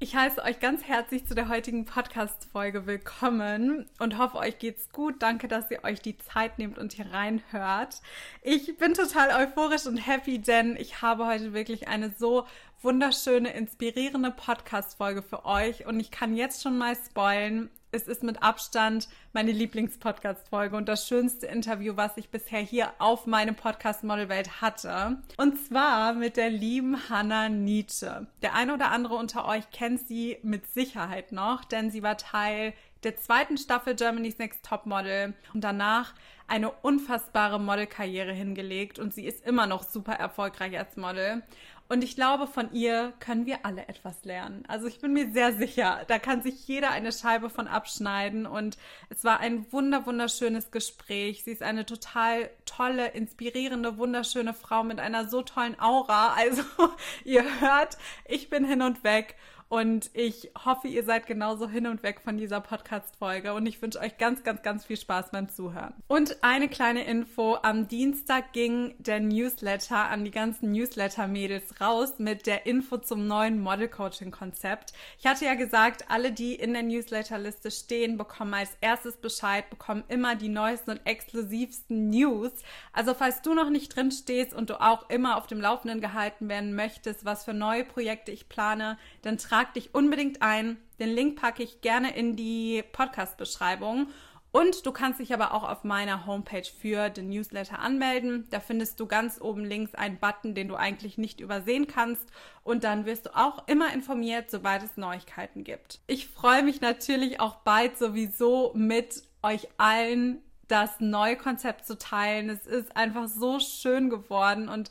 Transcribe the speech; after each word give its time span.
Ich 0.00 0.14
heiße 0.14 0.40
euch 0.44 0.60
ganz 0.60 0.84
herzlich 0.84 1.26
zu 1.26 1.34
der 1.34 1.48
heutigen 1.48 1.84
Podcast-Folge 1.84 2.86
willkommen 2.86 3.86
und 3.98 4.16
hoffe, 4.16 4.38
euch 4.38 4.60
geht's 4.60 4.92
gut. 4.92 5.16
Danke, 5.18 5.48
dass 5.48 5.72
ihr 5.72 5.82
euch 5.82 6.00
die 6.00 6.16
Zeit 6.16 6.56
nehmt 6.60 6.78
und 6.78 6.92
hier 6.92 7.06
reinhört. 7.12 8.00
Ich 8.42 8.78
bin 8.78 8.94
total 8.94 9.30
euphorisch 9.42 9.86
und 9.86 9.96
happy, 9.96 10.38
denn 10.38 10.76
ich 10.76 11.02
habe 11.02 11.26
heute 11.26 11.52
wirklich 11.52 11.88
eine 11.88 12.12
so 12.16 12.46
wunderschöne, 12.80 13.52
inspirierende 13.52 14.30
Podcast-Folge 14.30 15.20
für 15.20 15.44
euch 15.44 15.84
und 15.84 15.98
ich 15.98 16.12
kann 16.12 16.36
jetzt 16.36 16.62
schon 16.62 16.78
mal 16.78 16.94
spoilen 16.94 17.68
es 17.90 18.06
ist 18.06 18.22
mit 18.22 18.42
Abstand 18.42 19.08
meine 19.32 19.52
Lieblingspodcast-Folge 19.52 20.76
und 20.76 20.88
das 20.88 21.08
schönste 21.08 21.46
Interview, 21.46 21.96
was 21.96 22.16
ich 22.16 22.28
bisher 22.28 22.60
hier 22.60 22.92
auf 22.98 23.26
meinem 23.26 23.54
Podcast 23.54 24.04
Modelwelt 24.04 24.60
hatte. 24.60 25.18
Und 25.36 25.58
zwar 25.66 26.12
mit 26.12 26.36
der 26.36 26.50
lieben 26.50 27.08
Hannah 27.08 27.48
Nietzsche. 27.48 28.26
Der 28.42 28.54
eine 28.54 28.74
oder 28.74 28.90
andere 28.90 29.14
unter 29.14 29.46
euch 29.46 29.70
kennt 29.70 30.06
sie 30.06 30.38
mit 30.42 30.66
Sicherheit 30.66 31.32
noch, 31.32 31.64
denn 31.64 31.90
sie 31.90 32.02
war 32.02 32.18
Teil 32.18 32.74
der 33.04 33.16
zweiten 33.16 33.56
Staffel 33.56 33.94
Germany's 33.94 34.38
Next 34.38 34.64
Top 34.64 34.84
Model 34.84 35.34
und 35.54 35.62
danach 35.62 36.14
eine 36.48 36.70
unfassbare 36.70 37.60
Modelkarriere 37.60 38.32
hingelegt 38.32 38.98
und 38.98 39.14
sie 39.14 39.26
ist 39.26 39.46
immer 39.46 39.66
noch 39.66 39.82
super 39.82 40.14
erfolgreich 40.14 40.76
als 40.78 40.96
Model. 40.96 41.42
Und 41.90 42.04
ich 42.04 42.16
glaube, 42.16 42.46
von 42.46 42.70
ihr 42.72 43.14
können 43.18 43.46
wir 43.46 43.64
alle 43.64 43.88
etwas 43.88 44.22
lernen. 44.24 44.62
Also 44.68 44.86
ich 44.86 45.00
bin 45.00 45.14
mir 45.14 45.32
sehr 45.32 45.54
sicher, 45.54 46.04
da 46.06 46.18
kann 46.18 46.42
sich 46.42 46.68
jeder 46.68 46.90
eine 46.90 47.12
Scheibe 47.12 47.48
von 47.48 47.66
abschneiden. 47.66 48.46
Und 48.46 48.76
es 49.08 49.24
war 49.24 49.40
ein 49.40 49.72
wunder, 49.72 50.04
wunderschönes 50.04 50.70
Gespräch. 50.70 51.44
Sie 51.44 51.52
ist 51.52 51.62
eine 51.62 51.86
total 51.86 52.50
tolle, 52.66 53.08
inspirierende, 53.08 53.96
wunderschöne 53.96 54.52
Frau 54.52 54.84
mit 54.84 55.00
einer 55.00 55.28
so 55.28 55.40
tollen 55.40 55.80
Aura. 55.80 56.34
Also 56.34 56.62
ihr 57.24 57.60
hört, 57.60 57.96
ich 58.26 58.50
bin 58.50 58.66
hin 58.66 58.82
und 58.82 59.02
weg. 59.02 59.36
Und 59.68 60.10
ich 60.14 60.50
hoffe, 60.64 60.88
ihr 60.88 61.04
seid 61.04 61.26
genauso 61.26 61.68
hin 61.68 61.86
und 61.86 62.02
weg 62.02 62.20
von 62.22 62.38
dieser 62.38 62.60
Podcast-Folge. 62.60 63.52
Und 63.52 63.66
ich 63.66 63.82
wünsche 63.82 64.00
euch 64.00 64.16
ganz, 64.16 64.42
ganz, 64.42 64.62
ganz 64.62 64.86
viel 64.86 64.96
Spaß 64.96 65.30
beim 65.30 65.50
Zuhören. 65.50 65.92
Und 66.06 66.42
eine 66.42 66.68
kleine 66.68 67.04
Info. 67.04 67.58
Am 67.62 67.86
Dienstag 67.86 68.54
ging 68.54 68.94
der 68.98 69.20
Newsletter 69.20 70.08
an 70.08 70.24
die 70.24 70.30
ganzen 70.30 70.72
Newsletter-Mädels 70.72 71.82
raus 71.82 72.14
mit 72.18 72.46
der 72.46 72.64
Info 72.64 72.96
zum 72.96 73.26
neuen 73.26 73.60
Model-Coaching-Konzept. 73.60 74.94
Ich 75.18 75.26
hatte 75.26 75.44
ja 75.44 75.54
gesagt, 75.54 76.06
alle, 76.08 76.32
die 76.32 76.54
in 76.54 76.72
der 76.72 76.82
Newsletter-Liste 76.82 77.70
stehen, 77.70 78.16
bekommen 78.16 78.54
als 78.54 78.70
erstes 78.80 79.18
Bescheid, 79.18 79.68
bekommen 79.68 80.04
immer 80.08 80.34
die 80.34 80.48
neuesten 80.48 80.92
und 80.92 81.00
exklusivsten 81.04 82.08
News. 82.08 82.52
Also 82.94 83.12
falls 83.12 83.42
du 83.42 83.52
noch 83.52 83.68
nicht 83.68 83.94
drin 83.94 84.12
stehst 84.12 84.54
und 84.54 84.70
du 84.70 84.80
auch 84.80 85.10
immer 85.10 85.36
auf 85.36 85.46
dem 85.46 85.60
Laufenden 85.60 86.00
gehalten 86.00 86.48
werden 86.48 86.74
möchtest, 86.74 87.26
was 87.26 87.44
für 87.44 87.52
neue 87.52 87.84
Projekte 87.84 88.32
ich 88.32 88.48
plane, 88.48 88.96
dann 89.20 89.36
trag 89.36 89.57
trag 89.58 89.74
dich 89.74 89.92
unbedingt 89.92 90.40
ein. 90.40 90.76
Den 91.00 91.08
Link 91.08 91.40
packe 91.40 91.64
ich 91.64 91.80
gerne 91.80 92.14
in 92.14 92.36
die 92.36 92.84
Podcast-Beschreibung. 92.92 94.06
Und 94.52 94.86
du 94.86 94.92
kannst 94.92 95.18
dich 95.18 95.34
aber 95.34 95.52
auch 95.52 95.68
auf 95.68 95.82
meiner 95.82 96.26
Homepage 96.26 96.62
für 96.80 97.10
den 97.10 97.28
Newsletter 97.28 97.80
anmelden. 97.80 98.46
Da 98.50 98.60
findest 98.60 99.00
du 99.00 99.06
ganz 99.06 99.40
oben 99.40 99.64
links 99.64 99.96
einen 99.96 100.18
Button, 100.18 100.54
den 100.54 100.68
du 100.68 100.76
eigentlich 100.76 101.18
nicht 101.18 101.40
übersehen 101.40 101.88
kannst. 101.88 102.24
Und 102.62 102.84
dann 102.84 103.04
wirst 103.04 103.26
du 103.26 103.36
auch 103.36 103.66
immer 103.66 103.92
informiert, 103.92 104.48
sobald 104.48 104.84
es 104.84 104.96
Neuigkeiten 104.96 105.64
gibt. 105.64 105.98
Ich 106.06 106.28
freue 106.28 106.62
mich 106.62 106.80
natürlich 106.80 107.40
auch 107.40 107.56
bald 107.56 107.98
sowieso 107.98 108.72
mit 108.76 109.24
euch 109.42 109.68
allen 109.76 110.40
das 110.68 111.00
neue 111.00 111.36
Konzept 111.36 111.84
zu 111.84 111.98
teilen. 111.98 112.48
Es 112.48 112.64
ist 112.64 112.96
einfach 112.96 113.26
so 113.26 113.58
schön 113.58 114.08
geworden 114.08 114.68
und 114.68 114.90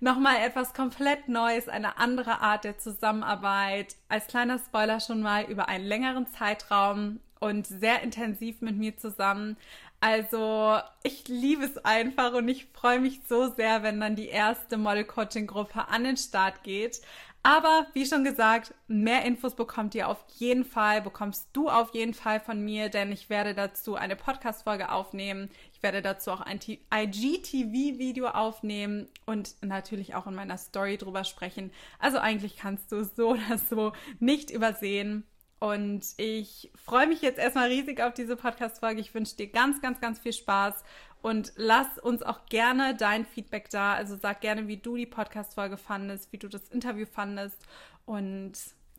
nochmal 0.00 0.36
etwas 0.44 0.74
komplett 0.74 1.28
Neues, 1.28 1.68
eine 1.68 1.98
andere 1.98 2.40
Art 2.40 2.64
der 2.64 2.78
Zusammenarbeit. 2.78 3.96
Als 4.08 4.26
kleiner 4.26 4.58
Spoiler 4.58 5.00
schon 5.00 5.22
mal 5.22 5.44
über 5.44 5.68
einen 5.68 5.84
längeren 5.84 6.26
Zeitraum 6.26 7.20
und 7.40 7.66
sehr 7.66 8.02
intensiv 8.02 8.60
mit 8.60 8.76
mir 8.76 8.96
zusammen. 8.96 9.56
Also 10.00 10.78
ich 11.02 11.26
liebe 11.26 11.64
es 11.64 11.84
einfach 11.84 12.32
und 12.32 12.48
ich 12.48 12.66
freue 12.72 13.00
mich 13.00 13.20
so 13.28 13.50
sehr, 13.50 13.82
wenn 13.82 14.00
dann 14.00 14.14
die 14.14 14.28
erste 14.28 14.76
Model-Coaching-Gruppe 14.76 15.88
an 15.88 16.04
den 16.04 16.16
Start 16.16 16.62
geht. 16.62 17.00
Aber 17.42 17.86
wie 17.94 18.04
schon 18.04 18.24
gesagt, 18.24 18.74
mehr 18.88 19.24
Infos 19.24 19.54
bekommt 19.54 19.94
ihr 19.94 20.08
auf 20.08 20.22
jeden 20.36 20.64
Fall, 20.64 21.00
bekommst 21.00 21.48
du 21.52 21.68
auf 21.68 21.94
jeden 21.94 22.14
Fall 22.14 22.40
von 22.40 22.60
mir, 22.60 22.88
denn 22.90 23.10
ich 23.10 23.30
werde 23.30 23.54
dazu 23.54 23.94
eine 23.94 24.16
Podcast-Folge 24.16 24.90
aufnehmen. 24.90 25.50
Ich 25.78 25.82
werde 25.84 26.02
dazu 26.02 26.32
auch 26.32 26.40
ein 26.40 26.58
IGTV-Video 26.58 28.26
aufnehmen 28.26 29.06
und 29.26 29.54
natürlich 29.62 30.16
auch 30.16 30.26
in 30.26 30.34
meiner 30.34 30.58
Story 30.58 30.98
drüber 30.98 31.22
sprechen. 31.22 31.70
Also 32.00 32.18
eigentlich 32.18 32.56
kannst 32.56 32.90
du 32.90 33.04
so 33.04 33.28
oder 33.34 33.58
so 33.58 33.92
nicht 34.18 34.50
übersehen. 34.50 35.22
Und 35.60 36.04
ich 36.16 36.72
freue 36.74 37.06
mich 37.06 37.22
jetzt 37.22 37.38
erstmal 37.38 37.68
riesig 37.68 38.00
auf 38.02 38.12
diese 38.12 38.34
Podcast-Folge. 38.34 39.00
Ich 39.00 39.14
wünsche 39.14 39.36
dir 39.36 39.46
ganz, 39.46 39.80
ganz, 39.80 40.00
ganz 40.00 40.18
viel 40.18 40.32
Spaß 40.32 40.82
und 41.22 41.52
lass 41.54 41.96
uns 42.00 42.24
auch 42.24 42.46
gerne 42.46 42.96
dein 42.96 43.24
Feedback 43.24 43.70
da. 43.70 43.94
Also 43.94 44.16
sag 44.16 44.40
gerne, 44.40 44.66
wie 44.66 44.78
du 44.78 44.96
die 44.96 45.06
Podcast-Folge 45.06 45.76
fandest, 45.76 46.32
wie 46.32 46.38
du 46.38 46.48
das 46.48 46.68
Interview 46.70 47.06
fandest 47.06 47.58
und 48.04 48.52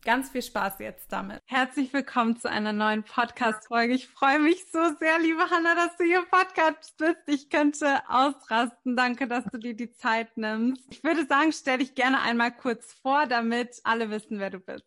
ganz 0.03 0.29
viel 0.29 0.41
Spaß 0.41 0.79
jetzt 0.79 1.11
damit. 1.11 1.41
Herzlich 1.45 1.91
willkommen 1.93 2.37
zu 2.37 2.49
einer 2.49 2.73
neuen 2.73 3.03
Podcast-Folge. 3.03 3.93
Ich 3.93 4.07
freue 4.07 4.39
mich 4.39 4.65
so 4.71 4.79
sehr, 4.99 5.19
liebe 5.19 5.49
Hanna, 5.49 5.75
dass 5.75 5.97
du 5.97 6.03
hier 6.03 6.23
Podcast 6.29 6.97
bist. 6.97 7.17
Ich 7.27 7.49
könnte 7.49 7.99
ausrasten. 8.07 8.95
Danke, 8.95 9.27
dass 9.27 9.45
du 9.45 9.57
dir 9.57 9.75
die 9.75 9.91
Zeit 9.91 10.37
nimmst. 10.37 10.83
Ich 10.89 11.03
würde 11.03 11.25
sagen, 11.25 11.51
stell 11.51 11.79
dich 11.79 11.95
gerne 11.95 12.21
einmal 12.21 12.51
kurz 12.51 12.93
vor, 12.93 13.25
damit 13.27 13.81
alle 13.83 14.09
wissen, 14.09 14.39
wer 14.39 14.49
du 14.49 14.59
bist. 14.59 14.85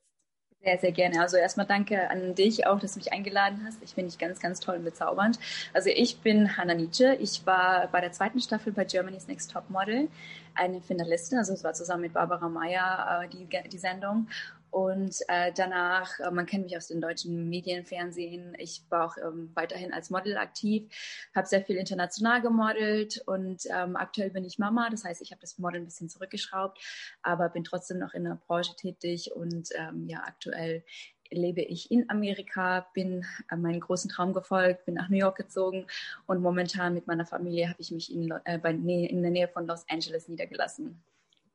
Sehr, 0.64 0.78
sehr 0.78 0.92
gerne. 0.92 1.20
Also 1.20 1.36
erstmal 1.36 1.66
danke 1.66 2.08
an 2.08 2.36
dich 2.36 2.66
auch, 2.68 2.78
dass 2.78 2.92
du 2.92 3.00
mich 3.00 3.12
eingeladen 3.12 3.64
hast. 3.66 3.82
Ich 3.82 3.94
finde 3.94 4.10
dich 4.10 4.18
ganz, 4.18 4.38
ganz 4.38 4.60
toll 4.60 4.76
und 4.76 4.84
bezaubernd. 4.84 5.40
Also 5.72 5.90
ich 5.90 6.20
bin 6.20 6.56
Hanna 6.56 6.74
Nietzsche. 6.74 7.16
Ich 7.16 7.44
war 7.46 7.88
bei 7.88 8.00
der 8.00 8.12
zweiten 8.12 8.40
Staffel 8.40 8.72
bei 8.72 8.84
Germany's 8.84 9.26
Next 9.26 9.50
Top 9.50 9.68
Model 9.70 10.08
eine 10.54 10.80
Finalistin. 10.80 11.38
Also 11.38 11.52
es 11.52 11.64
war 11.64 11.74
zusammen 11.74 12.02
mit 12.02 12.12
Barbara 12.12 12.48
Meyer 12.48 13.24
äh, 13.24 13.28
die, 13.28 13.48
die 13.68 13.78
Sendung. 13.78 14.28
Und 14.72 15.16
äh, 15.28 15.52
danach, 15.54 16.18
äh, 16.18 16.30
man 16.30 16.46
kennt 16.46 16.64
mich 16.64 16.78
aus 16.78 16.88
den 16.88 17.02
deutschen 17.02 17.50
Medien, 17.50 17.84
Fernsehen. 17.84 18.56
Ich 18.58 18.82
war 18.88 19.04
auch 19.04 19.18
ähm, 19.18 19.50
weiterhin 19.52 19.92
als 19.92 20.08
Model 20.08 20.38
aktiv, 20.38 20.90
habe 21.34 21.46
sehr 21.46 21.60
viel 21.62 21.76
international 21.76 22.40
gemodelt 22.40 23.22
und 23.26 23.64
ähm, 23.66 23.96
aktuell 23.96 24.30
bin 24.30 24.46
ich 24.46 24.58
Mama. 24.58 24.88
Das 24.88 25.04
heißt, 25.04 25.20
ich 25.20 25.30
habe 25.30 25.42
das 25.42 25.58
Model 25.58 25.82
ein 25.82 25.84
bisschen 25.84 26.08
zurückgeschraubt, 26.08 26.80
aber 27.22 27.50
bin 27.50 27.64
trotzdem 27.64 27.98
noch 27.98 28.14
in 28.14 28.24
der 28.24 28.40
Branche 28.46 28.74
tätig 28.74 29.32
und 29.36 29.68
ähm, 29.74 30.08
ja, 30.08 30.22
aktuell 30.24 30.82
lebe 31.30 31.60
ich 31.60 31.90
in 31.90 32.08
Amerika, 32.08 32.86
bin 32.94 33.26
äh, 33.50 33.56
meinen 33.56 33.80
großen 33.80 34.08
Traum 34.08 34.32
gefolgt, 34.32 34.86
bin 34.86 34.94
nach 34.94 35.10
New 35.10 35.18
York 35.18 35.36
gezogen 35.36 35.86
und 36.24 36.40
momentan 36.40 36.94
mit 36.94 37.06
meiner 37.06 37.26
Familie 37.26 37.68
habe 37.68 37.80
ich 37.82 37.90
mich 37.90 38.10
in, 38.10 38.32
äh, 38.44 38.56
bei, 38.56 38.70
in 38.70 39.20
der 39.20 39.30
Nähe 39.30 39.48
von 39.48 39.66
Los 39.66 39.84
Angeles 39.90 40.28
niedergelassen 40.28 41.04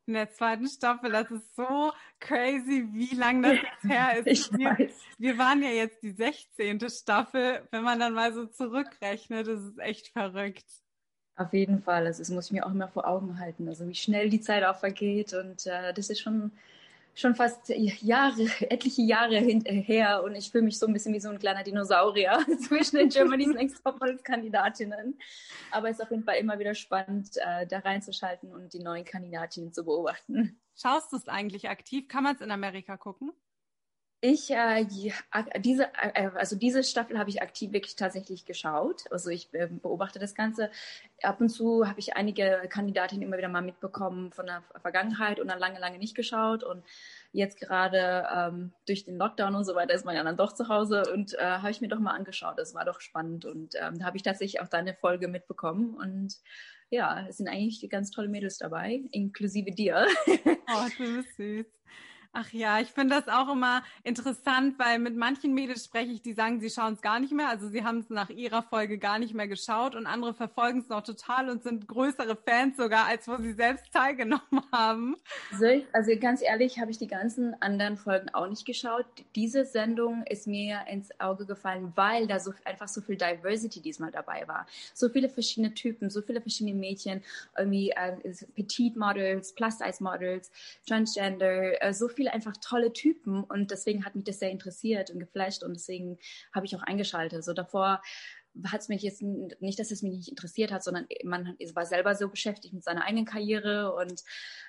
in 0.07 0.13
der 0.13 0.31
zweiten 0.31 0.67
Staffel. 0.67 1.11
Das 1.11 1.29
ist 1.29 1.55
so 1.55 1.91
crazy, 2.19 2.87
wie 2.91 3.15
lange 3.15 3.41
das 3.41 3.59
jetzt 3.61 3.93
her 3.93 4.17
ist. 4.17 4.27
Ich 4.27 4.57
wir, 4.57 4.69
weiß. 4.71 4.93
wir 5.17 5.37
waren 5.37 5.61
ja 5.61 5.69
jetzt 5.69 6.01
die 6.01 6.11
16. 6.11 6.89
Staffel. 6.89 7.67
Wenn 7.71 7.83
man 7.83 7.99
dann 7.99 8.13
mal 8.13 8.33
so 8.33 8.45
zurückrechnet, 8.45 9.47
das 9.47 9.61
ist 9.61 9.79
echt 9.79 10.07
verrückt. 10.07 10.65
Auf 11.35 11.53
jeden 11.53 11.83
Fall. 11.83 12.05
Also 12.05 12.19
das 12.19 12.29
muss 12.29 12.47
ich 12.47 12.51
mir 12.53 12.65
auch 12.65 12.71
immer 12.71 12.87
vor 12.87 13.07
Augen 13.07 13.39
halten. 13.39 13.67
Also 13.67 13.87
wie 13.87 13.95
schnell 13.95 14.29
die 14.29 14.41
Zeit 14.41 14.63
auch 14.63 14.77
vergeht. 14.77 15.33
Und 15.33 15.67
äh, 15.67 15.93
das 15.93 16.09
ist 16.09 16.21
schon 16.21 16.51
schon 17.17 17.35
fast 17.35 17.69
Jahre, 17.69 18.43
etliche 18.69 19.01
Jahre 19.01 19.39
her 19.39 20.23
und 20.23 20.35
ich 20.35 20.51
fühle 20.51 20.63
mich 20.63 20.77
so 20.77 20.85
ein 20.85 20.93
bisschen 20.93 21.13
wie 21.13 21.19
so 21.19 21.29
ein 21.29 21.39
kleiner 21.39 21.63
Dinosaurier 21.63 22.45
zwischen 22.67 22.97
den 22.97 23.09
Germany's 23.09 23.47
Next 23.53 23.83
Topmodels 23.83 24.23
Kandidatinnen. 24.23 25.19
Aber 25.71 25.89
es 25.89 25.97
ist 25.97 26.03
auf 26.03 26.11
jeden 26.11 26.23
Fall 26.23 26.37
immer 26.37 26.59
wieder 26.59 26.75
spannend, 26.75 27.35
äh, 27.37 27.65
da 27.65 27.79
reinzuschalten 27.79 28.53
und 28.53 28.73
die 28.73 28.79
neuen 28.79 29.03
Kandidatinnen 29.03 29.73
zu 29.73 29.83
beobachten. 29.83 30.59
Schaust 30.79 31.11
du 31.11 31.17
es 31.17 31.27
eigentlich 31.27 31.69
aktiv? 31.69 32.07
Kann 32.07 32.23
man 32.23 32.35
es 32.35 32.41
in 32.41 32.51
Amerika 32.51 32.97
gucken? 32.97 33.31
Ich, 34.19 34.49
äh, 34.49 34.83
diese, 35.59 35.93
äh, 35.93 36.31
also 36.33 36.55
diese 36.55 36.83
Staffel 36.83 37.19
habe 37.19 37.29
ich 37.29 37.43
aktiv 37.43 37.71
wirklich 37.71 37.95
tatsächlich 37.95 38.45
geschaut. 38.45 39.03
Also 39.11 39.29
ich 39.29 39.53
äh, 39.53 39.67
beobachte 39.67 40.17
das 40.17 40.33
Ganze. 40.33 40.71
Ab 41.21 41.39
und 41.39 41.49
zu 41.49 41.87
habe 41.87 41.99
ich 41.99 42.15
einige 42.15 42.63
Kandidatinnen 42.67 43.21
immer 43.21 43.37
wieder 43.37 43.47
mal 43.47 43.61
mitbekommen 43.61 44.31
von 44.31 44.47
der 44.47 44.63
Vergangenheit 44.81 45.39
und 45.39 45.49
dann 45.49 45.59
lange, 45.59 45.79
lange 45.79 45.99
nicht 45.99 46.15
geschaut. 46.15 46.63
Und 46.63 46.83
jetzt 47.31 47.59
gerade 47.59 48.27
ähm, 48.35 48.73
durch 48.87 49.05
den 49.05 49.17
Lockdown 49.17 49.53
und 49.53 49.65
so 49.65 49.75
weiter 49.75 49.93
ist 49.93 50.05
man 50.05 50.15
ja 50.15 50.23
dann 50.23 50.37
doch 50.37 50.53
zu 50.53 50.67
Hause 50.67 51.03
und 51.13 51.35
äh, 51.35 51.43
habe 51.43 51.69
ich 51.69 51.81
mir 51.81 51.87
doch 51.87 51.99
mal 51.99 52.15
angeschaut. 52.15 52.57
Das 52.57 52.73
war 52.73 52.85
doch 52.85 53.01
spannend 53.01 53.45
und 53.45 53.75
ähm, 53.75 54.03
habe 54.03 54.17
ich 54.17 54.23
tatsächlich 54.23 54.61
auch 54.61 54.67
deine 54.67 54.95
Folge 54.95 55.27
mitbekommen 55.27 55.95
und 55.95 56.37
ja, 56.89 57.27
es 57.27 57.37
sind 57.37 57.49
eigentlich 57.49 57.87
ganz 57.89 58.11
tolle 58.11 58.29
Mädels 58.29 58.57
dabei, 58.57 59.01
inklusive 59.11 59.71
dir. 59.71 60.07
Oh, 60.27 60.87
du 60.97 61.17
bist 61.17 61.35
süß. 61.35 61.65
Ach 62.33 62.51
ja, 62.51 62.79
ich 62.79 62.89
finde 62.89 63.15
das 63.15 63.27
auch 63.27 63.51
immer 63.51 63.83
interessant, 64.03 64.77
weil 64.77 64.99
mit 64.99 65.15
manchen 65.15 65.53
Mädels 65.53 65.85
spreche 65.85 66.11
ich, 66.11 66.21
die 66.21 66.33
sagen, 66.33 66.59
sie 66.59 66.69
schauen 66.69 66.93
es 66.93 67.01
gar 67.01 67.19
nicht 67.19 67.33
mehr. 67.33 67.49
Also 67.49 67.67
sie 67.69 67.83
haben 67.83 67.99
es 67.99 68.09
nach 68.09 68.29
ihrer 68.29 68.63
Folge 68.63 68.97
gar 68.97 69.19
nicht 69.19 69.33
mehr 69.33 69.47
geschaut 69.47 69.95
und 69.95 70.05
andere 70.05 70.33
verfolgen 70.33 70.79
es 70.79 70.89
noch 70.89 71.03
total 71.03 71.49
und 71.49 71.63
sind 71.63 71.87
größere 71.87 72.35
Fans 72.35 72.77
sogar, 72.77 73.05
als 73.07 73.27
wo 73.27 73.37
sie 73.37 73.53
selbst 73.53 73.85
teilgenommen 73.93 74.61
haben. 74.71 75.15
Also, 75.51 75.83
also 75.93 76.11
ganz 76.19 76.41
ehrlich, 76.41 76.79
habe 76.79 76.91
ich 76.91 76.97
die 76.97 77.07
ganzen 77.07 77.59
anderen 77.61 77.97
Folgen 77.97 78.29
auch 78.33 78.47
nicht 78.47 78.65
geschaut. 78.65 79.05
Diese 79.35 79.65
Sendung 79.65 80.23
ist 80.23 80.47
mir 80.47 80.81
ins 80.89 81.09
Auge 81.19 81.45
gefallen, 81.45 81.91
weil 81.95 82.27
da 82.27 82.39
so 82.39 82.53
einfach 82.65 82.87
so 82.87 83.01
viel 83.01 83.17
Diversity 83.17 83.81
diesmal 83.81 84.11
dabei 84.11 84.47
war. 84.47 84.67
So 84.93 85.09
viele 85.09 85.29
verschiedene 85.29 85.73
Typen, 85.73 86.09
so 86.09 86.21
viele 86.21 86.41
verschiedene 86.41 86.77
Mädchen, 86.77 87.23
irgendwie 87.57 87.91
äh, 87.91 88.15
Petite 88.55 88.97
Models, 88.97 89.53
Plus-Size 89.53 90.03
Models, 90.03 90.51
Transgender, 90.87 91.81
äh, 91.81 91.93
so 91.93 92.07
viele 92.17 92.33
einfach 92.33 92.53
tolle 92.61 92.91
Typen 92.91 93.43
und 93.43 93.71
deswegen 93.71 94.03
hat 94.03 94.15
mich 94.15 94.25
das 94.25 94.39
sehr 94.39 94.51
interessiert 94.51 95.11
und 95.11 95.19
geflasht 95.19 95.63
und 95.63 95.73
deswegen 95.75 96.17
habe 96.53 96.65
ich 96.65 96.75
auch 96.75 96.83
eingeschaltet. 96.83 97.45
So 97.45 97.53
davor 97.53 98.01
hat 98.65 98.81
es 98.81 98.89
mich 98.89 99.03
jetzt 99.03 99.21
nicht, 99.21 99.79
dass 99.79 99.91
es 99.91 100.01
mich 100.01 100.13
nicht 100.13 100.29
interessiert 100.29 100.71
hat, 100.71 100.83
sondern 100.83 101.05
man 101.23 101.55
war 101.73 101.85
selber 101.85 102.15
so 102.15 102.27
beschäftigt 102.27 102.73
mit 102.73 102.83
seiner 102.83 103.05
eigenen 103.05 103.25
Karriere 103.25 103.93
und 103.93 104.23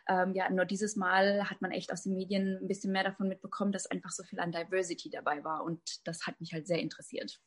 ähm, 0.09 0.35
ja, 0.35 0.50
nur 0.50 0.67
dieses 0.67 0.95
Mal 0.95 1.49
hat 1.49 1.62
man 1.62 1.71
echt 1.71 1.91
aus 1.91 2.03
den 2.03 2.15
Medien 2.15 2.59
ein 2.62 2.69
bisschen 2.69 2.93
mehr 2.93 3.05
davon 3.05 3.29
mitbekommen, 3.29 3.73
dass 3.73 3.91
einfach 3.91 4.11
so 4.11 4.23
viel 4.25 4.41
an 4.41 4.53
Diversity 4.53 5.11
dabei 5.11 5.43
war 5.43 5.65
und 5.65 5.81
das 6.06 6.27
hat 6.27 6.39
mich 6.39 6.53
halt 6.53 6.67
sehr 6.67 6.81
interessiert. 6.81 7.41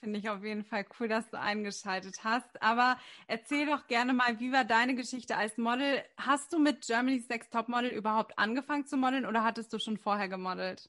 Finde 0.00 0.18
ich 0.20 0.28
auf 0.28 0.44
jeden 0.44 0.64
Fall 0.64 0.86
cool, 0.98 1.08
dass 1.08 1.28
du 1.30 1.38
eingeschaltet 1.40 2.22
hast. 2.22 2.62
Aber 2.62 2.98
erzähl 3.26 3.66
doch 3.66 3.86
gerne 3.88 4.12
mal, 4.12 4.38
wie 4.38 4.52
war 4.52 4.64
deine 4.64 4.94
Geschichte 4.94 5.36
als 5.36 5.56
Model? 5.58 6.04
Hast 6.16 6.52
du 6.52 6.58
mit 6.60 6.86
Germany's 6.86 7.28
Next 7.28 7.52
Top 7.52 7.68
Model 7.68 7.90
überhaupt 7.90 8.38
angefangen 8.38 8.86
zu 8.86 8.96
modeln 8.96 9.26
oder 9.26 9.42
hattest 9.42 9.72
du 9.72 9.78
schon 9.80 9.98
vorher 9.98 10.28
gemodelt? 10.28 10.88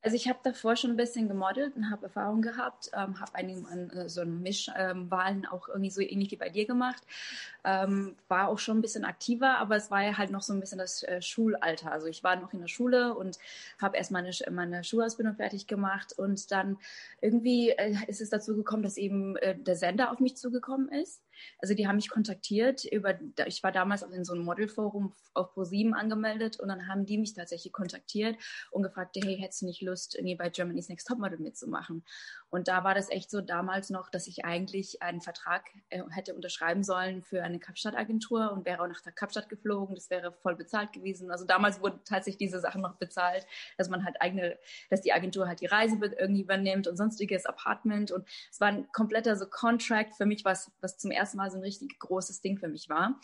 Also 0.00 0.14
ich 0.14 0.28
habe 0.28 0.38
davor 0.44 0.76
schon 0.76 0.90
ein 0.90 0.96
bisschen 0.96 1.28
gemodelt 1.28 1.74
und 1.74 1.90
habe 1.90 2.06
Erfahrung 2.06 2.40
gehabt, 2.40 2.90
ähm, 2.94 3.18
habe 3.20 3.34
einen, 3.34 3.90
äh, 3.90 4.08
so 4.08 4.24
Mischwahlen 4.24 5.38
ähm, 5.38 5.46
auch 5.50 5.68
irgendwie 5.68 5.90
so 5.90 6.00
ähnlich 6.00 6.30
wie 6.30 6.36
bei 6.36 6.50
dir 6.50 6.66
gemacht, 6.66 7.02
ähm, 7.64 8.14
war 8.28 8.48
auch 8.48 8.60
schon 8.60 8.78
ein 8.78 8.82
bisschen 8.82 9.04
aktiver, 9.04 9.58
aber 9.58 9.76
es 9.76 9.90
war 9.90 10.02
ja 10.02 10.16
halt 10.16 10.30
noch 10.30 10.42
so 10.42 10.52
ein 10.52 10.60
bisschen 10.60 10.78
das 10.78 11.02
äh, 11.02 11.20
Schulalter. 11.20 11.90
Also 11.90 12.06
ich 12.06 12.22
war 12.22 12.36
noch 12.36 12.52
in 12.52 12.60
der 12.60 12.68
Schule 12.68 13.14
und 13.14 13.38
habe 13.80 13.96
erst 13.96 14.12
meine, 14.12 14.30
meine 14.50 14.84
Schulausbildung 14.84 15.34
fertig 15.34 15.66
gemacht 15.66 16.12
und 16.16 16.52
dann 16.52 16.78
irgendwie 17.20 17.70
äh, 17.70 17.96
ist 18.06 18.20
es 18.20 18.30
dazu 18.30 18.54
gekommen, 18.54 18.84
dass 18.84 18.98
eben 18.98 19.36
äh, 19.36 19.56
der 19.58 19.74
Sender 19.74 20.12
auf 20.12 20.20
mich 20.20 20.36
zugekommen 20.36 20.88
ist. 20.90 21.22
Also 21.58 21.74
die 21.74 21.86
haben 21.86 21.96
mich 21.96 22.10
kontaktiert 22.10 22.84
über, 22.84 23.18
ich 23.46 23.62
war 23.62 23.72
damals 23.72 24.02
auch 24.02 24.10
in 24.10 24.24
so 24.24 24.32
einem 24.32 24.44
Modelforum 24.44 25.14
auf 25.34 25.54
Pro7 25.54 25.92
angemeldet 25.92 26.58
und 26.60 26.68
dann 26.68 26.88
haben 26.88 27.06
die 27.06 27.18
mich 27.18 27.34
tatsächlich 27.34 27.72
kontaktiert 27.72 28.36
und 28.70 28.82
gefragt, 28.82 29.16
hey, 29.22 29.38
hättest 29.38 29.62
du 29.62 29.66
nicht 29.66 29.82
Lust, 29.82 30.14
irgendwie 30.14 30.36
bei 30.36 30.50
Germany's 30.50 30.88
Next 30.88 31.06
Topmodel 31.06 31.38
mitzumachen? 31.38 32.04
Und 32.50 32.68
da 32.68 32.82
war 32.82 32.94
das 32.94 33.10
echt 33.10 33.30
so 33.30 33.40
damals 33.40 33.90
noch, 33.90 34.08
dass 34.08 34.26
ich 34.26 34.44
eigentlich 34.44 35.02
einen 35.02 35.20
Vertrag 35.20 35.68
äh, 35.90 36.02
hätte 36.10 36.34
unterschreiben 36.34 36.82
sollen 36.82 37.22
für 37.22 37.42
eine 37.42 37.58
Kapstadt-Agentur 37.58 38.52
und 38.52 38.64
wäre 38.64 38.82
auch 38.82 38.88
nach 38.88 39.02
der 39.02 39.12
Kapstadt 39.12 39.48
geflogen. 39.48 39.94
Das 39.94 40.08
wäre 40.08 40.32
voll 40.32 40.56
bezahlt 40.56 40.92
gewesen. 40.92 41.30
Also 41.30 41.44
damals 41.44 41.82
wurden 41.82 42.00
tatsächlich 42.04 42.38
diese 42.38 42.60
Sachen 42.60 42.80
noch 42.80 42.96
bezahlt, 42.96 43.46
dass 43.76 43.90
man 43.90 44.04
halt 44.04 44.20
eigene, 44.20 44.58
dass 44.88 45.02
die 45.02 45.12
Agentur 45.12 45.46
halt 45.46 45.60
die 45.60 45.66
Reise 45.66 45.98
irgendwie 46.00 46.42
übernimmt 46.42 46.88
und 46.88 46.96
sonstiges 46.96 47.44
Apartment. 47.44 48.12
Und 48.12 48.26
es 48.50 48.60
war 48.60 48.68
ein 48.68 48.90
kompletter 48.92 49.36
so 49.36 49.46
Contract 49.46 50.16
für 50.16 50.24
mich, 50.24 50.44
was, 50.44 50.70
was 50.80 50.96
zum 50.96 51.10
ersten 51.10 51.36
Mal 51.36 51.50
so 51.50 51.58
ein 51.58 51.62
richtig 51.62 51.98
großes 51.98 52.40
Ding 52.40 52.58
für 52.58 52.68
mich 52.68 52.88
war. 52.88 53.20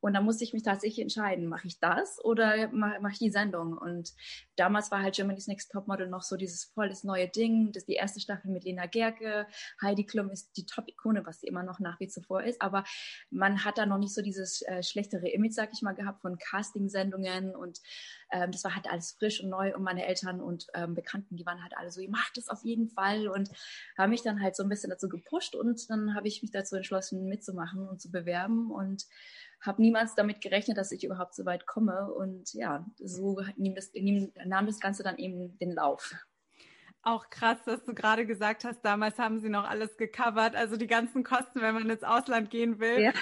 Und 0.00 0.14
da 0.14 0.20
musste 0.20 0.44
ich 0.44 0.52
mich 0.52 0.62
tatsächlich 0.62 1.00
entscheiden, 1.00 1.46
mache 1.46 1.66
ich 1.66 1.80
das 1.80 2.22
oder 2.22 2.68
mache 2.68 3.00
mach 3.00 3.12
ich 3.12 3.18
die 3.18 3.30
Sendung? 3.30 3.76
Und 3.78 4.14
damals 4.54 4.90
war 4.90 5.02
halt 5.02 5.16
Germany's 5.16 5.46
Next 5.46 5.72
Topmodel 5.72 6.08
noch 6.08 6.22
so 6.22 6.36
dieses 6.36 6.64
volles 6.64 7.02
neue 7.02 7.28
Ding. 7.28 7.72
Das 7.72 7.86
die 7.86 7.94
erste 7.94 8.20
Staffel 8.20 8.50
mit 8.50 8.65
Lena 8.66 8.86
Gerke. 8.86 9.46
Heidi 9.80 10.04
Klum 10.04 10.30
ist 10.30 10.56
die 10.56 10.66
Top-Ikone, 10.66 11.24
was 11.24 11.40
sie 11.40 11.46
immer 11.46 11.62
noch 11.62 11.80
nach 11.80 11.98
wie 12.00 12.08
zuvor 12.08 12.42
ist. 12.42 12.60
Aber 12.60 12.84
man 13.30 13.64
hat 13.64 13.78
da 13.78 13.86
noch 13.86 13.98
nicht 13.98 14.14
so 14.14 14.22
dieses 14.22 14.62
äh, 14.62 14.82
schlechtere 14.82 15.28
Image, 15.28 15.52
sag 15.52 15.70
ich 15.72 15.82
mal, 15.82 15.94
gehabt 15.94 16.20
von 16.20 16.38
Casting-Sendungen. 16.38 17.54
Und 17.54 17.80
ähm, 18.30 18.50
das 18.50 18.64
war 18.64 18.74
halt 18.74 18.90
alles 18.90 19.12
frisch 19.12 19.42
und 19.42 19.48
neu. 19.48 19.74
Und 19.74 19.82
meine 19.82 20.04
Eltern 20.06 20.40
und 20.40 20.66
ähm, 20.74 20.94
Bekannten, 20.94 21.36
die 21.36 21.46
waren 21.46 21.62
halt 21.62 21.76
alle 21.76 21.90
so, 21.90 22.00
ihr 22.00 22.10
macht 22.10 22.36
das 22.36 22.48
auf 22.48 22.64
jeden 22.64 22.88
Fall. 22.88 23.28
Und 23.28 23.48
haben 23.96 24.10
mich 24.10 24.22
dann 24.22 24.42
halt 24.42 24.56
so 24.56 24.62
ein 24.62 24.68
bisschen 24.68 24.90
dazu 24.90 25.08
gepusht. 25.08 25.54
Und 25.54 25.88
dann 25.88 26.14
habe 26.14 26.28
ich 26.28 26.42
mich 26.42 26.50
dazu 26.50 26.76
entschlossen, 26.76 27.28
mitzumachen 27.28 27.88
und 27.88 28.00
zu 28.00 28.10
bewerben. 28.10 28.70
Und 28.70 29.06
habe 29.60 29.82
niemals 29.82 30.14
damit 30.14 30.40
gerechnet, 30.40 30.76
dass 30.76 30.92
ich 30.92 31.04
überhaupt 31.04 31.34
so 31.34 31.44
weit 31.44 31.66
komme. 31.66 32.12
Und 32.12 32.52
ja, 32.54 32.86
so 32.98 33.40
nahm 33.56 33.74
das, 33.74 33.92
nahm 34.44 34.66
das 34.66 34.80
Ganze 34.80 35.02
dann 35.02 35.18
eben 35.18 35.58
den 35.58 35.72
Lauf. 35.72 36.14
Auch 37.06 37.30
krass, 37.30 37.58
dass 37.64 37.84
du 37.84 37.94
gerade 37.94 38.26
gesagt 38.26 38.64
hast, 38.64 38.84
damals 38.84 39.16
haben 39.20 39.38
sie 39.38 39.48
noch 39.48 39.62
alles 39.62 39.96
gecovert. 39.96 40.56
Also 40.56 40.76
die 40.76 40.88
ganzen 40.88 41.22
Kosten, 41.22 41.60
wenn 41.60 41.72
man 41.72 41.88
ins 41.88 42.02
Ausland 42.02 42.50
gehen 42.50 42.80
will. 42.80 43.00
Ja. 43.00 43.12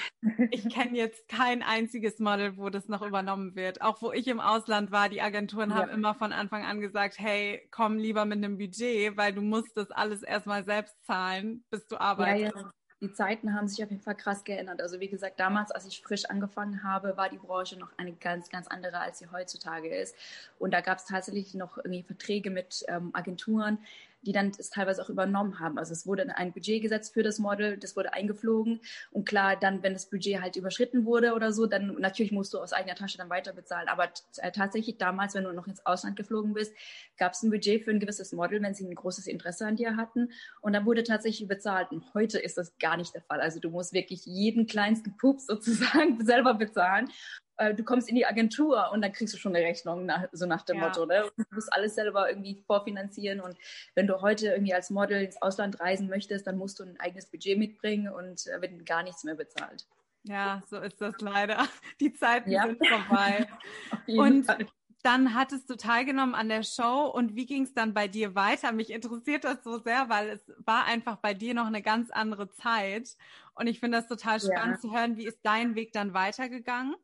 ich 0.51 0.71
kenne 0.71 0.97
jetzt 0.97 1.29
kein 1.29 1.63
einziges 1.63 2.19
Model, 2.19 2.57
wo 2.57 2.71
das 2.71 2.89
noch 2.89 3.03
übernommen 3.03 3.55
wird. 3.57 3.83
Auch 3.83 4.01
wo 4.01 4.11
ich 4.11 4.27
im 4.27 4.41
Ausland 4.41 4.91
war, 4.91 5.11
die 5.11 5.21
Agenturen 5.21 5.69
ja. 5.69 5.77
haben 5.77 5.91
immer 5.91 6.15
von 6.15 6.33
Anfang 6.33 6.65
an 6.65 6.81
gesagt, 6.81 7.19
hey, 7.19 7.69
komm 7.71 7.99
lieber 7.99 8.25
mit 8.25 8.39
einem 8.39 8.57
Budget, 8.57 9.19
weil 9.19 9.35
du 9.35 9.43
musst 9.43 9.77
das 9.77 9.91
alles 9.91 10.23
erstmal 10.23 10.65
selbst 10.65 10.97
zahlen, 11.05 11.63
bis 11.69 11.87
du 11.87 12.01
arbeitest. 12.01 12.57
Ja, 12.57 12.71
die 13.05 13.13
Zeiten 13.13 13.55
haben 13.55 13.69
sich 13.69 13.85
auf 13.85 13.91
jeden 13.91 14.03
Fall 14.03 14.15
krass 14.15 14.45
geändert. 14.45 14.81
Also 14.81 14.99
wie 14.99 15.09
gesagt, 15.09 15.39
damals, 15.39 15.71
als 15.71 15.87
ich 15.87 16.01
frisch 16.01 16.25
angefangen 16.25 16.83
habe, 16.83 17.19
war 17.19 17.29
die 17.29 17.37
Branche 17.37 17.79
noch 17.79 17.91
eine 17.99 18.13
ganz, 18.15 18.49
ganz 18.49 18.67
andere, 18.67 18.99
als 18.99 19.19
sie 19.19 19.27
heutzutage 19.31 19.95
ist. 19.95 20.17
Und 20.59 20.73
da 20.73 20.81
gab 20.81 20.99
es 20.99 21.05
tatsächlich 21.05 21.53
noch 21.53 21.77
irgendwie 21.77 22.03
Verträge 22.03 22.49
mit 22.51 22.83
ähm, 22.89 23.11
Agenturen, 23.13 23.79
die 24.25 24.33
dann 24.33 24.53
es 24.59 24.71
teilweise 24.71 25.03
auch 25.03 25.09
übernommen 25.09 25.61
haben. 25.61 25.79
Also 25.79 25.93
es 25.93 26.07
wurde 26.07 26.37
ein 26.37 26.53
Budget 26.53 26.83
gesetzt 26.83 27.15
für 27.15 27.23
das 27.23 27.39
Model, 27.39 27.77
das 27.77 27.97
wurde 27.97 28.13
eingeflogen 28.13 28.81
und 29.11 29.29
klar, 29.29 29.57
dann, 29.57 29.83
wenn 29.83 29.93
das 29.93 30.11
Budget 30.11 30.41
halt 30.41 30.57
überschritten 30.57 31.05
wurde 31.05 31.35
oder 31.35 31.53
so, 31.53 31.67
dann 31.67 31.97
natürlich 31.99 32.33
musst 32.33 32.55
du 32.55 32.59
aus 32.59 32.73
eigener 32.73 32.95
Tasche 32.95 33.19
dann 33.19 33.31
weiter 33.31 33.53
bezahlen. 33.53 33.89
Aber 33.89 34.09
äh, 34.39 34.53
tatsächlich 34.53 34.99
damals, 34.99 35.35
wenn 35.35 35.45
du 35.45 35.53
noch 35.53 35.67
ins 35.67 35.85
Ausland 35.87 36.17
geflogen 36.17 36.55
bist, 36.55 36.75
gab 37.19 37.33
es 37.33 37.43
ein 37.43 37.51
Budget 37.51 37.85
für 37.85 37.91
ein 37.91 38.01
gewisses 38.01 38.33
Model, 38.33 38.63
wenn 38.63 38.75
sie 38.75 38.87
ein 38.87 38.95
großes 38.95 39.27
Interesse 39.27 39.67
an 39.67 39.77
dir 39.77 39.97
hatten 39.97 40.31
und 40.61 40.73
dann 40.73 40.87
wurde 40.87 41.05
tatsächlich 41.05 41.49
bezahlt. 41.49 41.91
Und 41.91 42.03
heute 42.15 42.39
ist 42.39 42.59
das 42.59 42.77
gar 42.79 42.97
nicht 42.97 43.15
der 43.15 43.23
Fall. 43.23 43.41
Also 43.41 43.61
du 43.61 43.71
musst 43.71 43.93
wirklich 43.93 44.25
jeden 44.25 44.67
kleinsten 44.67 45.17
Pups 45.17 45.47
sozusagen 45.55 46.25
selber 46.25 46.55
bezahlen 46.55 47.11
äh, 47.57 47.75
du 47.75 47.85
kommst 47.85 48.09
in 48.09 48.17
die 48.17 48.27
Agentur 48.27 48.91
und 48.93 49.03
dann 49.03 49.13
kriegst 49.13 49.35
du 49.35 49.39
schon 49.39 49.55
eine 49.55 49.65
Rechnung, 49.65 50.07
nach, 50.07 50.25
so 50.33 50.47
nach 50.47 50.63
dem 50.63 50.79
ja. 50.79 50.87
Motto. 50.87 51.07
Ne? 51.07 51.31
Du 51.37 51.45
musst 51.53 51.73
alles 51.73 51.95
selber 51.95 52.29
irgendwie 52.29 52.63
vorfinanzieren 52.67 53.41
und 53.41 53.57
wenn 53.95 54.07
du 54.07 54.21
heute 54.21 54.49
irgendwie 54.49 54.75
als 54.75 54.91
Model 54.91 55.23
ins 55.23 55.41
Ausland 55.41 55.81
reisen 55.81 56.09
möchtest, 56.09 56.47
dann 56.47 56.57
musst 56.57 56.79
du 56.81 56.85
ein 56.85 56.99
eigenes 56.99 57.27
Budget 57.27 57.59
mitbringen 57.59 58.13
und 58.13 58.47
äh, 58.47 58.61
wird 58.61 58.87
gar 58.87 59.03
nichts 59.03 59.25
mehr 59.25 59.35
bezahlt. 59.35 59.87
Ja, 60.25 60.63
so 60.69 60.79
ist 60.79 61.01
das 61.01 61.15
leider. 61.21 61.67
Die 62.01 62.13
Zeiten 62.13 62.51
ja. 62.51 62.67
sind 62.67 62.87
vorbei. 62.87 63.47
und 64.07 64.45
Fall. 64.45 64.67
dann 65.03 65.35
hattest 65.35 65.69
du 65.69 65.77
teilgenommen 65.77 66.35
an 66.35 66.49
der 66.49 66.63
Show 66.63 67.13
und 67.15 67.37
wie 67.37 67.47
ging 67.47 67.65
es 67.65 67.75
dann 67.75 67.95
bei 67.95 68.09
dir 68.09 68.35
weiter? 68.35 68.73
Mich 68.73 68.91
interessiert 68.91 69.45
das 69.45 69.63
so 69.63 69.79
sehr, 69.79 70.09
weil 70.09 70.31
es 70.31 70.41
war 70.65 70.87
einfach 70.87 71.17
bei 71.17 71.35
dir 71.35 71.55
noch 71.55 71.67
eine 71.67 71.83
ganz 71.83 72.11
andere 72.11 72.51
Zeit 72.51 73.11
und 73.55 73.67
ich 73.67 73.81
finde 73.81 73.99
das 73.99 74.09
total 74.09 74.41
spannend 74.41 74.77
ja. 74.77 74.81
zu 74.81 74.93
hören. 74.93 75.17
Wie 75.17 75.27
ist 75.27 75.39
dein 75.43 75.75
Weg 75.75 75.93
dann 75.93 76.15
weitergegangen? 76.15 76.97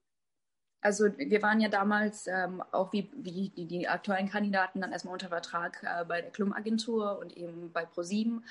Also 0.83 1.07
wir 1.17 1.43
waren 1.43 1.61
ja 1.61 1.69
damals 1.69 2.27
ähm, 2.27 2.63
auch 2.73 2.93
wie, 2.93 3.11
wie 3.15 3.51
die, 3.51 3.67
die 3.67 3.89
aktuellen 3.89 4.29
Kandidaten 4.29 4.81
dann 4.81 4.93
erstmal 4.93 5.13
unter 5.13 5.29
Vertrag 5.29 5.83
äh, 5.83 6.05
bei 6.05 6.23
der 6.23 6.31
Klum-Agentur 6.31 7.19
und 7.19 7.37
eben 7.37 7.71
bei 7.73 7.85
ProSieben. 7.85 8.45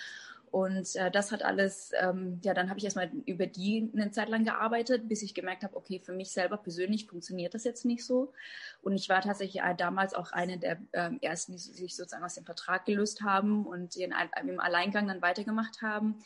Und 0.52 0.96
äh, 0.96 1.12
das 1.12 1.32
hat 1.32 1.44
alles, 1.44 1.92
ähm, 2.00 2.40
ja, 2.44 2.54
dann 2.54 2.70
habe 2.70 2.80
ich 2.80 2.86
erstmal 2.86 3.12
über 3.26 3.46
die 3.46 3.90
eine 3.94 4.12
Zeit 4.12 4.30
lang 4.30 4.44
gearbeitet, 4.44 5.08
bis 5.08 5.22
ich 5.22 5.36
gemerkt 5.36 5.64
habe, 5.64 5.76
okay, 5.76 6.02
für 6.04 6.14
mich 6.14 6.32
selber 6.32 6.58
persönlich 6.58 7.06
funktioniert 7.06 7.54
das 7.54 7.64
jetzt 7.64 7.86
nicht 7.86 8.04
so. 8.04 8.34
Und 8.82 8.94
ich 8.94 9.10
war 9.10 9.22
tatsächlich 9.22 9.62
äh, 9.62 9.76
damals 9.76 10.14
auch 10.14 10.32
eine 10.32 10.58
der 10.58 10.78
ähm, 10.94 11.20
ersten, 11.22 11.52
die 11.52 11.60
sich 11.60 11.96
sozusagen 11.96 12.24
aus 12.24 12.34
dem 12.34 12.46
Vertrag 12.46 12.86
gelöst 12.86 13.22
haben 13.22 13.66
und 13.66 13.96
den 13.96 14.14
im 14.42 14.60
Alleingang 14.60 15.08
dann 15.08 15.22
weitergemacht 15.22 15.82
haben. 15.82 16.20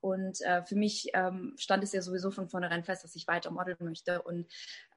Und 0.00 0.40
äh, 0.42 0.62
für 0.62 0.76
mich 0.76 1.10
ähm, 1.14 1.54
stand 1.58 1.82
es 1.82 1.92
ja 1.92 2.00
sowieso 2.00 2.30
von 2.30 2.48
vornherein 2.48 2.84
fest, 2.84 3.02
dass 3.04 3.16
ich 3.16 3.26
weiter 3.26 3.50
modeln 3.50 3.76
möchte 3.80 4.22
und 4.22 4.46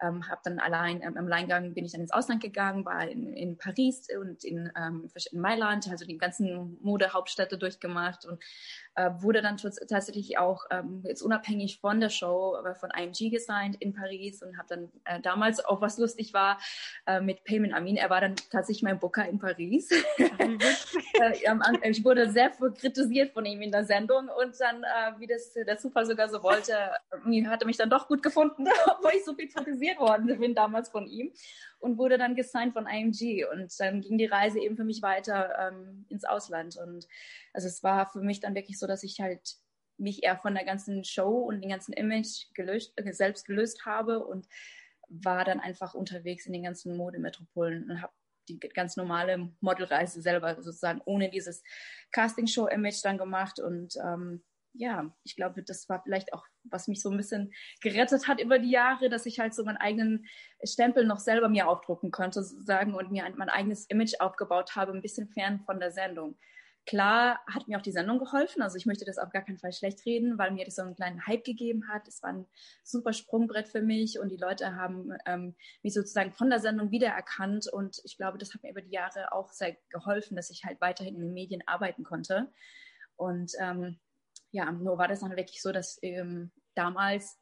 ähm, 0.01 0.27
habe 0.29 0.41
dann 0.43 0.59
allein 0.59 1.01
ähm, 1.01 1.17
im 1.17 1.25
Alleingang 1.25 1.73
bin 1.73 1.85
ich 1.85 1.91
dann 1.91 2.01
ins 2.01 2.11
Ausland 2.11 2.41
gegangen, 2.41 2.85
war 2.85 3.07
in, 3.07 3.33
in 3.33 3.57
Paris 3.57 4.07
und 4.19 4.43
in, 4.43 4.71
ähm, 4.77 5.09
in 5.31 5.39
Mailand, 5.39 5.87
also 5.89 6.05
die 6.05 6.17
ganzen 6.17 6.77
Modehauptstädte 6.81 7.57
durchgemacht 7.57 8.25
und 8.25 8.41
äh, 8.95 9.09
wurde 9.19 9.41
dann 9.41 9.57
tatsächlich 9.57 10.37
auch 10.37 10.65
ähm, 10.71 11.03
jetzt 11.05 11.21
unabhängig 11.21 11.79
von 11.79 11.99
der 11.99 12.09
Show 12.09 12.55
aber 12.57 12.75
von 12.75 12.89
IMG 12.91 13.29
gesigned 13.29 13.77
in 13.79 13.93
Paris 13.93 14.41
und 14.41 14.57
habe 14.57 14.67
dann 14.69 14.91
äh, 15.05 15.21
damals 15.21 15.63
auch 15.63 15.81
was 15.81 15.97
lustig 15.97 16.33
war 16.33 16.59
äh, 17.05 17.21
mit 17.21 17.43
Payment 17.43 17.73
Amin. 17.73 17.97
Er 17.97 18.09
war 18.09 18.21
dann 18.21 18.35
tatsächlich 18.51 18.83
mein 18.83 18.99
Booker 18.99 19.27
in 19.27 19.39
Paris. 19.39 19.89
äh, 20.17 21.89
ich 21.89 22.03
wurde 22.03 22.29
sehr 22.29 22.49
kritisiert 22.49 23.31
von 23.33 23.45
ihm 23.45 23.61
in 23.61 23.71
der 23.71 23.85
Sendung 23.85 24.29
und 24.29 24.59
dann, 24.59 24.83
äh, 24.83 25.19
wie 25.19 25.27
das 25.27 25.53
der 25.53 25.77
Zufall 25.77 26.05
sogar 26.05 26.29
so 26.29 26.43
wollte, 26.43 26.73
hat 27.49 27.61
er 27.61 27.65
mich 27.65 27.77
dann 27.77 27.89
doch 27.89 28.07
gut 28.07 28.21
gefunden, 28.21 28.67
obwohl 28.85 29.11
ich 29.15 29.25
so 29.25 29.33
viel 29.33 29.49
kritisiert 29.49 29.88
inspiriert 29.89 29.99
worden 29.99 30.39
bin 30.39 30.55
damals 30.55 30.89
von 30.89 31.07
ihm 31.07 31.31
und 31.79 31.97
wurde 31.97 32.17
dann 32.17 32.35
gesigned 32.35 32.73
von 32.73 32.87
IMG 32.87 33.45
und 33.45 33.79
dann 33.79 34.01
ging 34.01 34.17
die 34.17 34.25
Reise 34.25 34.59
eben 34.59 34.75
für 34.75 34.83
mich 34.83 35.01
weiter 35.01 35.71
ähm, 35.71 36.05
ins 36.09 36.25
Ausland. 36.25 36.77
Und 36.77 37.07
also 37.53 37.67
es 37.67 37.83
war 37.83 38.09
für 38.11 38.21
mich 38.21 38.39
dann 38.39 38.55
wirklich 38.55 38.79
so, 38.79 38.87
dass 38.87 39.03
ich 39.03 39.19
halt 39.19 39.55
mich 39.97 40.23
eher 40.23 40.37
von 40.37 40.53
der 40.55 40.65
ganzen 40.65 41.03
Show 41.03 41.39
und 41.39 41.61
dem 41.61 41.69
ganzen 41.69 41.93
Image 41.93 42.45
gelöst, 42.53 42.93
äh, 42.95 43.11
selbst 43.11 43.45
gelöst 43.45 43.85
habe 43.85 44.25
und 44.25 44.47
war 45.09 45.43
dann 45.43 45.59
einfach 45.59 45.93
unterwegs 45.93 46.45
in 46.45 46.53
den 46.53 46.63
ganzen 46.63 46.95
Modemetropolen 46.95 47.89
und 47.89 48.01
habe 48.01 48.13
die 48.47 48.59
ganz 48.59 48.95
normale 48.95 49.51
Modelreise 49.59 50.21
selber 50.21 50.55
sozusagen 50.55 51.01
ohne 51.05 51.29
dieses 51.29 51.63
Castingshow-Image 52.11 53.03
dann 53.03 53.17
gemacht. 53.17 53.59
Und 53.59 53.95
ähm, 54.03 54.43
ja, 54.73 55.13
ich 55.23 55.35
glaube, 55.35 55.63
das 55.63 55.87
war 55.89 56.01
vielleicht 56.01 56.33
auch, 56.33 56.45
was 56.63 56.87
mich 56.87 57.01
so 57.01 57.09
ein 57.09 57.17
bisschen 57.17 57.53
gerettet 57.81 58.27
hat 58.27 58.41
über 58.41 58.59
die 58.59 58.71
Jahre, 58.71 59.09
dass 59.09 59.25
ich 59.25 59.39
halt 59.39 59.53
so 59.53 59.63
meinen 59.63 59.77
eigenen 59.77 60.25
Stempel 60.63 61.05
noch 61.05 61.19
selber 61.19 61.49
mir 61.49 61.67
aufdrucken 61.67 62.11
konnte, 62.11 62.43
sozusagen, 62.43 62.93
und 62.95 63.11
mir 63.11 63.23
mein 63.35 63.49
eigenes 63.49 63.85
Image 63.85 64.15
aufgebaut 64.19 64.75
habe, 64.75 64.91
ein 64.91 65.01
bisschen 65.01 65.27
fern 65.29 65.61
von 65.65 65.79
der 65.79 65.91
Sendung. 65.91 66.37
Klar 66.85 67.39
hat 67.45 67.67
mir 67.67 67.77
auch 67.77 67.83
die 67.83 67.91
Sendung 67.91 68.17
geholfen, 68.17 68.63
also 68.63 68.75
ich 68.75 68.87
möchte 68.87 69.05
das 69.05 69.19
auf 69.19 69.29
gar 69.29 69.43
keinen 69.43 69.59
Fall 69.59 69.73
schlecht 69.73 70.03
reden, 70.07 70.39
weil 70.39 70.49
mir 70.49 70.65
das 70.65 70.75
so 70.75 70.81
einen 70.81 70.95
kleinen 70.95 71.27
Hype 71.27 71.43
gegeben 71.43 71.87
hat. 71.87 72.07
Es 72.07 72.23
war 72.23 72.31
ein 72.31 72.47
super 72.83 73.13
Sprungbrett 73.13 73.67
für 73.67 73.83
mich 73.83 74.17
und 74.17 74.29
die 74.29 74.37
Leute 74.37 74.75
haben 74.75 75.11
ähm, 75.27 75.55
mich 75.83 75.93
sozusagen 75.93 76.31
von 76.31 76.49
der 76.49 76.59
Sendung 76.59 76.89
wiedererkannt 76.89 77.67
und 77.71 78.01
ich 78.05 78.17
glaube, 78.17 78.39
das 78.39 78.55
hat 78.55 78.63
mir 78.63 78.71
über 78.71 78.81
die 78.81 78.89
Jahre 78.89 79.31
auch 79.33 79.51
sehr 79.51 79.77
geholfen, 79.91 80.35
dass 80.35 80.49
ich 80.49 80.63
halt 80.63 80.81
weiterhin 80.81 81.15
in 81.15 81.21
den 81.21 81.33
Medien 81.33 81.61
arbeiten 81.67 82.03
konnte. 82.03 82.51
Und 83.17 83.51
ähm, 83.59 83.99
ja, 84.51 84.71
nur 84.71 84.97
war 84.97 85.07
das 85.07 85.19
dann 85.21 85.35
wirklich 85.35 85.61
so, 85.61 85.71
dass 85.71 85.99
ähm, 86.01 86.51
damals, 86.75 87.37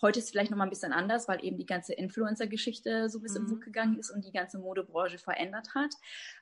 heute 0.00 0.18
ist 0.18 0.26
es 0.26 0.30
vielleicht 0.30 0.50
nochmal 0.50 0.66
ein 0.66 0.70
bisschen 0.70 0.92
anders, 0.92 1.28
weil 1.28 1.44
eben 1.44 1.58
die 1.58 1.66
ganze 1.66 1.92
Influencer-Geschichte 1.94 3.08
so 3.08 3.18
ein 3.18 3.22
bisschen 3.22 3.44
mhm. 3.44 3.60
gegangen 3.60 3.98
ist 3.98 4.10
und 4.10 4.24
die 4.24 4.32
ganze 4.32 4.58
Modebranche 4.58 5.18
verändert 5.18 5.74
hat. 5.74 5.94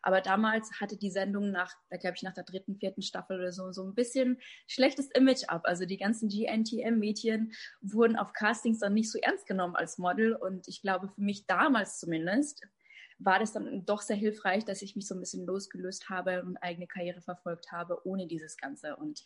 Aber 0.03 0.21
damals 0.21 0.81
hatte 0.81 0.97
die 0.97 1.11
Sendung 1.11 1.51
nach, 1.51 1.73
da 1.91 1.97
glaube 1.97 2.17
ich, 2.17 2.23
nach 2.23 2.35
der 2.35 2.45
dritten, 2.45 2.77
vierten 2.77 3.03
Staffel 3.03 3.39
oder 3.39 3.53
so, 3.53 3.73
so 3.73 3.85
ein 3.85 3.95
bisschen 3.95 4.39
schlechtes 4.67 5.11
Image 5.11 5.45
ab. 5.49 5.63
Also 5.65 5.85
die 5.85 5.99
ganzen 5.99 6.29
GNTM-Mädchen 6.29 7.53
wurden 7.81 8.17
auf 8.17 8.33
Castings 8.33 8.81
dann 8.81 8.95
nicht 8.95 9.11
so 9.11 9.19
ernst 9.19 9.47
genommen 9.47 9.77
als 9.77 9.99
Model 9.99 10.35
und 10.35 10.69
ich 10.69 10.83
glaube, 10.83 11.09
für 11.09 11.23
mich 11.23 11.47
damals 11.47 11.99
zumindest, 11.99 12.63
war 13.21 13.39
das 13.39 13.53
dann 13.53 13.85
doch 13.85 14.01
sehr 14.01 14.17
hilfreich, 14.17 14.65
dass 14.65 14.83
ich 14.83 14.97
mich 14.97 15.07
so 15.07 15.15
ein 15.15 15.21
bisschen 15.21 15.47
losgelöst 15.47 16.09
habe 16.09 16.43
und 16.43 16.57
eigene 16.57 16.87
Karriere 16.87 17.21
verfolgt 17.21 17.71
habe, 17.71 18.07
ohne 18.07 18.27
dieses 18.27 18.57
Ganze. 18.57 18.97
Und 18.97 19.25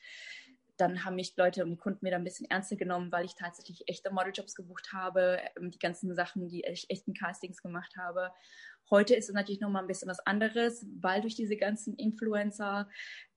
dann 0.77 1.05
haben 1.05 1.17
mich 1.17 1.37
Leute 1.37 1.65
und 1.65 1.79
Kunden 1.79 2.01
mir 2.03 2.11
da 2.11 2.17
ein 2.17 2.25
bisschen 2.25 2.51
ernster 2.51 2.77
genommen, 2.77 3.13
weil 3.13 3.25
ich 3.25 3.35
tatsächlich 3.37 3.89
echte 3.89 4.13
Modeljobs 4.13 4.55
gebucht 4.55 4.93
habe, 4.93 5.39
ähm, 5.57 5.71
die 5.71 5.79
ganzen 5.79 6.15
Sachen, 6.15 6.49
die 6.49 6.65
ich 6.65 6.91
echten 6.91 7.15
Castings 7.15 7.63
gemacht 7.63 7.97
habe. 7.97 8.33
Heute 8.91 9.15
ist 9.15 9.29
es 9.29 9.35
natürlich 9.35 9.61
nochmal 9.61 9.83
ein 9.83 9.89
bisschen 9.89 10.09
was 10.09 10.21
anderes, 10.27 10.87
weil 11.01 11.23
durch 11.23 11.35
diese 11.35 11.57
ganzen 11.57 11.95
Influencer 11.95 12.89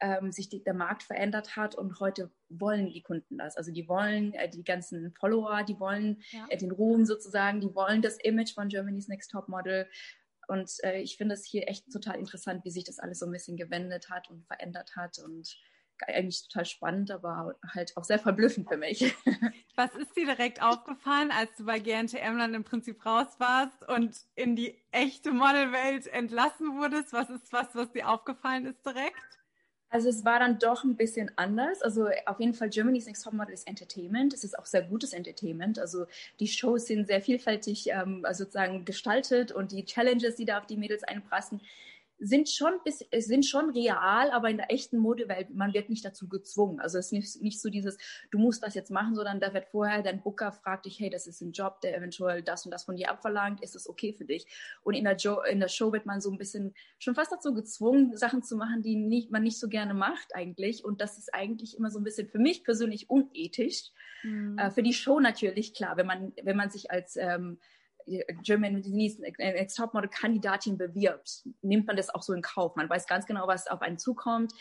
ähm, 0.01 0.31
sich 0.31 0.49
die, 0.49 0.61
der 0.61 0.73
Markt 0.73 1.03
verändert 1.03 1.55
hat 1.55 1.75
und 1.75 1.99
heute 1.99 2.31
wollen 2.49 2.87
die 2.87 3.01
Kunden 3.01 3.37
das. 3.37 3.55
Also 3.55 3.71
die 3.71 3.87
wollen 3.87 4.33
äh, 4.33 4.49
die 4.49 4.63
ganzen 4.63 5.13
Follower, 5.13 5.63
die 5.63 5.79
wollen 5.79 6.21
ja. 6.31 6.47
äh, 6.49 6.57
den 6.57 6.71
Ruhm 6.71 7.05
sozusagen, 7.05 7.61
die 7.61 7.73
wollen 7.73 8.01
das 8.01 8.17
Image 8.17 8.53
von 8.53 8.67
Germany's 8.67 9.07
Next 9.07 9.31
Top 9.31 9.47
Model. 9.47 9.87
Und 10.47 10.71
äh, 10.83 10.99
ich 10.99 11.17
finde 11.17 11.35
es 11.35 11.45
hier 11.45 11.69
echt 11.69 11.91
total 11.91 12.17
interessant, 12.17 12.65
wie 12.65 12.71
sich 12.71 12.83
das 12.83 12.99
alles 12.99 13.19
so 13.19 13.25
ein 13.25 13.31
bisschen 13.31 13.57
gewendet 13.57 14.09
hat 14.09 14.29
und 14.29 14.45
verändert 14.47 14.95
hat 14.95 15.19
und 15.19 15.57
eigentlich 16.05 16.47
total 16.47 16.65
spannend, 16.65 17.11
aber 17.11 17.55
halt 17.73 17.95
auch 17.97 18.03
sehr 18.03 18.19
verblüffend 18.19 18.67
für 18.69 18.77
mich. 18.77 19.15
Was 19.75 19.95
ist 19.95 20.15
dir 20.15 20.25
direkt 20.25 20.61
aufgefallen, 20.61 21.31
als 21.31 21.55
du 21.57 21.65
bei 21.65 21.79
GNTM 21.79 22.37
dann 22.37 22.53
im 22.53 22.63
Prinzip 22.63 23.05
raus 23.05 23.27
warst 23.37 23.87
und 23.87 24.17
in 24.35 24.55
die 24.55 24.75
echte 24.91 25.31
Modelwelt 25.31 26.07
entlassen 26.07 26.77
wurdest? 26.77 27.13
Was 27.13 27.29
ist 27.29 27.51
was, 27.53 27.67
was 27.73 27.91
dir 27.91 28.09
aufgefallen 28.09 28.65
ist 28.65 28.85
direkt? 28.85 29.15
Also 29.89 30.09
es 30.09 30.25
war 30.25 30.39
dann 30.39 30.59
doch 30.59 30.83
ein 30.83 30.97
bisschen 30.97 31.31
anders. 31.37 31.81
Also 31.81 32.09
auf 32.25 32.39
jeden 32.39 32.53
Fall 32.53 32.69
Germany's 32.69 33.05
Next 33.05 33.23
Top 33.23 33.33
Model 33.33 33.53
ist 33.53 33.67
Entertainment. 33.67 34.33
Es 34.33 34.43
ist 34.43 34.59
auch 34.59 34.65
sehr 34.65 34.81
gutes 34.81 35.13
Entertainment. 35.13 35.79
Also 35.79 36.05
die 36.39 36.47
Shows 36.47 36.87
sind 36.87 37.07
sehr 37.07 37.21
vielfältig 37.21 37.89
ähm, 37.91 38.25
sozusagen 38.31 38.83
gestaltet 38.83 39.51
und 39.51 39.71
die 39.71 39.85
Challenges, 39.85 40.35
die 40.35 40.45
da 40.45 40.59
auf 40.59 40.65
die 40.65 40.77
Mädels 40.77 41.03
einprassen, 41.03 41.61
sind 42.19 42.49
schon, 42.49 42.73
bis, 42.83 43.05
sind 43.17 43.45
schon 43.45 43.69
real, 43.69 44.31
aber 44.31 44.49
in 44.49 44.57
der 44.57 44.71
echten 44.71 44.97
Modewelt, 44.97 45.53
man 45.53 45.73
wird 45.73 45.89
nicht 45.89 46.03
dazu 46.03 46.27
gezwungen. 46.27 46.79
Also 46.79 46.97
es 46.97 47.07
ist 47.07 47.11
nicht, 47.11 47.41
nicht 47.41 47.61
so 47.61 47.69
dieses, 47.69 47.97
du 48.31 48.39
musst 48.39 48.63
das 48.63 48.73
jetzt 48.73 48.89
machen, 48.89 49.15
sondern 49.15 49.39
da 49.39 49.53
wird 49.53 49.67
vorher 49.67 50.01
dein 50.01 50.21
Booker 50.21 50.51
fragt 50.51 50.85
dich, 50.85 50.99
hey, 50.99 51.09
das 51.09 51.27
ist 51.27 51.41
ein 51.41 51.51
Job, 51.51 51.81
der 51.81 51.95
eventuell 51.95 52.41
das 52.41 52.65
und 52.65 52.71
das 52.71 52.85
von 52.85 52.95
dir 52.95 53.11
abverlangt, 53.11 53.61
ist 53.61 53.75
das 53.75 53.87
okay 53.87 54.13
für 54.13 54.25
dich? 54.25 54.47
Und 54.83 54.95
in 54.95 55.03
der, 55.03 55.15
jo 55.17 55.41
in 55.41 55.59
der 55.59 55.67
Show 55.67 55.93
wird 55.93 56.05
man 56.05 56.21
so 56.21 56.31
ein 56.31 56.37
bisschen 56.37 56.73
schon 56.97 57.15
fast 57.15 57.31
dazu 57.31 57.53
gezwungen, 57.53 58.15
Sachen 58.17 58.41
zu 58.43 58.57
machen, 58.57 58.81
die 58.81 58.95
nicht, 58.95 59.31
man 59.31 59.43
nicht 59.43 59.59
so 59.59 59.67
gerne 59.67 59.93
macht 59.93 60.33
eigentlich. 60.33 60.83
Und 60.83 61.01
das 61.01 61.17
ist 61.17 61.33
eigentlich 61.33 61.77
immer 61.77 61.91
so 61.91 61.99
ein 61.99 62.03
bisschen 62.03 62.27
für 62.27 62.39
mich 62.39 62.63
persönlich 62.63 63.09
unethisch. 63.09 63.91
Mhm. 64.23 64.57
Äh, 64.57 64.71
für 64.71 64.83
die 64.83 64.93
Show 64.93 65.19
natürlich, 65.19 65.73
klar, 65.73 65.97
wenn 65.97 66.07
man, 66.07 66.33
wenn 66.41 66.57
man 66.57 66.69
sich 66.69 66.89
als 66.89 67.15
ähm, 67.15 67.59
German 68.43 68.81
Next 68.81 69.77
Topmodel 69.77 70.09
Kandidatin 70.09 70.77
bewirbt, 70.77 71.43
nimmt 71.61 71.87
man 71.87 71.97
das 71.97 72.09
auch 72.09 72.21
so 72.21 72.33
in 72.33 72.41
Kauf. 72.41 72.75
Man 72.75 72.89
weiß 72.89 73.05
ganz 73.07 73.25
genau, 73.25 73.47
was 73.47 73.67
auf 73.67 73.81
einen 73.81 73.97
zukommt. 73.97 74.53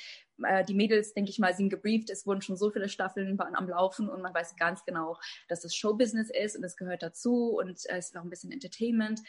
Äh, 0.42 0.64
die 0.64 0.74
Mädels, 0.74 1.14
denke 1.14 1.30
ich 1.30 1.38
mal, 1.38 1.54
sind 1.54 1.70
gebrieft. 1.70 2.10
Es 2.10 2.26
wurden 2.26 2.42
schon 2.42 2.56
so 2.56 2.70
viele 2.70 2.88
Staffeln 2.88 3.38
am 3.40 3.68
Laufen 3.68 4.08
und 4.08 4.20
man 4.22 4.34
weiß 4.34 4.56
ganz 4.56 4.84
genau, 4.84 5.18
dass 5.48 5.64
es 5.64 5.74
Showbusiness 5.74 6.30
ist 6.30 6.56
und 6.56 6.64
es 6.64 6.76
gehört 6.76 7.02
dazu 7.02 7.56
und 7.58 7.70
es 7.70 7.84
ist 7.84 8.16
auch 8.16 8.22
ein 8.22 8.30
bisschen 8.30 8.52
Entertainment. 8.52 9.20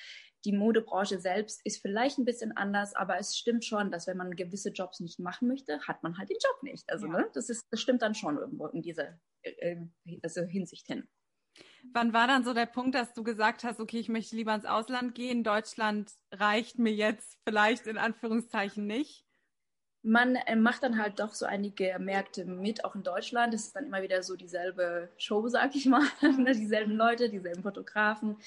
Die 0.45 0.51
Modebranche 0.51 1.19
selbst 1.19 1.62
ist 1.65 1.81
vielleicht 1.81 2.17
ein 2.17 2.25
bisschen 2.25 2.55
anders, 2.55 2.95
aber 2.95 3.17
es 3.17 3.38
stimmt 3.38 3.65
schon, 3.65 3.91
dass 3.91 4.07
wenn 4.07 4.17
man 4.17 4.31
gewisse 4.31 4.69
Jobs 4.69 5.00
nicht 5.00 5.19
machen 5.19 5.47
möchte, 5.47 5.79
hat 5.88 6.03
man 6.03 6.17
halt 6.17 6.29
den 6.29 6.38
Job 6.41 6.63
nicht. 6.63 6.89
Also 6.89 7.07
ja. 7.07 7.13
ne, 7.13 7.29
das 7.33 7.50
ist, 7.50 7.65
das 7.71 7.81
stimmt 7.81 8.01
dann 8.01 8.15
schon 8.15 8.38
irgendwo 8.38 8.67
in 8.67 8.81
dieser 8.81 9.19
äh, 9.41 9.77
also 10.24 10.43
Hinsicht 10.43 10.88
hin. 10.88 11.07
Wann 11.93 12.13
war 12.13 12.27
dann 12.27 12.43
so 12.43 12.53
der 12.53 12.65
Punkt, 12.65 12.95
dass 12.95 13.13
du 13.13 13.23
gesagt 13.23 13.63
hast, 13.63 13.79
okay, 13.79 13.99
ich 13.99 14.09
möchte 14.09 14.35
lieber 14.35 14.53
ins 14.53 14.65
Ausland 14.65 15.15
gehen, 15.15 15.43
Deutschland 15.43 16.11
reicht 16.31 16.79
mir 16.79 16.93
jetzt 16.93 17.37
vielleicht 17.45 17.87
in 17.87 17.97
Anführungszeichen 17.97 18.85
nicht? 18.85 19.25
Man 20.03 20.35
äh, 20.35 20.55
macht 20.55 20.83
dann 20.83 21.01
halt 21.01 21.19
doch 21.19 21.33
so 21.33 21.45
einige 21.45 21.97
Märkte 21.99 22.45
mit, 22.45 22.85
auch 22.85 22.95
in 22.95 23.03
Deutschland. 23.03 23.53
Es 23.53 23.67
ist 23.67 23.75
dann 23.75 23.87
immer 23.87 24.01
wieder 24.01 24.23
so 24.23 24.35
dieselbe 24.35 25.09
Show, 25.17 25.47
sag 25.49 25.75
ich 25.75 25.85
mal. 25.85 26.03
Ne, 26.21 26.53
dieselben 26.53 26.93
Leute, 26.95 27.29
dieselben 27.29 27.63
Fotografen. 27.63 28.37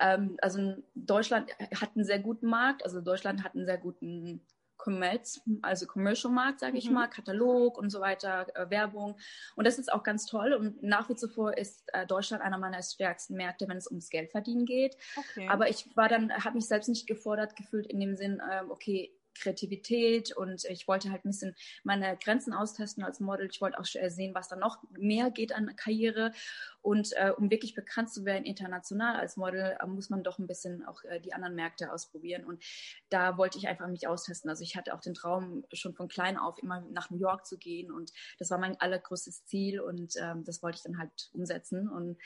Ähm, 0.00 0.36
also 0.42 0.74
Deutschland 0.94 1.50
hat 1.58 1.90
einen 1.94 2.04
sehr 2.04 2.18
guten 2.18 2.46
Markt. 2.46 2.84
Also 2.84 3.00
Deutschland 3.00 3.44
hat 3.44 3.54
einen 3.54 3.64
sehr 3.64 3.78
guten 3.78 4.42
Commerz, 4.78 5.40
also 5.62 5.86
Commercial 5.86 6.32
Markt, 6.32 6.60
sage 6.60 6.78
ich 6.78 6.88
mhm. 6.88 6.94
mal, 6.94 7.08
Katalog 7.08 7.76
und 7.76 7.90
so 7.90 8.00
weiter, 8.00 8.46
äh, 8.54 8.70
Werbung. 8.70 9.16
Und 9.56 9.66
das 9.66 9.78
ist 9.78 9.92
auch 9.92 10.02
ganz 10.02 10.24
toll. 10.24 10.54
Und 10.54 10.82
nach 10.82 11.08
wie 11.10 11.14
vor 11.28 11.58
ist 11.58 11.82
äh, 11.92 12.06
Deutschland 12.06 12.42
einer 12.42 12.58
meiner 12.58 12.82
stärksten 12.82 13.34
Märkte, 13.34 13.68
wenn 13.68 13.76
es 13.76 13.88
ums 13.88 14.08
Geldverdienen 14.08 14.64
geht. 14.64 14.96
Okay. 15.16 15.48
Aber 15.48 15.68
ich 15.68 15.84
war 15.96 16.08
dann, 16.08 16.32
habe 16.32 16.56
mich 16.56 16.66
selbst 16.66 16.88
nicht 16.88 17.06
gefordert 17.06 17.56
gefühlt 17.56 17.86
in 17.86 18.00
dem 18.00 18.16
Sinn, 18.16 18.40
äh, 18.40 18.62
okay, 18.68 19.12
Kreativität 19.38 20.36
und 20.36 20.64
ich 20.64 20.88
wollte 20.88 21.10
halt 21.10 21.24
ein 21.24 21.30
bisschen 21.30 21.54
meine 21.84 22.16
Grenzen 22.16 22.52
austesten 22.52 23.04
als 23.04 23.20
Model. 23.20 23.48
Ich 23.50 23.60
wollte 23.60 23.78
auch 23.78 23.84
sehen, 23.84 24.34
was 24.34 24.48
da 24.48 24.56
noch 24.56 24.82
mehr 24.90 25.30
geht 25.30 25.52
an 25.54 25.74
Karriere. 25.76 26.32
Und 26.80 27.12
äh, 27.16 27.32
um 27.36 27.50
wirklich 27.50 27.74
bekannt 27.74 28.10
zu 28.10 28.24
werden 28.24 28.44
international 28.44 29.16
als 29.16 29.36
Model, 29.36 29.76
äh, 29.78 29.86
muss 29.86 30.10
man 30.10 30.22
doch 30.22 30.38
ein 30.38 30.46
bisschen 30.46 30.86
auch 30.86 31.02
äh, 31.04 31.20
die 31.20 31.32
anderen 31.32 31.54
Märkte 31.54 31.92
ausprobieren. 31.92 32.44
Und 32.44 32.62
da 33.10 33.36
wollte 33.36 33.58
ich 33.58 33.68
einfach 33.68 33.88
mich 33.88 34.06
austesten. 34.06 34.48
Also 34.48 34.62
ich 34.62 34.76
hatte 34.76 34.94
auch 34.94 35.00
den 35.00 35.14
Traum, 35.14 35.64
schon 35.72 35.94
von 35.94 36.08
klein 36.08 36.38
auf 36.38 36.58
immer 36.62 36.80
nach 36.92 37.10
New 37.10 37.18
York 37.18 37.46
zu 37.46 37.58
gehen. 37.58 37.90
Und 37.90 38.12
das 38.38 38.50
war 38.50 38.58
mein 38.58 38.80
allergrößtes 38.80 39.44
Ziel 39.46 39.80
und 39.80 40.14
ähm, 40.20 40.44
das 40.44 40.62
wollte 40.62 40.76
ich 40.76 40.82
dann 40.82 40.98
halt 40.98 41.30
umsetzen. 41.32 41.88
Und 41.88 42.16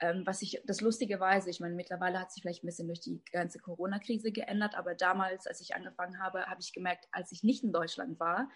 ähm, 0.00 0.22
was 0.26 0.42
ich, 0.42 0.60
das 0.66 0.80
Lustige 0.80 1.18
weiß, 1.18 1.46
ich 1.46 1.60
meine, 1.60 1.74
mittlerweile 1.74 2.20
hat 2.20 2.30
sich 2.30 2.42
vielleicht 2.42 2.62
ein 2.62 2.66
bisschen 2.66 2.86
durch 2.86 3.00
die 3.00 3.22
ganze 3.32 3.58
Corona-Krise 3.58 4.30
geändert, 4.32 4.74
aber 4.74 4.94
damals, 4.94 5.46
als 5.46 5.60
ich 5.60 5.74
angefangen 5.74 6.20
habe, 6.20 6.46
habe 6.46 6.60
ich 6.60 6.72
gemerkt, 6.72 7.08
als 7.12 7.32
ich 7.32 7.42
nicht 7.42 7.64
in 7.64 7.72
Deutschland 7.72 8.20
war, 8.20 8.50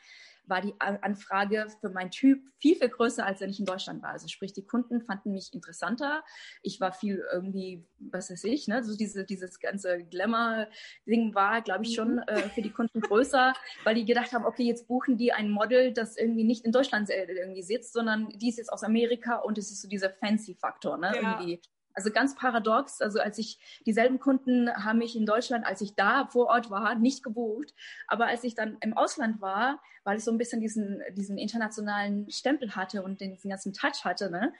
war 0.51 0.61
die 0.61 0.75
Anfrage 0.79 1.67
für 1.81 1.89
meinen 1.89 2.11
Typ 2.11 2.43
viel, 2.59 2.77
viel 2.77 2.89
größer, 2.89 3.25
als 3.25 3.41
wenn 3.41 3.51
ich 3.51 3.61
in 3.61 3.65
Deutschland 3.65 4.03
war. 4.03 4.11
Also 4.11 4.29
sprich, 4.29 4.53
die 4.53 4.67
Kunden 4.67 5.01
fanden 5.01 5.33
mich 5.33 5.55
interessanter. 5.55 6.23
Ich 6.63 6.81
war 6.81 6.93
viel 6.93 7.25
irgendwie, 7.33 7.87
was 7.99 8.31
weiß 8.31 8.45
ich, 8.45 8.69
ne, 8.69 8.83
so 8.83 8.97
diese, 8.97 9.25
dieses 9.25 9.61
ganze 9.61 10.05
Glamour-Ding 10.05 11.35
war, 11.35 11.63
glaube 11.63 11.85
ich, 11.85 11.95
schon 11.95 12.17
mhm. 12.17 12.25
äh, 12.27 12.49
für 12.51 12.63
die 12.63 12.71
Kunden 12.71 13.01
größer, 13.01 13.55
weil 13.85 13.95
die 13.95 14.05
gedacht 14.05 14.33
haben, 14.33 14.45
okay, 14.45 14.65
jetzt 14.65 14.89
buchen 14.89 15.17
die 15.17 15.33
ein 15.33 15.51
Model, 15.51 15.93
das 15.95 16.17
irgendwie 16.17 16.45
nicht 16.45 16.65
in 16.65 16.73
Deutschland 16.73 17.09
irgendwie 17.11 17.63
sitzt, 17.63 17.93
sondern 17.93 18.29
die 18.29 18.49
ist 18.49 18.59
jetzt 18.59 18.73
aus 18.73 18.83
Amerika 18.83 19.37
und 19.37 19.57
es 19.57 19.71
ist 19.71 19.81
so 19.81 19.89
dieser 19.89 20.11
Fancy-Faktor, 20.11 20.99
ne, 20.99 21.13
ja. 21.15 21.41
irgendwie 21.41 21.63
also 21.95 22.11
ganz 22.11 22.35
paradox. 22.35 23.01
Also 23.01 23.21
als 23.21 23.39
ich 23.39 23.59
dieselben 23.87 24.19
Kunden 24.19 24.73
haben 24.73 24.99
mich 24.99 25.17
in 25.17 25.27
Deutschland, 25.27 25.67
als 25.67 25.81
ich 25.81 25.95
da 25.95 26.27
vor 26.27 26.47
Ort 26.47 26.71
war, 26.71 26.95
nicht 26.95 27.23
gebucht. 27.23 27.75
Aber 28.07 28.27
als 28.27 28.45
ich 28.45 28.55
dann 28.55 28.77
im 28.81 28.97
Ausland 28.97 29.41
war, 29.41 29.81
weil 30.05 30.19
ich 30.19 30.25
so 30.25 30.31
ein 30.31 30.39
bisschen 30.39 30.61
diesen, 30.61 31.03
diesen 31.15 31.39
internationalen 31.39 32.31
Stempel 32.31 32.75
hatte 32.77 33.03
und 33.03 33.21
den, 33.21 33.37
den 33.37 33.51
ganzen 33.51 33.73
Touch 33.73 34.05
hatte, 34.05 34.31
ne, 34.31 34.53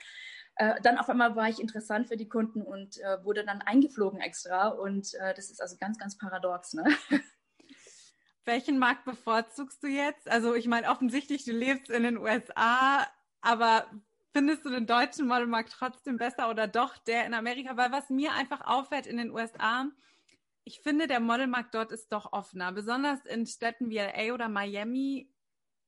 äh, 0.55 0.79
dann 0.81 0.97
auf 0.97 1.09
einmal 1.09 1.35
war 1.35 1.49
ich 1.49 1.59
interessant 1.59 2.07
für 2.07 2.17
die 2.17 2.27
Kunden 2.27 2.61
und 2.61 2.99
äh, 2.99 3.23
wurde 3.23 3.45
dann 3.45 3.61
eingeflogen 3.61 4.19
extra. 4.19 4.67
Und 4.67 5.13
äh, 5.15 5.33
das 5.33 5.49
ist 5.49 5.61
also 5.61 5.77
ganz, 5.79 5.97
ganz 5.97 6.17
paradox. 6.17 6.73
Ne? 6.73 6.85
Welchen 8.45 8.77
Markt 8.77 9.05
bevorzugst 9.05 9.81
du 9.83 9.87
jetzt? 9.87 10.29
Also 10.29 10.55
ich 10.55 10.67
meine, 10.67 10.89
offensichtlich, 10.89 11.45
du 11.45 11.51
lebst 11.51 11.89
in 11.89 12.03
den 12.03 12.17
USA, 12.17 13.07
aber 13.41 13.85
findest 14.33 14.65
du 14.65 14.69
den 14.69 14.87
deutschen 14.87 15.27
Modelmarkt 15.27 15.71
trotzdem 15.71 16.17
besser 16.17 16.49
oder 16.49 16.67
doch 16.67 16.97
der 16.97 17.25
in 17.25 17.33
Amerika? 17.33 17.77
Weil 17.77 17.91
was 17.91 18.09
mir 18.09 18.33
einfach 18.33 18.61
auffällt 18.61 19.07
in 19.07 19.17
den 19.17 19.31
USA, 19.31 19.89
ich 20.63 20.81
finde, 20.81 21.07
der 21.07 21.19
Modelmarkt 21.19 21.73
dort 21.73 21.91
ist 21.91 22.11
doch 22.11 22.33
offener. 22.33 22.71
Besonders 22.71 23.25
in 23.25 23.45
Städten 23.45 23.89
wie 23.89 23.97
LA 23.97 24.33
oder 24.33 24.47
Miami 24.47 25.33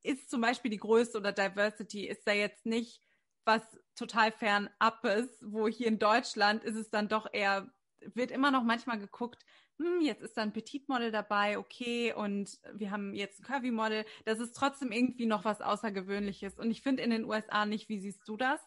ist 0.01 0.29
zum 0.29 0.41
Beispiel 0.41 0.71
die 0.71 0.77
Größe 0.77 1.17
oder 1.17 1.31
Diversity 1.31 2.07
ist 2.07 2.27
da 2.27 2.33
jetzt 2.33 2.65
nicht 2.65 3.01
was 3.45 3.61
total 3.95 4.31
fernab 4.31 5.03
ist, 5.05 5.43
wo 5.45 5.67
hier 5.67 5.87
in 5.87 5.99
Deutschland 5.99 6.63
ist 6.63 6.75
es 6.75 6.89
dann 6.89 7.09
doch 7.09 7.27
eher, 7.31 7.69
wird 7.99 8.31
immer 8.31 8.51
noch 8.51 8.63
manchmal 8.63 8.99
geguckt, 8.99 9.43
hm, 9.83 10.01
jetzt 10.01 10.21
ist 10.21 10.37
da 10.37 10.41
ein 10.41 10.53
Petit-Model 10.53 11.11
dabei, 11.11 11.57
okay, 11.57 12.13
und 12.13 12.57
wir 12.73 12.91
haben 12.91 13.13
jetzt 13.13 13.39
ein 13.39 13.43
Curvy-Model. 13.43 14.05
Das 14.23 14.39
ist 14.39 14.55
trotzdem 14.55 14.91
irgendwie 14.91 15.25
noch 15.25 15.43
was 15.43 15.61
Außergewöhnliches. 15.61 16.57
Und 16.57 16.71
ich 16.71 16.81
finde 16.81 17.03
in 17.03 17.09
den 17.09 17.25
USA 17.25 17.65
nicht, 17.65 17.89
wie 17.89 17.99
siehst 17.99 18.27
du 18.27 18.37
das? 18.37 18.61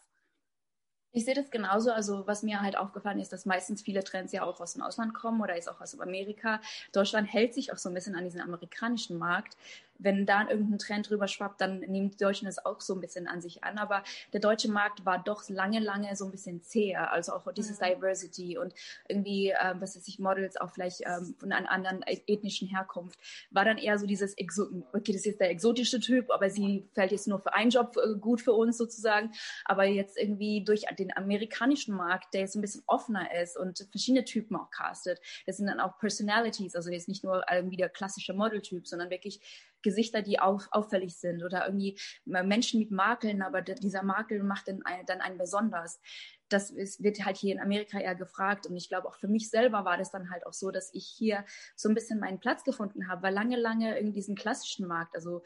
Ich 1.13 1.25
sehe 1.25 1.33
das 1.33 1.49
genauso. 1.49 1.91
Also 1.91 2.27
was 2.27 2.43
mir 2.43 2.61
halt 2.61 2.77
aufgefallen 2.77 3.19
ist, 3.19 3.33
dass 3.33 3.47
meistens 3.47 3.81
viele 3.81 4.03
Trends 4.03 4.33
ja 4.33 4.43
auch 4.43 4.59
aus 4.59 4.73
dem 4.73 4.83
Ausland 4.83 5.15
kommen 5.15 5.41
oder 5.41 5.57
ist 5.57 5.67
auch 5.67 5.81
aus 5.81 5.99
Amerika. 5.99 6.61
Deutschland 6.91 7.31
hält 7.31 7.55
sich 7.55 7.73
auch 7.73 7.77
so 7.77 7.89
ein 7.89 7.95
bisschen 7.95 8.15
an 8.15 8.23
diesen 8.23 8.41
amerikanischen 8.41 9.17
Markt 9.17 9.57
wenn 9.99 10.25
da 10.25 10.47
irgendein 10.49 10.79
Trend 10.79 11.09
drüber 11.09 11.27
schwappt, 11.27 11.61
dann 11.61 11.79
nehmen 11.79 12.11
die 12.11 12.17
Deutschen 12.17 12.45
das 12.45 12.63
auch 12.65 12.81
so 12.81 12.93
ein 12.93 13.01
bisschen 13.01 13.27
an 13.27 13.41
sich 13.41 13.63
an. 13.63 13.77
Aber 13.77 14.03
der 14.33 14.39
deutsche 14.39 14.69
Markt 14.69 15.05
war 15.05 15.23
doch 15.23 15.47
lange, 15.49 15.79
lange 15.79 16.15
so 16.15 16.25
ein 16.25 16.31
bisschen 16.31 16.61
zäher. 16.61 17.11
Also 17.11 17.33
auch 17.33 17.51
dieses 17.53 17.79
mhm. 17.79 17.85
Diversity 17.85 18.57
und 18.57 18.73
irgendwie, 19.07 19.53
ähm, 19.61 19.81
was 19.81 19.95
weiß 19.95 20.07
ich, 20.07 20.19
Models 20.19 20.57
auch 20.57 20.71
vielleicht 20.71 21.01
ähm, 21.05 21.35
von 21.39 21.51
einer 21.51 21.69
anderen 21.69 22.03
ethnischen 22.03 22.67
Herkunft, 22.67 23.19
war 23.51 23.65
dann 23.65 23.77
eher 23.77 23.97
so 23.97 24.05
dieses, 24.05 24.33
Exo 24.37 24.63
okay, 24.93 25.11
das 25.11 25.21
ist 25.21 25.25
jetzt 25.25 25.41
der 25.41 25.49
exotische 25.49 25.99
Typ, 25.99 26.31
aber 26.31 26.49
sie 26.49 26.87
fällt 26.93 27.11
jetzt 27.11 27.27
nur 27.27 27.39
für 27.39 27.53
einen 27.53 27.71
Job 27.71 27.97
äh, 27.97 28.17
gut 28.17 28.41
für 28.41 28.53
uns 28.53 28.77
sozusagen. 28.77 29.31
Aber 29.65 29.85
jetzt 29.85 30.17
irgendwie 30.17 30.63
durch 30.63 30.85
den 30.97 31.15
amerikanischen 31.15 31.95
Markt, 31.95 32.33
der 32.33 32.41
jetzt 32.41 32.55
ein 32.55 32.61
bisschen 32.61 32.83
offener 32.87 33.33
ist 33.41 33.57
und 33.57 33.87
verschiedene 33.91 34.25
Typen 34.25 34.55
auch 34.55 34.69
castet, 34.69 35.19
das 35.45 35.57
sind 35.57 35.67
dann 35.67 35.79
auch 35.79 35.97
Personalities, 35.99 36.75
also 36.75 36.89
jetzt 36.89 37.07
nicht 37.07 37.23
nur 37.23 37.43
irgendwie 37.51 37.77
der 37.77 37.89
klassische 37.89 38.33
Modeltyp, 38.33 38.87
sondern 38.87 39.09
wirklich 39.09 39.39
Gesichter, 39.87 40.21
die 40.21 40.39
auf, 40.39 40.67
auffällig 40.71 41.17
sind 41.17 41.43
oder 41.43 41.65
irgendwie 41.65 41.97
Menschen 42.25 42.79
mit 42.79 42.91
Makeln, 42.91 43.41
aber 43.41 43.61
dieser 43.61 44.03
Makel 44.03 44.43
macht 44.43 44.67
dann, 44.67 44.81
ein, 44.83 45.05
dann 45.05 45.21
einen 45.21 45.37
besonders. 45.37 46.01
Das 46.49 46.71
ist, 46.71 47.01
wird 47.01 47.23
halt 47.25 47.37
hier 47.37 47.53
in 47.53 47.61
Amerika 47.61 47.99
eher 47.99 48.15
gefragt 48.15 48.67
und 48.67 48.75
ich 48.75 48.89
glaube 48.89 49.07
auch 49.07 49.15
für 49.15 49.27
mich 49.27 49.49
selber 49.49 49.85
war 49.85 49.97
das 49.97 50.11
dann 50.11 50.29
halt 50.29 50.45
auch 50.45 50.53
so, 50.53 50.71
dass 50.71 50.93
ich 50.93 51.07
hier 51.17 51.45
so 51.75 51.87
ein 51.87 51.95
bisschen 51.95 52.19
meinen 52.19 52.39
Platz 52.39 52.63
gefunden 52.63 53.07
habe, 53.09 53.23
weil 53.23 53.33
lange, 53.33 53.57
lange 53.57 53.97
in 53.97 54.13
diesem 54.13 54.35
klassischen 54.35 54.87
Markt, 54.87 55.15
also 55.15 55.41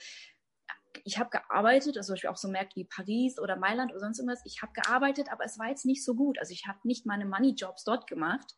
ich 1.06 1.18
habe 1.18 1.30
gearbeitet, 1.30 1.98
also 1.98 2.14
Beispiel 2.14 2.30
auch 2.30 2.38
so 2.38 2.50
Märkte 2.50 2.76
wie 2.76 2.86
Paris 2.86 3.40
oder 3.40 3.56
Mailand 3.56 3.92
oder 3.92 4.02
sonst 4.02 4.20
irgendwas. 4.20 4.42
Ich 4.46 4.62
habe 4.62 4.74
gearbeitet, 4.74 5.32
aber 5.32 5.46
es 5.46 5.58
war 5.58 5.70
jetzt 5.70 5.86
nicht 5.86 6.04
so 6.04 6.16
gut. 6.16 6.38
Also 6.38 6.52
ich 6.52 6.68
habe 6.68 6.80
nicht 6.84 7.06
meine 7.06 7.26
Money-Jobs 7.26 7.84
dort 7.86 8.08
gemacht, 8.08 8.56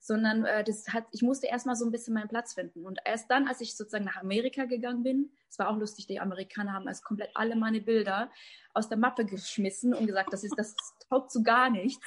sondern 0.00 0.46
äh, 0.46 0.64
das 0.64 0.88
hat, 0.88 1.04
ich 1.12 1.22
musste 1.22 1.46
erstmal 1.46 1.76
so 1.76 1.84
ein 1.84 1.92
bisschen 1.92 2.14
meinen 2.14 2.28
Platz 2.28 2.54
finden. 2.54 2.86
Und 2.86 2.98
erst 3.04 3.30
dann, 3.30 3.46
als 3.46 3.60
ich 3.60 3.76
sozusagen 3.76 4.06
nach 4.06 4.16
Amerika 4.16 4.64
gegangen 4.64 5.02
bin, 5.02 5.30
es 5.50 5.58
war 5.58 5.68
auch 5.68 5.76
lustig, 5.76 6.06
die 6.06 6.20
Amerikaner 6.20 6.72
haben 6.72 6.88
als 6.88 7.02
komplett 7.02 7.30
alle 7.34 7.56
meine 7.56 7.80
Bilder 7.80 8.30
aus 8.72 8.88
der 8.88 8.96
Mappe 8.96 9.26
geschmissen 9.26 9.92
und 9.92 10.06
gesagt, 10.06 10.32
das 10.32 10.44
ist, 10.44 10.54
das 10.56 10.74
taugt 11.08 11.30
zu 11.30 11.42
gar 11.42 11.70
nichts. 11.70 12.06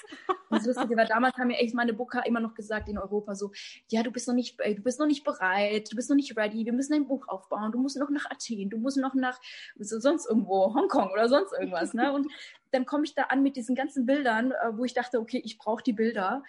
Und 0.49 0.57
das 0.57 0.65
Lustige 0.65 0.95
war, 0.95 1.05
damals 1.05 1.35
haben 1.37 1.47
mir 1.47 1.57
echt 1.57 1.75
meine 1.75 1.93
Booker 1.93 2.25
immer 2.25 2.39
noch 2.39 2.55
gesagt 2.55 2.87
in 2.87 2.97
Europa 2.97 3.35
so, 3.35 3.51
ja, 3.91 4.01
du 4.01 4.11
bist 4.11 4.27
noch 4.27 4.33
nicht, 4.33 4.57
du 4.59 4.81
bist 4.81 4.99
noch 4.99 5.07
nicht 5.07 5.23
bereit, 5.23 5.91
du 5.91 5.95
bist 5.95 6.09
noch 6.09 6.15
nicht 6.15 6.37
ready, 6.37 6.65
wir 6.65 6.73
müssen 6.73 6.93
ein 6.93 7.05
Buch 7.05 7.27
aufbauen, 7.27 7.71
du 7.71 7.79
musst 7.79 7.97
noch 7.97 8.09
nach 8.09 8.25
Athen, 8.31 8.69
du 8.69 8.77
musst 8.77 8.97
noch 8.97 9.13
nach 9.13 9.39
so, 9.77 9.99
sonst 9.99 10.25
irgendwo, 10.25 10.73
Hongkong 10.73 11.11
oder 11.11 11.27
sonst 11.27 11.51
irgendwas, 11.51 11.93
ne? 11.93 12.13
Und 12.13 12.31
dann 12.71 12.85
komme 12.85 13.03
ich 13.03 13.13
da 13.13 13.23
an 13.23 13.43
mit 13.43 13.55
diesen 13.55 13.75
ganzen 13.75 14.05
Bildern, 14.05 14.51
äh, 14.51 14.77
wo 14.77 14.85
ich 14.85 14.93
dachte, 14.93 15.19
okay, 15.19 15.41
ich 15.43 15.57
brauche 15.57 15.83
die 15.83 15.93
Bilder. 15.93 16.43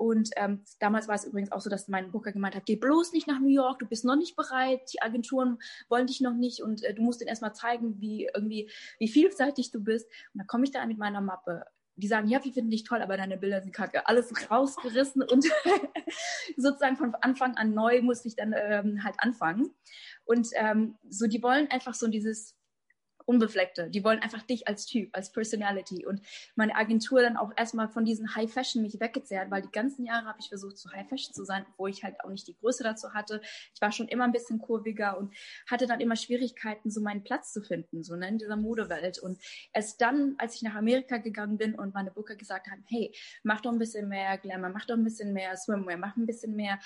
Und 0.00 0.30
ähm, 0.36 0.64
damals 0.78 1.08
war 1.08 1.14
es 1.14 1.26
übrigens 1.26 1.52
auch 1.52 1.60
so, 1.60 1.68
dass 1.68 1.86
mein 1.86 2.10
Booker 2.10 2.32
gemeint 2.32 2.54
hat, 2.54 2.64
geh 2.64 2.76
bloß 2.76 3.12
nicht 3.12 3.26
nach 3.26 3.38
New 3.38 3.50
York, 3.50 3.80
du 3.80 3.86
bist 3.86 4.06
noch 4.06 4.16
nicht 4.16 4.34
bereit, 4.34 4.80
die 4.94 5.02
Agenturen 5.02 5.58
wollen 5.90 6.06
dich 6.06 6.22
noch 6.22 6.32
nicht 6.32 6.62
und 6.62 6.82
äh, 6.84 6.94
du 6.94 7.02
musst 7.02 7.20
ihnen 7.20 7.28
erstmal 7.28 7.54
zeigen, 7.54 8.00
wie 8.00 8.30
irgendwie, 8.34 8.70
wie 8.98 9.08
vielseitig 9.08 9.72
du 9.72 9.84
bist. 9.84 10.06
Und 10.32 10.38
dann 10.38 10.46
komme 10.46 10.64
ich 10.64 10.70
da 10.70 10.86
mit 10.86 10.96
meiner 10.96 11.20
Mappe. 11.20 11.66
Die 11.96 12.08
sagen, 12.08 12.28
ja, 12.28 12.42
wir 12.42 12.50
finden 12.50 12.70
dich 12.70 12.84
toll, 12.84 13.02
aber 13.02 13.18
deine 13.18 13.36
Bilder 13.36 13.60
sind 13.60 13.74
kacke. 13.74 14.06
Alles 14.06 14.32
rausgerissen 14.50 15.22
und 15.22 15.44
sozusagen 16.56 16.96
von 16.96 17.14
Anfang 17.16 17.58
an 17.58 17.74
neu 17.74 18.00
musste 18.00 18.28
ich 18.28 18.36
dann 18.36 18.54
ähm, 18.56 19.04
halt 19.04 19.16
anfangen. 19.18 19.74
Und 20.24 20.48
ähm, 20.54 20.96
so, 21.10 21.26
die 21.26 21.42
wollen 21.42 21.70
einfach 21.70 21.92
so 21.92 22.08
dieses 22.08 22.56
Unbefleckte. 23.26 23.90
Die 23.90 24.04
wollen 24.04 24.20
einfach 24.20 24.42
dich 24.42 24.68
als 24.68 24.86
Typ, 24.86 25.10
als 25.12 25.32
Personality. 25.32 26.06
Und 26.06 26.20
meine 26.56 26.74
Agentur 26.76 27.22
dann 27.22 27.36
auch 27.36 27.52
erstmal 27.56 27.88
von 27.88 28.04
diesen 28.04 28.34
High 28.34 28.52
Fashion 28.52 28.82
mich 28.82 29.00
weggezerrt, 29.00 29.50
weil 29.50 29.62
die 29.62 29.70
ganzen 29.70 30.04
Jahre 30.04 30.26
habe 30.26 30.38
ich 30.40 30.48
versucht, 30.48 30.78
so 30.78 30.90
High 30.90 31.08
Fashion 31.08 31.34
zu 31.34 31.44
sein, 31.44 31.64
wo 31.76 31.86
ich 31.86 32.02
halt 32.04 32.16
auch 32.24 32.30
nicht 32.30 32.46
die 32.46 32.56
Größe 32.56 32.82
dazu 32.82 33.14
hatte. 33.14 33.40
Ich 33.74 33.80
war 33.80 33.92
schon 33.92 34.08
immer 34.08 34.24
ein 34.24 34.32
bisschen 34.32 34.58
kurviger 34.58 35.18
und 35.18 35.34
hatte 35.68 35.86
dann 35.86 36.00
immer 36.00 36.16
Schwierigkeiten, 36.16 36.90
so 36.90 37.00
meinen 37.00 37.22
Platz 37.22 37.52
zu 37.52 37.62
finden, 37.62 38.02
so 38.02 38.16
ne, 38.16 38.28
in 38.28 38.38
dieser 38.38 38.56
Modewelt. 38.56 39.18
Und 39.18 39.40
erst 39.72 40.00
dann, 40.00 40.34
als 40.38 40.56
ich 40.56 40.62
nach 40.62 40.74
Amerika 40.74 41.18
gegangen 41.18 41.58
bin 41.58 41.74
und 41.74 41.94
meine 41.94 42.10
Booker 42.10 42.36
gesagt 42.36 42.68
haben, 42.68 42.84
hey, 42.88 43.14
mach 43.42 43.60
doch 43.60 43.72
ein 43.72 43.78
bisschen 43.78 44.08
mehr 44.08 44.38
Glamour, 44.38 44.70
mach 44.70 44.86
doch 44.86 44.96
ein 44.96 45.04
bisschen 45.04 45.32
mehr 45.32 45.56
Swimwear, 45.56 45.96
mach 45.96 46.16
ein 46.16 46.26
bisschen 46.26 46.54
mehr 46.54 46.78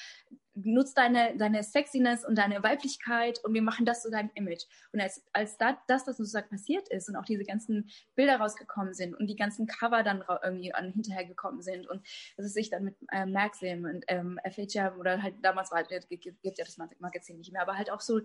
nutz 0.55 0.95
deine, 0.95 1.37
deine 1.37 1.62
Sexiness 1.62 2.25
und 2.25 2.37
deine 2.37 2.62
Weiblichkeit 2.62 3.43
und 3.45 3.55
wir 3.55 3.62
machen 3.62 3.85
das 3.85 4.03
zu 4.03 4.11
deinem 4.11 4.31
Image. 4.35 4.64
Und 4.93 5.01
als, 5.01 5.25
als 5.33 5.57
da, 5.59 5.79
das, 5.88 6.05
das 6.05 6.17
sozusagen 6.17 6.49
passiert 6.49 6.88
ist 6.88 7.09
und 7.09 7.17
auch 7.17 7.25
diese 7.25 7.45
ganzen 7.45 7.90
Bilder 8.14 8.37
rausgekommen 8.37 8.95
sind 8.95 9.14
und 9.14 9.27
die 9.27 9.37
ganzen 9.37 9.67
Cover 9.67 10.03
dann 10.03 10.25
irgendwie 10.43 10.73
an, 10.73 10.93
hinterher 10.93 11.25
gekommen 11.25 11.62
sind 11.62 11.88
und 11.88 12.07
dass 12.37 12.47
es 12.47 12.55
sich 12.55 12.71
dann 12.71 12.85
mit 12.85 12.97
äh, 13.12 13.27
Maxim 13.27 13.85
und 13.85 14.05
ähm, 14.09 14.38
FHM 14.45 14.99
oder 14.99 15.23
halt 15.23 15.35
damals 15.43 15.71
war, 15.73 15.81
äh, 15.90 16.01
gibt, 16.09 16.25
gibt 16.43 16.59
ja 16.59 16.64
das 16.64 16.79
Magazin 16.99 17.38
nicht 17.38 17.53
mehr, 17.53 17.62
aber 17.62 17.77
halt 17.77 17.90
auch 17.90 18.01
so 18.01 18.21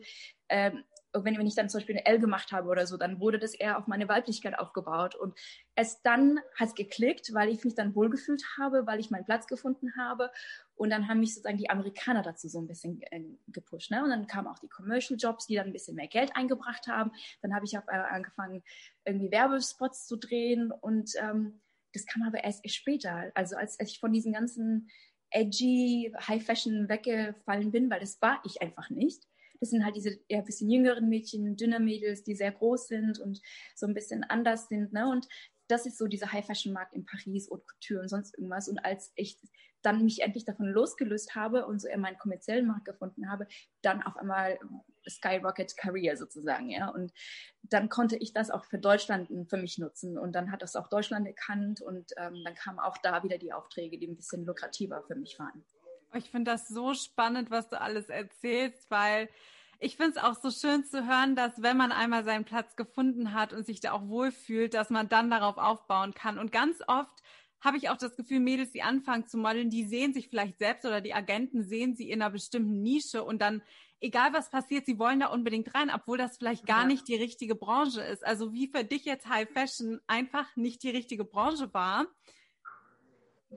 ähm, 0.50 0.84
wenn, 1.14 1.38
wenn 1.38 1.48
ich 1.48 1.56
dann 1.56 1.70
zum 1.70 1.80
Beispiel 1.80 1.98
eine 1.98 2.06
L 2.06 2.20
gemacht 2.20 2.52
habe 2.52 2.70
oder 2.70 2.86
so, 2.86 2.98
dann 2.98 3.20
wurde 3.20 3.40
das 3.40 3.54
eher 3.54 3.78
auf 3.78 3.88
meine 3.88 4.08
Weiblichkeit 4.08 4.58
aufgebaut. 4.58 5.16
Und 5.16 5.38
es 5.76 6.02
dann 6.02 6.40
hat 6.56 6.76
geklickt, 6.76 7.34
weil 7.34 7.50
ich 7.50 7.64
mich 7.64 7.76
dann 7.76 7.96
wohlgefühlt 7.96 8.44
habe, 8.60 8.86
weil 8.86 9.00
ich 9.00 9.10
meinen 9.10 9.26
Platz 9.26 9.48
gefunden 9.48 9.94
habe. 9.98 10.32
Und 10.80 10.92
dann 10.92 11.10
haben 11.10 11.20
mich 11.20 11.34
sozusagen 11.34 11.58
die 11.58 11.70
Amerikaner 11.70 12.22
dazu 12.22 12.48
so 12.48 12.62
ein 12.62 12.68
bisschen 12.68 13.02
äh, 13.12 13.22
gepusht. 13.48 13.92
Ne? 13.92 14.02
Und 14.02 14.12
dann 14.12 14.28
kamen 14.28 14.48
auch 14.48 14.60
die 14.60 14.70
Commercial 14.70 15.20
Jobs, 15.20 15.46
die 15.46 15.56
dann 15.56 15.68
ein 15.68 15.74
bisschen 15.74 15.96
mehr 15.96 16.08
Geld 16.08 16.34
eingebracht 16.38 16.88
haben. 16.88 17.12
Dann 17.42 17.54
habe 17.54 17.66
ich 17.66 17.78
auch 17.78 17.86
äh, 17.90 17.98
angefangen, 17.98 18.64
irgendwie 19.04 19.30
Werbespots 19.30 20.08
zu 20.08 20.16
drehen. 20.16 20.72
Und 20.72 21.12
ähm, 21.22 21.60
das 21.94 22.06
kam 22.06 22.24
aber 22.24 22.46
erst 22.46 22.70
später. 22.72 23.30
Also 23.36 23.58
als, 23.58 23.78
als 23.78 23.92
ich 23.92 24.00
von 24.00 24.14
diesen 24.14 24.32
ganzen 24.32 24.90
edgy 25.32 26.14
High 26.28 26.46
Fashion 26.46 26.88
weggefallen 26.88 27.72
bin, 27.72 27.90
weil 27.90 28.00
das 28.00 28.22
war 28.22 28.42
ich 28.46 28.62
einfach 28.62 28.90
nicht 28.90 29.28
das 29.60 29.72
sind 29.72 29.84
halt 29.84 29.96
diese 29.96 30.20
eher 30.28 30.40
ein 30.40 30.46
bisschen 30.46 30.70
jüngeren 30.70 31.10
Mädchen, 31.10 31.58
dünne 31.58 31.80
Mädels, 31.80 32.24
die 32.24 32.36
sehr 32.36 32.52
groß 32.52 32.88
sind 32.88 33.20
und 33.20 33.42
so 33.76 33.88
ein 33.88 33.94
bisschen 33.94 34.24
anders 34.24 34.68
sind. 34.68 34.94
Ne? 34.94 35.10
Und 35.10 35.28
das 35.70 35.86
ist 35.86 35.98
so 35.98 36.08
dieser 36.08 36.32
High-Fashion-Markt 36.32 36.94
in 36.94 37.06
Paris 37.06 37.48
und 37.48 37.66
Couture 37.68 38.02
und 38.02 38.10
sonst 38.10 38.38
irgendwas. 38.38 38.68
Und 38.68 38.80
als 38.80 39.12
ich 39.16 39.38
dann 39.82 40.04
mich 40.04 40.22
endlich 40.22 40.44
davon 40.44 40.68
losgelöst 40.68 41.36
habe 41.36 41.66
und 41.66 41.80
so 41.80 41.88
eher 41.88 41.98
meinen 41.98 42.18
kommerziellen 42.18 42.68
Markt 42.68 42.86
gefunden 42.86 43.32
habe, 43.32 43.48
dann 43.82 44.04
auf 44.04 44.18
einmal 44.18 44.60
Skyrocket 45.08 45.78
Career 45.78 46.18
sozusagen, 46.18 46.70
ja. 46.70 46.90
Und 46.90 47.14
dann 47.64 47.88
konnte 47.88 48.18
ich 48.18 48.34
das 48.34 48.52
auch 48.52 48.66
für 48.66 48.78
Deutschland 48.78 49.30
für 49.50 49.58
mich 49.58 49.78
nutzen. 49.78 50.18
Und 50.18 50.34
dann 50.34 50.52
hat 50.52 50.62
das 50.62 50.76
auch 50.76 50.90
Deutschland 50.90 51.28
erkannt 51.28 51.82
und 51.82 52.12
ähm, 52.18 52.42
dann 52.44 52.56
kamen 52.56 52.80
auch 52.80 52.98
da 52.98 53.24
wieder 53.24 53.38
die 53.38 53.54
Aufträge, 53.54 53.98
die 53.98 54.08
ein 54.08 54.18
bisschen 54.18 54.46
lukrativer 54.46 55.02
für 55.04 55.16
mich 55.16 55.40
waren. 55.40 55.64
Ich 56.16 56.30
finde 56.30 56.52
das 56.52 56.68
so 56.68 56.94
spannend, 56.94 57.52
was 57.52 57.70
du 57.70 57.80
alles 57.80 58.10
erzählst, 58.10 58.90
weil 58.90 59.30
ich 59.80 59.96
finde 59.96 60.12
es 60.12 60.24
auch 60.24 60.36
so 60.36 60.52
schön 60.52 60.84
zu 60.84 61.08
hören, 61.08 61.36
dass 61.36 61.62
wenn 61.62 61.78
man 61.78 61.92
einmal 61.92 62.26
seinen 62.26 62.44
Platz 62.44 62.76
gefunden 62.76 63.34
hat 63.34 63.54
und 63.54 63.66
sich 63.66 63.80
da 63.80 63.94
auch 63.94 64.08
wohlfühlt, 64.08 64.74
dass 64.74 64.90
man 64.90 65.08
dann 65.08 65.32
darauf 65.32 65.58
aufbauen 65.58 66.14
kann. 66.14 66.38
Und 66.38 66.52
ganz 66.52 66.80
oft 66.88 67.24
habe 67.62 67.78
ich 67.78 67.90
auch 67.90 67.98
das 67.98 68.16
Gefühl, 68.16 68.40
Mädels, 68.40 68.72
die 68.72 68.84
anfangen 68.84 69.28
zu 69.28 69.38
modeln, 69.38 69.70
die 69.70 69.86
sehen 69.86 70.14
sich 70.14 70.30
vielleicht 70.30 70.60
selbst 70.60 70.86
oder 70.86 71.02
die 71.02 71.14
Agenten 71.14 71.64
sehen 71.64 71.96
sie 71.96 72.10
in 72.10 72.22
einer 72.22 72.32
bestimmten 72.32 72.82
Nische 72.82 73.24
und 73.24 73.42
dann, 73.42 73.62
egal 74.02 74.34
was 74.34 74.50
passiert, 74.50 74.86
sie 74.86 75.00
wollen 75.00 75.22
da 75.22 75.28
unbedingt 75.28 75.74
rein, 75.74 75.92
obwohl 75.94 76.18
das 76.18 76.38
vielleicht 76.38 76.66
gar 76.66 76.82
ja. 76.82 76.88
nicht 76.88 77.08
die 77.08 77.16
richtige 77.16 77.56
Branche 77.56 78.02
ist. 78.02 78.26
Also 78.26 78.54
wie 78.54 78.68
für 78.68 78.84
dich 78.84 79.06
jetzt 79.06 79.28
High 79.30 79.50
Fashion 79.50 80.00
einfach 80.08 80.56
nicht 80.58 80.84
die 80.84 80.90
richtige 80.90 81.24
Branche 81.24 81.74
war 81.74 82.06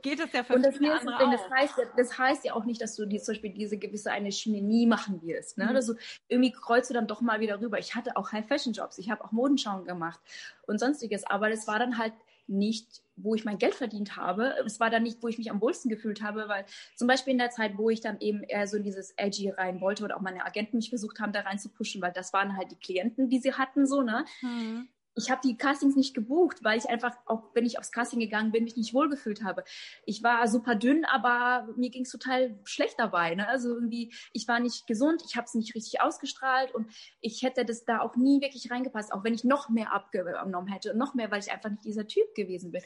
geht 0.01 0.21
es 0.21 0.33
ja 0.33 0.43
für 0.43 0.55
und 0.55 0.65
das 0.65 0.77
viele 0.77 0.99
andere 0.99 1.31
das 1.33 1.51
heißt, 1.51 1.75
das 1.97 2.19
heißt 2.19 2.45
ja 2.45 2.55
auch 2.55 2.65
nicht, 2.65 2.81
dass 2.81 2.97
du 2.97 3.05
die, 3.05 3.21
zum 3.21 3.35
Beispiel 3.35 3.51
diese 3.51 3.77
gewisse 3.77 4.11
eine 4.11 4.33
Schiene 4.33 4.63
nie 4.63 4.87
machen 4.87 5.21
wirst. 5.23 5.59
Ne? 5.59 5.67
Mhm. 5.67 5.77
Also 5.77 5.95
irgendwie 6.29 6.53
kreuzt 6.53 6.91
du 6.91 6.95
dann 6.95 7.07
doch 7.07 7.21
mal 7.21 7.41
wieder 7.41 7.61
rüber. 7.61 7.79
Ich 7.79 7.95
hatte 7.95 8.17
auch 8.17 8.33
High-Fashion-Jobs, 8.33 8.99
ich 8.99 9.11
habe 9.11 9.25
auch 9.25 9.33
Modenschauen 9.33 9.85
gemacht 9.85 10.21
und 10.67 10.79
sonstiges, 10.81 11.25
aber 11.25 11.51
das 11.51 11.67
war 11.67 11.79
dann 11.79 11.99
halt 11.99 12.15
nicht, 12.47 13.03
wo 13.17 13.35
ich 13.35 13.45
mein 13.45 13.59
Geld 13.59 13.75
verdient 13.75 14.17
habe. 14.17 14.55
Es 14.67 14.81
war 14.81 14.91
dann 14.91 15.03
nicht, 15.03 15.23
wo 15.23 15.29
ich 15.29 15.39
mich 15.39 15.51
am 15.51 15.61
wohlsten 15.61 15.89
gefühlt 15.89 16.23
habe, 16.23 16.49
weil 16.49 16.65
zum 16.97 17.07
Beispiel 17.07 17.33
in 17.33 17.39
der 17.39 17.51
Zeit, 17.51 17.77
wo 17.77 17.89
ich 17.91 18.01
dann 18.01 18.19
eben 18.21 18.43
eher 18.43 18.67
so 18.67 18.79
in 18.79 18.83
dieses 18.83 19.13
Edgy 19.17 19.51
rein 19.51 19.81
wollte 19.81 20.05
oder 20.05 20.17
auch 20.17 20.23
meine 20.23 20.45
Agenten 20.45 20.79
mich 20.79 20.89
versucht 20.89 21.21
haben, 21.21 21.33
da 21.33 21.41
rein 21.41 21.59
zu 21.59 21.69
pushen, 21.69 22.03
weil 22.03 22.13
das 22.13 22.33
waren 22.33 22.57
halt 22.57 22.73
die 22.73 22.77
Klienten, 22.77 23.29
die 23.29 23.39
sie 23.39 23.53
hatten, 23.53 23.87
so, 23.87 24.03
ne? 24.03 24.25
Mhm 24.41 24.89
ich 25.15 25.31
habe 25.31 25.41
die 25.45 25.57
Castings 25.57 25.97
nicht 25.97 26.15
gebucht, 26.15 26.65
weil 26.65 26.79
ich 26.79 26.89
einfach, 26.89 27.15
auch 27.27 27.43
wenn 27.55 27.67
ich 27.67 27.79
aufs 27.79 27.93
Casting 27.93 28.21
gegangen 28.21 28.51
bin, 28.51 28.65
mich 28.65 28.77
nicht 28.77 28.95
wohlgefühlt 28.95 29.45
habe. 29.45 29.65
Ich 30.07 30.23
war 30.23 30.49
super 30.49 30.75
dünn, 30.75 31.05
aber 31.05 31.69
mir 31.77 31.91
ging 31.91 32.03
es 32.03 32.11
total 32.11 32.59
schlecht 32.65 32.95
dabei. 32.99 33.35
Ne? 33.35 33.47
Also 33.47 33.75
irgendwie, 33.75 34.13
ich 34.33 34.49
war 34.49 34.61
nicht 34.61 34.87
gesund, 34.87 35.23
ich 35.27 35.37
habe 35.37 35.45
es 35.45 35.55
nicht 35.55 35.75
richtig 35.75 36.01
ausgestrahlt 36.01 36.75
und 36.75 36.87
ich 37.21 37.43
hätte 37.43 37.65
das 37.65 37.85
da 37.85 38.01
auch 38.01 38.17
nie 38.17 38.41
wirklich 38.41 38.71
reingepasst, 38.71 39.13
auch 39.13 39.25
wenn 39.25 39.35
ich 39.35 39.45
noch 39.45 39.69
mehr 39.69 39.93
abgenommen 39.93 40.69
hätte 40.69 40.93
und 40.93 40.99
noch 40.99 41.15
mehr, 41.15 41.31
weil 41.31 41.41
ich 41.41 41.53
einfach 41.53 41.71
nicht 41.71 41.85
dieser 41.85 42.07
Typ 42.07 42.35
gewesen 42.35 42.73
bin. 42.73 42.83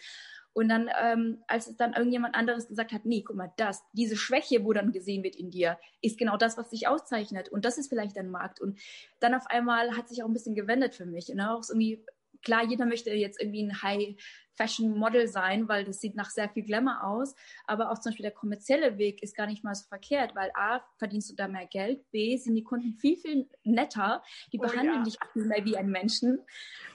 Und 0.57 0.71
dann, 0.71 0.89
ähm, 1.03 1.45
als 1.49 1.67
es 1.67 1.77
dann 1.77 1.93
irgendjemand 1.93 2.35
anderes 2.35 2.67
gesagt 2.67 2.93
hat, 2.93 3.05
nee, 3.05 3.23
guck 3.23 3.37
mal, 3.37 3.53
das, 3.59 3.85
diese 3.93 4.17
Schwäche, 4.17 4.65
wo 4.65 4.73
dann 4.73 4.91
gesehen 4.91 5.23
wird 5.23 5.37
in 5.37 5.51
dir, 5.51 5.79
ist 6.01 6.19
genau 6.19 6.39
das, 6.39 6.57
was 6.57 6.71
dich 6.71 6.89
auszeichnet. 6.89 7.51
Und 7.51 7.67
das 7.67 7.77
ist 7.77 7.91
vielleicht 7.91 8.17
dein 8.17 8.31
Markt. 8.31 8.63
Und 8.63 8.79
dann 9.21 9.35
auf 9.35 9.47
einmal 9.49 9.99
hat 9.99 10.09
sich 10.09 10.23
auch 10.23 10.27
ein 10.27 10.33
bisschen 10.33 10.55
gewendet 10.55 10.95
für 10.95 11.05
mich. 11.05 11.29
Ne? 11.29 11.53
Auch 11.53 11.63
irgendwie 11.69 12.03
klar, 12.43 12.65
jeder 12.65 12.87
möchte 12.87 13.11
jetzt 13.11 13.41
irgendwie 13.41 13.63
ein 13.63 13.83
High-Fashion-Model 13.83 15.29
sein, 15.29 15.69
weil 15.69 15.85
das 15.85 16.01
sieht 16.01 16.17
nach 16.17 16.31
sehr 16.31 16.49
viel 16.49 16.65
Glamour 16.65 17.05
aus. 17.05 17.35
Aber 17.67 17.91
auch 17.91 17.99
zum 17.99 18.11
Beispiel 18.11 18.25
der 18.25 18.33
kommerzielle 18.33 18.99
Weg 18.99 19.23
ist 19.23 19.37
gar 19.37 19.47
nicht 19.47 19.65
mal 19.65 19.75
so 19.75 19.87
verkehrt, 19.89 20.35
weil 20.35 20.51
A, 20.55 20.81
verdienst 20.99 21.31
du 21.31 21.35
da 21.35 21.49
mehr 21.49 21.67
Geld, 21.67 22.11
B, 22.11 22.37
sind 22.37 22.55
die 22.55 22.65
Kunden 22.65 22.95
viel, 22.95 23.17
viel 23.17 23.49
netter. 23.65 24.23
Die 24.53 24.59
oh, 24.59 24.63
behandeln 24.63 24.99
ja. 24.99 25.03
dich 25.05 25.19
viel 25.33 25.45
mehr 25.45 25.65
wie 25.65 25.77
ein 25.77 25.91
Menschen. 25.91 26.41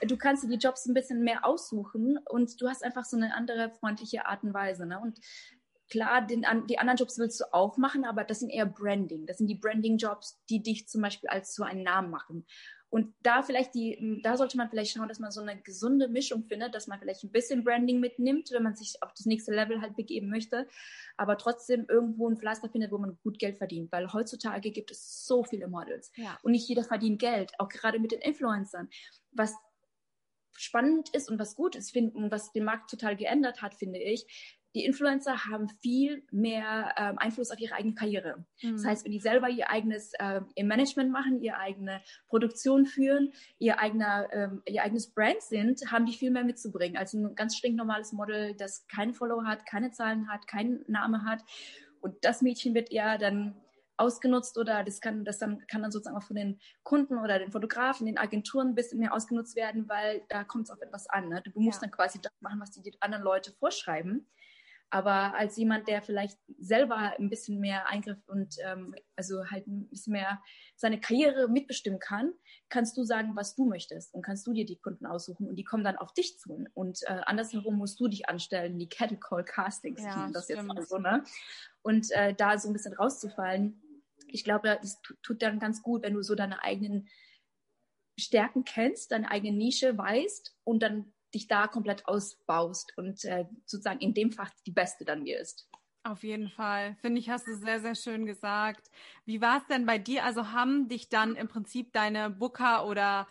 Du 0.02 0.18
kannst 0.18 0.44
dir 0.44 0.50
die 0.50 0.56
Jobs 0.56 0.86
ein 0.86 0.94
bisschen 0.94 1.24
mehr 1.24 1.46
aussuchen 1.46 2.20
und 2.30 2.62
du 2.62 2.68
hast 2.68 2.84
einfach 2.84 3.06
so 3.06 3.18
eine 3.18 3.34
andere 3.36 3.72
freundliche 3.72 4.26
Art 4.26 4.44
und 4.44 4.54
Weise. 4.54 4.86
Ne? 4.86 5.00
Und 5.00 5.20
klar, 5.92 6.26
den, 6.26 6.46
die 6.68 6.80
anderen 6.80 6.98
Jobs 6.98 7.20
willst 7.20 7.40
du 7.42 7.54
auch 7.54 7.78
machen, 7.78 8.06
aber 8.06 8.24
das 8.24 8.40
sind 8.40 8.50
eher 8.50 8.66
Branding. 8.66 9.28
Das 9.28 9.38
sind 9.38 9.48
die 9.48 9.56
Branding-Jobs, 9.56 10.42
die 10.50 10.64
dich 10.64 10.88
zum 10.88 11.02
Beispiel 11.02 11.30
als 11.30 11.54
so 11.54 11.64
einen 11.64 11.84
Namen 11.84 12.10
machen. 12.10 12.46
Und 12.92 13.16
da 13.24 13.42
vielleicht 13.42 13.74
die, 13.74 14.20
da 14.22 14.36
sollte 14.36 14.58
man 14.58 14.70
vielleicht 14.70 14.92
schauen, 14.92 15.08
dass 15.08 15.20
man 15.20 15.32
so 15.32 15.40
eine 15.40 15.60
gesunde 15.62 16.10
Mischung 16.10 16.44
findet, 16.44 16.76
dass 16.76 16.88
man 16.88 17.00
vielleicht 17.00 17.24
ein 17.24 17.32
bisschen 17.32 17.64
Branding 17.64 18.02
mitnimmt, 18.02 18.52
wenn 18.52 18.64
man 18.64 18.76
sich 18.76 19.02
auf 19.02 19.14
das 19.14 19.26
nächste 19.26 19.56
Level 19.56 19.80
halt 19.80 19.96
begeben 19.96 20.30
möchte, 20.30 20.68
aber 21.16 21.38
trotzdem 21.38 21.86
irgendwo 21.88 22.30
ein 22.30 22.38
Pflaster 22.38 22.70
findet, 22.70 22.92
wo 22.92 22.98
man 22.98 23.18
gut 23.24 23.40
Geld 23.40 23.58
verdient, 23.58 23.94
weil 23.94 24.12
heutzutage 24.12 24.72
gibt 24.72 24.92
es 24.92 25.26
so 25.26 25.46
viele 25.46 25.70
Models 25.70 26.12
ja. 26.18 26.38
und 26.44 26.52
nicht 26.52 26.68
jeder 26.68 26.84
verdient 26.84 27.20
Geld, 27.20 27.54
auch 27.60 27.70
gerade 27.70 27.98
mit 27.98 28.12
den 28.12 28.20
Influencern. 28.20 28.90
Was 29.32 29.56
spannend 30.58 31.10
ist 31.16 31.30
und 31.30 31.40
was 31.40 31.56
gut 31.56 31.78
ist 31.78 31.92
find, 31.92 32.14
und 32.14 32.30
was 32.30 32.52
den 32.52 32.66
Markt 32.66 32.90
total 32.90 33.16
geändert 33.16 33.62
hat, 33.62 33.74
finde 33.74 34.00
ich, 34.00 34.60
die 34.74 34.86
Influencer 34.86 35.46
haben 35.46 35.70
viel 35.82 36.24
mehr 36.32 36.94
ähm, 36.98 37.18
Einfluss 37.18 37.52
auf 37.52 37.60
ihre 37.60 37.76
eigene 37.76 37.94
Karriere. 37.94 38.46
Mhm. 38.62 38.74
Das 38.74 38.86
heißt, 38.86 39.06
wenn 39.06 39.12
die 39.12 39.20
selber 39.20 39.50
ihr 39.50 39.70
eigenes 39.70 40.14
äh, 40.20 40.42
ihr 40.56 40.66
Management 40.66 41.12
machen, 41.12 41.42
ihre 41.42 41.58
eigene 41.58 42.02
Produktion 42.28 42.86
führen, 42.86 43.34
ihr 43.60 43.80
eigener 43.80 44.32
ähm, 44.32 44.62
ihr 44.66 44.84
eigenes 44.84 45.08
Brand 45.08 45.42
sind, 45.42 45.92
haben 45.92 46.06
die 46.06 46.14
viel 46.14 46.32
mehr 46.32 46.44
mitzubringen 46.44 46.98
als 46.98 47.14
ein 47.14 47.36
ganz 47.36 47.56
stinknormales 47.58 48.14
Model, 48.14 48.56
das 48.56 48.88
keinen 48.88 49.14
Follower 49.14 49.46
hat, 49.46 49.66
keine 49.66 49.92
Zahlen 49.92 50.30
hat, 50.30 50.48
keinen 50.48 50.84
Namen 50.88 51.26
hat. 51.26 51.44
Und 52.00 52.16
das 52.22 52.42
Mädchen 52.42 52.74
wird 52.74 52.92
ja 52.92 53.18
dann 53.18 53.56
ausgenutzt 54.02 54.58
oder 54.58 54.84
das 54.84 55.00
kann, 55.00 55.24
das 55.24 55.38
dann, 55.38 55.66
kann 55.68 55.84
dann 55.84 55.92
sozusagen 55.92 56.18
auch 56.18 56.24
von 56.24 56.36
den 56.36 56.60
Kunden 56.84 57.20
oder 57.20 57.38
den 57.38 57.52
Fotografen, 57.52 58.08
den 58.08 58.18
Agenturen 58.18 58.70
ein 58.70 58.76
bisschen 58.76 59.00
mehr 59.00 59.14
ausgenutzt 59.14 59.56
werden, 59.56 59.88
weil 59.88 60.24
da 60.28 60.44
kommt 60.44 60.66
es 60.66 60.72
auf 60.72 60.82
etwas 60.82 61.08
an. 61.08 61.30
Ne? 61.30 61.44
Du 61.44 61.52
musst 61.60 61.82
ja. 61.82 61.88
dann 61.88 61.92
quasi 61.92 62.20
das 62.20 62.32
machen, 62.40 62.60
was 62.60 62.72
die 62.72 62.94
anderen 63.00 63.24
Leute 63.24 63.52
vorschreiben. 63.52 64.28
Aber 64.92 65.34
als 65.36 65.56
jemand, 65.56 65.88
der 65.88 66.02
vielleicht 66.02 66.38
selber 66.58 66.98
ein 66.98 67.30
bisschen 67.30 67.60
mehr 67.60 67.88
Eingriff 67.88 68.20
und 68.28 68.56
ähm, 68.64 68.94
also 69.16 69.50
halt 69.50 69.66
ein 69.66 69.88
bisschen 69.88 70.12
mehr 70.12 70.42
seine 70.76 71.00
Karriere 71.00 71.48
mitbestimmen 71.48 72.00
kann, 72.00 72.34
kannst 72.68 72.98
du 72.98 73.04
sagen, 73.04 73.36
was 73.36 73.56
du 73.56 73.66
möchtest 73.66 74.14
und 74.14 74.22
kannst 74.22 74.46
du 74.46 74.54
dir 74.54 74.66
die 74.66 74.78
Kunden 74.78 75.06
aussuchen 75.06 75.48
und 75.48 75.56
die 75.56 75.64
kommen 75.64 75.86
dann 75.86 75.96
auf 75.96 76.14
dich 76.14 76.38
zu. 76.40 76.66
Und 76.74 77.04
äh, 77.04 77.22
andersherum 77.26 77.78
musst 77.78 78.02
du 78.02 78.10
dich 78.10 78.28
anstellen, 78.28 78.78
die 78.78 78.90
Cattle 78.90 79.18
Call 79.18 79.46
Castings, 79.46 80.04
ja, 80.04 80.30
das 80.34 80.44
stimmt. 80.44 80.60
jetzt 80.60 80.68
mal 80.68 80.86
so, 80.86 80.98
ne? 80.98 81.24
Und 81.82 82.12
äh, 82.12 82.34
da 82.34 82.60
so 82.60 82.70
ein 82.70 82.74
bisschen 82.74 82.94
rauszufallen, 82.94 83.82
ich 84.28 84.44
glaube, 84.44 84.78
das 84.82 85.02
tut 85.24 85.42
dann 85.42 85.60
ganz 85.60 85.82
gut, 85.82 86.04
wenn 86.04 86.14
du 86.14 86.22
so 86.22 86.36
deine 86.36 86.64
eigenen 86.64 87.08
Stärken 88.20 88.66
kennst, 88.66 89.12
deine 89.12 89.32
eigene 89.32 89.56
Nische 89.56 89.98
weißt 89.98 90.56
und 90.64 90.84
dann 90.84 91.14
dich 91.34 91.48
da 91.48 91.68
komplett 91.68 92.08
ausbaust 92.08 92.98
und 92.98 93.24
äh, 93.26 93.46
sozusagen 93.66 94.00
in 94.00 94.14
dem 94.14 94.32
Fach 94.32 94.52
die 94.66 94.72
Beste 94.72 95.06
dann 95.06 95.26
wirst. 95.26 95.70
Auf 96.04 96.24
jeden 96.24 96.50
Fall. 96.50 96.96
Finde 97.02 97.20
ich, 97.20 97.30
hast 97.30 97.48
du 97.48 97.56
sehr, 97.56 97.80
sehr 97.80 97.96
schön 97.96 98.26
gesagt. 98.26 98.90
Wie 99.26 99.40
war 99.40 99.58
es 99.58 99.68
denn 99.68 99.86
bei 99.86 100.00
dir? 100.00 100.26
Also 100.26 100.52
haben 100.52 100.88
dich 100.88 101.10
dann 101.10 101.36
im 101.36 101.48
Prinzip 101.48 101.94
deine 101.94 102.32
Booker 102.32 102.88
oder 102.88 103.28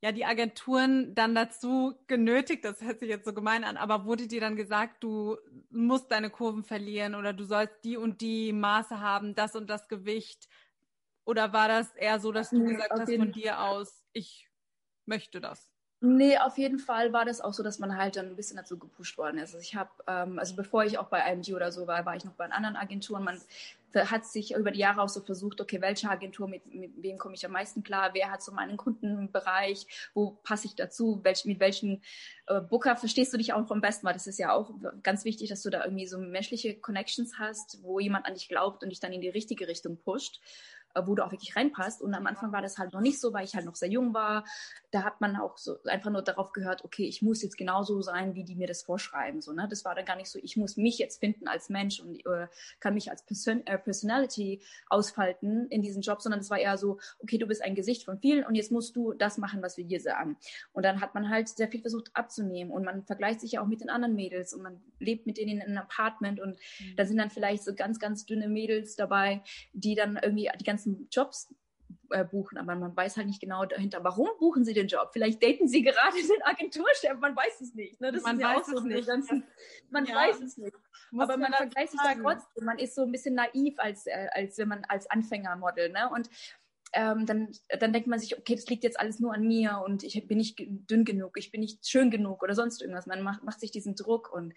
ja 0.00 0.12
die 0.12 0.24
Agenturen 0.24 1.14
dann 1.14 1.34
dazu 1.34 1.94
genötigt, 2.06 2.64
das 2.64 2.82
hört 2.82 3.00
sich 3.00 3.08
jetzt 3.08 3.24
so 3.24 3.32
gemein 3.32 3.64
an, 3.64 3.78
aber 3.78 4.04
wurde 4.04 4.26
dir 4.26 4.40
dann 4.40 4.54
gesagt, 4.54 5.02
du 5.02 5.38
musst 5.70 6.10
deine 6.10 6.28
Kurven 6.28 6.62
verlieren 6.62 7.14
oder 7.14 7.32
du 7.32 7.44
sollst 7.44 7.82
die 7.84 7.96
und 7.96 8.20
die 8.20 8.52
Maße 8.52 9.00
haben, 9.00 9.34
das 9.34 9.56
und 9.56 9.68
das 9.68 9.88
Gewicht? 9.88 10.48
Oder 11.24 11.54
war 11.54 11.68
das 11.68 11.94
eher 11.94 12.20
so, 12.20 12.32
dass 12.32 12.50
du 12.50 12.62
gesagt 12.64 12.90
hast 12.90 13.14
von 13.14 13.32
dir 13.32 13.60
aus, 13.60 14.04
ich 14.12 14.50
möchte 15.06 15.40
das? 15.40 15.73
Nee, 16.06 16.36
auf 16.36 16.58
jeden 16.58 16.78
Fall 16.78 17.14
war 17.14 17.24
das 17.24 17.40
auch 17.40 17.54
so, 17.54 17.62
dass 17.62 17.78
man 17.78 17.96
halt 17.96 18.16
dann 18.16 18.26
ein 18.26 18.36
bisschen 18.36 18.58
dazu 18.58 18.78
gepusht 18.78 19.16
worden 19.16 19.38
ist. 19.38 19.54
Also 19.54 19.58
ich 19.60 19.74
habe, 19.74 19.88
ähm, 20.06 20.38
also 20.38 20.54
bevor 20.54 20.84
ich 20.84 20.98
auch 20.98 21.06
bei 21.06 21.20
IMG 21.32 21.54
oder 21.54 21.72
so 21.72 21.86
war, 21.86 22.04
war 22.04 22.14
ich 22.14 22.26
noch 22.26 22.34
bei 22.34 22.44
anderen 22.44 22.76
Agenturen. 22.76 23.24
Man 23.24 23.40
hat 23.94 24.26
sich 24.26 24.54
über 24.54 24.70
die 24.70 24.80
Jahre 24.80 25.00
auch 25.00 25.08
so 25.08 25.22
versucht, 25.22 25.62
okay, 25.62 25.80
welche 25.80 26.10
Agentur, 26.10 26.46
mit, 26.46 26.66
mit 26.74 26.90
wem 27.02 27.16
komme 27.16 27.36
ich 27.36 27.46
am 27.46 27.52
meisten 27.52 27.82
klar, 27.82 28.10
wer 28.12 28.30
hat 28.30 28.42
so 28.42 28.52
meinen 28.52 28.76
Kundenbereich, 28.76 29.86
wo 30.12 30.32
passe 30.42 30.66
ich 30.66 30.74
dazu, 30.74 31.20
welch, 31.22 31.46
mit 31.46 31.58
welchen 31.58 32.02
äh, 32.48 32.60
Booker 32.60 32.96
verstehst 32.96 33.32
du 33.32 33.38
dich 33.38 33.54
auch 33.54 33.70
am 33.70 33.80
besten, 33.80 34.06
weil 34.06 34.12
das 34.12 34.26
ist 34.26 34.38
ja 34.38 34.52
auch 34.52 34.72
ganz 35.02 35.24
wichtig, 35.24 35.48
dass 35.48 35.62
du 35.62 35.70
da 35.70 35.84
irgendwie 35.84 36.06
so 36.06 36.18
menschliche 36.18 36.74
Connections 36.74 37.38
hast, 37.38 37.82
wo 37.82 37.98
jemand 37.98 38.26
an 38.26 38.34
dich 38.34 38.48
glaubt 38.48 38.82
und 38.82 38.90
dich 38.90 39.00
dann 39.00 39.12
in 39.14 39.22
die 39.22 39.30
richtige 39.30 39.68
Richtung 39.68 39.96
pusht. 39.96 40.42
Äh, 40.94 41.06
wo 41.06 41.14
du 41.14 41.24
auch 41.24 41.32
wirklich 41.32 41.56
reinpasst. 41.56 42.02
Und 42.02 42.14
am 42.14 42.26
Anfang 42.26 42.52
war 42.52 42.62
das 42.62 42.78
halt 42.78 42.92
noch 42.92 43.00
nicht 43.00 43.20
so, 43.20 43.32
weil 43.32 43.44
ich 43.44 43.54
halt 43.54 43.66
noch 43.66 43.74
sehr 43.74 43.88
jung 43.88 44.14
war. 44.14 44.44
Da 44.92 45.02
hat 45.02 45.20
man 45.20 45.36
auch 45.36 45.58
so 45.58 45.76
einfach 45.84 46.10
nur 46.10 46.22
darauf 46.22 46.52
gehört, 46.52 46.84
okay, 46.84 47.04
ich 47.04 47.20
muss 47.20 47.42
jetzt 47.42 47.56
genauso 47.56 48.00
sein, 48.00 48.34
wie 48.34 48.44
die 48.44 48.54
mir 48.54 48.68
das 48.68 48.82
vorschreiben. 48.82 49.40
So, 49.40 49.52
ne? 49.52 49.66
Das 49.68 49.84
war 49.84 49.94
dann 49.94 50.04
gar 50.04 50.16
nicht 50.16 50.30
so, 50.30 50.38
ich 50.40 50.56
muss 50.56 50.76
mich 50.76 50.98
jetzt 50.98 51.18
finden 51.18 51.48
als 51.48 51.68
Mensch 51.68 52.00
und 52.00 52.24
äh, 52.26 52.46
kann 52.78 52.94
mich 52.94 53.10
als 53.10 53.24
Person 53.24 53.66
äh, 53.66 53.76
Personality 53.76 54.62
ausfalten 54.88 55.66
in 55.68 55.82
diesem 55.82 56.02
Job, 56.02 56.22
sondern 56.22 56.40
es 56.40 56.50
war 56.50 56.58
eher 56.58 56.78
so, 56.78 56.98
okay, 57.18 57.38
du 57.38 57.46
bist 57.46 57.62
ein 57.62 57.74
Gesicht 57.74 58.04
von 58.04 58.18
vielen 58.20 58.44
und 58.44 58.54
jetzt 58.54 58.70
musst 58.70 58.94
du 58.94 59.14
das 59.14 59.36
machen, 59.38 59.62
was 59.62 59.76
wir 59.76 59.84
dir 59.84 60.00
sagen. 60.00 60.36
Und 60.72 60.84
dann 60.84 61.00
hat 61.00 61.14
man 61.14 61.28
halt 61.28 61.48
sehr 61.48 61.68
viel 61.68 61.80
versucht 61.80 62.10
abzunehmen 62.14 62.72
und 62.72 62.84
man 62.84 63.04
vergleicht 63.04 63.40
sich 63.40 63.52
ja 63.52 63.62
auch 63.62 63.66
mit 63.66 63.80
den 63.80 63.90
anderen 63.90 64.14
Mädels 64.14 64.54
und 64.54 64.62
man 64.62 64.80
lebt 65.00 65.26
mit 65.26 65.38
denen 65.38 65.60
in 65.60 65.62
einem 65.62 65.78
Apartment 65.78 66.40
und 66.40 66.50
mhm. 66.50 66.96
da 66.96 67.04
sind 67.04 67.16
dann 67.16 67.30
vielleicht 67.30 67.64
so 67.64 67.74
ganz, 67.74 67.98
ganz 67.98 68.26
dünne 68.26 68.48
Mädels 68.48 68.94
dabei, 68.94 69.42
die 69.72 69.96
dann 69.96 70.18
irgendwie 70.22 70.48
die 70.58 70.64
ganzen 70.64 70.83
ganzen 70.84 71.08
Jobs 71.10 71.54
äh, 72.10 72.24
buchen, 72.24 72.58
aber 72.58 72.74
man 72.74 72.96
weiß 72.96 73.16
halt 73.16 73.26
nicht 73.26 73.40
genau 73.40 73.64
dahinter, 73.64 74.02
warum 74.02 74.28
buchen 74.38 74.64
sie 74.64 74.74
den 74.74 74.88
Job? 74.88 75.10
Vielleicht 75.12 75.42
daten 75.42 75.68
sie 75.68 75.82
gerade 75.82 76.16
den 76.16 76.42
Agenturchef, 76.42 77.18
man 77.18 77.36
weiß 77.36 77.60
es 77.60 77.74
nicht. 77.74 78.00
Ne? 78.00 78.12
man 78.22 78.38
weiß 78.38 78.40
ja 78.40 78.60
es 78.60 78.66
so 78.66 78.80
nicht. 78.80 79.06
Ganzen, 79.06 79.44
man 79.90 80.04
ja. 80.06 80.14
weiß 80.14 80.40
es 80.40 80.56
nicht. 80.56 80.76
Muss 81.10 81.24
aber 81.24 81.36
man 81.36 81.52
vergleicht 81.52 81.92
sich 81.92 82.00
da 82.00 82.14
trotzdem. 82.14 82.64
Man 82.64 82.78
ist 82.78 82.94
so 82.94 83.02
ein 83.02 83.12
bisschen 83.12 83.34
naiv, 83.34 83.74
als, 83.78 84.06
äh, 84.06 84.28
als 84.32 84.58
wenn 84.58 84.68
man 84.68 84.84
als 84.88 85.08
Anfängermodel. 85.10 85.90
Ne? 85.90 86.10
Und 86.12 86.28
ähm, 86.92 87.26
dann, 87.26 87.52
dann 87.80 87.92
denkt 87.92 88.08
man 88.08 88.18
sich, 88.18 88.38
okay, 88.38 88.54
das 88.54 88.66
liegt 88.66 88.84
jetzt 88.84 88.98
alles 88.98 89.18
nur 89.18 89.34
an 89.34 89.46
mir 89.46 89.82
und 89.84 90.04
ich 90.04 90.26
bin 90.28 90.38
nicht 90.38 90.56
dünn 90.58 91.04
genug, 91.04 91.36
ich 91.36 91.50
bin 91.50 91.60
nicht 91.60 91.86
schön 91.86 92.10
genug 92.10 92.42
oder 92.42 92.54
sonst 92.54 92.80
irgendwas. 92.80 93.06
Man 93.06 93.22
macht, 93.22 93.42
macht 93.42 93.60
sich 93.60 93.72
diesen 93.72 93.96
Druck 93.96 94.32
und 94.32 94.54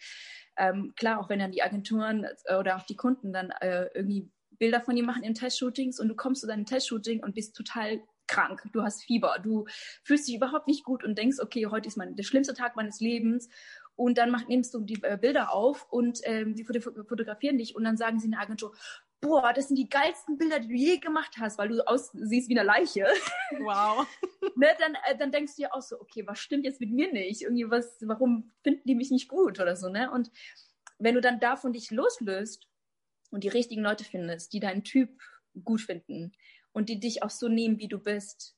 ähm, 0.55 0.93
klar, 0.95 1.19
auch 1.19 1.29
wenn 1.29 1.39
dann 1.39 1.51
die 1.51 1.63
Agenturen 1.63 2.27
äh, 2.45 2.55
oder 2.55 2.77
auch 2.77 2.83
die 2.83 2.95
Kunden 2.95 3.33
dann 3.33 3.49
äh, 3.61 3.89
irgendwie 3.93 4.31
Bilder 4.59 4.81
von 4.81 4.95
dir 4.95 5.03
machen 5.03 5.23
in 5.23 5.33
Testshootings 5.33 5.99
und 5.99 6.07
du 6.07 6.15
kommst 6.15 6.41
zu 6.41 6.47
deinem 6.47 6.65
Testshooting 6.65 7.23
und 7.23 7.35
bist 7.35 7.55
total 7.55 8.01
krank, 8.27 8.61
du 8.73 8.83
hast 8.83 9.03
Fieber, 9.03 9.37
du 9.41 9.65
fühlst 10.03 10.27
dich 10.27 10.35
überhaupt 10.35 10.67
nicht 10.67 10.83
gut 10.83 11.03
und 11.03 11.17
denkst, 11.17 11.37
okay, 11.39 11.67
heute 11.67 11.87
ist 11.87 11.97
mein, 11.97 12.15
der 12.15 12.23
schlimmste 12.23 12.53
Tag 12.53 12.75
meines 12.75 12.99
Lebens. 12.99 13.49
Und 13.95 14.19
dann 14.19 14.29
mach, 14.29 14.47
nimmst 14.47 14.75
du 14.75 14.81
die 14.81 15.01
äh, 15.01 15.17
Bilder 15.19 15.51
auf 15.51 15.87
und 15.89 16.19
ähm, 16.23 16.53
die 16.53 16.63
fotografieren 16.63 17.57
dich 17.57 17.75
und 17.75 17.83
dann 17.83 17.97
sagen 17.97 18.19
sie 18.19 18.25
in 18.25 18.31
der 18.31 18.41
Agentur, 18.41 18.75
boah, 19.21 19.53
das 19.53 19.69
sind 19.69 19.77
die 19.77 19.89
geilsten 19.89 20.37
Bilder, 20.37 20.59
die 20.59 20.67
du 20.67 20.75
je 20.75 20.97
gemacht 20.97 21.35
hast, 21.39 21.57
weil 21.57 21.69
du 21.69 21.87
aussiehst 21.87 22.47
wie 22.47 22.59
eine 22.59 22.67
Leiche. 22.67 23.07
Wow. 23.59 24.05
ne, 24.55 24.67
dann, 24.77 24.95
äh, 25.09 25.17
dann 25.17 25.31
denkst 25.31 25.55
du 25.55 25.63
dir 25.63 25.73
auch 25.73 25.81
so, 25.81 25.99
okay, 25.99 26.27
was 26.27 26.37
stimmt 26.37 26.65
jetzt 26.65 26.79
mit 26.79 26.91
mir 26.91 27.11
nicht? 27.11 27.41
Irgendwie 27.41 27.69
was, 27.71 27.97
warum 28.01 28.51
finden 28.63 28.83
die 28.85 28.93
mich 28.93 29.09
nicht 29.09 29.29
gut 29.29 29.59
oder 29.59 29.75
so, 29.75 29.89
ne? 29.89 30.11
Und 30.11 30.29
wenn 30.99 31.15
du 31.15 31.21
dann 31.21 31.39
davon 31.39 31.73
dich 31.73 31.89
loslöst 31.91 32.66
und 33.29 33.43
die 33.43 33.49
richtigen 33.49 33.81
Leute 33.81 34.03
findest, 34.03 34.53
die 34.53 34.59
deinen 34.59 34.83
Typ 34.83 35.09
gut 35.63 35.81
finden 35.81 36.31
und 36.71 36.89
die 36.89 36.99
dich 36.99 37.23
auch 37.23 37.29
so 37.29 37.47
nehmen, 37.47 37.79
wie 37.79 37.87
du 37.87 37.99
bist, 37.99 38.55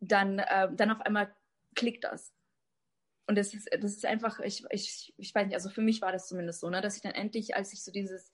dann, 0.00 0.38
äh, 0.38 0.68
dann 0.74 0.90
auf 0.90 1.00
einmal 1.00 1.34
klickt 1.74 2.04
das. 2.04 2.32
und 3.26 3.36
das 3.36 3.52
ist, 3.54 3.68
das 3.72 3.92
ist 3.92 4.06
einfach, 4.06 4.40
ich, 4.40 4.64
ich, 4.70 5.14
ich 5.16 5.34
weiß 5.34 5.46
nicht, 5.46 5.54
also 5.54 5.68
für 5.68 5.82
mich 5.82 6.00
war 6.00 6.12
das 6.12 6.28
zumindest 6.28 6.60
so, 6.60 6.70
ne, 6.70 6.80
dass 6.80 6.96
ich 6.96 7.02
dann 7.02 7.12
endlich, 7.12 7.54
als 7.54 7.72
ich 7.72 7.84
so 7.84 7.92
dieses 7.92 8.32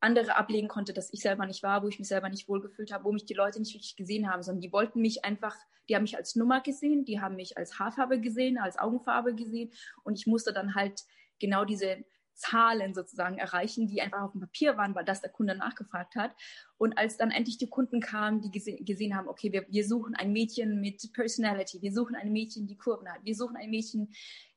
andere 0.00 0.36
ablegen 0.36 0.68
konnte, 0.68 0.94
dass 0.94 1.12
ich 1.12 1.20
selber 1.20 1.46
nicht 1.46 1.62
war, 1.62 1.82
wo 1.82 1.88
ich 1.88 1.98
mich 1.98 2.08
selber 2.08 2.30
nicht 2.30 2.48
wohlgefühlt 2.48 2.90
habe, 2.92 3.04
wo 3.04 3.12
mich 3.12 3.26
die 3.26 3.34
Leute 3.34 3.58
nicht 3.60 3.74
wirklich 3.74 3.96
gesehen 3.96 4.30
haben, 4.30 4.42
sondern 4.42 4.62
die 4.62 4.72
wollten 4.72 5.02
mich 5.02 5.24
einfach, 5.24 5.56
die 5.88 5.94
haben 5.94 6.02
mich 6.02 6.16
als 6.16 6.36
Nummer 6.36 6.62
gesehen, 6.62 7.04
die 7.04 7.20
haben 7.20 7.36
mich 7.36 7.58
als 7.58 7.78
Haarfarbe 7.78 8.20
gesehen, 8.20 8.56
als 8.56 8.78
Augenfarbe 8.78 9.34
gesehen 9.34 9.72
und 10.02 10.18
ich 10.18 10.26
musste 10.26 10.52
dann 10.54 10.74
halt 10.74 11.02
genau 11.38 11.64
diese 11.66 12.04
Zahlen 12.40 12.94
sozusagen 12.94 13.38
erreichen, 13.38 13.86
die 13.86 14.00
einfach 14.00 14.22
auf 14.22 14.32
dem 14.32 14.40
Papier 14.40 14.76
waren, 14.76 14.94
weil 14.94 15.04
das 15.04 15.20
der 15.20 15.30
Kunde 15.30 15.54
nachgefragt 15.54 16.16
hat. 16.16 16.34
Und 16.78 16.96
als 16.96 17.18
dann 17.18 17.30
endlich 17.30 17.58
die 17.58 17.68
Kunden 17.68 18.00
kamen, 18.00 18.40
die 18.40 18.50
gese 18.50 18.76
gesehen 18.76 19.14
haben, 19.14 19.28
okay, 19.28 19.52
wir, 19.52 19.66
wir 19.68 19.86
suchen 19.86 20.14
ein 20.14 20.32
Mädchen 20.32 20.80
mit 20.80 21.12
Personality, 21.12 21.82
wir 21.82 21.92
suchen 21.92 22.16
ein 22.16 22.32
Mädchen, 22.32 22.66
die 22.66 22.76
Kurven 22.76 23.08
hat, 23.08 23.24
wir 23.24 23.34
suchen 23.34 23.56
ein 23.56 23.70
Mädchen, 23.70 24.12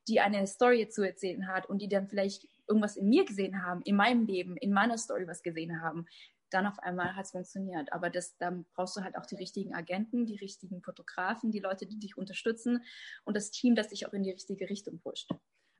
die 0.08 0.20
eine 0.20 0.46
Story 0.46 0.88
zu 0.88 1.02
erzählen 1.02 1.46
hat 1.46 1.66
und 1.68 1.80
die 1.80 1.88
dann 1.88 2.08
vielleicht 2.08 2.48
irgendwas 2.66 2.96
in 2.96 3.08
mir 3.08 3.24
gesehen 3.24 3.62
haben, 3.62 3.82
in 3.82 3.96
meinem 3.96 4.26
Leben, 4.26 4.56
in 4.56 4.72
meiner 4.72 4.98
Story 4.98 5.26
was 5.26 5.42
gesehen 5.42 5.82
haben, 5.82 6.06
dann 6.50 6.66
auf 6.66 6.78
einmal 6.78 7.16
hat 7.16 7.26
es 7.26 7.32
funktioniert. 7.32 7.92
Aber 7.92 8.10
das, 8.10 8.36
dann 8.38 8.64
brauchst 8.74 8.96
du 8.96 9.02
halt 9.02 9.16
auch 9.16 9.26
die 9.26 9.36
richtigen 9.36 9.74
Agenten, 9.74 10.24
die 10.24 10.36
richtigen 10.36 10.82
Fotografen, 10.82 11.50
die 11.50 11.58
Leute, 11.58 11.86
die 11.86 11.98
dich 11.98 12.16
unterstützen 12.16 12.82
und 13.24 13.36
das 13.36 13.50
Team, 13.50 13.74
das 13.74 13.88
dich 13.88 14.06
auch 14.06 14.12
in 14.12 14.22
die 14.22 14.30
richtige 14.30 14.70
Richtung 14.70 15.00
pusht. 15.00 15.30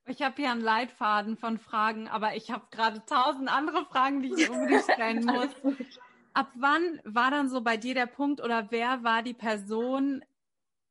Ich 0.07 0.21
habe 0.21 0.35
hier 0.37 0.51
einen 0.51 0.61
Leitfaden 0.61 1.37
von 1.37 1.59
Fragen, 1.59 2.09
aber 2.09 2.37
ich 2.37 2.51
habe 2.51 2.67
gerade 2.71 3.05
tausend 3.07 3.49
andere 3.49 3.87
Fragen, 3.87 4.23
die 4.23 4.35
ich 4.35 4.49
unbedingt 4.51 4.85
stellen 4.85 5.25
muss. 5.25 5.49
Ab 6.35 6.51
wann 6.57 7.01
war 7.05 7.31
dann 7.31 7.49
so 7.49 7.63
bei 7.63 7.77
dir 7.77 7.95
der 7.95 8.07
Punkt 8.07 8.43
oder 8.43 8.71
wer 8.71 9.03
war 9.03 9.23
die 9.23 9.35
Person, 9.35 10.23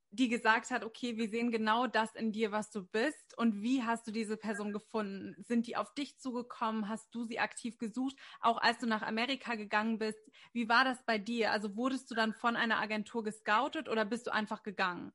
die 0.10 0.30
gesagt 0.30 0.72
hat, 0.72 0.84
okay, 0.84 1.18
wir 1.18 1.30
sehen 1.30 1.52
genau 1.52 1.88
das 1.88 2.16
in 2.16 2.32
dir, 2.32 2.52
was 2.52 2.72
du 2.72 2.84
bist 2.84 3.38
und 3.38 3.62
wie 3.62 3.84
hast 3.84 4.08
du 4.08 4.12
diese 4.12 4.38
Person 4.38 4.72
gefunden? 4.72 5.36
Sind 5.44 5.68
die 5.68 5.76
auf 5.76 5.94
dich 5.94 6.20
zugekommen? 6.20 6.88
Hast 6.88 7.14
du 7.14 7.24
sie 7.24 7.40
aktiv 7.40 7.78
gesucht? 7.78 8.16
Auch 8.40 8.62
als 8.62 8.80
du 8.80 8.88
nach 8.88 9.02
Amerika 9.02 9.56
gegangen 9.56 9.98
bist, 9.98 10.20
wie 10.54 10.70
war 10.70 10.86
das 10.86 11.04
bei 11.06 11.18
dir? 11.18 11.52
Also 11.52 11.76
wurdest 11.76 12.10
du 12.10 12.16
dann 12.16 12.34
von 12.34 12.56
einer 12.56 12.80
Agentur 12.80 13.24
gescoutet 13.24 13.90
oder 13.90 14.06
bist 14.06 14.28
du 14.28 14.34
einfach 14.34 14.64
gegangen? 14.64 15.14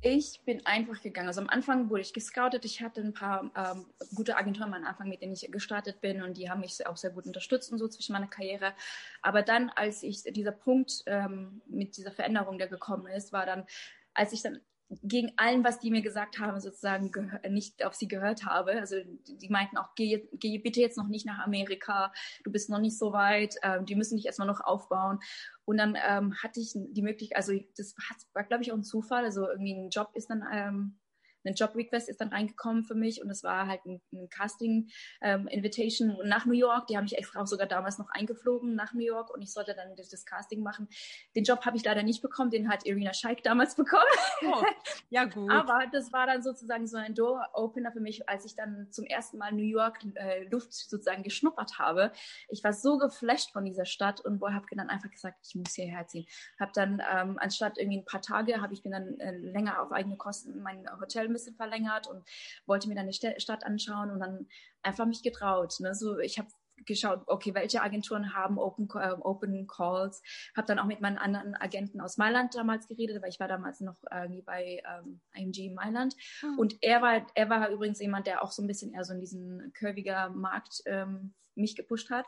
Ich 0.00 0.42
bin 0.44 0.64
einfach 0.64 1.02
gegangen. 1.02 1.26
Also 1.26 1.40
am 1.40 1.48
Anfang 1.48 1.90
wurde 1.90 2.02
ich 2.02 2.12
gescoutet. 2.12 2.64
Ich 2.64 2.80
hatte 2.82 3.00
ein 3.00 3.14
paar 3.14 3.50
ähm, 3.56 3.86
gute 4.14 4.36
Agenturen 4.36 4.72
am 4.72 4.84
Anfang, 4.84 5.08
mit 5.08 5.22
denen 5.22 5.32
ich 5.32 5.50
gestartet 5.50 6.00
bin 6.00 6.22
und 6.22 6.36
die 6.36 6.48
haben 6.48 6.60
mich 6.60 6.86
auch 6.86 6.96
sehr 6.96 7.10
gut 7.10 7.26
unterstützt 7.26 7.72
und 7.72 7.78
so 7.78 7.88
zwischen 7.88 8.12
meiner 8.12 8.28
Karriere. 8.28 8.74
Aber 9.22 9.42
dann, 9.42 9.70
als 9.70 10.04
ich 10.04 10.22
dieser 10.22 10.52
Punkt 10.52 11.02
ähm, 11.06 11.62
mit 11.66 11.96
dieser 11.96 12.12
Veränderung, 12.12 12.58
der 12.58 12.68
gekommen 12.68 13.08
ist, 13.08 13.32
war 13.32 13.44
dann, 13.44 13.66
als 14.14 14.32
ich 14.32 14.42
dann 14.42 14.60
gegen 15.02 15.32
allem, 15.36 15.64
was 15.64 15.80
die 15.80 15.90
mir 15.90 16.00
gesagt 16.00 16.38
haben, 16.38 16.60
sozusagen 16.60 17.10
nicht 17.50 17.84
auf 17.84 17.94
sie 17.94 18.08
gehört 18.08 18.46
habe. 18.46 18.72
Also 18.72 18.96
die 19.26 19.48
meinten 19.50 19.76
auch, 19.76 19.94
geh, 19.94 20.28
geh 20.32 20.58
bitte 20.58 20.80
jetzt 20.80 20.96
noch 20.96 21.08
nicht 21.08 21.26
nach 21.26 21.44
Amerika, 21.44 22.12
du 22.44 22.50
bist 22.50 22.70
noch 22.70 22.80
nicht 22.80 22.98
so 22.98 23.12
weit, 23.12 23.56
ähm, 23.62 23.84
die 23.84 23.96
müssen 23.96 24.16
dich 24.16 24.26
erstmal 24.26 24.48
noch 24.48 24.60
aufbauen. 24.60 25.18
Und 25.66 25.76
dann 25.76 25.96
ähm, 26.08 26.34
hatte 26.42 26.60
ich 26.60 26.72
die 26.74 27.02
Möglichkeit, 27.02 27.36
also 27.36 27.52
das 27.76 27.94
war, 28.32 28.44
glaube 28.44 28.62
ich, 28.62 28.72
auch 28.72 28.76
ein 28.76 28.84
Zufall. 28.84 29.24
Also 29.24 29.48
irgendwie 29.48 29.74
ein 29.74 29.90
Job 29.90 30.10
ist 30.14 30.30
dann 30.30 30.42
ähm, 30.50 30.98
ein 31.44 31.54
Job-Request 31.54 32.08
ist 32.08 32.20
dann 32.20 32.28
reingekommen 32.28 32.84
für 32.84 32.94
mich 32.94 33.22
und 33.22 33.30
es 33.30 33.42
war 33.42 33.66
halt 33.66 33.84
ein, 33.86 34.00
ein 34.12 34.28
Casting-Invitation 34.28 36.10
ähm, 36.10 36.28
nach 36.28 36.46
New 36.46 36.52
York. 36.52 36.86
Die 36.88 36.96
haben 36.96 37.04
mich 37.04 37.16
extra 37.16 37.40
auch 37.40 37.46
sogar 37.46 37.66
damals 37.66 37.98
noch 37.98 38.10
eingeflogen 38.10 38.74
nach 38.74 38.92
New 38.92 39.04
York 39.04 39.30
und 39.34 39.42
ich 39.42 39.52
sollte 39.52 39.74
dann 39.74 39.94
das, 39.96 40.08
das 40.08 40.24
Casting 40.24 40.62
machen. 40.62 40.88
Den 41.36 41.44
Job 41.44 41.64
habe 41.64 41.76
ich 41.76 41.84
leider 41.84 42.02
nicht 42.02 42.22
bekommen, 42.22 42.50
den 42.50 42.68
hat 42.68 42.86
Irina 42.86 43.12
Scheik 43.12 43.42
damals 43.42 43.74
bekommen. 43.76 44.02
Oh, 44.46 44.62
ja 45.10 45.24
gut. 45.24 45.50
Aber 45.50 45.84
das 45.92 46.12
war 46.12 46.26
dann 46.26 46.42
sozusagen 46.42 46.86
so 46.86 46.96
ein 46.96 47.14
Door-Opener 47.14 47.92
für 47.92 48.00
mich, 48.00 48.28
als 48.28 48.44
ich 48.44 48.54
dann 48.54 48.88
zum 48.90 49.04
ersten 49.04 49.38
Mal 49.38 49.52
New 49.52 49.62
York 49.62 49.98
äh, 50.14 50.44
Luft 50.44 50.72
sozusagen 50.72 51.22
geschnuppert 51.22 51.78
habe. 51.78 52.12
Ich 52.48 52.62
war 52.64 52.72
so 52.72 52.98
geflasht 52.98 53.52
von 53.52 53.64
dieser 53.64 53.84
Stadt 53.84 54.20
und 54.20 54.40
habe 54.42 54.66
dann 54.76 54.88
einfach 54.88 55.10
gesagt, 55.10 55.38
ich 55.46 55.54
muss 55.54 55.74
hierher 55.74 56.06
ziehen. 56.06 56.26
Habe 56.58 56.72
dann 56.74 57.02
ähm, 57.12 57.38
anstatt 57.38 57.78
irgendwie 57.78 57.98
ein 57.98 58.04
paar 58.04 58.22
Tage, 58.22 58.60
habe 58.60 58.72
ich 58.74 58.84
mir 58.84 58.90
dann 58.90 59.18
äh, 59.20 59.36
länger 59.36 59.82
auf 59.82 59.92
eigene 59.92 60.16
Kosten 60.16 60.62
mein 60.62 60.86
Hotel 61.00 61.27
bisschen 61.32 61.56
verlängert 61.56 62.06
und 62.06 62.24
wollte 62.66 62.88
mir 62.88 62.94
dann 62.94 63.08
die 63.08 63.12
Stadt 63.12 63.64
anschauen 63.64 64.10
und 64.10 64.20
dann 64.20 64.46
einfach 64.82 65.06
mich 65.06 65.22
getraut. 65.22 65.74
Ne? 65.80 65.94
So, 65.94 66.18
ich 66.18 66.38
habe 66.38 66.48
geschaut, 66.86 67.22
okay, 67.26 67.54
welche 67.54 67.82
Agenturen 67.82 68.34
haben 68.34 68.58
Open, 68.58 68.88
äh, 68.94 69.12
Open 69.20 69.66
Calls. 69.66 70.22
Habe 70.56 70.66
dann 70.66 70.78
auch 70.78 70.86
mit 70.86 71.00
meinen 71.00 71.18
anderen 71.18 71.54
Agenten 71.54 72.00
aus 72.00 72.16
Mailand 72.16 72.54
damals 72.54 72.86
geredet, 72.86 73.22
weil 73.22 73.30
ich 73.30 73.40
war 73.40 73.48
damals 73.48 73.80
noch 73.80 73.96
irgendwie 74.10 74.42
bei 74.42 74.82
ähm, 74.86 75.20
IMG 75.34 75.74
Mailand. 75.74 76.14
Mhm. 76.42 76.58
Und 76.58 76.76
er 76.80 77.02
war, 77.02 77.26
er 77.34 77.50
war 77.50 77.68
übrigens 77.70 78.00
jemand, 78.00 78.26
der 78.26 78.42
auch 78.42 78.52
so 78.52 78.62
ein 78.62 78.68
bisschen 78.68 78.92
eher 78.92 79.04
so 79.04 79.12
in 79.12 79.20
diesen 79.20 79.72
curviger 79.74 80.30
Markt 80.30 80.82
ähm, 80.86 81.34
mich 81.58 81.76
gepusht 81.76 82.10
hat. 82.10 82.26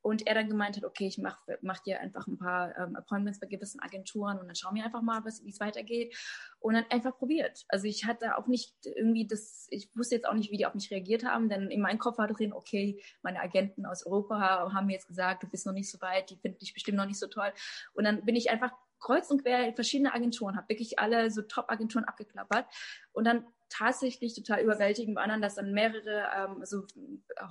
Und 0.00 0.26
er 0.26 0.34
dann 0.34 0.48
gemeint 0.48 0.76
hat, 0.76 0.84
okay, 0.84 1.06
ich 1.06 1.18
mach, 1.18 1.38
mach 1.60 1.78
dir 1.80 2.00
einfach 2.00 2.26
ein 2.26 2.36
paar 2.36 2.76
ähm, 2.76 2.96
Appointments 2.96 3.40
bei 3.40 3.46
gewissen 3.46 3.80
Agenturen 3.80 4.38
und 4.38 4.46
dann 4.46 4.56
schauen 4.56 4.74
wir 4.74 4.84
einfach 4.84 5.02
mal, 5.02 5.24
wie 5.24 5.50
es 5.50 5.60
weitergeht. 5.60 6.16
Und 6.58 6.74
dann 6.74 6.84
einfach 6.90 7.16
probiert. 7.16 7.64
Also 7.68 7.86
ich 7.86 8.04
hatte 8.04 8.36
auch 8.36 8.46
nicht 8.46 8.74
irgendwie 8.84 9.26
das, 9.26 9.66
ich 9.70 9.90
wusste 9.94 10.16
jetzt 10.16 10.26
auch 10.26 10.34
nicht, 10.34 10.50
wie 10.50 10.56
die 10.56 10.66
auf 10.66 10.74
mich 10.74 10.90
reagiert 10.90 11.24
haben, 11.24 11.48
denn 11.48 11.70
in 11.70 11.80
meinem 11.80 11.98
Kopf 11.98 12.18
war 12.18 12.28
drin, 12.28 12.52
okay, 12.52 13.02
meine 13.22 13.40
Agenten 13.40 13.86
aus 13.86 14.04
Europa 14.04 14.72
haben 14.72 14.86
mir 14.86 14.94
jetzt 14.94 15.08
gesagt, 15.08 15.42
du 15.42 15.48
bist 15.48 15.66
noch 15.66 15.72
nicht 15.72 15.90
so 15.90 16.00
weit, 16.00 16.30
die 16.30 16.36
finden 16.36 16.58
dich 16.58 16.74
bestimmt 16.74 16.98
noch 16.98 17.06
nicht 17.06 17.18
so 17.18 17.28
toll. 17.28 17.52
Und 17.94 18.04
dann 18.04 18.24
bin 18.24 18.36
ich 18.36 18.50
einfach 18.50 18.72
kreuz 19.02 19.30
und 19.30 19.42
quer 19.42 19.72
verschiedene 19.74 20.14
Agenturen, 20.14 20.56
habe 20.56 20.68
wirklich 20.68 20.98
alle 20.98 21.30
so 21.30 21.42
Top-Agenturen 21.42 22.04
abgeklappert 22.04 22.66
und 23.12 23.24
dann 23.24 23.44
tatsächlich 23.72 24.34
total 24.34 24.62
überwältigend 24.62 25.16
war 25.16 25.38
dass 25.38 25.54
dann 25.54 25.72
mehrere 25.72 26.28
ähm, 26.36 26.64
so 26.64 26.84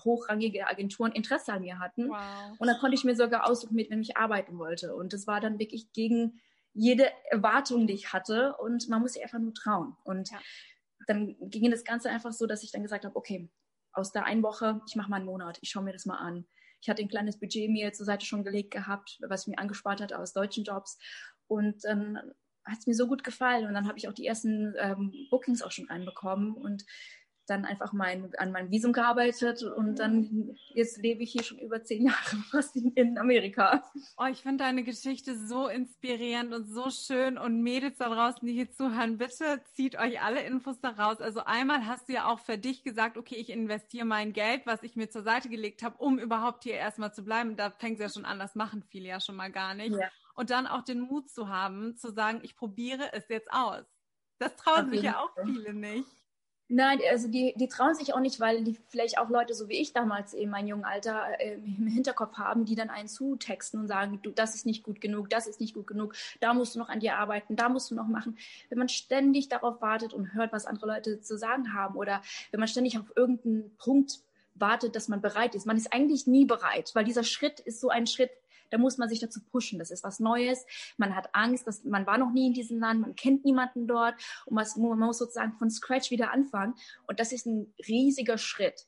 hochrangige 0.03 0.67
Agenturen 0.67 1.11
Interesse 1.11 1.53
an 1.53 1.61
mir 1.61 1.79
hatten. 1.79 2.09
Wow. 2.09 2.59
Und 2.59 2.67
dann 2.67 2.77
konnte 2.77 2.95
ich 2.95 3.03
mir 3.03 3.15
sogar 3.15 3.49
aussuchen, 3.49 3.75
mit 3.75 3.89
wem 3.89 4.01
ich 4.01 4.17
arbeiten 4.17 4.57
wollte. 4.57 4.95
Und 4.95 5.13
das 5.13 5.25
war 5.25 5.41
dann 5.41 5.57
wirklich 5.57 5.91
gegen 5.93 6.39
jede 6.73 7.07
Erwartung, 7.29 7.87
die 7.87 7.93
ich 7.93 8.13
hatte. 8.13 8.55
Und 8.57 8.87
man 8.87 9.01
muss 9.01 9.13
sich 9.13 9.23
einfach 9.23 9.39
nur 9.39 9.53
trauen. 9.53 9.95
Und 10.03 10.29
ja. 10.31 10.39
dann 11.07 11.35
ging 11.41 11.69
das 11.71 11.83
Ganze 11.83 12.09
einfach 12.09 12.33
so, 12.33 12.45
dass 12.45 12.63
ich 12.63 12.71
dann 12.71 12.83
gesagt 12.83 13.05
habe, 13.05 13.15
okay, 13.15 13.49
aus 13.93 14.11
der 14.11 14.25
einen 14.25 14.43
Woche, 14.43 14.81
ich 14.87 14.95
mache 14.95 15.09
mal 15.09 15.17
einen 15.17 15.25
Monat, 15.25 15.57
ich 15.61 15.69
schaue 15.69 15.83
mir 15.83 15.93
das 15.93 16.05
mal 16.05 16.17
an. 16.17 16.45
Ich 16.81 16.89
hatte 16.89 17.01
ein 17.01 17.09
kleines 17.09 17.39
Budget 17.39 17.69
mir 17.69 17.93
zur 17.93 18.05
Seite 18.05 18.25
schon 18.25 18.43
gelegt 18.43 18.71
gehabt, 18.71 19.19
was 19.27 19.41
ich 19.41 19.47
mir 19.47 19.59
angespart 19.59 20.01
hatte 20.01 20.17
aus 20.17 20.33
deutschen 20.33 20.63
Jobs. 20.63 20.97
Und 21.47 21.83
dann 21.83 22.33
hat 22.65 22.79
es 22.79 22.87
mir 22.87 22.93
so 22.93 23.07
gut 23.07 23.23
gefallen. 23.23 23.67
Und 23.67 23.73
dann 23.73 23.87
habe 23.87 23.97
ich 23.97 24.07
auch 24.07 24.13
die 24.13 24.25
ersten 24.25 24.73
ähm, 24.79 25.13
Bookings 25.29 25.61
auch 25.61 25.71
schon 25.71 25.87
reinbekommen. 25.87 26.53
Und 26.53 26.85
dann 27.47 27.65
einfach 27.65 27.91
mein, 27.93 28.33
an 28.37 28.51
meinem 28.51 28.71
Visum 28.71 28.93
gearbeitet 28.93 29.63
und 29.63 29.99
dann 29.99 30.55
jetzt 30.73 30.97
lebe 30.97 31.23
ich 31.23 31.31
hier 31.31 31.43
schon 31.43 31.59
über 31.59 31.83
zehn 31.83 32.05
Jahre 32.05 32.35
fast 32.51 32.75
in, 32.75 33.17
Amerika. 33.17 33.83
Oh, 34.17 34.25
ich 34.25 34.41
finde 34.41 34.63
deine 34.63 34.83
Geschichte 34.83 35.37
so 35.37 35.67
inspirierend 35.67 36.53
und 36.53 36.65
so 36.65 36.89
schön 36.89 37.37
und 37.37 37.61
Mädels 37.61 37.97
da 37.97 38.09
draußen, 38.09 38.47
die 38.47 38.53
hier 38.53 38.71
zuhören, 38.71 39.17
bitte 39.17 39.61
zieht 39.73 39.97
euch 39.97 40.21
alle 40.21 40.43
Infos 40.43 40.79
da 40.79 40.89
raus. 40.89 41.19
Also 41.19 41.41
einmal 41.43 41.85
hast 41.85 42.07
du 42.09 42.13
ja 42.13 42.27
auch 42.27 42.39
für 42.39 42.57
dich 42.57 42.83
gesagt, 42.83 43.17
okay, 43.17 43.35
ich 43.35 43.49
investiere 43.49 44.05
mein 44.05 44.33
Geld, 44.33 44.65
was 44.65 44.83
ich 44.83 44.95
mir 44.95 45.09
zur 45.09 45.23
Seite 45.23 45.49
gelegt 45.49 45.83
habe, 45.83 45.97
um 45.97 46.19
überhaupt 46.19 46.63
hier 46.63 46.75
erstmal 46.75 47.13
zu 47.13 47.23
bleiben. 47.23 47.55
Da 47.57 47.71
fängt 47.71 47.99
es 47.99 48.01
ja 48.01 48.09
schon 48.09 48.25
an, 48.25 48.39
das 48.39 48.55
machen 48.55 48.83
viele 48.89 49.09
ja 49.09 49.19
schon 49.19 49.35
mal 49.35 49.51
gar 49.51 49.73
nicht. 49.73 49.95
Ja. 49.95 50.09
Und 50.35 50.49
dann 50.49 50.67
auch 50.67 50.83
den 50.83 51.01
Mut 51.01 51.29
zu 51.29 51.49
haben, 51.49 51.97
zu 51.97 52.11
sagen, 52.13 52.39
ich 52.43 52.55
probiere 52.55 53.11
es 53.13 53.27
jetzt 53.27 53.51
aus. 53.51 53.83
Das 54.39 54.55
trauen 54.55 54.89
sich 54.89 55.03
ja 55.03 55.19
auch 55.19 55.35
viele 55.43 55.73
nicht. 55.73 56.20
Nein, 56.73 56.99
also 57.11 57.27
die, 57.27 57.53
die 57.57 57.67
trauen 57.67 57.95
sich 57.95 58.13
auch 58.13 58.21
nicht, 58.21 58.39
weil 58.39 58.63
die 58.63 58.77
vielleicht 58.87 59.17
auch 59.17 59.29
Leute, 59.29 59.53
so 59.53 59.67
wie 59.67 59.73
ich 59.73 59.91
damals 59.91 60.33
in 60.33 60.49
meinem 60.49 60.67
jungen 60.67 60.85
Alter, 60.85 61.37
äh, 61.37 61.55
im 61.55 61.85
Hinterkopf 61.85 62.37
haben, 62.37 62.63
die 62.63 62.75
dann 62.75 62.89
einen 62.89 63.09
zutexten 63.09 63.81
und 63.81 63.89
sagen, 63.89 64.21
du, 64.23 64.31
das 64.31 64.55
ist 64.55 64.65
nicht 64.65 64.81
gut 64.81 65.01
genug, 65.01 65.29
das 65.29 65.47
ist 65.47 65.59
nicht 65.59 65.73
gut 65.73 65.85
genug, 65.85 66.15
da 66.39 66.53
musst 66.53 66.73
du 66.73 66.79
noch 66.79 66.87
an 66.87 67.01
dir 67.01 67.17
arbeiten, 67.17 67.57
da 67.57 67.67
musst 67.67 67.91
du 67.91 67.95
noch 67.95 68.07
machen. 68.07 68.37
Wenn 68.69 68.77
man 68.77 68.87
ständig 68.87 69.49
darauf 69.49 69.81
wartet 69.81 70.13
und 70.13 70.33
hört, 70.33 70.53
was 70.53 70.65
andere 70.65 70.87
Leute 70.87 71.19
zu 71.19 71.37
sagen 71.37 71.73
haben 71.73 71.97
oder 71.97 72.21
wenn 72.51 72.61
man 72.61 72.69
ständig 72.69 72.97
auf 72.97 73.11
irgendeinen 73.17 73.75
Punkt 73.75 74.21
wartet, 74.55 74.95
dass 74.95 75.09
man 75.09 75.19
bereit 75.19 75.55
ist, 75.55 75.65
man 75.65 75.75
ist 75.75 75.91
eigentlich 75.91 76.25
nie 76.25 76.45
bereit, 76.45 76.91
weil 76.93 77.03
dieser 77.03 77.25
Schritt 77.25 77.59
ist 77.59 77.81
so 77.81 77.89
ein 77.89 78.07
Schritt, 78.07 78.31
da 78.71 78.77
muss 78.77 78.97
man 78.97 79.09
sich 79.09 79.19
dazu 79.19 79.41
pushen. 79.43 79.79
Das 79.79 79.91
ist 79.91 80.03
was 80.03 80.19
Neues. 80.19 80.65
Man 80.97 81.15
hat 81.15 81.29
Angst, 81.33 81.67
dass 81.67 81.83
man 81.83 82.07
war 82.07 82.17
noch 82.17 82.31
nie 82.31 82.47
in 82.47 82.53
diesem 82.53 82.79
Land, 82.79 83.01
man 83.01 83.15
kennt 83.15 83.45
niemanden 83.45 83.87
dort 83.87 84.15
und 84.45 84.55
man 84.55 84.99
muss 84.99 85.19
sozusagen 85.19 85.53
von 85.53 85.69
Scratch 85.69 86.09
wieder 86.09 86.31
anfangen. 86.31 86.73
Und 87.07 87.19
das 87.19 87.31
ist 87.31 87.45
ein 87.45 87.73
riesiger 87.87 88.37
Schritt. 88.37 88.87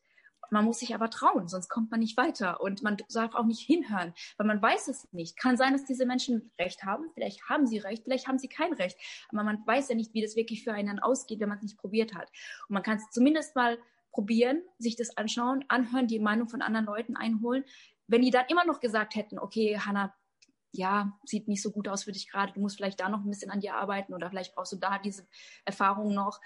Man 0.51 0.65
muss 0.65 0.79
sich 0.79 0.93
aber 0.93 1.09
trauen, 1.09 1.47
sonst 1.47 1.67
kommt 1.67 1.89
man 1.89 1.99
nicht 1.99 2.15
weiter. 2.15 2.61
Und 2.61 2.83
man 2.83 2.97
darf 3.11 3.33
auch 3.33 3.45
nicht 3.45 3.65
hinhören, 3.65 4.13
weil 4.37 4.45
man 4.45 4.61
weiß 4.61 4.87
es 4.87 5.11
nicht. 5.11 5.35
Kann 5.35 5.57
sein, 5.57 5.73
dass 5.73 5.85
diese 5.85 6.05
Menschen 6.05 6.51
Recht 6.59 6.83
haben. 6.83 7.09
Vielleicht 7.15 7.49
haben 7.49 7.65
sie 7.65 7.79
Recht, 7.79 8.03
vielleicht 8.03 8.27
haben 8.27 8.37
sie 8.37 8.49
kein 8.49 8.71
Recht. 8.73 8.97
Aber 9.29 9.43
man 9.43 9.65
weiß 9.65 9.89
ja 9.89 9.95
nicht, 9.95 10.13
wie 10.13 10.21
das 10.21 10.35
wirklich 10.35 10.63
für 10.63 10.73
einen 10.73 10.99
ausgeht, 10.99 11.39
wenn 11.39 11.49
man 11.49 11.57
es 11.57 11.63
nicht 11.63 11.77
probiert 11.77 12.13
hat. 12.13 12.29
Und 12.67 12.75
man 12.75 12.83
kann 12.83 12.97
es 12.97 13.09
zumindest 13.09 13.55
mal 13.55 13.79
probieren, 14.11 14.61
sich 14.77 14.95
das 14.95 15.17
anschauen, 15.17 15.65
anhören, 15.67 16.07
die 16.07 16.19
Meinung 16.19 16.47
von 16.47 16.61
anderen 16.61 16.85
Leuten 16.85 17.17
einholen. 17.17 17.65
Wenn 18.13 18.21
die 18.21 18.29
dann 18.29 18.45
immer 18.47 18.63
noch 18.63 18.79
gesagt 18.79 19.15
hätten, 19.15 19.39
okay, 19.39 19.79
Hannah, 19.79 20.13
ja, 20.71 21.17
sieht 21.25 21.47
nicht 21.47 21.63
so 21.63 21.71
gut 21.71 21.87
aus 21.87 22.03
für 22.03 22.11
dich 22.11 22.29
gerade, 22.29 22.53
du 22.53 22.59
musst 22.59 22.77
vielleicht 22.77 22.99
da 22.99 23.09
noch 23.09 23.23
ein 23.23 23.29
bisschen 23.31 23.49
an 23.49 23.59
dir 23.59 23.73
arbeiten 23.73 24.13
oder 24.13 24.29
vielleicht 24.29 24.53
brauchst 24.53 24.71
du 24.71 24.75
da 24.75 24.99
diese 24.99 25.25
Erfahrung 25.65 26.13
noch, 26.13 26.39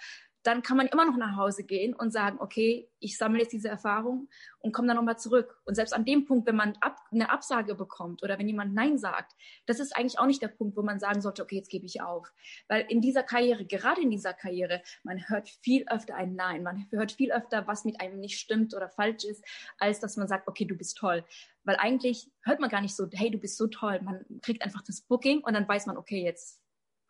dann 0.47 0.62
kann 0.62 0.77
man 0.77 0.88
immer 0.88 1.03
noch 1.03 1.17
nach 1.17 1.36
Hause 1.36 1.65
gehen 1.65 1.93
und 1.93 2.12
sagen, 2.12 2.38
okay, 2.39 2.89
ich 2.99 3.17
sammle 3.17 3.41
jetzt 3.41 3.51
diese 3.51 3.67
Erfahrung 3.67 4.30
und 4.60 4.71
komme 4.71 4.88
dann 4.88 4.95
nochmal 4.95 5.19
zurück. 5.19 5.62
Und 5.65 5.75
selbst 5.75 5.93
an 5.93 6.06
dem 6.06 6.23
Punkt, 6.23 6.47
wenn 6.47 6.56
man 6.56 6.77
ab, 6.80 7.01
eine 7.12 7.32
Absage 7.32 7.75
bekommt 7.75 8.23
oder 8.23 8.39
wenn 8.39 8.47
jemand 8.47 8.73
Nein 8.73 8.97
sagt, 8.97 9.34
das 9.65 9.82
ist 9.82 9.93
eigentlich 9.93 10.19
auch 10.19 10.25
nicht 10.25 10.41
der 10.41 10.47
Punkt, 10.47 10.77
wo 10.77 10.84
man 10.84 11.01
sagen 11.01 11.19
sollte, 11.19 11.43
okay, 11.43 11.58
jetzt 11.58 11.69
gebe 11.69 11.86
ich 11.86 12.01
auf. 12.01 12.32
Weil 12.69 12.86
in 12.88 13.01
dieser 13.01 13.23
Karriere, 13.23 13.65
gerade 13.65 14.01
in 14.01 14.10
dieser 14.10 14.34
Karriere, 14.34 14.82
man 15.03 15.27
hört 15.27 15.49
viel 15.49 15.86
öfter 15.89 16.15
ein 16.15 16.36
Nein. 16.36 16.63
Man 16.63 16.88
hört 16.91 17.12
viel 17.12 17.34
öfter, 17.34 17.67
was 17.67 17.84
mit 17.84 17.99
einem 17.99 18.21
nicht 18.21 18.39
stimmt 18.39 18.73
oder 18.73 18.88
falsch 18.88 19.25
ist, 19.25 19.43
als 19.80 19.99
dass 19.99 20.15
man 20.15 20.30
sagt, 20.30 20.47
okay, 20.47 20.63
du 20.63 20.77
bist 20.77 20.97
toll. 20.97 21.25
Weil 21.67 21.75
eigentlich 21.75 22.32
hört 22.43 22.62
man 22.62 22.69
gar 22.69 22.80
nicht 22.80 22.95
so, 22.95 23.08
hey, 23.12 23.30
du 23.30 23.38
bist 23.38 23.58
so 23.58 23.67
toll. 23.67 23.99
Man 24.01 24.25
kriegt 24.41 24.63
einfach 24.63 24.82
das 24.84 25.01
Booking 25.01 25.41
und 25.43 25.53
dann 25.53 25.67
weiß 25.67 25.86
man, 25.86 25.97
okay, 25.97 26.23
jetzt 26.23 26.62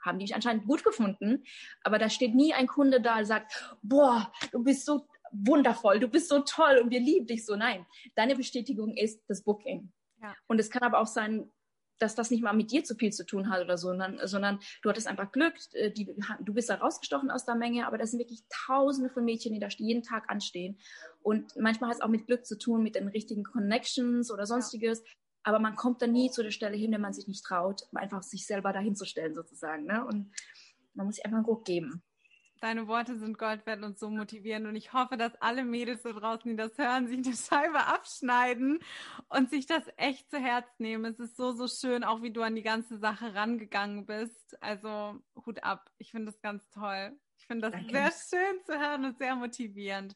haben 0.04 0.18
die 0.18 0.24
mich 0.24 0.34
anscheinend 0.34 0.66
gut 0.66 0.84
gefunden. 0.84 1.44
Aber 1.84 2.00
da 2.00 2.10
steht 2.10 2.34
nie 2.34 2.56
ein 2.56 2.66
Kunde 2.66 3.00
da 3.00 3.20
und 3.20 3.26
sagt, 3.26 3.52
boah, 3.84 4.34
du 4.52 4.64
bist 4.64 4.86
so 4.86 5.08
wundervoll, 5.32 6.00
du 6.00 6.08
bist 6.08 6.30
so 6.30 6.40
toll 6.40 6.80
und 6.82 6.90
wir 6.90 7.00
lieben 7.00 7.28
dich 7.28 7.46
so. 7.46 7.56
Nein, 7.56 7.86
deine 8.16 8.36
Bestätigung 8.36 8.96
ist 8.98 9.24
das 9.28 9.44
Booking. 9.44 9.94
Ja. 10.24 10.36
Und 10.48 10.60
es 10.60 10.72
kann 10.72 10.82
aber 10.82 11.00
auch 11.00 11.08
sein, 11.08 11.52
dass 12.00 12.16
das 12.16 12.32
nicht 12.32 12.44
mal 12.44 12.54
mit 12.54 12.72
dir 12.72 12.84
zu 12.84 12.96
viel 12.96 13.12
zu 13.12 13.26
tun 13.26 13.50
hat 13.50 13.64
oder 13.64 13.78
so, 13.78 13.90
sondern, 13.90 14.20
sondern 14.24 14.60
du 14.82 14.90
hattest 14.90 15.08
einfach 15.08 15.32
Glück, 15.32 15.54
äh, 15.74 15.92
die, 15.92 16.16
du 16.42 16.54
bist 16.54 16.70
da 16.70 16.76
rausgestochen 16.76 17.32
aus 17.32 17.46
der 17.46 17.56
Menge, 17.56 17.88
aber 17.88 17.98
das 17.98 18.12
sind 18.12 18.20
wirklich 18.20 18.44
tausende 18.66 19.10
von 19.10 19.26
Mädchen, 19.26 19.54
die 19.54 19.60
da 19.60 19.68
jeden 19.68 20.04
Tag 20.04 20.30
anstehen. 20.30 20.78
Und 21.22 21.56
manchmal 21.58 21.90
hat 21.90 21.98
es 21.98 22.02
auch 22.02 22.10
mit 22.10 22.28
Glück 22.28 22.46
zu 22.46 22.58
tun, 22.58 22.84
mit 22.84 22.96
den 22.96 23.08
richtigen 23.08 23.44
Connections 23.44 24.32
oder 24.32 24.46
sonstiges. 24.46 25.00
Ja 25.00 25.06
aber 25.48 25.60
man 25.60 25.78
kommt 25.78 26.02
dann 26.02 26.12
nie 26.12 26.30
zu 26.30 26.44
der 26.44 26.52
Stelle 26.52 26.76
hin, 26.76 26.92
wenn 26.92 27.00
man 27.00 27.14
sich 27.14 27.26
nicht 27.26 27.46
traut, 27.46 27.84
einfach 27.94 28.22
sich 28.22 28.46
selber 28.46 28.74
dahin 28.74 28.98
zu 28.98 29.06
sozusagen. 29.06 29.86
Ne? 29.86 30.06
Und 30.06 30.30
man 30.94 31.06
muss 31.06 31.16
sich 31.16 31.26
einfach 31.26 31.38
einen 31.38 31.46
Ruck 31.46 31.64
geben. 31.64 32.04
Deine 32.62 32.88
Worte 32.88 33.18
sind 33.18 33.38
Gold 33.38 33.66
wert 33.66 33.84
und 33.84 34.00
so 34.00 34.10
motivierend. 34.10 34.68
Und 34.68 34.76
ich 34.76 34.94
hoffe, 34.94 35.18
dass 35.18 35.36
alle 35.42 35.64
Mädels 35.64 36.04
da 36.04 36.12
draußen, 36.12 36.50
die 36.50 36.58
das 36.58 36.78
hören, 36.78 37.08
sich 37.08 37.26
eine 37.26 37.36
Scheibe 37.36 37.86
abschneiden 37.86 38.80
und 39.30 39.50
sich 39.50 39.66
das 39.66 39.84
echt 39.98 40.30
zu 40.30 40.38
Herz 40.38 40.68
nehmen. 40.80 41.06
Es 41.06 41.20
ist 41.20 41.38
so, 41.38 41.52
so 41.52 41.68
schön, 41.68 42.04
auch 42.04 42.22
wie 42.22 42.32
du 42.32 42.42
an 42.42 42.56
die 42.56 42.64
ganze 42.64 42.98
Sache 42.98 43.36
rangegangen 43.36 44.06
bist. 44.06 44.62
Also 44.62 45.22
Hut 45.46 45.64
ab. 45.64 45.90
Ich 45.98 46.12
finde 46.12 46.32
das 46.32 46.42
ganz 46.42 46.70
toll. 46.70 47.18
Ich 47.40 47.46
finde 47.46 47.70
das 47.70 47.74
Danke. 47.74 47.92
sehr 47.92 48.40
schön 48.40 48.66
zu 48.66 48.80
hören 48.80 49.06
und 49.06 49.18
sehr 49.20 49.36
motivierend. 49.36 50.16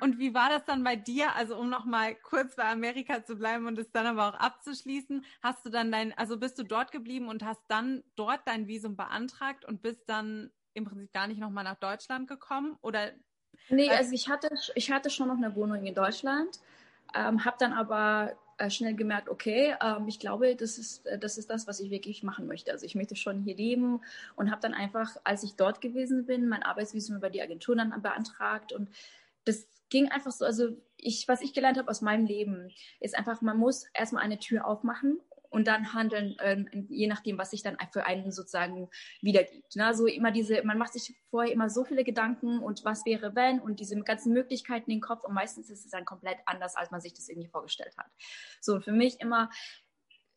Und 0.00 0.18
wie 0.18 0.34
war 0.34 0.48
das 0.48 0.64
dann 0.64 0.82
bei 0.82 0.96
dir? 0.96 1.34
Also 1.36 1.56
um 1.56 1.68
noch 1.68 1.84
mal 1.84 2.14
kurz 2.14 2.56
bei 2.56 2.64
Amerika 2.64 3.24
zu 3.24 3.36
bleiben 3.36 3.66
und 3.66 3.78
es 3.78 3.90
dann 3.92 4.06
aber 4.06 4.28
auch 4.28 4.40
abzuschließen, 4.40 5.24
hast 5.42 5.64
du 5.66 5.70
dann 5.70 5.92
dein, 5.92 6.16
also 6.16 6.38
bist 6.38 6.58
du 6.58 6.62
dort 6.62 6.90
geblieben 6.90 7.28
und 7.28 7.44
hast 7.44 7.62
dann 7.68 8.02
dort 8.16 8.40
dein 8.46 8.66
Visum 8.66 8.96
beantragt 8.96 9.64
und 9.64 9.82
bist 9.82 10.08
dann 10.08 10.50
im 10.74 10.84
Prinzip 10.84 11.12
gar 11.12 11.26
nicht 11.26 11.38
noch 11.38 11.50
mal 11.50 11.62
nach 11.62 11.78
Deutschland 11.78 12.28
gekommen 12.28 12.76
oder? 12.82 13.10
Nee, 13.68 13.88
also 13.90 14.12
ich 14.12 14.28
hatte, 14.28 14.48
ich 14.74 14.90
hatte 14.90 15.10
schon 15.10 15.28
noch 15.28 15.36
eine 15.36 15.54
Wohnung 15.54 15.84
in 15.84 15.94
Deutschland, 15.94 16.60
ähm, 17.14 17.44
habe 17.44 17.56
dann 17.58 17.72
aber 17.72 18.36
äh, 18.58 18.70
schnell 18.70 18.94
gemerkt, 18.94 19.28
okay, 19.28 19.74
ähm, 19.82 20.08
ich 20.08 20.18
glaube, 20.18 20.56
das 20.56 20.78
ist, 20.78 21.06
äh, 21.06 21.18
das 21.18 21.38
ist 21.38 21.50
das, 21.50 21.66
was 21.66 21.80
ich 21.80 21.90
wirklich 21.90 22.22
machen 22.22 22.46
möchte. 22.46 22.72
Also 22.72 22.86
ich 22.86 22.94
möchte 22.94 23.16
schon 23.16 23.42
hier 23.42 23.56
leben 23.56 24.00
und 24.36 24.50
habe 24.50 24.60
dann 24.60 24.74
einfach, 24.74 25.16
als 25.24 25.42
ich 25.42 25.56
dort 25.56 25.80
gewesen 25.80 26.26
bin, 26.26 26.48
mein 26.48 26.62
Arbeitsvisum 26.62 27.16
über 27.16 27.30
die 27.30 27.42
Agentur 27.42 27.76
dann 27.76 28.00
beantragt 28.02 28.72
und 28.72 28.88
das 29.44 29.66
ging 29.90 30.08
einfach 30.08 30.32
so, 30.32 30.44
also 30.44 30.68
ich, 30.96 31.28
was 31.28 31.42
ich 31.42 31.52
gelernt 31.52 31.78
habe 31.78 31.90
aus 31.90 32.00
meinem 32.00 32.24
Leben, 32.24 32.70
ist 33.00 33.16
einfach, 33.16 33.42
man 33.42 33.58
muss 33.58 33.84
erstmal 33.94 34.22
eine 34.22 34.38
Tür 34.38 34.66
aufmachen 34.66 35.20
und 35.52 35.66
dann 35.66 35.92
handeln, 35.92 36.38
äh, 36.38 36.64
je 36.88 37.06
nachdem, 37.06 37.38
was 37.38 37.50
sich 37.50 37.62
dann 37.62 37.76
für 37.92 38.06
einen 38.06 38.32
sozusagen 38.32 38.88
wiedergibt. 39.20 39.76
Ne? 39.76 39.94
So 39.94 40.06
immer 40.06 40.32
diese, 40.32 40.62
man 40.64 40.78
macht 40.78 40.94
sich 40.94 41.14
vorher 41.30 41.52
immer 41.52 41.68
so 41.68 41.84
viele 41.84 42.04
Gedanken 42.04 42.58
und 42.58 42.84
was 42.84 43.04
wäre 43.04 43.34
wenn 43.34 43.60
und 43.60 43.78
diese 43.78 44.00
ganzen 44.00 44.32
Möglichkeiten 44.32 44.90
in 44.90 44.96
den 44.96 45.02
Kopf 45.02 45.24
und 45.24 45.34
meistens 45.34 45.70
ist 45.70 45.84
es 45.84 45.90
dann 45.90 46.04
komplett 46.04 46.38
anders, 46.46 46.74
als 46.74 46.90
man 46.90 47.00
sich 47.00 47.12
das 47.12 47.28
irgendwie 47.28 47.50
vorgestellt 47.50 47.94
hat. 47.98 48.10
So, 48.60 48.80
für 48.80 48.92
mich 48.92 49.20
immer 49.20 49.50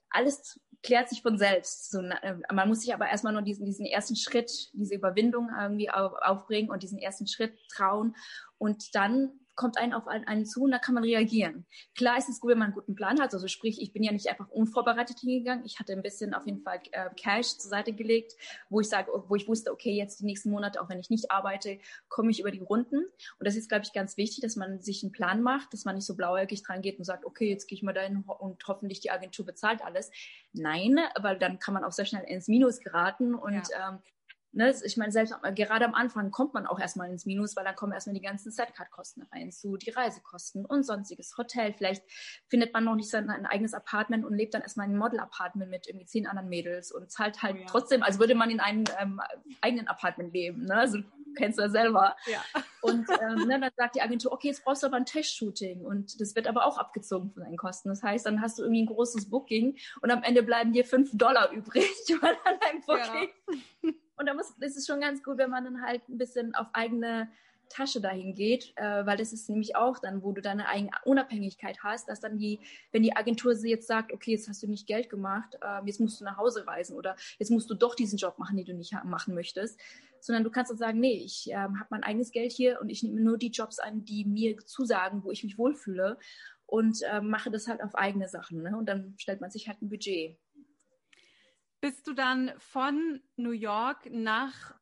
alles 0.10 0.60
klärt 0.82 1.10
sich 1.10 1.22
von 1.22 1.38
selbst. 1.38 1.92
So, 1.92 2.00
äh, 2.00 2.36
man 2.54 2.70
muss 2.70 2.82
sich 2.82 2.94
aber 2.94 3.10
erstmal 3.10 3.34
nur 3.34 3.42
diesen, 3.42 3.66
diesen 3.66 3.86
ersten 3.86 4.16
Schritt, 4.16 4.70
diese 4.74 4.96
Überwindung 4.96 5.50
irgendwie 5.58 5.90
aufbringen 5.90 6.70
und 6.70 6.84
diesen 6.84 7.00
ersten 7.00 7.28
Schritt 7.28 7.58
trauen 7.70 8.16
und 8.58 8.96
dann 8.96 9.32
kommt 9.56 9.78
einen 9.78 9.94
auf 9.94 10.08
einen, 10.08 10.46
zu 10.46 10.64
und 10.64 10.72
da 10.72 10.80
kann 10.80 10.94
man 10.94 11.04
reagieren. 11.04 11.66
Klar 11.96 12.18
ist 12.18 12.30
es 12.30 12.40
gut, 12.40 12.52
wenn 12.52 12.60
man 12.60 12.68
einen 12.68 12.76
guten 12.76 12.96
Plan 12.96 13.20
hat. 13.22 13.34
Also 13.34 13.48
sprich, 13.48 13.82
ich 13.82 13.94
bin 13.94 14.04
ja 14.04 14.12
nicht 14.12 14.28
einfach 14.30 14.50
unvorbereitet 14.50 15.20
hingegangen. 15.20 15.66
Ich 15.66 15.80
hatte 15.80 15.94
ein 15.94 16.02
bisschen 16.02 16.34
auf 16.34 16.46
jeden 16.46 16.62
Fall 16.62 16.82
äh, 16.92 17.10
Cash 17.16 17.58
zur 17.58 17.70
Seite 17.70 17.94
gelegt, 17.94 18.34
wo 18.70 18.82
ich 18.82 18.90
sage, 18.90 19.12
wo 19.28 19.36
ich 19.36 19.48
wusste, 19.48 19.72
okay, 19.72 19.96
jetzt 19.96 20.20
die 20.20 20.26
nächsten 20.26 20.50
Monate, 20.50 20.82
auch 20.82 20.90
wenn 20.90 21.00
ich 21.00 21.10
nicht 21.10 21.32
arbeite, 21.32 21.80
komme 22.10 22.32
ich 22.32 22.40
über 22.42 22.52
die 22.52 22.60
Runden. 22.60 22.98
Und 22.98 23.48
das 23.48 23.56
ist, 23.56 23.70
glaube 23.70 23.84
ich, 23.86 23.94
ganz 23.94 24.18
wichtig, 24.18 24.42
dass 24.42 24.56
man 24.56 24.82
sich 24.82 25.04
einen 25.04 25.12
Plan 25.12 25.42
macht, 25.42 25.74
dass 25.74 25.86
man 25.86 25.96
nicht 25.96 26.06
so 26.06 26.16
blauäugig 26.16 26.64
dran 26.64 26.82
geht 26.82 26.98
und 26.98 27.06
sagt, 27.06 27.26
okay, 27.26 27.50
jetzt 27.50 27.68
gehe 27.68 27.78
ich 27.78 27.84
mal 27.84 27.94
dahin 27.94 28.24
und 28.26 28.68
hoffentlich 28.68 29.00
die 29.00 29.12
Agentur 29.12 29.46
bezahlt 29.46 29.82
alles. 29.84 30.12
Nein, 30.54 31.00
weil 31.20 31.38
dann 31.38 31.60
kann 31.60 31.74
man 31.74 31.84
auch 31.84 31.92
sehr 31.92 32.06
schnell 32.06 32.24
ins 32.24 32.48
Minus 32.48 32.80
geraten 32.80 33.36
und 33.36 33.70
ja. 33.70 33.90
ähm, 33.90 34.00
ne, 34.56 34.74
ich 34.84 34.98
meine, 34.98 35.12
selbst 35.12 35.36
gerade 35.56 35.86
am 35.86 35.94
Anfang 35.94 36.32
kommt 36.32 36.54
man 36.54 36.66
auch 36.66 36.80
erstmal 36.80 37.10
ins 37.10 37.26
Minus, 37.26 37.56
weil 37.56 37.66
dann 37.66 37.76
kommen 37.76 37.94
erstmal 37.94 38.16
die 38.16 38.22
ganzen 38.22 38.52
Setcard-Kosten 38.52 39.24
rein 39.32 39.52
zu, 39.52 39.78
die 39.78 39.92
Reisekosten 39.92 40.66
und 40.66 40.84
sonstiges 40.84 41.38
Hotel. 41.38 41.74
Vielleicht 41.74 42.04
findet 42.48 42.74
man 42.74 42.86
noch 42.86 42.96
nicht 42.96 43.10
sein 43.10 43.30
ein 43.30 43.46
eigenes 43.46 43.74
Apartment 43.74 44.26
und 44.26 44.34
lebt 44.34 44.54
dann 44.54 44.62
erstmal 44.62 44.86
in 44.86 44.92
einem 44.92 45.00
Model-Apartment 45.00 45.70
mit 45.70 45.88
irgendwie 45.88 46.06
zehn 46.06 46.28
anderen 46.28 46.50
Mädels 46.50 46.92
und 46.92 47.12
zahlt 47.12 47.44
halt 47.44 47.58
ja. 47.58 47.66
trotzdem, 47.68 48.02
als 48.02 48.20
würde 48.20 48.36
man 48.36 48.50
in 48.50 48.60
einem 48.60 48.86
ähm, 49.00 49.22
eigenen 49.62 49.88
Apartment 49.88 50.34
leben. 50.34 50.66
Ne? 50.66 50.76
Also 50.76 51.00
kennst 51.36 51.60
du 51.60 51.64
ja 51.64 51.70
selber. 51.70 52.16
Ja. 52.28 52.42
Und 52.82 53.08
ähm, 53.10 53.48
ne, 53.48 53.60
dann 53.60 53.72
sagt 53.76 53.96
die 53.96 54.02
Agentur, 54.02 54.32
okay, 54.32 54.48
jetzt 54.48 54.64
brauchst 54.64 54.84
du 54.84 54.88
aber 54.88 54.98
ein 54.98 55.06
Test-Shooting 55.06 55.82
und 55.82 56.20
das 56.22 56.36
wird 56.36 56.48
aber 56.48 56.66
auch 56.66 56.78
abgezogen 56.78 57.32
von 57.32 57.44
deinen 57.44 57.58
Kosten. 57.58 57.90
Das 57.90 58.04
heißt, 58.04 58.26
dann 58.26 58.42
hast 58.42 58.58
du 58.58 58.64
irgendwie 58.64 58.84
ein 58.84 58.88
großes 58.88 59.30
Booking 59.30 59.78
und 60.02 60.12
am 60.12 60.24
Ende 60.24 60.44
bleiben 60.44 60.72
dir 60.72 60.86
fünf 60.86 61.10
Dollar 61.14 61.52
übrig 61.52 61.90
an 62.22 62.60
deinem 62.62 62.82
Booking. 62.86 63.30
Ja. 63.84 63.92
Und 64.18 64.28
da 64.28 64.34
muss, 64.34 64.52
ist 64.60 64.78
es 64.78 64.88
schon 64.88 65.02
ganz 65.02 65.24
gut, 65.24 65.38
wenn 65.38 65.50
man 65.50 65.64
dann 65.64 65.82
halt 65.82 66.08
ein 66.10 66.18
bisschen 66.18 66.56
auf 66.56 66.68
eigene 66.74 67.30
Tasche 67.70 68.02
dahin 68.02 68.34
geht, 68.36 68.74
äh, 68.76 69.06
weil 69.06 69.18
das 69.18 69.34
ist 69.34 69.50
nämlich 69.50 69.76
auch 69.76 70.00
dann, 70.00 70.24
wo 70.24 70.32
du 70.32 70.42
deine 70.42 70.68
eigene 70.68 70.92
Unabhängigkeit 71.04 71.80
hast, 71.84 72.08
dass 72.08 72.20
dann 72.20 72.38
die, 72.38 72.60
wenn 72.92 73.04
die 73.04 73.16
Agentur 73.16 73.56
sie 73.56 73.70
jetzt 73.70 73.88
sagt, 73.88 74.14
okay, 74.14 74.32
jetzt 74.32 74.48
hast 74.48 74.64
du 74.64 74.68
nicht 74.68 74.88
Geld 74.88 75.10
gemacht, 75.10 75.58
äh, 75.62 75.86
jetzt 75.86 76.00
musst 76.00 76.20
du 76.20 76.26
nach 76.26 76.38
Hause 76.38 76.68
reisen 76.68 76.96
oder 76.96 77.16
jetzt 77.40 77.52
musst 77.52 77.70
du 77.70 77.74
doch 77.74 77.96
diesen 77.96 78.18
Job 78.18 78.38
machen, 78.38 78.58
den 78.58 78.66
du 78.66 78.74
nicht 78.74 78.94
machen 79.04 79.34
möchtest, 79.34 79.80
sondern 80.20 80.44
du 80.44 80.52
kannst 80.52 80.72
dann 80.72 80.78
sagen, 80.78 81.00
nee, 81.00 81.24
ich 81.24 81.52
äh, 81.52 81.56
habe 81.56 81.88
mein 81.90 82.04
eigenes 82.04 82.32
Geld 82.32 82.52
hier 82.52 82.80
und 82.82 82.90
ich 82.90 83.04
nehme 83.04 83.22
nur 83.22 83.38
die 83.38 83.52
Jobs 83.52 83.80
an, 83.80 84.06
die 84.06 84.26
mir 84.26 84.58
zusagen, 84.66 85.24
wo 85.24 85.32
ich 85.32 85.44
mich 85.44 85.58
wohlfühle 85.58 86.18
und 86.66 87.02
äh, 87.04 87.22
mache 87.22 87.52
das 87.52 87.68
halt 87.68 87.84
auf 87.84 87.96
eigene 87.96 88.28
Sachen. 88.28 88.62
Ne? 88.62 88.78
Und 88.78 88.88
dann 88.88 89.16
stellt 89.18 89.42
man 89.42 89.52
sich 89.52 89.68
halt 89.68 89.82
ein 89.82 89.90
Budget. 89.90 90.38
Bist 91.82 92.08
du 92.08 92.14
dann 92.14 92.54
von 92.58 93.22
New 93.36 93.52
York 93.52 94.10
nach 94.10 94.76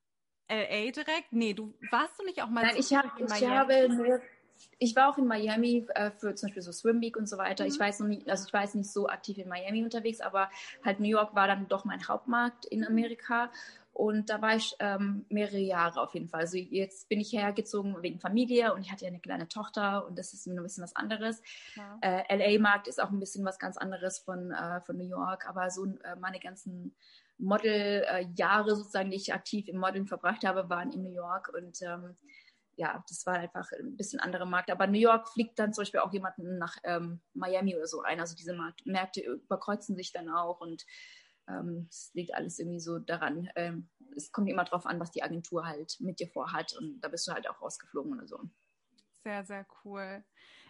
LA 0.50 0.92
direkt? 0.92 1.32
Nee, 1.32 1.54
du 1.54 1.74
warst 1.92 2.20
du 2.20 2.24
nicht 2.24 2.42
auch 2.42 2.50
mal 2.50 2.64
Nein, 2.64 2.76
ich, 2.78 2.94
hab, 2.94 3.20
ich 3.20 3.48
habe 3.48 4.22
ich 4.80 4.96
war 4.96 5.10
auch 5.10 5.18
in 5.18 5.26
Miami 5.26 5.86
äh, 5.96 6.12
für 6.12 6.36
zum 6.36 6.48
Beispiel 6.48 6.62
so 6.62 6.72
Swim 6.72 7.02
Week 7.02 7.18
und 7.18 7.28
so 7.28 7.38
weiter. 7.38 7.64
Mhm. 7.64 7.72
Ich 7.72 7.80
weiß 7.80 8.00
noch 8.02 8.08
nicht, 8.08 8.30
also 8.30 8.46
ich 8.48 8.54
war 8.54 8.62
jetzt 8.62 8.76
nicht 8.76 8.92
so 8.92 9.08
aktiv 9.08 9.38
in 9.38 9.48
Miami 9.48 9.84
unterwegs, 9.84 10.22
aber 10.22 10.50
halt 10.84 11.00
New 11.00 11.08
York 11.08 11.36
war 11.36 11.48
dann 11.48 11.68
doch 11.68 11.86
mein 11.86 12.08
Hauptmarkt 12.08 12.66
in 12.66 12.86
Amerika. 12.86 13.52
Und 13.94 14.32
da 14.32 14.42
war 14.42 14.56
ich 14.56 14.76
ähm, 14.80 15.26
mehrere 15.30 15.60
Jahre 15.60 16.02
auf 16.02 16.16
jeden 16.16 16.28
Fall. 16.28 16.42
Also 16.42 16.58
jetzt 16.58 17.08
bin 17.10 17.22
ich 17.22 17.32
hergezogen 17.32 18.02
wegen 18.02 18.20
Familie 18.20 18.74
und 18.74 18.82
ich 18.82 18.92
hatte 18.92 19.06
ja 19.06 19.10
eine 19.10 19.20
kleine 19.20 19.48
Tochter 19.48 20.08
und 20.08 20.18
das 20.18 20.34
ist 20.34 20.48
ein 20.48 20.62
bisschen 20.62 20.84
was 20.84 20.96
anderes. 20.96 21.42
Ja. 21.76 22.00
Äh, 22.02 22.56
LA-Markt 22.56 22.88
ist 22.88 23.02
auch 23.02 23.12
ein 23.12 23.20
bisschen 23.20 23.46
was 23.46 23.60
ganz 23.60 23.78
anderes 23.78 24.18
von, 24.18 24.52
äh, 24.52 24.82
von 24.82 24.98
New 24.98 25.08
York, 25.08 25.48
aber 25.48 25.70
so 25.70 25.86
äh, 25.86 26.16
meine 26.20 26.40
ganzen 26.40 26.96
Model-Jahre 27.38 28.76
sozusagen, 28.76 29.12
die 29.12 29.18
ich 29.18 29.34
aktiv 29.34 29.68
im 29.68 29.78
Modeln 29.78 30.08
verbracht 30.08 30.44
habe, 30.44 30.70
waren 30.70 30.92
in 30.92 31.04
New 31.04 31.14
York 31.14 31.52
und 31.56 31.80
ähm, 31.84 32.18
ja, 32.76 33.04
das 33.08 33.26
war 33.28 33.36
einfach 33.36 33.72
ein 33.80 33.96
bisschen 33.96 34.20
anderer 34.20 34.46
Markt. 34.46 34.72
Aber 34.72 34.88
New 34.88 34.98
York 34.98 35.30
fliegt 35.30 35.60
dann 35.60 35.74
zum 35.74 35.84
Beispiel 35.84 36.00
auch 36.00 36.12
jemanden 36.12 36.58
nach 36.58 36.78
ähm, 36.84 37.22
Miami 37.34 37.76
oder 37.76 37.86
so 37.86 38.02
ein. 38.02 38.20
Also 38.20 38.36
diese 38.36 38.56
Markt 38.56 38.86
Märkte 38.86 39.22
überkreuzen 39.22 39.96
sich 39.96 40.12
dann 40.12 40.30
auch 40.30 40.60
und 40.60 40.84
ähm, 41.48 41.88
es 41.90 42.12
liegt 42.14 42.34
alles 42.34 42.60
irgendwie 42.60 42.80
so 42.80 43.00
daran. 43.00 43.50
Ähm, 43.56 43.90
es 44.16 44.32
kommt 44.32 44.50
immer 44.50 44.64
drauf 44.64 44.86
an, 44.86 45.00
was 45.00 45.12
die 45.12 45.24
Agentur 45.24 45.66
halt 45.66 45.98
mit 46.00 46.20
dir 46.20 46.28
vorhat 46.28 46.76
und 46.78 47.02
da 47.02 47.08
bist 47.08 47.28
du 47.28 47.34
halt 47.34 47.50
auch 47.50 47.62
rausgeflogen 47.62 48.14
oder 48.14 48.28
so. 48.28 48.40
Sehr, 49.24 49.46
sehr 49.46 49.66
cool. 49.84 50.24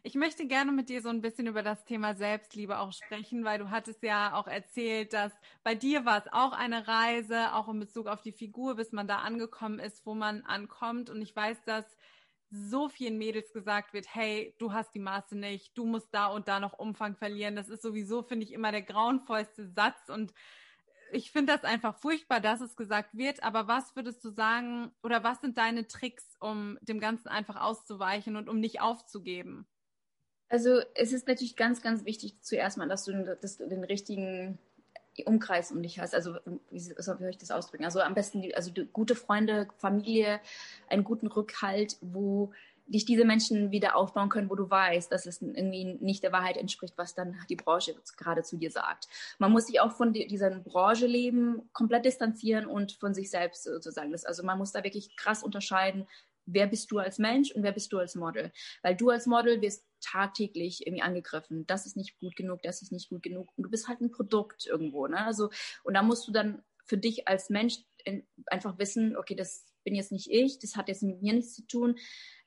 Ich 0.03 0.15
möchte 0.15 0.45
gerne 0.45 0.71
mit 0.71 0.89
dir 0.89 1.01
so 1.01 1.09
ein 1.09 1.21
bisschen 1.21 1.47
über 1.47 1.63
das 1.63 1.85
Thema 1.85 2.13
Selbstliebe 2.13 2.77
auch 2.77 2.91
sprechen, 2.91 3.45
weil 3.45 3.57
du 3.57 3.71
hattest 3.71 4.03
ja 4.03 4.35
auch 4.35 4.47
erzählt, 4.47 5.13
dass 5.13 5.31
bei 5.63 5.75
dir 5.75 6.05
war 6.05 6.19
es 6.19 6.31
auch 6.31 6.51
eine 6.51 6.87
Reise, 6.87 7.53
auch 7.53 7.69
in 7.69 7.79
Bezug 7.79 8.07
auf 8.07 8.21
die 8.21 8.33
Figur, 8.33 8.75
bis 8.75 8.91
man 8.91 9.07
da 9.07 9.19
angekommen 9.19 9.79
ist, 9.79 10.05
wo 10.05 10.13
man 10.13 10.43
ankommt. 10.43 11.09
Und 11.09 11.21
ich 11.21 11.33
weiß, 11.33 11.63
dass 11.63 11.85
so 12.51 12.89
vielen 12.89 13.17
Mädels 13.17 13.53
gesagt 13.53 13.93
wird, 13.93 14.13
hey, 14.13 14.53
du 14.59 14.73
hast 14.73 14.93
die 14.93 14.99
Maße 14.99 15.37
nicht, 15.37 15.75
du 15.77 15.85
musst 15.85 16.13
da 16.13 16.27
und 16.27 16.47
da 16.47 16.59
noch 16.59 16.77
Umfang 16.77 17.15
verlieren. 17.15 17.55
Das 17.55 17.69
ist 17.69 17.81
sowieso, 17.81 18.21
finde 18.23 18.45
ich, 18.45 18.51
immer 18.51 18.71
der 18.71 18.83
grauenvollste 18.83 19.67
Satz 19.69 20.09
und 20.09 20.33
ich 21.13 21.31
finde 21.31 21.53
das 21.53 21.63
einfach 21.63 21.97
furchtbar, 21.97 22.39
dass 22.39 22.61
es 22.61 22.75
gesagt 22.75 23.15
wird, 23.15 23.43
aber 23.43 23.67
was 23.67 23.95
würdest 23.95 24.23
du 24.23 24.31
sagen 24.31 24.91
oder 25.03 25.23
was 25.23 25.41
sind 25.41 25.57
deine 25.57 25.87
Tricks, 25.87 26.35
um 26.39 26.77
dem 26.81 26.99
Ganzen 26.99 27.27
einfach 27.27 27.55
auszuweichen 27.61 28.35
und 28.35 28.49
um 28.49 28.59
nicht 28.59 28.81
aufzugeben? 28.81 29.65
Also 30.49 30.81
es 30.95 31.13
ist 31.13 31.27
natürlich 31.27 31.55
ganz, 31.55 31.81
ganz 31.81 32.05
wichtig 32.05 32.41
zuerst 32.41 32.77
mal, 32.77 32.87
dass 32.87 33.05
du, 33.05 33.37
dass 33.41 33.57
du 33.57 33.67
den 33.67 33.83
richtigen 33.83 34.59
Umkreis 35.25 35.71
um 35.71 35.81
dich 35.81 35.99
hast. 35.99 36.13
Also 36.13 36.35
wie 36.71 36.79
soll 36.79 37.29
ich 37.29 37.37
das 37.37 37.51
ausdrücken? 37.51 37.85
Also 37.85 38.01
am 38.01 38.13
besten 38.13 38.43
also 38.55 38.71
gute 38.91 39.15
Freunde, 39.15 39.67
Familie, 39.77 40.39
einen 40.89 41.03
guten 41.03 41.27
Rückhalt, 41.27 41.97
wo 42.01 42.51
dich 42.85 43.05
diese 43.05 43.25
Menschen 43.25 43.71
wieder 43.71 43.95
aufbauen 43.95 44.29
können, 44.29 44.49
wo 44.49 44.55
du 44.55 44.69
weißt, 44.69 45.11
dass 45.11 45.25
es 45.25 45.41
irgendwie 45.41 45.97
nicht 46.01 46.23
der 46.23 46.31
Wahrheit 46.31 46.57
entspricht, 46.57 46.97
was 46.97 47.15
dann 47.15 47.37
die 47.49 47.55
Branche 47.55 47.95
gerade 48.17 48.43
zu 48.43 48.57
dir 48.57 48.71
sagt. 48.71 49.07
Man 49.39 49.51
muss 49.51 49.67
sich 49.67 49.79
auch 49.79 49.91
von 49.91 50.13
dieser 50.13 50.49
Branche 50.51 51.07
leben, 51.07 51.69
komplett 51.71 52.05
distanzieren 52.05 52.65
und 52.65 52.93
von 52.93 53.13
sich 53.13 53.29
selbst 53.29 53.63
sozusagen. 53.63 54.11
Das, 54.11 54.25
also 54.25 54.43
man 54.43 54.57
muss 54.57 54.71
da 54.71 54.83
wirklich 54.83 55.15
krass 55.15 55.43
unterscheiden, 55.43 56.07
wer 56.45 56.67
bist 56.67 56.91
du 56.91 56.99
als 56.99 57.19
Mensch 57.19 57.51
und 57.51 57.63
wer 57.63 57.71
bist 57.71 57.91
du 57.93 57.99
als 57.99 58.15
Model. 58.15 58.51
Weil 58.81 58.95
du 58.95 59.09
als 59.09 59.27
Model 59.27 59.61
wirst 59.61 59.85
tagtäglich 60.01 60.85
irgendwie 60.85 61.03
angegriffen. 61.03 61.65
Das 61.67 61.85
ist 61.85 61.95
nicht 61.95 62.19
gut 62.19 62.35
genug, 62.35 62.61
das 62.63 62.81
ist 62.81 62.91
nicht 62.91 63.09
gut 63.09 63.23
genug. 63.23 63.49
Und 63.55 63.63
du 63.63 63.69
bist 63.69 63.87
halt 63.87 64.01
ein 64.01 64.11
Produkt 64.11 64.65
irgendwo. 64.65 65.07
Ne? 65.07 65.25
Also, 65.25 65.49
und 65.83 65.93
da 65.93 66.03
musst 66.03 66.27
du 66.27 66.33
dann 66.33 66.63
für 66.85 66.97
dich 66.97 67.29
als 67.29 67.49
Mensch 67.49 67.77
einfach 68.47 68.77
wissen, 68.77 69.15
okay, 69.15 69.35
das 69.35 69.65
bin 69.85 69.95
jetzt 69.95 70.11
nicht 70.11 70.29
ich, 70.29 70.59
das 70.59 70.75
hat 70.75 70.89
jetzt 70.89 71.03
mit 71.03 71.21
mir 71.21 71.33
nichts 71.33 71.55
zu 71.55 71.65
tun 71.65 71.95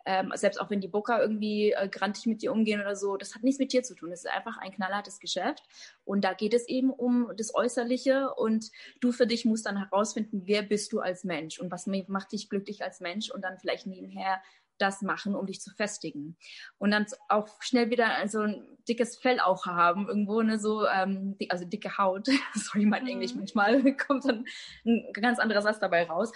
ähm, 0.06 0.32
selbst 0.34 0.60
auch 0.60 0.70
wenn 0.70 0.80
die 0.80 0.88
Booker 0.88 1.20
irgendwie 1.20 1.72
äh, 1.72 1.88
grantig 1.88 2.26
mit 2.26 2.40
dir 2.40 2.52
umgehen 2.52 2.80
oder 2.80 2.94
so, 2.94 3.16
das 3.16 3.34
hat 3.34 3.42
nichts 3.42 3.58
mit 3.58 3.72
dir 3.72 3.82
zu 3.82 3.94
tun. 3.94 4.10
Das 4.10 4.20
ist 4.20 4.30
einfach 4.30 4.56
ein 4.58 4.72
knallhartes 4.72 5.18
Geschäft. 5.18 5.64
Und 6.04 6.24
da 6.24 6.32
geht 6.32 6.54
es 6.54 6.68
eben 6.68 6.90
um 6.90 7.32
das 7.36 7.54
Äußerliche 7.54 8.32
und 8.34 8.70
du 9.00 9.10
für 9.10 9.26
dich 9.26 9.44
musst 9.44 9.66
dann 9.66 9.76
herausfinden, 9.76 10.42
wer 10.44 10.62
bist 10.62 10.92
du 10.92 11.00
als 11.00 11.24
Mensch 11.24 11.58
und 11.58 11.70
was 11.72 11.86
macht 11.86 12.32
dich 12.32 12.48
glücklich 12.48 12.84
als 12.84 13.00
Mensch 13.00 13.30
und 13.30 13.42
dann 13.42 13.58
vielleicht 13.58 13.86
nebenher 13.86 14.40
das 14.78 15.02
machen, 15.02 15.34
um 15.34 15.46
dich 15.46 15.60
zu 15.60 15.70
festigen. 15.70 16.36
Und 16.78 16.90
dann 16.90 17.06
auch 17.28 17.48
schnell 17.60 17.90
wieder 17.90 18.08
so 18.28 18.40
ein 18.40 18.66
dickes 18.88 19.16
Fell 19.16 19.40
auch 19.40 19.66
haben, 19.66 20.06
irgendwo, 20.06 20.42
ne, 20.42 20.58
so, 20.58 20.86
ähm, 20.86 21.36
also 21.48 21.64
dicke 21.64 21.98
Haut. 21.98 22.28
Sorry, 22.54 22.86
mein 22.86 23.02
mhm. 23.02 23.08
Englisch 23.08 23.34
manchmal 23.34 23.96
kommt 23.96 24.24
dann 24.24 24.44
ein 24.84 25.12
ganz 25.12 25.38
anderer 25.38 25.62
Satz 25.62 25.80
dabei 25.80 26.04
raus. 26.04 26.32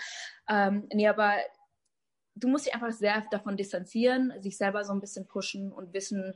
Ähm, 0.49 0.89
nee, 0.93 1.07
aber 1.07 1.35
du 2.41 2.49
musst 2.49 2.67
dich 2.67 2.75
einfach 2.75 2.93
sehr 2.93 3.25
davon 3.31 3.57
distanzieren, 3.57 4.33
sich 4.41 4.57
selber 4.57 4.85
so 4.85 4.93
ein 4.93 5.01
bisschen 5.01 5.27
pushen 5.27 5.73
und 5.73 5.93
wissen, 5.93 6.35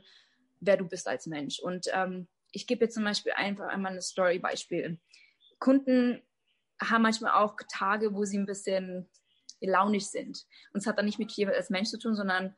wer 0.59 0.77
du 0.77 0.87
bist 0.87 1.07
als 1.07 1.27
Mensch. 1.27 1.59
Und 1.59 1.87
ähm, 1.93 2.27
ich 2.51 2.67
gebe 2.67 2.85
jetzt 2.85 2.95
zum 2.95 3.03
Beispiel 3.03 3.33
einfach 3.33 3.67
einmal 3.67 3.93
ein 3.93 4.01
Story-Beispiel. 4.01 4.99
Kunden 5.59 6.21
haben 6.81 7.01
manchmal 7.01 7.33
auch 7.33 7.55
Tage, 7.71 8.13
wo 8.13 8.25
sie 8.25 8.37
ein 8.37 8.45
bisschen 8.45 9.09
launisch 9.61 10.05
sind. 10.05 10.45
Und 10.73 10.81
es 10.81 10.87
hat 10.87 10.97
dann 10.97 11.05
nicht 11.05 11.19
mit 11.19 11.35
dir 11.35 11.49
als 11.49 11.69
Mensch 11.69 11.89
zu 11.89 11.99
tun, 11.99 12.15
sondern 12.15 12.55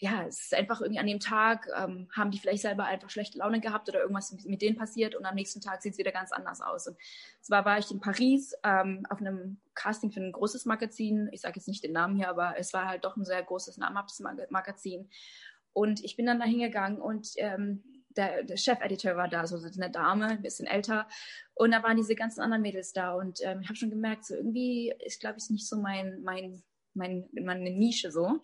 ja, 0.00 0.24
es 0.26 0.42
ist 0.42 0.54
einfach 0.54 0.80
irgendwie 0.80 1.00
an 1.00 1.06
dem 1.06 1.18
Tag, 1.18 1.68
ähm, 1.76 2.08
haben 2.16 2.30
die 2.30 2.38
vielleicht 2.38 2.62
selber 2.62 2.84
einfach 2.84 3.10
schlechte 3.10 3.38
Laune 3.38 3.60
gehabt 3.60 3.88
oder 3.88 4.00
irgendwas 4.00 4.32
mit 4.44 4.62
denen 4.62 4.76
passiert 4.76 5.16
und 5.16 5.24
am 5.26 5.34
nächsten 5.34 5.60
Tag 5.60 5.82
sieht 5.82 5.92
es 5.92 5.98
wieder 5.98 6.12
ganz 6.12 6.30
anders 6.30 6.60
aus. 6.60 6.86
Und 6.86 6.96
zwar 7.40 7.64
war 7.64 7.78
ich 7.78 7.90
in 7.90 8.00
Paris 8.00 8.54
ähm, 8.62 9.04
auf 9.10 9.18
einem 9.18 9.60
Casting 9.74 10.12
für 10.12 10.20
ein 10.20 10.32
großes 10.32 10.66
Magazin. 10.66 11.28
Ich 11.32 11.40
sage 11.40 11.54
jetzt 11.56 11.66
nicht 11.66 11.82
den 11.82 11.92
Namen 11.92 12.16
hier, 12.16 12.28
aber 12.28 12.54
es 12.58 12.72
war 12.72 12.86
halt 12.86 13.04
doch 13.04 13.16
ein 13.16 13.24
sehr 13.24 13.42
großes, 13.42 13.76
namhaftes 13.78 14.20
Magazin. 14.50 15.10
Und 15.72 16.04
ich 16.04 16.16
bin 16.16 16.26
dann 16.26 16.38
da 16.38 16.46
hingegangen 16.46 17.00
und 17.00 17.30
ähm, 17.36 17.82
der, 18.16 18.42
der 18.42 18.56
Chefeditor 18.56 19.16
war 19.16 19.28
da, 19.28 19.46
so 19.46 19.56
eine 19.56 19.90
Dame, 19.90 20.26
ein 20.26 20.42
bisschen 20.42 20.66
älter. 20.66 21.08
Und 21.54 21.72
da 21.72 21.82
waren 21.82 21.96
diese 21.96 22.14
ganzen 22.14 22.40
anderen 22.40 22.62
Mädels 22.62 22.92
da. 22.92 23.14
Und 23.14 23.40
ähm, 23.42 23.60
ich 23.62 23.68
habe 23.68 23.76
schon 23.76 23.90
gemerkt, 23.90 24.24
so 24.24 24.34
irgendwie 24.34 24.92
ist, 25.04 25.20
glaube 25.20 25.36
ich, 25.38 25.50
nicht 25.50 25.68
so 25.68 25.76
mein, 25.76 26.20
mein, 26.22 26.62
mein, 26.94 27.28
meine 27.32 27.70
Nische 27.70 28.10
so. 28.10 28.40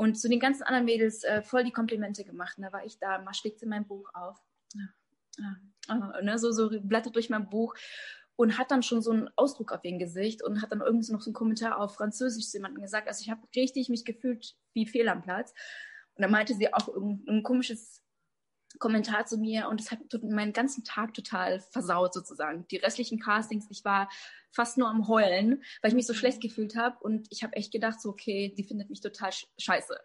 Und 0.00 0.18
zu 0.18 0.30
den 0.30 0.40
ganzen 0.40 0.62
anderen 0.62 0.86
Mädels 0.86 1.24
äh, 1.24 1.42
voll 1.42 1.62
die 1.62 1.72
Komplimente 1.72 2.24
gemacht. 2.24 2.56
Und 2.56 2.64
da 2.64 2.72
war 2.72 2.86
ich 2.86 2.98
da, 2.98 3.18
mal 3.18 3.34
schlägt 3.34 3.60
sie 3.60 3.66
mein 3.66 3.86
Buch 3.86 4.08
auf. 4.14 4.42
Ja, 4.72 5.56
ja, 5.88 6.22
ne, 6.22 6.38
so, 6.38 6.52
so 6.52 6.70
blättert 6.70 7.16
durch 7.16 7.28
mein 7.28 7.50
Buch 7.50 7.74
und 8.34 8.56
hat 8.56 8.70
dann 8.70 8.82
schon 8.82 9.02
so 9.02 9.10
einen 9.10 9.28
Ausdruck 9.36 9.72
auf 9.72 9.84
ihr 9.84 9.98
Gesicht 9.98 10.42
und 10.42 10.62
hat 10.62 10.72
dann 10.72 10.80
irgendwie 10.80 11.12
noch 11.12 11.20
so 11.20 11.28
einen 11.28 11.34
Kommentar 11.34 11.78
auf 11.78 11.96
Französisch 11.96 12.48
zu 12.48 12.56
jemandem 12.56 12.80
gesagt. 12.80 13.08
Also 13.08 13.20
ich 13.20 13.30
habe 13.30 13.46
richtig 13.54 13.90
mich 13.90 14.06
gefühlt 14.06 14.56
wie 14.72 14.86
fehl 14.86 15.06
am 15.06 15.20
Platz. 15.20 15.52
Und 16.14 16.22
dann 16.22 16.30
meinte 16.30 16.54
sie 16.54 16.72
auch 16.72 16.88
ein 16.96 17.42
komisches 17.42 18.02
Kommentar 18.80 19.26
zu 19.26 19.38
mir 19.38 19.68
und 19.68 19.78
das 19.78 19.92
hat 19.92 20.00
meinen 20.24 20.52
ganzen 20.52 20.82
Tag 20.82 21.14
total 21.14 21.60
versaut 21.60 22.12
sozusagen. 22.14 22.66
Die 22.68 22.78
restlichen 22.78 23.20
Castings, 23.20 23.66
ich 23.70 23.84
war 23.84 24.10
fast 24.50 24.78
nur 24.78 24.88
am 24.88 25.06
Heulen, 25.06 25.62
weil 25.82 25.90
ich 25.90 25.94
mich 25.94 26.06
so 26.06 26.14
schlecht 26.14 26.40
gefühlt 26.40 26.74
habe 26.74 26.98
und 27.00 27.28
ich 27.30 27.44
habe 27.44 27.54
echt 27.54 27.72
gedacht, 27.72 28.00
so 28.00 28.08
okay, 28.08 28.52
die 28.56 28.64
findet 28.64 28.90
mich 28.90 29.00
total 29.00 29.30
scheiße. 29.58 29.96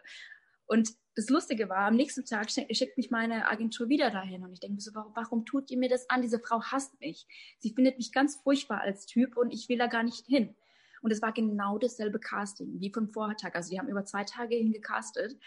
Und 0.66 0.90
das 1.14 1.30
Lustige 1.30 1.68
war, 1.68 1.86
am 1.86 1.96
nächsten 1.96 2.24
Tag 2.24 2.50
schickt 2.50 2.98
mich 2.98 3.10
meine 3.10 3.48
Agentur 3.48 3.88
wieder 3.88 4.10
dahin 4.10 4.44
und 4.44 4.52
ich 4.52 4.60
denke 4.60 4.74
mir 4.74 4.80
so, 4.80 4.94
warum, 4.94 5.12
warum 5.14 5.44
tut 5.46 5.70
ihr 5.70 5.78
mir 5.78 5.88
das 5.88 6.10
an? 6.10 6.22
Diese 6.22 6.38
Frau 6.38 6.60
hasst 6.60 7.00
mich. 7.00 7.26
Sie 7.58 7.72
findet 7.72 7.96
mich 7.96 8.12
ganz 8.12 8.36
furchtbar 8.36 8.82
als 8.82 9.06
Typ 9.06 9.36
und 9.36 9.52
ich 9.52 9.68
will 9.68 9.78
da 9.78 9.86
gar 9.86 10.02
nicht 10.02 10.26
hin. 10.26 10.54
Und 11.00 11.12
es 11.12 11.22
war 11.22 11.32
genau 11.32 11.78
dasselbe 11.78 12.18
Casting 12.18 12.80
wie 12.80 12.92
vom 12.92 13.08
Vortag. 13.08 13.54
Also 13.54 13.70
die 13.70 13.78
haben 13.78 13.88
über 13.88 14.04
zwei 14.04 14.24
Tage 14.24 14.56
hingecastet. 14.56 15.38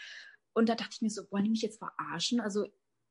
Und 0.54 0.70
da 0.70 0.76
dachte 0.76 0.92
ich 0.94 1.02
mir 1.02 1.10
so, 1.10 1.24
wollen 1.32 1.44
die 1.44 1.52
mich 1.52 1.62
jetzt 1.62 1.80
verarschen? 1.80 2.40
Also 2.40 2.66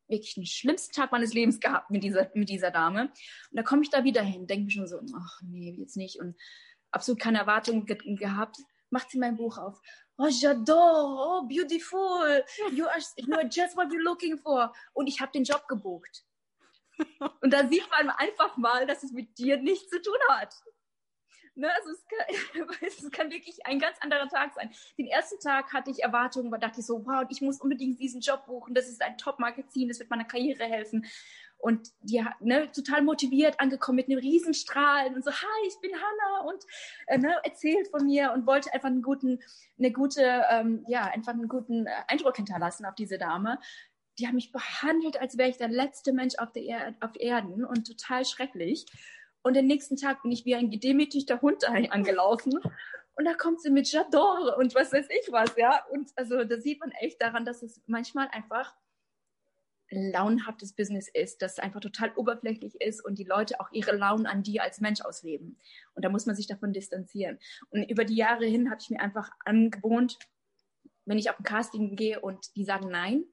wirklich 0.09 0.34
den 0.34 0.46
schlimmsten 0.46 0.92
Tag 0.92 1.12
meines 1.12 1.34
Lebens 1.34 1.61
gehabt 1.61 1.90
mit 1.90 2.02
dieser, 2.02 2.30
mit 2.34 2.48
dieser 2.48 2.70
Dame. 2.70 3.02
Und 3.02 3.12
da 3.52 3.62
komme 3.62 3.82
ich 3.82 3.90
da 3.90 4.04
wieder 4.04 4.22
hin, 4.22 4.46
denke 4.46 4.64
mir 4.64 4.70
schon 4.70 4.86
so, 4.86 5.00
ach 5.16 5.40
nee, 5.42 5.76
jetzt 5.78 5.96
nicht. 5.96 6.18
Und 6.20 6.36
absolut 6.90 7.20
keine 7.20 7.38
Erwartungen 7.38 7.86
ge 7.86 7.96
gehabt. 8.16 8.56
Macht 8.90 9.11
sie 9.11 9.18
mein 9.18 9.36
Buch 9.36 9.59
auf. 9.59 9.80
Oh, 10.16 10.28
j'adore, 10.28 11.42
oh, 11.42 11.46
beautiful. 11.46 12.42
You 12.72 12.86
are, 12.86 12.98
you 13.16 13.34
are 13.34 13.44
just 13.44 13.76
what 13.76 13.88
you're 13.88 14.02
looking 14.02 14.38
for. 14.38 14.72
Und 14.94 15.06
ich 15.06 15.20
habe 15.20 15.30
den 15.32 15.44
Job 15.44 15.68
gebucht. 15.68 16.24
Und 17.42 17.52
da 17.52 17.68
sieht 17.68 17.88
man 17.90 18.11
einfach 18.11 18.56
mal, 18.56 18.86
dass 18.86 19.02
es 19.02 19.12
mit 19.12 19.38
dir 19.38 19.59
nichts 19.59 19.90
zu 19.90 20.00
tun 20.00 20.18
hat. 20.30 20.54
Ne, 21.59 21.68
also 21.74 21.90
es 21.90 22.06
kann, 22.06 22.68
es 22.86 23.11
kann 23.11 23.30
wirklich 23.32 23.66
ein 23.66 23.80
ganz 23.80 23.98
anderer 24.00 24.28
Tag 24.28 24.54
sein. 24.54 24.70
Den 24.96 25.09
ersten 25.09 25.40
Tag 25.40 25.72
hatte 25.72 25.90
ich 25.90 26.04
Erwartungen, 26.04 26.52
da 26.52 26.59
dachte 26.59 26.78
ich 26.78 26.86
so, 26.86 27.04
wow, 27.04 27.26
ich 27.28 27.40
muss 27.40 27.61
unbedingt 27.61 27.98
diesen 27.98 28.20
Job 28.20 28.46
buchen, 28.46 28.74
das 28.74 28.88
ist 28.88 29.02
ein 29.02 29.18
Top-Magazin, 29.18 29.88
das 29.88 29.98
wird 29.98 30.09
meiner 30.09 30.24
Karriere 30.24 30.64
helfen. 30.64 31.04
Und 31.59 31.88
die 32.02 32.24
ne, 32.38 32.70
total 32.70 33.02
motiviert 33.02 33.59
angekommen 33.59 33.96
mit 33.96 34.06
einem 34.06 34.20
Riesenstrahlen 34.20 35.16
und 35.16 35.24
so, 35.24 35.32
hi, 35.32 35.66
ich 35.66 35.80
bin 35.80 35.90
Hanna 35.90 36.48
und 36.48 36.64
äh, 37.09 37.18
ne, 37.18 37.34
erzählt 37.42 37.88
von 37.88 38.06
mir 38.06 38.30
und 38.32 38.46
wollte 38.46 38.72
einfach 38.72 38.88
einen 38.88 39.02
guten, 39.02 39.40
eine 39.78 39.90
gute, 39.90 40.44
ähm, 40.50 40.84
ja, 40.86 41.06
einfach 41.06 41.32
einen 41.32 41.48
guten 41.48 41.88
äh, 41.88 41.90
Eindruck 42.06 42.36
hinterlassen 42.36 42.86
auf 42.86 42.94
diese 42.94 43.18
Dame. 43.18 43.59
Die 44.20 44.28
haben 44.28 44.36
mich 44.36 44.52
behandelt, 44.52 45.20
als 45.20 45.36
wäre 45.36 45.48
ich 45.48 45.56
der 45.56 45.68
letzte 45.68 46.12
Mensch 46.12 46.36
auf, 46.38 46.52
der 46.52 46.62
er 46.62 46.94
auf 47.00 47.16
Erden 47.18 47.64
und 47.64 47.84
total 47.84 48.24
schrecklich. 48.24 48.86
Und 49.43 49.55
den 49.55 49.66
nächsten 49.66 49.97
Tag 49.97 50.22
bin 50.22 50.32
ich 50.32 50.45
wie 50.45 50.55
ein 50.55 50.70
gedemütigter 50.70 51.41
Hund 51.41 51.68
angelaufen. 51.68 52.59
Und 53.14 53.24
da 53.24 53.34
kommt 53.34 53.61
sie 53.61 53.70
mit 53.70 53.86
J'adore 53.86 54.57
und 54.57 54.74
was 54.74 54.93
weiß 54.93 55.07
ich 55.09 55.32
was, 55.32 55.57
ja. 55.57 55.84
Und 55.91 56.11
also 56.16 56.45
da 56.45 56.61
sieht 56.61 56.80
man 56.80 56.93
echt 56.93 57.20
daran, 57.20 57.45
dass 57.45 57.62
es 57.62 57.80
manchmal 57.86 58.28
einfach 58.28 58.74
launenhaftes 59.91 60.74
Business 60.74 61.09
ist, 61.09 61.43
das 61.43 61.59
einfach 61.59 61.80
total 61.80 62.12
oberflächlich 62.14 62.80
ist 62.80 63.05
und 63.05 63.18
die 63.18 63.24
Leute 63.24 63.59
auch 63.61 63.72
ihre 63.72 63.97
Launen 63.97 64.26
an 64.26 64.43
dir 64.43 64.62
als 64.62 64.80
Mensch 64.80 65.01
ausleben. 65.01 65.59
Und 65.95 66.05
da 66.05 66.11
muss 66.11 66.26
man 66.26 66.36
sich 66.36 66.47
davon 66.47 66.72
distanzieren. 66.72 67.39
Und 67.70 67.84
über 67.84 68.05
die 68.05 68.16
Jahre 68.16 68.45
hin 68.45 68.70
habe 68.70 68.80
ich 68.80 68.91
mir 68.91 69.01
einfach 69.01 69.30
angewohnt, 69.45 70.18
wenn 71.07 71.18
ich 71.18 71.30
auf 71.30 71.39
ein 71.41 71.45
Casting 71.45 71.97
gehe 71.97 72.20
und 72.20 72.55
die 72.55 72.64
sagen 72.64 72.89
nein, 72.89 73.24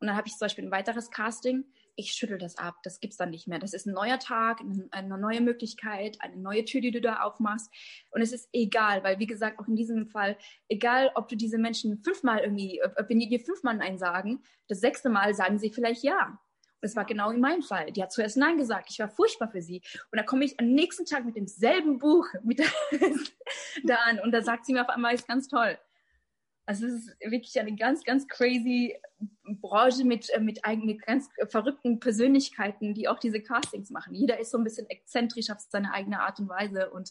und 0.00 0.08
dann 0.08 0.16
habe 0.16 0.26
ich 0.26 0.34
zum 0.34 0.46
Beispiel 0.46 0.64
ein 0.64 0.70
weiteres 0.70 1.10
Casting, 1.10 1.64
ich 1.96 2.12
schüttel 2.12 2.38
das 2.38 2.58
ab, 2.58 2.76
das 2.82 3.00
gibt's 3.00 3.16
dann 3.16 3.30
nicht 3.30 3.46
mehr. 3.46 3.58
Das 3.58 3.74
ist 3.74 3.86
ein 3.86 3.94
neuer 3.94 4.18
Tag, 4.18 4.60
eine 4.90 5.18
neue 5.18 5.40
Möglichkeit, 5.40 6.16
eine 6.20 6.36
neue 6.36 6.64
Tür, 6.64 6.80
die 6.80 6.90
du 6.90 7.00
da 7.00 7.20
aufmachst. 7.22 7.70
Und 8.10 8.22
es 8.22 8.32
ist 8.32 8.48
egal, 8.52 9.04
weil 9.04 9.18
wie 9.18 9.26
gesagt, 9.26 9.58
auch 9.58 9.68
in 9.68 9.76
diesem 9.76 10.06
Fall, 10.06 10.36
egal 10.68 11.10
ob 11.14 11.28
du 11.28 11.36
diese 11.36 11.58
Menschen 11.58 11.98
fünfmal 11.98 12.40
irgendwie, 12.40 12.80
wenn 13.08 13.18
die 13.18 13.28
dir 13.28 13.40
fünfmal 13.40 13.76
Nein 13.76 13.98
sagen, 13.98 14.42
das 14.68 14.80
sechste 14.80 15.10
Mal 15.10 15.34
sagen 15.34 15.58
sie 15.58 15.70
vielleicht 15.70 16.02
ja. 16.02 16.38
Und 16.82 16.88
es 16.88 16.96
war 16.96 17.04
genau 17.04 17.30
in 17.30 17.40
meinem 17.40 17.62
Fall. 17.62 17.92
Die 17.92 18.02
hat 18.02 18.10
zuerst 18.10 18.36
Nein 18.36 18.58
gesagt. 18.58 18.88
Ich 18.90 18.98
war 18.98 19.08
furchtbar 19.08 19.48
für 19.48 19.62
sie. 19.62 19.82
Und 20.10 20.18
da 20.18 20.24
komme 20.24 20.44
ich 20.44 20.58
am 20.58 20.66
nächsten 20.66 21.04
Tag 21.04 21.24
mit 21.24 21.36
demselben 21.36 21.98
Buch 21.98 22.26
mit 22.42 22.58
da 23.84 23.94
an. 24.06 24.18
Und 24.18 24.32
da 24.32 24.42
sagt 24.42 24.66
sie 24.66 24.72
mir 24.72 24.82
auf 24.82 24.88
einmal, 24.88 25.14
ist 25.14 25.28
ganz 25.28 25.46
toll. 25.46 25.78
Also 26.64 26.86
es 26.86 26.92
ist 26.94 27.20
wirklich 27.20 27.58
eine 27.58 27.74
ganz, 27.74 28.04
ganz 28.04 28.28
crazy 28.28 28.96
Branche 29.44 30.04
mit, 30.04 30.30
äh, 30.30 30.40
mit, 30.40 30.64
eigenen, 30.64 30.98
ganz 30.98 31.28
verrückten 31.48 31.98
Persönlichkeiten, 31.98 32.94
die 32.94 33.08
auch 33.08 33.18
diese 33.18 33.42
Castings 33.42 33.90
machen. 33.90 34.14
Jeder 34.14 34.38
ist 34.38 34.52
so 34.52 34.58
ein 34.58 34.64
bisschen 34.64 34.88
exzentrisch 34.88 35.50
auf 35.50 35.58
seine 35.58 35.92
eigene 35.92 36.20
Art 36.20 36.38
und 36.38 36.48
Weise 36.48 36.90
und 36.90 37.10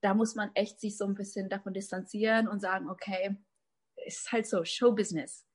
da 0.00 0.14
muss 0.14 0.34
man 0.34 0.50
echt 0.54 0.80
sich 0.80 0.96
so 0.96 1.04
ein 1.04 1.14
bisschen 1.14 1.48
davon 1.48 1.74
distanzieren 1.74 2.48
und 2.48 2.60
sagen, 2.60 2.90
okay, 2.90 3.36
ist 4.04 4.32
halt 4.32 4.46
so, 4.46 4.64
Showbusiness. 4.64 5.46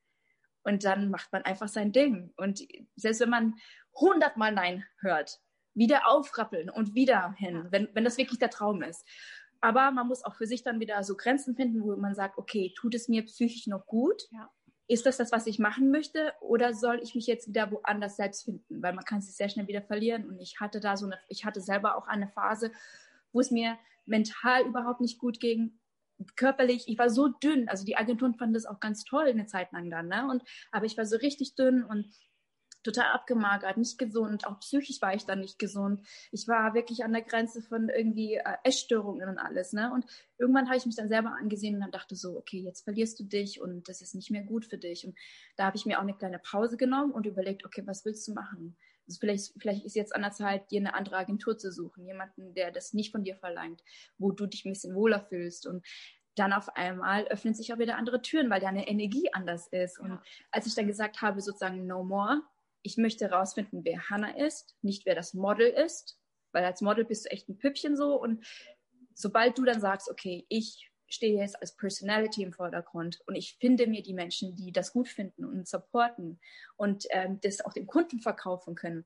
Und 0.63 0.85
dann 0.85 1.09
macht 1.09 1.31
man 1.31 1.43
einfach 1.43 1.67
sein 1.67 1.91
Ding. 1.91 2.33
Und 2.37 2.65
selbst 2.95 3.21
wenn 3.21 3.29
man 3.29 3.55
hundertmal 3.93 4.51
Nein 4.53 4.85
hört, 4.99 5.39
wieder 5.73 6.07
aufrappeln 6.07 6.69
und 6.69 6.95
wieder 6.95 7.33
hin, 7.37 7.67
wenn, 7.69 7.89
wenn 7.93 8.03
das 8.03 8.17
wirklich 8.17 8.39
der 8.39 8.49
Traum 8.49 8.81
ist. 8.81 9.05
Aber 9.61 9.91
man 9.91 10.07
muss 10.07 10.23
auch 10.23 10.35
für 10.35 10.47
sich 10.47 10.63
dann 10.63 10.79
wieder 10.79 11.03
so 11.03 11.15
Grenzen 11.15 11.55
finden, 11.55 11.81
wo 11.83 11.95
man 11.95 12.15
sagt, 12.15 12.37
okay, 12.37 12.73
tut 12.75 12.95
es 12.95 13.07
mir 13.07 13.23
psychisch 13.25 13.67
noch 13.67 13.85
gut? 13.85 14.23
Ja. 14.31 14.49
Ist 14.89 15.05
das 15.05 15.17
das, 15.17 15.31
was 15.31 15.47
ich 15.47 15.59
machen 15.59 15.91
möchte? 15.91 16.33
Oder 16.39 16.73
soll 16.73 16.99
ich 17.03 17.13
mich 17.13 17.27
jetzt 17.27 17.49
wieder 17.49 17.71
woanders 17.71 18.15
selbst 18.15 18.45
finden? 18.45 18.81
Weil 18.81 18.93
man 18.93 19.03
kann 19.03 19.21
sich 19.21 19.35
sehr 19.35 19.49
schnell 19.49 19.67
wieder 19.67 19.81
verlieren. 19.81 20.25
Und 20.27 20.39
ich 20.39 20.59
hatte 20.61 20.79
da 20.79 20.95
so 20.95 21.07
eine, 21.07 21.19
ich 21.27 21.43
hatte 21.43 21.59
selber 21.59 21.97
auch 21.97 22.07
eine 22.07 22.29
Phase, 22.29 22.71
wo 23.33 23.41
es 23.41 23.51
mir 23.51 23.77
mental 24.05 24.65
überhaupt 24.65 25.01
nicht 25.01 25.19
gut 25.19 25.39
ging, 25.39 25.77
körperlich, 26.35 26.87
ich 26.87 26.97
war 26.97 27.09
so 27.09 27.27
dünn, 27.27 27.69
also 27.69 27.85
die 27.85 27.97
Agenturen 27.97 28.35
fanden 28.35 28.53
das 28.53 28.65
auch 28.65 28.79
ganz 28.79 29.03
toll 29.03 29.27
eine 29.27 29.45
Zeit 29.45 29.71
lang 29.71 29.89
dann, 29.89 30.07
ne? 30.07 30.27
Und 30.27 30.43
aber 30.71 30.85
ich 30.85 30.97
war 30.97 31.05
so 31.05 31.17
richtig 31.17 31.55
dünn 31.55 31.83
und 31.83 32.07
total 32.83 33.11
abgemagert, 33.11 33.77
nicht 33.77 33.97
gesund, 33.97 34.47
auch 34.47 34.59
psychisch 34.59 35.01
war 35.01 35.13
ich 35.13 35.25
dann 35.25 35.41
nicht 35.41 35.59
gesund. 35.59 36.01
Ich 36.31 36.47
war 36.47 36.73
wirklich 36.73 37.03
an 37.03 37.13
der 37.13 37.21
Grenze 37.21 37.61
von 37.61 37.89
irgendwie 37.89 38.35
äh, 38.35 38.57
Essstörungen 38.63 39.27
und 39.29 39.37
alles, 39.37 39.73
ne? 39.73 39.91
Und 39.93 40.05
irgendwann 40.37 40.67
habe 40.67 40.77
ich 40.77 40.85
mich 40.85 40.95
dann 40.95 41.09
selber 41.09 41.35
angesehen 41.39 41.75
und 41.75 41.81
dann 41.81 41.91
dachte 41.91 42.15
so, 42.15 42.37
okay, 42.37 42.59
jetzt 42.59 42.83
verlierst 42.83 43.19
du 43.19 43.23
dich 43.23 43.61
und 43.61 43.89
das 43.89 44.01
ist 44.01 44.15
nicht 44.15 44.31
mehr 44.31 44.43
gut 44.43 44.65
für 44.65 44.77
dich. 44.77 45.05
Und 45.05 45.17
da 45.55 45.65
habe 45.65 45.77
ich 45.77 45.85
mir 45.85 45.97
auch 45.97 46.03
eine 46.03 46.15
kleine 46.15 46.39
Pause 46.39 46.77
genommen 46.77 47.11
und 47.11 47.25
überlegt, 47.25 47.65
okay, 47.65 47.83
was 47.85 48.05
willst 48.05 48.27
du 48.27 48.33
machen? 48.33 48.77
Also 49.07 49.19
vielleicht, 49.19 49.53
vielleicht 49.57 49.85
ist 49.85 49.95
jetzt 49.95 50.13
an 50.13 50.21
der 50.21 50.31
Zeit, 50.31 50.69
dir 50.69 50.81
eine 50.81 50.93
andere 50.93 51.17
Agentur 51.17 51.57
zu 51.57 51.71
suchen, 51.71 52.05
jemanden, 52.05 52.53
der 52.53 52.71
das 52.71 52.93
nicht 52.93 53.11
von 53.11 53.23
dir 53.23 53.35
verlangt, 53.35 53.81
wo 54.17 54.31
du 54.31 54.45
dich 54.45 54.65
ein 54.65 54.73
bisschen 54.73 54.95
wohler 54.95 55.21
fühlst. 55.21 55.65
Und 55.65 55.85
dann 56.35 56.53
auf 56.53 56.75
einmal 56.75 57.25
öffnen 57.27 57.53
sich 57.53 57.73
auch 57.73 57.79
wieder 57.79 57.97
andere 57.97 58.21
Türen, 58.21 58.49
weil 58.49 58.59
deine 58.59 58.87
Energie 58.87 59.29
anders 59.33 59.67
ist. 59.67 59.99
Und 59.99 60.09
ja. 60.09 60.23
als 60.51 60.67
ich 60.67 60.75
dann 60.75 60.87
gesagt 60.87 61.21
habe, 61.21 61.41
sozusagen 61.41 61.87
no 61.87 62.03
more, 62.03 62.41
ich 62.87 62.95
möchte 62.95 63.29
herausfinden, 63.29 63.83
wer 63.83 64.09
Hannah 64.09 64.37
ist, 64.37 64.77
nicht 64.81 65.05
wer 65.05 65.13
das 65.13 65.33
Model 65.33 65.67
ist, 65.67 66.17
weil 66.53 66.63
als 66.63 66.79
Model 66.79 67.03
bist 67.03 67.25
du 67.25 67.31
echt 67.31 67.49
ein 67.49 67.57
Püppchen 67.57 67.97
so 67.97 68.15
und 68.19 68.47
sobald 69.13 69.57
du 69.57 69.65
dann 69.65 69.81
sagst, 69.81 70.09
okay, 70.09 70.45
ich 70.47 70.89
stehe 71.05 71.37
jetzt 71.37 71.61
als 71.61 71.75
Personality 71.75 72.43
im 72.43 72.53
Vordergrund 72.53 73.19
und 73.27 73.35
ich 73.35 73.57
finde 73.59 73.87
mir 73.87 74.03
die 74.03 74.13
Menschen, 74.13 74.55
die 74.55 74.71
das 74.71 74.93
gut 74.93 75.09
finden 75.09 75.43
und 75.43 75.67
supporten 75.67 76.39
und 76.77 77.05
ähm, 77.09 77.39
das 77.41 77.59
auch 77.59 77.73
dem 77.73 77.87
Kunden 77.87 78.19
verkaufen 78.19 78.75
können, 78.75 79.05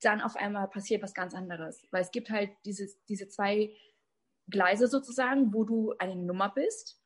dann 0.00 0.20
auf 0.20 0.34
einmal 0.34 0.66
passiert 0.68 1.02
was 1.02 1.14
ganz 1.14 1.32
anderes. 1.32 1.86
Weil 1.92 2.02
es 2.02 2.10
gibt 2.10 2.28
halt 2.30 2.50
dieses, 2.64 3.00
diese 3.04 3.28
zwei 3.28 3.72
Gleise 4.48 4.88
sozusagen, 4.88 5.54
wo 5.54 5.62
du 5.62 5.94
eine 5.98 6.16
Nummer 6.16 6.52
bist, 6.52 7.00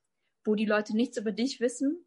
wo 0.45 0.55
die 0.55 0.65
Leute 0.65 0.97
nichts 0.97 1.19
über 1.19 1.33
dich 1.33 1.61
wissen 1.61 2.06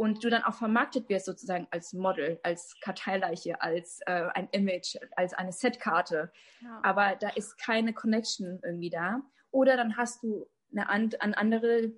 und 0.00 0.24
du 0.24 0.30
dann 0.30 0.44
auch 0.44 0.54
vermarktet 0.54 1.10
wirst 1.10 1.26
sozusagen 1.26 1.66
als 1.70 1.92
Model, 1.92 2.40
als 2.42 2.74
Karteileiche, 2.80 3.60
als 3.60 4.00
äh, 4.06 4.28
ein 4.32 4.48
Image, 4.50 4.96
als 5.14 5.34
eine 5.34 5.52
Setkarte. 5.52 6.32
Ja. 6.62 6.80
Aber 6.82 7.16
da 7.16 7.28
ist 7.28 7.58
keine 7.58 7.92
Connection 7.92 8.60
irgendwie 8.64 8.88
da. 8.88 9.20
Oder 9.50 9.76
dann 9.76 9.98
hast 9.98 10.22
du 10.22 10.46
eine, 10.72 10.88
an, 10.88 11.10
eine 11.20 11.36
andere 11.36 11.92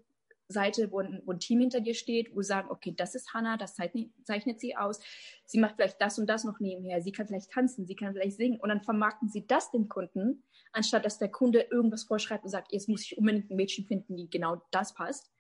Seite, 0.48 0.90
wo 0.90 0.98
ein, 0.98 1.22
wo 1.26 1.30
ein, 1.30 1.38
Team 1.38 1.61
hinter 1.61 1.80
dir 1.80 1.94
steht, 1.94 2.34
wo 2.34 2.42
sagen, 2.42 2.72
okay, 2.72 2.92
das 2.96 3.14
ist 3.14 3.34
Hannah, 3.34 3.57
das 3.57 3.76
zeichnet, 3.76 4.11
zeichnet, 4.24 4.59
sie 4.59 4.74
aus. 4.74 4.98
Sie 5.44 5.61
macht 5.61 5.76
vielleicht 5.76 6.03
das 6.03 6.18
und 6.18 6.26
das 6.26 6.42
noch 6.42 6.59
nebenher. 6.59 7.03
Sie 7.03 7.12
kann 7.12 7.28
vielleicht 7.28 7.53
tanzen, 7.53 7.86
sie 7.86 7.94
kann 7.94 8.14
vielleicht 8.14 8.36
singen. 8.36 8.59
Und 8.59 8.70
dann 8.70 8.82
vermarkten 8.82 9.28
sie 9.28 9.46
das 9.46 9.70
dem 9.70 9.88
Kunden, 9.88 10.42
anstatt 10.72 11.05
dass 11.05 11.20
der 11.20 11.30
Kunde 11.30 11.68
irgendwas 11.70 12.03
vorschreibt 12.03 12.42
und 12.42 12.50
sagt, 12.50 12.72
jetzt 12.72 12.88
muss 12.88 13.03
ich 13.03 13.16
unbedingt 13.16 13.48
ein 13.48 13.55
Mädchen 13.55 13.86
finden, 13.86 14.16
die 14.16 14.28
genau 14.28 14.61
das 14.72 14.92
passt. 14.92 15.30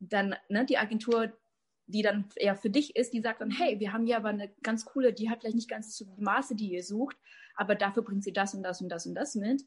Dann 0.00 0.34
ne, 0.50 0.66
die 0.66 0.76
Agentur, 0.76 1.32
die 1.86 2.02
dann 2.02 2.28
eher 2.36 2.56
für 2.56 2.70
dich 2.70 2.96
ist, 2.96 3.12
die 3.12 3.20
sagt 3.20 3.40
dann, 3.40 3.50
hey, 3.50 3.78
wir 3.80 3.92
haben 3.92 4.06
hier 4.06 4.16
aber 4.16 4.28
eine 4.28 4.52
ganz 4.62 4.84
coole, 4.84 5.12
die 5.12 5.30
hat 5.30 5.40
vielleicht 5.40 5.56
nicht 5.56 5.70
ganz 5.70 5.94
zu 5.94 6.06
Maße, 6.18 6.54
die 6.54 6.72
ihr 6.72 6.82
sucht, 6.82 7.16
aber 7.56 7.74
dafür 7.74 8.02
bringt 8.02 8.24
sie 8.24 8.32
das 8.32 8.54
und 8.54 8.62
das 8.62 8.80
und 8.80 8.88
das 8.88 9.06
und 9.06 9.14
das 9.14 9.34
mit. 9.34 9.62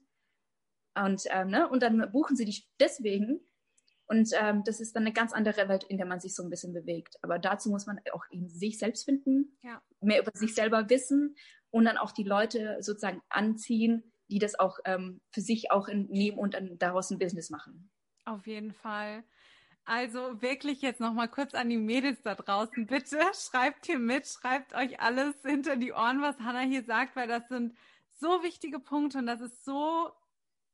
Und, 0.95 1.23
ähm, 1.29 1.49
ne, 1.49 1.69
und 1.69 1.83
dann 1.83 2.09
buchen 2.11 2.35
sie 2.35 2.45
dich 2.45 2.69
deswegen. 2.79 3.41
Und 4.07 4.29
ähm, 4.39 4.63
das 4.63 4.79
ist 4.79 4.95
dann 4.95 5.03
eine 5.03 5.13
ganz 5.13 5.33
andere 5.33 5.67
Welt, 5.67 5.83
in 5.83 5.97
der 5.97 6.05
man 6.05 6.19
sich 6.19 6.35
so 6.35 6.43
ein 6.43 6.49
bisschen 6.49 6.73
bewegt. 6.73 7.15
Aber 7.21 7.39
dazu 7.39 7.69
muss 7.69 7.85
man 7.85 7.99
auch 8.13 8.23
in 8.29 8.47
sich 8.49 8.77
selbst 8.77 9.03
finden, 9.03 9.57
ja. 9.63 9.81
mehr 9.99 10.21
über 10.21 10.31
sich 10.33 10.53
selber 10.53 10.89
wissen 10.89 11.35
und 11.71 11.85
dann 11.85 11.97
auch 11.97 12.11
die 12.11 12.23
Leute 12.23 12.77
sozusagen 12.81 13.21
anziehen, 13.29 14.11
die 14.29 14.39
das 14.39 14.57
auch 14.57 14.79
ähm, 14.85 15.21
für 15.31 15.41
sich 15.41 15.71
auch 15.71 15.87
in, 15.87 16.05
nehmen 16.07 16.37
und 16.37 16.53
dann 16.53 16.77
daraus 16.77 17.09
ein 17.11 17.19
Business 17.19 17.49
machen. 17.49 17.89
Auf 18.25 18.47
jeden 18.47 18.73
Fall. 18.73 19.23
Also 19.85 20.41
wirklich 20.41 20.81
jetzt 20.81 20.99
noch 20.99 21.13
mal 21.13 21.27
kurz 21.27 21.53
an 21.53 21.69
die 21.69 21.77
Mädels 21.77 22.21
da 22.23 22.33
draußen. 22.33 22.87
Bitte 22.87 23.19
schreibt 23.33 23.85
hier 23.85 23.99
mit, 23.99 24.27
schreibt 24.27 24.73
euch 24.73 24.99
alles 24.99 25.35
hinter 25.43 25.75
die 25.75 25.93
Ohren, 25.93 26.21
was 26.21 26.39
Hannah 26.39 26.61
hier 26.61 26.83
sagt, 26.83 27.15
weil 27.15 27.27
das 27.27 27.47
sind 27.47 27.77
so 28.13 28.41
wichtige 28.41 28.79
Punkte 28.79 29.19
und 29.19 29.27
das 29.27 29.41
ist 29.41 29.63
so 29.63 30.11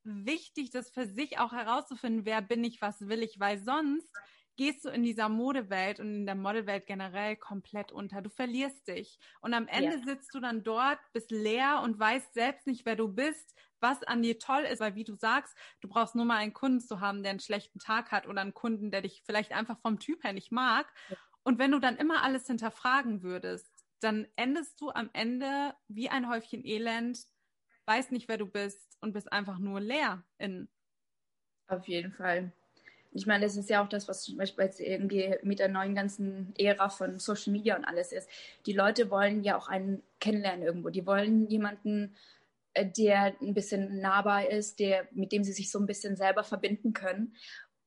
wichtig, 0.04 0.72
das 0.72 0.90
für 0.90 1.06
sich 1.06 1.40
auch 1.40 1.52
herauszufinden, 1.52 2.26
wer 2.26 2.42
bin 2.42 2.64
ich, 2.64 2.82
was 2.82 3.08
will 3.08 3.22
ich, 3.22 3.40
weil 3.40 3.60
sonst 3.60 4.10
gehst 4.58 4.86
du 4.86 4.90
in 4.90 5.04
dieser 5.04 5.30
Modewelt 5.30 6.00
und 6.00 6.08
in 6.08 6.26
der 6.26 6.36
Modelwelt 6.36 6.86
generell 6.86 7.36
komplett 7.36 7.92
unter. 7.92 8.22
Du 8.22 8.30
verlierst 8.30 8.88
dich. 8.88 9.18
Und 9.42 9.54
am 9.54 9.68
Ende 9.68 9.98
ja. 9.98 10.04
sitzt 10.04 10.34
du 10.36 10.40
dann 10.40 10.64
dort, 10.64 11.00
bist 11.14 11.32
leer 11.32 11.82
und 11.84 11.98
weißt 11.98 12.34
selbst 12.34 12.68
nicht, 12.68 12.86
wer 12.86 12.96
du 12.96 13.08
bist, 13.08 13.58
was 13.80 14.04
an 14.04 14.22
dir 14.22 14.38
toll 14.40 14.62
ist, 14.64 14.80
weil 14.80 14.96
wie 14.96 15.04
du 15.04 15.16
sagst, 15.16 15.58
du 15.82 15.88
brauchst 15.88 16.16
nur 16.16 16.26
mal 16.26 16.38
einen 16.38 16.54
Kunden 16.54 16.80
zu 16.80 17.00
haben, 17.00 17.24
der 17.24 17.32
einen 17.32 17.40
schlechten 17.40 17.80
Tag 17.80 18.12
hat 18.12 18.28
oder 18.28 18.42
einen 18.42 18.54
Kunden, 18.54 18.92
der 18.92 19.02
dich 19.02 19.24
vielleicht 19.26 19.52
einfach 19.52 19.80
vom 19.80 20.00
Typ 20.00 20.24
her 20.24 20.34
nicht 20.34 20.52
mag. 20.52 20.88
Ja. 21.10 21.18
Und 21.44 21.58
wenn 21.58 21.72
du 21.72 21.80
dann 21.80 21.98
immer 21.98 22.24
alles 22.24 22.46
hinterfragen 22.46 23.24
würdest, 23.24 23.72
dann 24.00 24.28
endest 24.36 24.80
du 24.82 24.90
am 24.92 25.10
Ende 25.14 25.74
wie 25.88 26.10
ein 26.10 26.30
Häufchen 26.30 26.66
Elend, 26.66 27.20
weißt 27.86 28.12
nicht, 28.12 28.28
wer 28.28 28.38
du 28.38 28.46
bist 28.46 28.98
und 29.02 29.14
bist 29.14 29.32
einfach 29.32 29.60
nur 29.60 29.80
leer 29.80 30.24
in. 30.38 30.70
Auf 31.68 31.88
jeden 31.88 32.12
Fall. 32.12 32.54
Ich 33.14 33.26
meine, 33.26 33.44
das 33.44 33.58
ist 33.58 33.70
ja 33.70 33.84
auch 33.84 33.90
das, 33.90 34.08
was 34.08 34.24
zum 34.24 34.38
Beispiel 34.38 34.66
jetzt 34.66 34.80
irgendwie 34.80 35.36
mit 35.44 35.60
der 35.60 35.68
neuen 35.68 35.96
ganzen 35.96 36.54
Ära 36.58 36.90
von 36.90 37.20
Social 37.20 37.52
Media 37.52 37.76
und 37.76 37.84
alles 37.84 38.12
ist. 38.12 38.30
Die 38.66 38.74
Leute 38.74 39.12
wollen 39.12 39.44
ja 39.44 39.58
auch 39.58 39.68
einen 39.68 40.02
kennenlernen 40.20 40.66
irgendwo. 40.66 40.90
Die 40.90 41.06
wollen 41.06 41.48
jemanden, 41.48 42.16
äh, 42.74 42.86
der 42.86 43.36
ein 43.42 43.54
bisschen 43.54 44.00
nahbar 44.00 44.50
ist, 44.50 44.80
der, 44.80 45.08
mit 45.12 45.34
dem 45.34 45.44
sie 45.44 45.52
sich 45.52 45.72
so 45.72 45.80
ein 45.80 45.88
bisschen 45.88 46.16
selber 46.16 46.44
verbinden 46.44 46.94
können. 46.94 47.36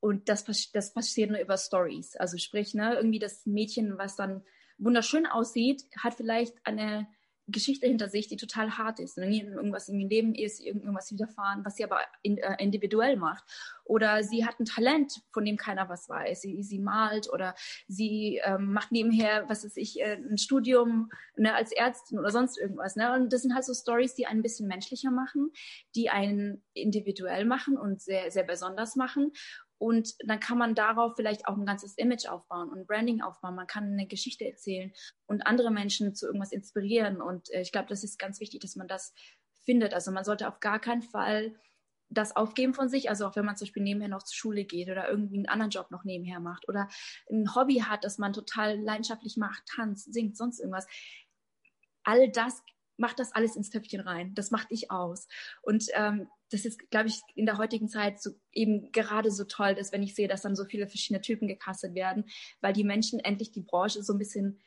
Und 0.01 0.29
das, 0.29 0.45
das 0.73 0.93
passiert 0.93 1.31
nur 1.31 1.41
über 1.41 1.57
Stories. 1.57 2.17
Also 2.17 2.37
sprich, 2.37 2.75
ne, 2.75 2.95
irgendwie 2.95 3.19
das 3.19 3.47
Mädchen, 3.47 3.97
was 3.97 4.17
dann 4.17 4.43
wunderschön 4.77 5.27
aussieht, 5.27 5.85
hat 5.97 6.15
vielleicht 6.15 6.55
eine 6.65 7.07
Geschichte 7.47 7.87
hinter 7.87 8.09
sich, 8.09 8.29
die 8.29 8.37
total 8.37 8.79
hart 8.79 9.01
ist. 9.01 9.17
Wenn 9.17 9.33
irgendwas 9.33 9.89
in 9.89 10.01
ihrem 10.01 10.09
Leben 10.09 10.35
ist, 10.35 10.61
irgendwas 10.61 11.11
widerfahren, 11.13 11.65
was 11.65 11.77
sie 11.77 11.85
aber 11.85 12.01
in, 12.23 12.39
äh, 12.39 12.57
individuell 12.59 13.17
macht. 13.17 13.45
Oder 13.85 14.23
sie 14.23 14.47
hat 14.47 14.59
ein 14.59 14.65
Talent, 14.65 15.21
von 15.33 15.45
dem 15.45 15.57
keiner 15.57 15.89
was 15.89 16.09
weiß. 16.09 16.41
Sie, 16.41 16.63
sie 16.63 16.79
malt 16.79 17.31
oder 17.31 17.55
sie 17.87 18.41
ähm, 18.45 18.73
macht 18.73 18.93
nebenher, 18.93 19.49
was 19.49 19.65
weiß 19.65 19.77
ich, 19.77 20.01
äh, 20.01 20.15
ein 20.15 20.39
Studium 20.39 21.11
ne, 21.37 21.55
als 21.55 21.73
Ärztin 21.73 22.19
oder 22.19 22.31
sonst 22.31 22.59
irgendwas. 22.59 22.97
Ne? 22.97 23.13
Und 23.13 23.33
das 23.33 23.43
sind 23.43 23.55
halt 23.55 23.65
so 23.65 23.75
Stories, 23.75 24.15
die 24.15 24.27
einen 24.27 24.41
ein 24.41 24.43
bisschen 24.43 24.69
menschlicher 24.69 25.11
machen, 25.11 25.51
die 25.95 26.09
einen 26.11 26.63
individuell 26.73 27.45
machen 27.45 27.77
und 27.77 28.01
sehr, 28.01 28.31
sehr 28.31 28.45
besonders 28.45 28.97
machen. 28.97 29.33
Und 29.85 30.15
dann 30.27 30.41
kann 30.41 30.57
man 30.57 30.75
darauf 30.75 31.15
vielleicht 31.15 31.47
auch 31.47 31.59
ein 31.59 31.67
ganzes 31.67 31.99
Image 31.99 32.27
aufbauen 32.27 32.71
und 32.71 32.87
Branding 32.87 33.21
aufbauen. 33.21 33.55
Man 33.55 33.67
kann 33.67 33.93
eine 33.93 34.07
Geschichte 34.07 34.47
erzählen 34.47 34.93
und 35.27 35.47
andere 35.47 35.71
Menschen 35.71 36.15
zu 36.15 36.27
irgendwas 36.27 36.53
inspirieren. 36.53 37.21
Und 37.21 37.53
äh, 37.53 37.61
ich 37.61 37.71
glaube, 37.71 37.89
das 37.89 38.03
ist 38.03 38.19
ganz 38.19 38.41
wichtig, 38.41 38.61
dass 38.61 38.77
man 38.77 38.89
das 38.89 39.13
findet. 39.61 39.93
Also 39.93 40.11
man 40.11 40.25
sollte 40.25 40.49
auf 40.49 40.61
gar 40.61 40.81
keinen 40.81 41.03
Fall 41.03 41.55
das 42.09 42.35
aufgeben 42.35 42.73
von 42.73 42.89
sich, 42.89 43.11
also 43.11 43.27
auch 43.27 43.37
wenn 43.37 43.45
man 43.45 43.57
zum 43.57 43.67
Beispiel 43.67 43.83
nebenher 43.83 44.09
noch 44.09 44.23
zur 44.23 44.37
Schule 44.37 44.65
geht 44.65 44.89
oder 44.89 45.09
irgendwie 45.09 45.37
einen 45.37 45.49
anderen 45.49 45.71
Job 45.71 45.91
noch 45.91 46.05
nebenher 46.05 46.41
macht 46.41 46.67
oder 46.67 46.89
ein 47.31 47.55
Hobby 47.55 47.81
hat, 47.81 48.05
das 48.05 48.17
man 48.17 48.33
total 48.33 48.81
leidenschaftlich 48.81 49.37
macht, 49.37 49.65
tanzt, 49.67 50.15
singt, 50.15 50.37
sonst 50.37 50.61
irgendwas. 50.61 50.87
All 52.05 52.31
das 52.31 52.63
macht 52.97 53.19
das 53.19 53.33
alles 53.33 53.57
ins 53.57 53.71
Töpfchen 53.71 54.01
rein. 54.01 54.35
Das 54.35 54.51
macht 54.51 54.71
dich 54.71 54.91
aus. 54.91 55.27
Und 55.63 55.87
ähm, 55.95 56.29
das 56.51 56.65
ist, 56.65 56.91
glaube 56.91 57.09
ich, 57.09 57.21
in 57.35 57.47
der 57.47 57.59
heutigen 57.59 57.89
Zeit 57.89 58.23
so 58.23 58.31
eben 58.53 58.93
gerade 58.93 59.31
so 59.31 59.45
toll, 59.45 59.75
dass 59.75 59.93
wenn 59.93 60.03
ich 60.03 60.15
sehe, 60.15 60.29
dass 60.29 60.43
dann 60.43 60.57
so 60.57 60.65
viele 60.65 60.87
verschiedene 60.87 61.21
Typen 61.21 61.49
gecastet 61.49 61.95
werden, 61.95 62.25
weil 62.61 62.73
die 62.73 62.85
Menschen 62.85 63.19
endlich 63.21 63.51
die 63.51 63.63
Branche 63.63 64.03
so 64.03 64.13
ein 64.13 64.19
bisschen 64.19 64.61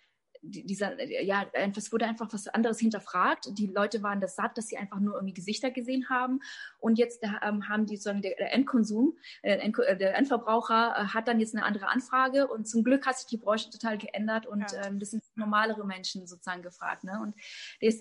dieser, 0.49 1.01
ja, 1.21 1.45
es 1.75 1.91
wurde 1.91 2.05
einfach 2.05 2.31
was 2.31 2.47
anderes 2.47 2.79
hinterfragt. 2.79 3.49
Die 3.57 3.67
Leute 3.67 4.03
waren 4.03 4.21
das 4.21 4.35
satt, 4.35 4.57
dass 4.57 4.67
sie 4.67 4.77
einfach 4.77 4.99
nur 4.99 5.15
irgendwie 5.15 5.33
Gesichter 5.33 5.71
gesehen 5.71 6.09
haben. 6.09 6.39
Und 6.79 6.97
jetzt 6.97 7.23
ähm, 7.23 7.67
haben 7.67 7.85
die, 7.85 7.97
sagen, 7.97 8.21
der, 8.21 8.53
Endkonsum, 8.53 9.17
äh, 9.41 9.71
der 9.97 10.15
Endverbraucher 10.15 10.95
äh, 10.95 11.07
hat 11.13 11.27
dann 11.27 11.39
jetzt 11.39 11.55
eine 11.55 11.65
andere 11.65 11.87
Anfrage. 11.87 12.47
Und 12.47 12.67
zum 12.67 12.83
Glück 12.83 13.05
hat 13.05 13.17
sich 13.17 13.27
die 13.27 13.37
Branche 13.37 13.69
total 13.69 13.97
geändert 13.97 14.45
und 14.45 14.71
ja. 14.71 14.85
ähm, 14.85 14.99
das 14.99 15.11
sind 15.11 15.23
normalere 15.35 15.85
Menschen 15.85 16.27
sozusagen 16.27 16.61
gefragt. 16.61 17.03
Ne? 17.03 17.19
Und 17.21 17.35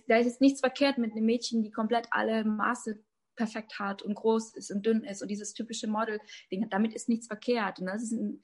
da 0.09 0.17
ist, 0.17 0.41
nichts 0.41 0.61
verkehrt 0.61 0.99
mit 0.99 1.13
einem 1.13 1.25
Mädchen, 1.25 1.63
die 1.63 1.71
komplett 1.71 2.09
alle 2.11 2.45
Maße 2.45 3.03
perfekt 3.37 3.79
hat 3.79 4.03
und 4.03 4.15
groß 4.15 4.55
ist 4.55 4.71
und 4.71 4.85
dünn 4.85 5.05
ist 5.05 5.23
und 5.23 5.29
dieses 5.29 5.53
typische 5.53 5.87
Model-Ding. 5.87 6.69
Damit 6.71 6.95
ist 6.95 7.09
nichts 7.09 7.27
verkehrt. 7.27 7.81
Ne? 7.81 7.93
Das 7.93 8.03
ist 8.03 8.13
ein, 8.13 8.43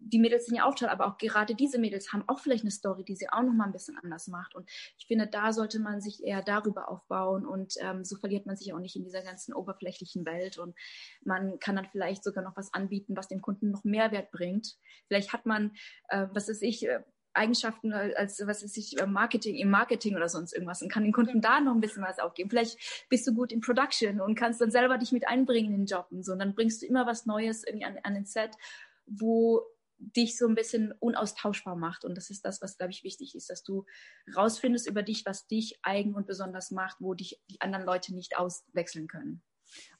die 0.00 0.18
Mädels 0.18 0.46
sind 0.46 0.56
ja 0.56 0.64
auch 0.64 0.74
toll, 0.74 0.88
aber 0.88 1.06
auch 1.06 1.18
gerade 1.18 1.54
diese 1.54 1.78
Mädels 1.78 2.12
haben 2.12 2.24
auch 2.26 2.40
vielleicht 2.40 2.64
eine 2.64 2.70
Story, 2.70 3.04
die 3.04 3.16
sie 3.16 3.28
auch 3.30 3.42
noch 3.42 3.52
mal 3.52 3.66
ein 3.66 3.72
bisschen 3.72 3.98
anders 4.02 4.28
macht. 4.28 4.54
Und 4.54 4.68
ich 4.98 5.06
finde, 5.06 5.26
da 5.26 5.52
sollte 5.52 5.78
man 5.78 6.00
sich 6.00 6.24
eher 6.24 6.42
darüber 6.42 6.88
aufbauen 6.88 7.46
und 7.46 7.74
ähm, 7.80 8.04
so 8.04 8.16
verliert 8.16 8.46
man 8.46 8.56
sich 8.56 8.72
auch 8.72 8.78
nicht 8.78 8.96
in 8.96 9.04
dieser 9.04 9.22
ganzen 9.22 9.52
oberflächlichen 9.54 10.24
Welt. 10.24 10.58
Und 10.58 10.74
man 11.22 11.58
kann 11.58 11.76
dann 11.76 11.86
vielleicht 11.86 12.24
sogar 12.24 12.42
noch 12.42 12.56
was 12.56 12.72
anbieten, 12.72 13.16
was 13.16 13.28
dem 13.28 13.42
Kunden 13.42 13.70
noch 13.70 13.84
Mehrwert 13.84 14.30
bringt. 14.30 14.76
Vielleicht 15.06 15.32
hat 15.32 15.46
man, 15.46 15.72
äh, 16.08 16.26
was 16.32 16.48
weiß 16.48 16.62
ich, 16.62 16.86
äh, 16.88 17.00
Eigenschaften 17.32 17.92
als 17.92 18.42
was 18.44 18.64
ist 18.64 18.76
ich 18.76 18.96
Marketing 19.06 19.54
im 19.54 19.70
Marketing 19.70 20.16
oder 20.16 20.28
sonst 20.28 20.52
irgendwas 20.52 20.82
und 20.82 20.90
kann 20.90 21.04
den 21.04 21.12
Kunden 21.12 21.40
da 21.40 21.60
noch 21.60 21.74
ein 21.74 21.80
bisschen 21.80 22.02
was 22.02 22.18
aufgeben. 22.18 22.50
Vielleicht 22.50 23.06
bist 23.08 23.24
du 23.26 23.34
gut 23.34 23.52
in 23.52 23.60
Production 23.60 24.20
und 24.20 24.34
kannst 24.34 24.60
dann 24.60 24.72
selber 24.72 24.98
dich 24.98 25.12
mit 25.12 25.28
einbringen 25.28 25.72
in 25.72 25.80
den 25.82 25.86
Job 25.86 26.08
und 26.10 26.24
so. 26.24 26.32
Und 26.32 26.40
dann 26.40 26.56
bringst 26.56 26.82
du 26.82 26.86
immer 26.86 27.06
was 27.06 27.26
Neues 27.26 27.64
irgendwie 27.64 27.84
an, 27.84 27.98
an 28.02 28.14
den 28.14 28.26
Set, 28.26 28.50
wo 29.06 29.62
dich 30.00 30.36
so 30.36 30.48
ein 30.48 30.54
bisschen 30.54 30.92
unaustauschbar 30.98 31.76
macht. 31.76 32.04
Und 32.04 32.16
das 32.16 32.30
ist 32.30 32.44
das, 32.44 32.60
was, 32.62 32.76
glaube 32.76 32.92
ich, 32.92 33.04
wichtig 33.04 33.34
ist, 33.34 33.50
dass 33.50 33.62
du 33.62 33.84
rausfindest 34.34 34.88
über 34.88 35.02
dich, 35.02 35.24
was 35.26 35.46
dich 35.46 35.78
eigen 35.82 36.14
und 36.14 36.26
besonders 36.26 36.70
macht, 36.70 36.96
wo 37.00 37.14
dich 37.14 37.40
die 37.50 37.60
anderen 37.60 37.84
Leute 37.84 38.14
nicht 38.14 38.36
auswechseln 38.36 39.06
können. 39.06 39.42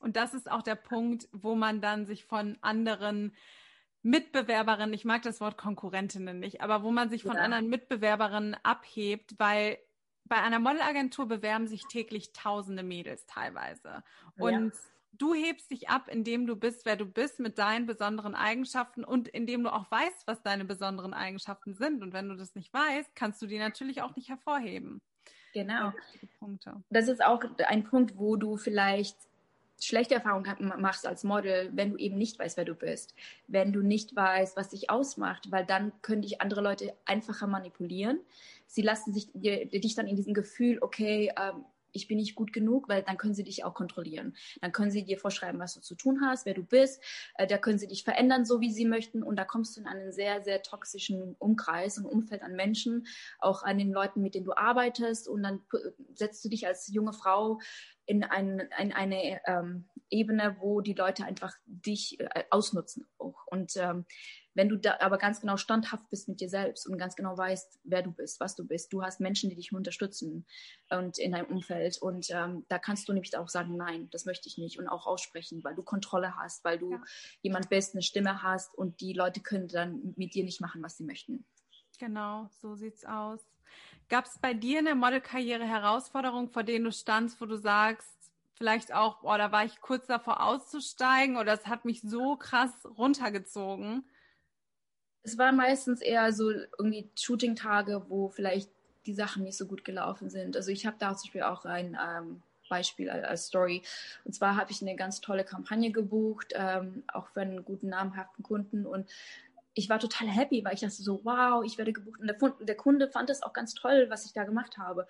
Und 0.00 0.16
das 0.16 0.34
ist 0.34 0.50
auch 0.50 0.62
der 0.62 0.74
Punkt, 0.74 1.28
wo 1.32 1.54
man 1.54 1.80
dann 1.80 2.06
sich 2.06 2.24
von 2.24 2.58
anderen 2.60 3.36
Mitbewerberinnen, 4.02 4.94
ich 4.94 5.04
mag 5.04 5.22
das 5.22 5.40
Wort 5.40 5.58
Konkurrentinnen 5.58 6.40
nicht, 6.40 6.62
aber 6.62 6.82
wo 6.82 6.90
man 6.90 7.10
sich 7.10 7.22
von 7.22 7.36
ja. 7.36 7.42
anderen 7.42 7.68
Mitbewerberinnen 7.68 8.56
abhebt, 8.62 9.38
weil 9.38 9.78
bei 10.24 10.36
einer 10.36 10.58
Modelagentur 10.58 11.28
bewerben 11.28 11.68
sich 11.68 11.84
täglich 11.86 12.32
tausende 12.32 12.82
Mädels 12.82 13.26
teilweise. 13.26 14.02
Und 14.36 14.72
ja 14.72 14.80
du 15.12 15.34
hebst 15.34 15.70
dich 15.70 15.88
ab, 15.88 16.08
indem 16.08 16.46
du 16.46 16.56
bist, 16.56 16.84
wer 16.84 16.96
du 16.96 17.06
bist, 17.06 17.40
mit 17.40 17.58
deinen 17.58 17.86
besonderen 17.86 18.34
Eigenschaften 18.34 19.04
und 19.04 19.28
indem 19.28 19.62
du 19.62 19.72
auch 19.72 19.90
weißt, 19.90 20.26
was 20.26 20.42
deine 20.42 20.64
besonderen 20.64 21.14
Eigenschaften 21.14 21.74
sind. 21.74 22.02
Und 22.02 22.12
wenn 22.12 22.28
du 22.28 22.36
das 22.36 22.54
nicht 22.54 22.72
weißt, 22.72 23.14
kannst 23.14 23.40
du 23.42 23.46
die 23.46 23.58
natürlich 23.58 24.02
auch 24.02 24.16
nicht 24.16 24.28
hervorheben. 24.28 25.00
Genau. 25.52 25.92
Das 26.90 27.08
ist 27.08 27.24
auch 27.24 27.42
ein 27.66 27.84
Punkt, 27.84 28.16
wo 28.16 28.36
du 28.36 28.56
vielleicht 28.56 29.16
schlechte 29.82 30.14
Erfahrungen 30.14 30.72
machst 30.78 31.06
als 31.06 31.24
Model, 31.24 31.70
wenn 31.72 31.90
du 31.90 31.96
eben 31.96 32.18
nicht 32.18 32.38
weißt, 32.38 32.56
wer 32.56 32.64
du 32.64 32.74
bist, 32.74 33.14
wenn 33.48 33.72
du 33.72 33.80
nicht 33.80 34.14
weißt, 34.14 34.56
was 34.56 34.68
dich 34.68 34.90
ausmacht, 34.90 35.50
weil 35.50 35.64
dann 35.64 35.92
können 36.02 36.22
dich 36.22 36.40
andere 36.40 36.60
Leute 36.60 36.94
einfacher 37.06 37.46
manipulieren. 37.46 38.20
Sie 38.66 38.82
lassen 38.82 39.12
sich 39.12 39.30
dich 39.32 39.94
dann 39.94 40.06
in 40.06 40.16
diesem 40.16 40.34
Gefühl, 40.34 40.78
okay, 40.80 41.32
ähm, 41.36 41.64
ich 41.92 42.08
bin 42.08 42.18
nicht 42.18 42.34
gut 42.34 42.52
genug, 42.52 42.88
weil 42.88 43.02
dann 43.02 43.16
können 43.16 43.34
sie 43.34 43.44
dich 43.44 43.64
auch 43.64 43.74
kontrollieren. 43.74 44.34
Dann 44.60 44.72
können 44.72 44.90
sie 44.90 45.04
dir 45.04 45.18
vorschreiben, 45.18 45.60
was 45.60 45.74
du 45.74 45.80
zu 45.80 45.94
tun 45.94 46.20
hast, 46.22 46.46
wer 46.46 46.54
du 46.54 46.62
bist. 46.62 47.02
Äh, 47.34 47.46
da 47.46 47.58
können 47.58 47.78
sie 47.78 47.86
dich 47.86 48.04
verändern, 48.04 48.44
so 48.44 48.60
wie 48.60 48.70
sie 48.70 48.84
möchten. 48.84 49.22
Und 49.22 49.36
da 49.36 49.44
kommst 49.44 49.76
du 49.76 49.80
in 49.80 49.86
einen 49.86 50.12
sehr, 50.12 50.42
sehr 50.42 50.62
toxischen 50.62 51.36
Umkreis 51.38 51.98
und 51.98 52.06
Umfeld 52.06 52.42
an 52.42 52.54
Menschen, 52.54 53.06
auch 53.38 53.62
an 53.62 53.78
den 53.78 53.92
Leuten, 53.92 54.22
mit 54.22 54.34
denen 54.34 54.46
du 54.46 54.56
arbeitest. 54.56 55.28
Und 55.28 55.42
dann 55.42 55.60
setzt 56.14 56.44
du 56.44 56.48
dich 56.48 56.66
als 56.66 56.88
junge 56.88 57.12
Frau 57.12 57.60
in, 58.10 58.24
ein, 58.24 58.68
in 58.80 58.92
eine 58.92 59.40
ähm, 59.46 59.88
Ebene, 60.10 60.56
wo 60.58 60.80
die 60.80 60.94
Leute 60.94 61.24
einfach 61.24 61.54
dich 61.64 62.18
äh, 62.18 62.42
ausnutzen 62.50 63.06
auch. 63.18 63.46
Und 63.46 63.76
ähm, 63.76 64.04
wenn 64.52 64.68
du 64.68 64.76
da 64.76 64.96
aber 64.98 65.16
ganz 65.16 65.40
genau 65.40 65.56
standhaft 65.56 66.10
bist 66.10 66.28
mit 66.28 66.40
dir 66.40 66.48
selbst 66.48 66.88
und 66.88 66.98
ganz 66.98 67.14
genau 67.14 67.38
weißt, 67.38 67.78
wer 67.84 68.02
du 68.02 68.10
bist, 68.10 68.40
was 68.40 68.56
du 68.56 68.66
bist, 68.66 68.92
du 68.92 69.04
hast 69.04 69.20
Menschen, 69.20 69.48
die 69.48 69.54
dich 69.54 69.72
unterstützen 69.72 70.44
und 70.90 71.20
in 71.20 71.30
deinem 71.30 71.46
Umfeld 71.46 72.02
und 72.02 72.26
ähm, 72.30 72.66
da 72.68 72.80
kannst 72.80 73.08
du 73.08 73.12
nämlich 73.12 73.36
auch 73.38 73.48
sagen, 73.48 73.76
nein, 73.76 74.08
das 74.10 74.24
möchte 74.24 74.48
ich 74.48 74.58
nicht 74.58 74.80
und 74.80 74.88
auch 74.88 75.06
aussprechen, 75.06 75.62
weil 75.62 75.76
du 75.76 75.84
Kontrolle 75.84 76.34
hast, 76.36 76.64
weil 76.64 76.80
du 76.80 76.90
ja. 76.90 77.02
jemand 77.42 77.70
bist, 77.70 77.94
eine 77.94 78.02
Stimme 78.02 78.42
hast 78.42 78.76
und 78.76 79.00
die 79.00 79.12
Leute 79.12 79.40
können 79.40 79.68
dann 79.68 80.14
mit 80.16 80.34
dir 80.34 80.42
nicht 80.42 80.60
machen, 80.60 80.82
was 80.82 80.96
sie 80.96 81.04
möchten. 81.04 81.46
Genau, 82.00 82.48
so 82.60 82.74
sieht's 82.74 83.04
aus. 83.04 83.46
Gab 84.08 84.26
es 84.26 84.38
bei 84.38 84.54
dir 84.54 84.80
in 84.80 84.86
der 84.86 84.94
Modelkarriere 84.94 85.64
Herausforderungen, 85.64 86.48
vor 86.48 86.64
denen 86.64 86.84
du 86.84 86.92
standst, 86.92 87.40
wo 87.40 87.46
du 87.46 87.56
sagst, 87.56 88.16
vielleicht 88.54 88.92
auch, 88.92 89.20
boah, 89.20 89.38
da 89.38 89.52
war 89.52 89.64
ich 89.64 89.80
kurz 89.80 90.06
davor 90.06 90.42
auszusteigen 90.42 91.36
oder 91.36 91.52
es 91.52 91.66
hat 91.66 91.84
mich 91.84 92.02
so 92.02 92.36
krass 92.36 92.72
runtergezogen? 92.98 94.04
Es 95.22 95.38
war 95.38 95.52
meistens 95.52 96.00
eher 96.00 96.32
so 96.32 96.50
irgendwie 96.50 97.08
Shooting-Tage, 97.18 98.06
wo 98.08 98.28
vielleicht 98.28 98.70
die 99.06 99.14
Sachen 99.14 99.44
nicht 99.44 99.56
so 99.56 99.66
gut 99.66 99.84
gelaufen 99.84 100.28
sind. 100.28 100.56
Also 100.56 100.70
ich 100.70 100.86
habe 100.86 100.96
da 100.98 101.16
zum 101.16 101.28
Beispiel 101.28 101.42
auch 101.42 101.64
ein 101.64 101.96
ähm, 102.00 102.42
Beispiel 102.70 103.10
als 103.10 103.46
Story. 103.46 103.82
Und 104.24 104.34
zwar 104.34 104.56
habe 104.56 104.70
ich 104.70 104.80
eine 104.80 104.96
ganz 104.96 105.20
tolle 105.20 105.44
Kampagne 105.44 105.90
gebucht, 105.90 106.54
ähm, 106.54 107.02
auch 107.08 107.28
für 107.28 107.42
einen 107.42 107.64
guten, 107.64 107.88
namhaften 107.88 108.42
Kunden. 108.42 108.86
Und 108.86 109.10
ich 109.74 109.88
war 109.88 109.98
total 109.98 110.28
happy, 110.28 110.64
weil 110.64 110.74
ich 110.74 110.80
dachte 110.80 111.02
so, 111.02 111.20
wow, 111.24 111.64
ich 111.64 111.78
werde 111.78 111.92
gebucht. 111.92 112.20
Und 112.20 112.26
der, 112.26 112.36
der 112.60 112.76
Kunde 112.76 113.08
fand 113.08 113.30
es 113.30 113.42
auch 113.42 113.52
ganz 113.52 113.74
toll, 113.74 114.06
was 114.08 114.26
ich 114.26 114.32
da 114.32 114.44
gemacht 114.44 114.78
habe. 114.78 115.06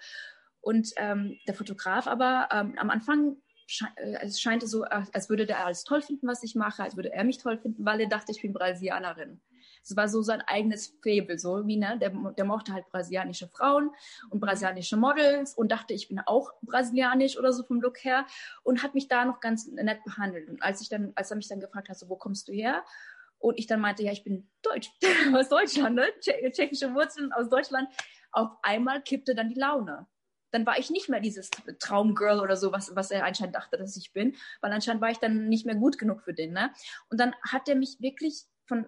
Und 0.60 0.92
ähm, 0.96 1.38
der 1.46 1.54
Fotograf 1.54 2.06
aber 2.06 2.48
ähm, 2.52 2.76
am 2.78 2.90
Anfang 2.90 3.36
sche 3.66 3.86
äh, 3.96 4.18
es 4.22 4.40
scheinte 4.40 4.66
so, 4.66 4.82
als 4.84 5.28
würde 5.30 5.46
der 5.46 5.64
alles 5.64 5.84
toll 5.84 6.02
finden, 6.02 6.26
was 6.26 6.42
ich 6.42 6.54
mache, 6.54 6.82
als 6.82 6.96
würde 6.96 7.12
er 7.12 7.24
mich 7.24 7.38
toll 7.38 7.58
finden, 7.58 7.84
weil 7.84 8.00
er 8.00 8.08
dachte, 8.08 8.32
ich 8.32 8.42
bin 8.42 8.52
Brasilianerin. 8.52 9.40
Es 9.82 9.96
war 9.96 10.08
so 10.08 10.22
sein 10.22 10.42
eigenes 10.42 10.98
Faible, 11.02 11.38
so 11.38 11.66
wie, 11.66 11.76
ne, 11.76 11.98
der, 11.98 12.10
der 12.10 12.44
mochte 12.44 12.72
halt 12.74 12.88
brasilianische 12.90 13.48
Frauen 13.48 13.90
und 14.28 14.40
brasilianische 14.40 14.96
Models 14.96 15.54
und 15.54 15.72
dachte, 15.72 15.94
ich 15.94 16.08
bin 16.08 16.20
auch 16.20 16.52
brasilianisch 16.62 17.38
oder 17.38 17.52
so 17.52 17.62
vom 17.62 17.80
Look 17.80 18.04
her 18.04 18.26
und 18.62 18.82
hat 18.82 18.94
mich 18.94 19.08
da 19.08 19.24
noch 19.24 19.40
ganz 19.40 19.66
nett 19.68 20.04
behandelt. 20.04 20.48
Und 20.48 20.62
als 20.62 20.82
ich 20.82 20.88
dann, 20.88 21.12
als 21.14 21.30
er 21.30 21.36
mich 21.36 21.48
dann 21.48 21.60
gefragt 21.60 21.88
hat, 21.88 21.98
so, 21.98 22.08
wo 22.08 22.16
kommst 22.16 22.48
du 22.48 22.52
her? 22.52 22.84
Und 23.40 23.58
ich 23.58 23.66
dann 23.66 23.80
meinte, 23.80 24.04
ja, 24.04 24.12
ich 24.12 24.22
bin 24.22 24.48
Deutsch, 24.62 24.90
aus 25.34 25.48
Deutschland, 25.48 25.96
ne? 25.96 26.06
tschechische 26.20 26.94
Wurzeln 26.94 27.32
aus 27.32 27.48
Deutschland. 27.48 27.88
Auf 28.30 28.50
einmal 28.62 29.02
kippte 29.02 29.34
dann 29.34 29.48
die 29.48 29.58
Laune 29.58 30.06
dann 30.50 30.66
war 30.66 30.78
ich 30.78 30.90
nicht 30.90 31.08
mehr 31.08 31.20
dieses 31.20 31.50
Traumgirl 31.78 32.40
oder 32.40 32.56
so, 32.56 32.72
was, 32.72 32.94
was 32.96 33.10
er 33.10 33.24
anscheinend 33.24 33.54
dachte, 33.54 33.76
dass 33.76 33.96
ich 33.96 34.12
bin, 34.12 34.36
weil 34.60 34.72
anscheinend 34.72 35.02
war 35.02 35.10
ich 35.10 35.18
dann 35.18 35.48
nicht 35.48 35.66
mehr 35.66 35.76
gut 35.76 35.98
genug 35.98 36.22
für 36.22 36.34
den. 36.34 36.52
Ne? 36.52 36.72
Und 37.08 37.20
dann 37.20 37.34
hat 37.48 37.68
er 37.68 37.76
mich 37.76 38.00
wirklich 38.00 38.44
von 38.66 38.86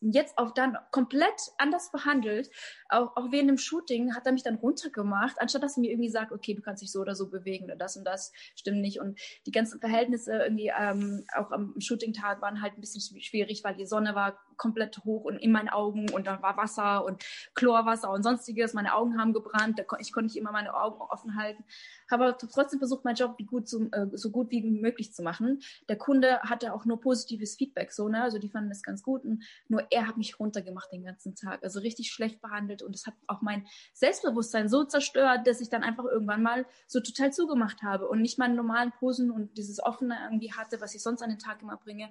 jetzt 0.00 0.38
auf 0.38 0.54
dann 0.54 0.76
komplett 0.90 1.52
anders 1.58 1.90
behandelt. 1.90 2.50
Auch, 2.88 3.16
auch 3.16 3.30
während 3.30 3.50
dem 3.50 3.58
Shooting 3.58 4.14
hat 4.14 4.26
er 4.26 4.32
mich 4.32 4.42
dann 4.42 4.56
runtergemacht, 4.56 5.40
anstatt 5.40 5.62
dass 5.62 5.76
er 5.76 5.82
mir 5.82 5.90
irgendwie 5.90 6.10
sagt, 6.10 6.32
okay, 6.32 6.54
du 6.54 6.62
kannst 6.62 6.82
dich 6.82 6.90
so 6.90 7.00
oder 7.00 7.14
so 7.14 7.28
bewegen 7.28 7.64
oder 7.66 7.76
das 7.76 7.96
und 7.96 8.04
das 8.04 8.32
stimmt 8.54 8.80
nicht. 8.80 9.00
Und 9.00 9.20
die 9.46 9.52
ganzen 9.52 9.80
Verhältnisse 9.80 10.32
irgendwie 10.32 10.72
ähm, 10.76 11.24
auch 11.36 11.50
am 11.50 11.74
Shooting-Tag 11.78 12.40
waren 12.40 12.62
halt 12.62 12.74
ein 12.74 12.80
bisschen 12.80 13.20
schwierig, 13.20 13.62
weil 13.64 13.76
die 13.76 13.86
Sonne 13.86 14.14
war 14.14 14.38
komplett 14.60 14.98
hoch 15.04 15.24
und 15.24 15.38
in 15.38 15.52
meinen 15.52 15.70
Augen 15.70 16.10
und 16.10 16.26
da 16.26 16.42
war 16.42 16.56
Wasser 16.56 17.04
und 17.04 17.24
Chlorwasser 17.54 18.10
und 18.10 18.22
sonstiges. 18.22 18.74
Meine 18.74 18.94
Augen 18.94 19.18
haben 19.18 19.32
gebrannt, 19.32 19.82
ich 19.98 20.12
konnte 20.12 20.26
nicht 20.26 20.36
immer 20.36 20.52
meine 20.52 20.74
Augen 20.74 21.00
offen 21.00 21.36
halten. 21.36 21.64
Habe 22.10 22.36
trotzdem 22.38 22.78
versucht, 22.78 23.04
meinen 23.04 23.16
Job 23.16 23.36
gut 23.46 23.68
zu, 23.68 23.88
äh, 23.92 24.06
so 24.12 24.30
gut 24.30 24.50
wie 24.50 24.62
möglich 24.62 25.14
zu 25.14 25.22
machen. 25.22 25.60
Der 25.88 25.96
Kunde 25.96 26.40
hatte 26.42 26.74
auch 26.74 26.84
nur 26.84 27.00
positives 27.00 27.56
Feedback, 27.56 27.92
so, 27.92 28.08
ne? 28.08 28.22
Also 28.22 28.38
die 28.38 28.50
fanden 28.50 28.68
das 28.68 28.82
ganz 28.82 29.02
gut 29.02 29.24
und 29.24 29.44
nur 29.68 29.86
er 29.90 30.06
hat 30.06 30.18
mich 30.18 30.38
runtergemacht 30.38 30.92
den 30.92 31.04
ganzen 31.04 31.34
Tag. 31.34 31.64
Also 31.64 31.80
richtig 31.80 32.12
schlecht 32.12 32.42
behandelt 32.42 32.82
und 32.82 32.94
es 32.94 33.06
hat 33.06 33.14
auch 33.28 33.40
mein 33.40 33.66
Selbstbewusstsein 33.94 34.68
so 34.68 34.84
zerstört, 34.84 35.46
dass 35.46 35.62
ich 35.62 35.70
dann 35.70 35.82
einfach 35.82 36.04
irgendwann 36.04 36.42
mal 36.42 36.66
so 36.86 37.00
total 37.00 37.32
zugemacht 37.32 37.82
habe 37.82 38.08
und 38.08 38.20
nicht 38.20 38.38
meine 38.38 38.54
normalen 38.54 38.92
Posen 38.92 39.30
und 39.30 39.56
dieses 39.56 39.82
Offene 39.82 40.18
irgendwie 40.24 40.52
hatte, 40.52 40.82
was 40.82 40.94
ich 40.94 41.02
sonst 41.02 41.22
an 41.22 41.30
den 41.30 41.38
Tag 41.38 41.62
immer 41.62 41.78
bringe. 41.78 42.10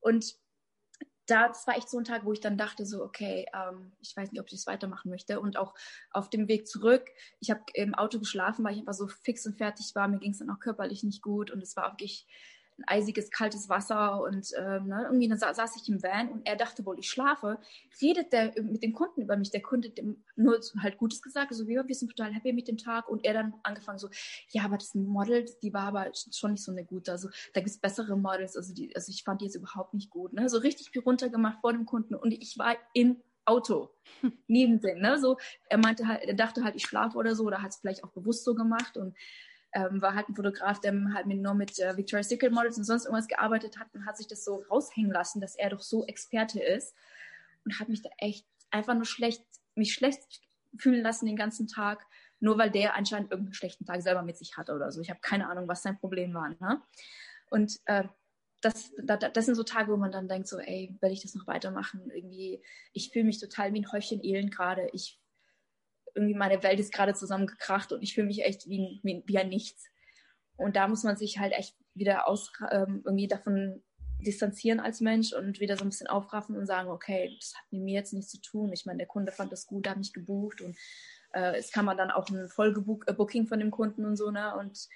Und 0.00 0.36
da, 1.26 1.48
das 1.48 1.66
war 1.66 1.76
echt 1.76 1.88
so 1.88 1.98
ein 1.98 2.04
Tag, 2.04 2.24
wo 2.24 2.32
ich 2.32 2.40
dann 2.40 2.58
dachte, 2.58 2.84
so, 2.84 3.02
okay, 3.02 3.46
ähm, 3.54 3.92
ich 4.00 4.16
weiß 4.16 4.32
nicht, 4.32 4.40
ob 4.40 4.46
ich 4.46 4.52
das 4.52 4.66
weitermachen 4.66 5.10
möchte. 5.10 5.40
Und 5.40 5.56
auch 5.56 5.74
auf 6.10 6.30
dem 6.30 6.48
Weg 6.48 6.66
zurück, 6.66 7.04
ich 7.40 7.50
habe 7.50 7.62
im 7.74 7.94
Auto 7.94 8.18
geschlafen, 8.18 8.64
weil 8.64 8.74
ich 8.74 8.80
einfach 8.80 8.94
so 8.94 9.06
fix 9.06 9.46
und 9.46 9.56
fertig 9.56 9.94
war. 9.94 10.08
Mir 10.08 10.18
ging 10.18 10.32
es 10.32 10.38
dann 10.38 10.50
auch 10.50 10.58
körperlich 10.58 11.02
nicht 11.04 11.22
gut 11.22 11.50
und 11.50 11.62
es 11.62 11.76
war 11.76 11.92
wirklich 11.92 12.26
eisiges, 12.86 13.30
kaltes 13.30 13.68
Wasser 13.68 14.22
und 14.22 14.50
ähm, 14.58 14.88
ne, 14.88 15.04
irgendwie 15.04 15.28
dann 15.28 15.38
sa 15.38 15.52
saß 15.52 15.76
ich 15.76 15.88
im 15.88 16.02
Van 16.02 16.28
und 16.28 16.46
er 16.46 16.56
dachte 16.56 16.84
wohl, 16.84 16.98
ich 16.98 17.08
schlafe. 17.08 17.58
Redet 18.00 18.32
der 18.32 18.52
mit 18.62 18.82
dem 18.82 18.92
Kunden 18.92 19.22
über 19.22 19.36
mich, 19.36 19.50
der 19.50 19.62
Kunde 19.62 19.90
dem 19.90 20.24
nur 20.36 20.58
halt 20.80 20.98
Gutes 20.98 21.22
gesagt, 21.22 21.50
also 21.50 21.66
wir, 21.66 21.86
wir 21.86 21.94
sind 21.94 22.08
total 22.14 22.32
happy 22.32 22.52
mit 22.52 22.68
dem 22.68 22.78
Tag. 22.78 23.08
Und 23.08 23.24
er 23.24 23.34
dann 23.34 23.54
angefangen 23.62 23.98
so, 23.98 24.08
ja, 24.50 24.64
aber 24.64 24.78
das 24.78 24.94
Model, 24.94 25.44
die 25.62 25.72
war 25.72 25.88
aber 25.88 26.10
schon 26.14 26.52
nicht 26.52 26.64
so 26.64 26.72
eine 26.72 26.84
gute, 26.84 27.12
also 27.12 27.28
da 27.54 27.60
gibt's 27.60 27.78
bessere 27.78 28.16
Models, 28.16 28.56
also 28.56 28.74
die, 28.74 28.94
also 28.94 29.10
ich 29.10 29.24
fand 29.24 29.40
die 29.40 29.46
jetzt 29.46 29.56
überhaupt 29.56 29.94
nicht 29.94 30.10
gut, 30.10 30.32
ne, 30.32 30.48
so 30.48 30.58
richtig 30.58 30.90
viel 30.90 31.02
runtergemacht 31.02 31.60
vor 31.60 31.72
dem 31.72 31.86
Kunden 31.86 32.14
und 32.14 32.32
ich 32.32 32.58
war 32.58 32.76
im 32.94 33.22
Auto 33.44 33.90
neben 34.46 34.80
dem, 34.80 35.00
ne, 35.00 35.18
so, 35.18 35.38
er 35.68 35.78
meinte 35.78 36.06
halt, 36.06 36.22
er 36.22 36.34
dachte 36.34 36.64
halt, 36.64 36.76
ich 36.76 36.86
schlafe 36.86 37.16
oder 37.18 37.34
so, 37.34 37.44
oder 37.44 37.62
hat 37.62 37.70
es 37.70 37.76
vielleicht 37.76 38.04
auch 38.04 38.12
bewusst 38.12 38.44
so 38.44 38.54
gemacht 38.54 38.96
und 38.96 39.16
ähm, 39.74 40.02
war 40.02 40.14
halt 40.14 40.28
ein 40.28 40.34
Fotograf, 40.34 40.80
der 40.80 40.92
halt 41.14 41.26
nur 41.26 41.54
mit 41.54 41.78
äh, 41.78 41.96
Victoria's 41.96 42.28
Secret 42.28 42.52
Models 42.52 42.78
und 42.78 42.84
sonst 42.84 43.04
irgendwas 43.04 43.28
gearbeitet 43.28 43.78
hat 43.78 43.88
und 43.94 44.06
hat 44.06 44.16
sich 44.16 44.26
das 44.26 44.44
so 44.44 44.64
raushängen 44.70 45.10
lassen, 45.10 45.40
dass 45.40 45.56
er 45.56 45.70
doch 45.70 45.82
so 45.82 46.06
Experte 46.06 46.60
ist 46.60 46.94
und 47.64 47.78
hat 47.78 47.88
mich 47.88 48.02
da 48.02 48.10
echt 48.18 48.46
einfach 48.70 48.94
nur 48.94 49.04
schlecht, 49.04 49.44
mich 49.74 49.94
schlecht 49.94 50.42
fühlen 50.78 51.02
lassen 51.02 51.26
den 51.26 51.36
ganzen 51.36 51.68
Tag, 51.68 52.04
nur 52.40 52.58
weil 52.58 52.70
der 52.70 52.96
anscheinend 52.96 53.30
irgendeinen 53.30 53.54
schlechten 53.54 53.84
Tag 53.84 54.02
selber 54.02 54.22
mit 54.22 54.36
sich 54.36 54.56
hatte 54.56 54.74
oder 54.74 54.90
so. 54.90 55.00
Ich 55.00 55.10
habe 55.10 55.20
keine 55.20 55.48
Ahnung, 55.48 55.68
was 55.68 55.82
sein 55.82 55.98
Problem 55.98 56.34
war. 56.34 56.48
Ne? 56.48 56.82
Und 57.50 57.78
äh, 57.84 58.04
das, 58.60 58.92
das, 58.96 59.44
sind 59.44 59.56
so 59.56 59.64
Tage, 59.64 59.92
wo 59.92 59.96
man 59.96 60.12
dann 60.12 60.28
denkt, 60.28 60.48
so, 60.48 60.58
ey, 60.58 60.96
will 61.00 61.10
ich 61.10 61.22
das 61.22 61.34
noch 61.34 61.46
weitermachen? 61.46 62.10
Irgendwie, 62.14 62.62
ich 62.92 63.10
fühle 63.10 63.24
mich 63.24 63.40
total 63.40 63.74
wie 63.74 63.80
ein 63.80 63.90
Häufchen 63.92 64.24
Elend 64.24 64.54
gerade. 64.54 64.88
Ich, 64.92 65.20
irgendwie 66.14 66.34
meine 66.34 66.62
Welt 66.62 66.78
ist 66.80 66.92
gerade 66.92 67.14
zusammengekracht 67.14 67.92
und 67.92 68.02
ich 68.02 68.14
fühle 68.14 68.26
mich 68.26 68.44
echt 68.44 68.68
wie, 68.68 69.00
wie, 69.02 69.22
wie, 69.26 69.38
ein 69.38 69.48
Nichts. 69.48 69.86
Und 70.56 70.76
da 70.76 70.88
muss 70.88 71.02
man 71.02 71.16
sich 71.16 71.38
halt 71.38 71.52
echt 71.52 71.76
wieder 71.94 72.28
aus, 72.28 72.52
ähm, 72.70 73.02
irgendwie 73.04 73.28
davon 73.28 73.82
distanzieren 74.20 74.80
als 74.80 75.00
Mensch 75.00 75.32
und 75.32 75.60
wieder 75.60 75.76
so 75.76 75.84
ein 75.84 75.88
bisschen 75.88 76.06
aufraffen 76.06 76.56
und 76.56 76.66
sagen, 76.66 76.90
okay, 76.90 77.36
das 77.40 77.54
hat 77.54 77.64
mit 77.72 77.82
mir 77.82 77.94
jetzt 77.94 78.12
nichts 78.12 78.30
zu 78.30 78.40
tun. 78.40 78.72
Ich 78.72 78.86
meine, 78.86 78.98
der 78.98 79.06
Kunde 79.06 79.32
fand 79.32 79.52
das 79.52 79.66
gut, 79.66 79.88
hat 79.88 79.98
mich 79.98 80.12
gebucht 80.12 80.60
und 80.60 80.76
äh, 81.32 81.56
es 81.56 81.72
kam 81.72 81.86
dann 81.86 82.10
auch 82.10 82.28
ein 82.28 82.48
Folgebooking 82.48 83.44
äh, 83.44 83.46
von 83.46 83.58
dem 83.58 83.70
Kunden 83.70 84.04
und 84.04 84.16
so, 84.16 84.30
ne? 84.30 84.56
Und 84.56 84.88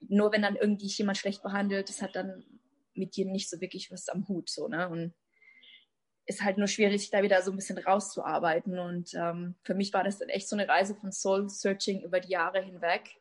nur 0.00 0.32
wenn 0.32 0.42
dann 0.42 0.56
irgendwie 0.56 0.86
jemand 0.86 1.18
schlecht 1.18 1.42
behandelt, 1.42 1.88
das 1.88 2.00
hat 2.00 2.16
dann 2.16 2.44
mit 2.94 3.16
dir 3.16 3.26
nicht 3.26 3.50
so 3.50 3.60
wirklich 3.60 3.90
was 3.90 4.08
am 4.08 4.26
Hut, 4.28 4.48
so, 4.48 4.68
ne? 4.68 4.88
Und 4.88 5.14
ist 6.30 6.44
halt 6.44 6.58
nur 6.58 6.68
schwierig, 6.68 7.00
sich 7.00 7.10
da 7.10 7.22
wieder 7.22 7.42
so 7.42 7.50
ein 7.50 7.56
bisschen 7.56 7.78
rauszuarbeiten. 7.78 8.78
Und 8.78 9.12
ähm, 9.14 9.56
für 9.64 9.74
mich 9.74 9.92
war 9.92 10.04
das 10.04 10.18
dann 10.18 10.28
echt 10.28 10.48
so 10.48 10.54
eine 10.54 10.68
Reise 10.68 10.94
von 10.94 11.10
Soul 11.10 11.48
Searching 11.48 12.02
über 12.02 12.20
die 12.20 12.30
Jahre 12.30 12.62
hinweg. 12.62 13.16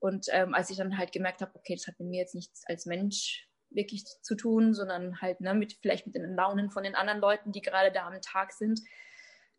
Und 0.00 0.26
ähm, 0.30 0.54
als 0.54 0.68
ich 0.68 0.76
dann 0.76 0.98
halt 0.98 1.12
gemerkt 1.12 1.40
habe, 1.40 1.52
okay, 1.54 1.74
das 1.74 1.86
hat 1.86 1.98
mit 1.98 2.08
mir 2.10 2.20
jetzt 2.20 2.34
nichts 2.34 2.62
als 2.66 2.84
Mensch 2.84 3.48
wirklich 3.70 4.04
zu 4.04 4.34
tun, 4.34 4.74
sondern 4.74 5.20
halt 5.22 5.40
ne, 5.40 5.54
mit 5.54 5.78
vielleicht 5.80 6.06
mit 6.06 6.14
den 6.14 6.36
Launen 6.36 6.70
von 6.70 6.84
den 6.84 6.94
anderen 6.94 7.20
Leuten, 7.20 7.52
die 7.52 7.62
gerade 7.62 7.90
da 7.90 8.06
am 8.06 8.20
Tag 8.20 8.52
sind, 8.52 8.80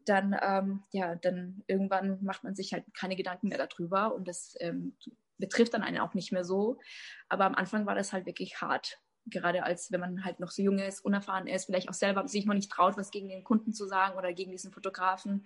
dann 0.06 0.38
ähm, 0.40 0.84
ja, 0.92 1.16
dann 1.16 1.64
irgendwann 1.66 2.24
macht 2.24 2.44
man 2.44 2.56
sich 2.56 2.74
halt 2.74 2.86
keine 2.94 3.16
Gedanken 3.16 3.48
mehr 3.50 3.58
darüber 3.58 4.14
und 4.14 4.28
das 4.28 4.56
ähm, 4.60 4.96
betrifft 5.40 5.74
dann 5.74 5.84
einen 5.84 5.98
auch 5.98 6.14
nicht 6.14 6.32
mehr 6.32 6.46
so. 6.46 6.80
Aber 7.28 7.46
am 7.46 7.56
Anfang 7.56 7.88
war 7.88 7.96
das 7.96 8.14
halt 8.14 8.28
wirklich 8.28 8.62
hart, 8.62 9.00
gerade 9.30 9.64
als 9.64 9.92
wenn 9.92 10.00
man 10.00 10.24
halt 10.24 10.40
noch 10.40 10.52
so 10.52 10.62
jung 10.62 10.80
ist, 10.80 11.04
unerfahren 11.04 11.48
ist, 11.48 11.66
vielleicht 11.66 11.90
auch 11.90 11.94
selber 11.94 12.28
sich 12.28 12.46
noch 12.46 12.54
nicht 12.54 12.72
traut, 12.72 12.98
was 12.98 13.12
gegen 13.12 13.30
den 13.30 13.44
Kunden 13.44 13.74
zu 13.74 13.86
sagen 13.86 14.18
oder 14.18 14.34
gegen 14.34 14.52
diesen 14.52 14.72
Fotografen. 14.72 15.46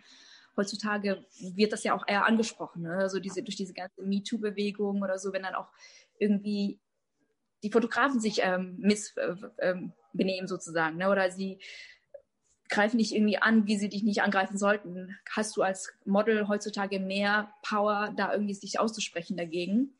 Heutzutage 0.58 1.26
wird 1.40 1.72
das 1.72 1.84
ja 1.84 1.94
auch 1.94 2.06
eher 2.08 2.26
angesprochen, 2.26 2.84
ne? 2.84 2.96
also 2.96 3.20
diese, 3.20 3.42
durch 3.42 3.56
diese 3.56 3.74
ganze 3.74 4.02
MeToo-Bewegung 4.04 5.02
oder 5.02 5.18
so, 5.18 5.32
wenn 5.32 5.44
dann 5.44 5.56
auch 5.56 5.70
irgendwie 6.20 6.80
die 7.64 7.72
Fotografen 7.72 8.20
sich 8.20 8.40
ähm, 8.42 8.78
missbenehmen 8.80 9.94
äh, 10.18 10.44
äh, 10.44 10.48
sozusagen, 10.48 10.98
ne? 10.98 11.10
oder 11.10 11.32
sie 11.32 11.60
greifen 12.70 12.98
dich 12.98 13.14
irgendwie 13.14 13.38
an, 13.38 13.68
wie 13.68 13.78
sie 13.78 13.90
dich 13.90 14.04
nicht 14.04 14.24
angreifen 14.24 14.58
sollten. 14.58 15.18
Hast 15.30 15.56
du 15.58 15.62
als 15.62 15.92
Model 16.06 16.48
heutzutage 16.48 17.00
mehr 17.00 17.54
Power, 17.62 18.14
da 18.16 18.32
irgendwie 18.34 18.54
sich 18.54 18.80
auszusprechen 18.80 19.38
dagegen? 19.38 19.94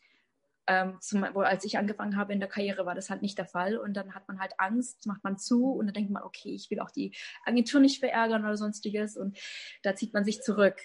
Ähm, 0.68 0.98
zum, 1.02 1.24
als 1.24 1.66
ich 1.66 1.78
angefangen 1.78 2.18
habe 2.18 2.34
in 2.34 2.40
der 2.40 2.50
Karriere, 2.50 2.86
war 2.86 2.96
das 2.96 3.10
halt 3.10 3.22
nicht 3.22 3.38
der 3.38 3.46
Fall. 3.46 3.78
Und 3.78 3.94
dann 3.94 4.14
hat 4.14 4.28
man 4.28 4.40
halt 4.40 4.54
Angst, 4.58 5.06
macht 5.08 5.24
man 5.24 5.38
zu 5.38 5.72
und 5.72 5.88
dann 5.88 5.94
denkt 5.94 6.12
man, 6.12 6.24
okay, 6.24 6.54
ich 6.54 6.70
will 6.70 6.80
auch 6.80 6.92
die 6.92 7.16
Agentur 7.46 7.80
nicht 7.80 8.00
verärgern 8.00 8.44
oder 8.44 8.58
sonstiges. 8.58 9.18
Und 9.18 9.38
da 9.84 9.96
zieht 9.96 10.14
man 10.14 10.24
sich 10.24 10.42
zurück. 10.42 10.78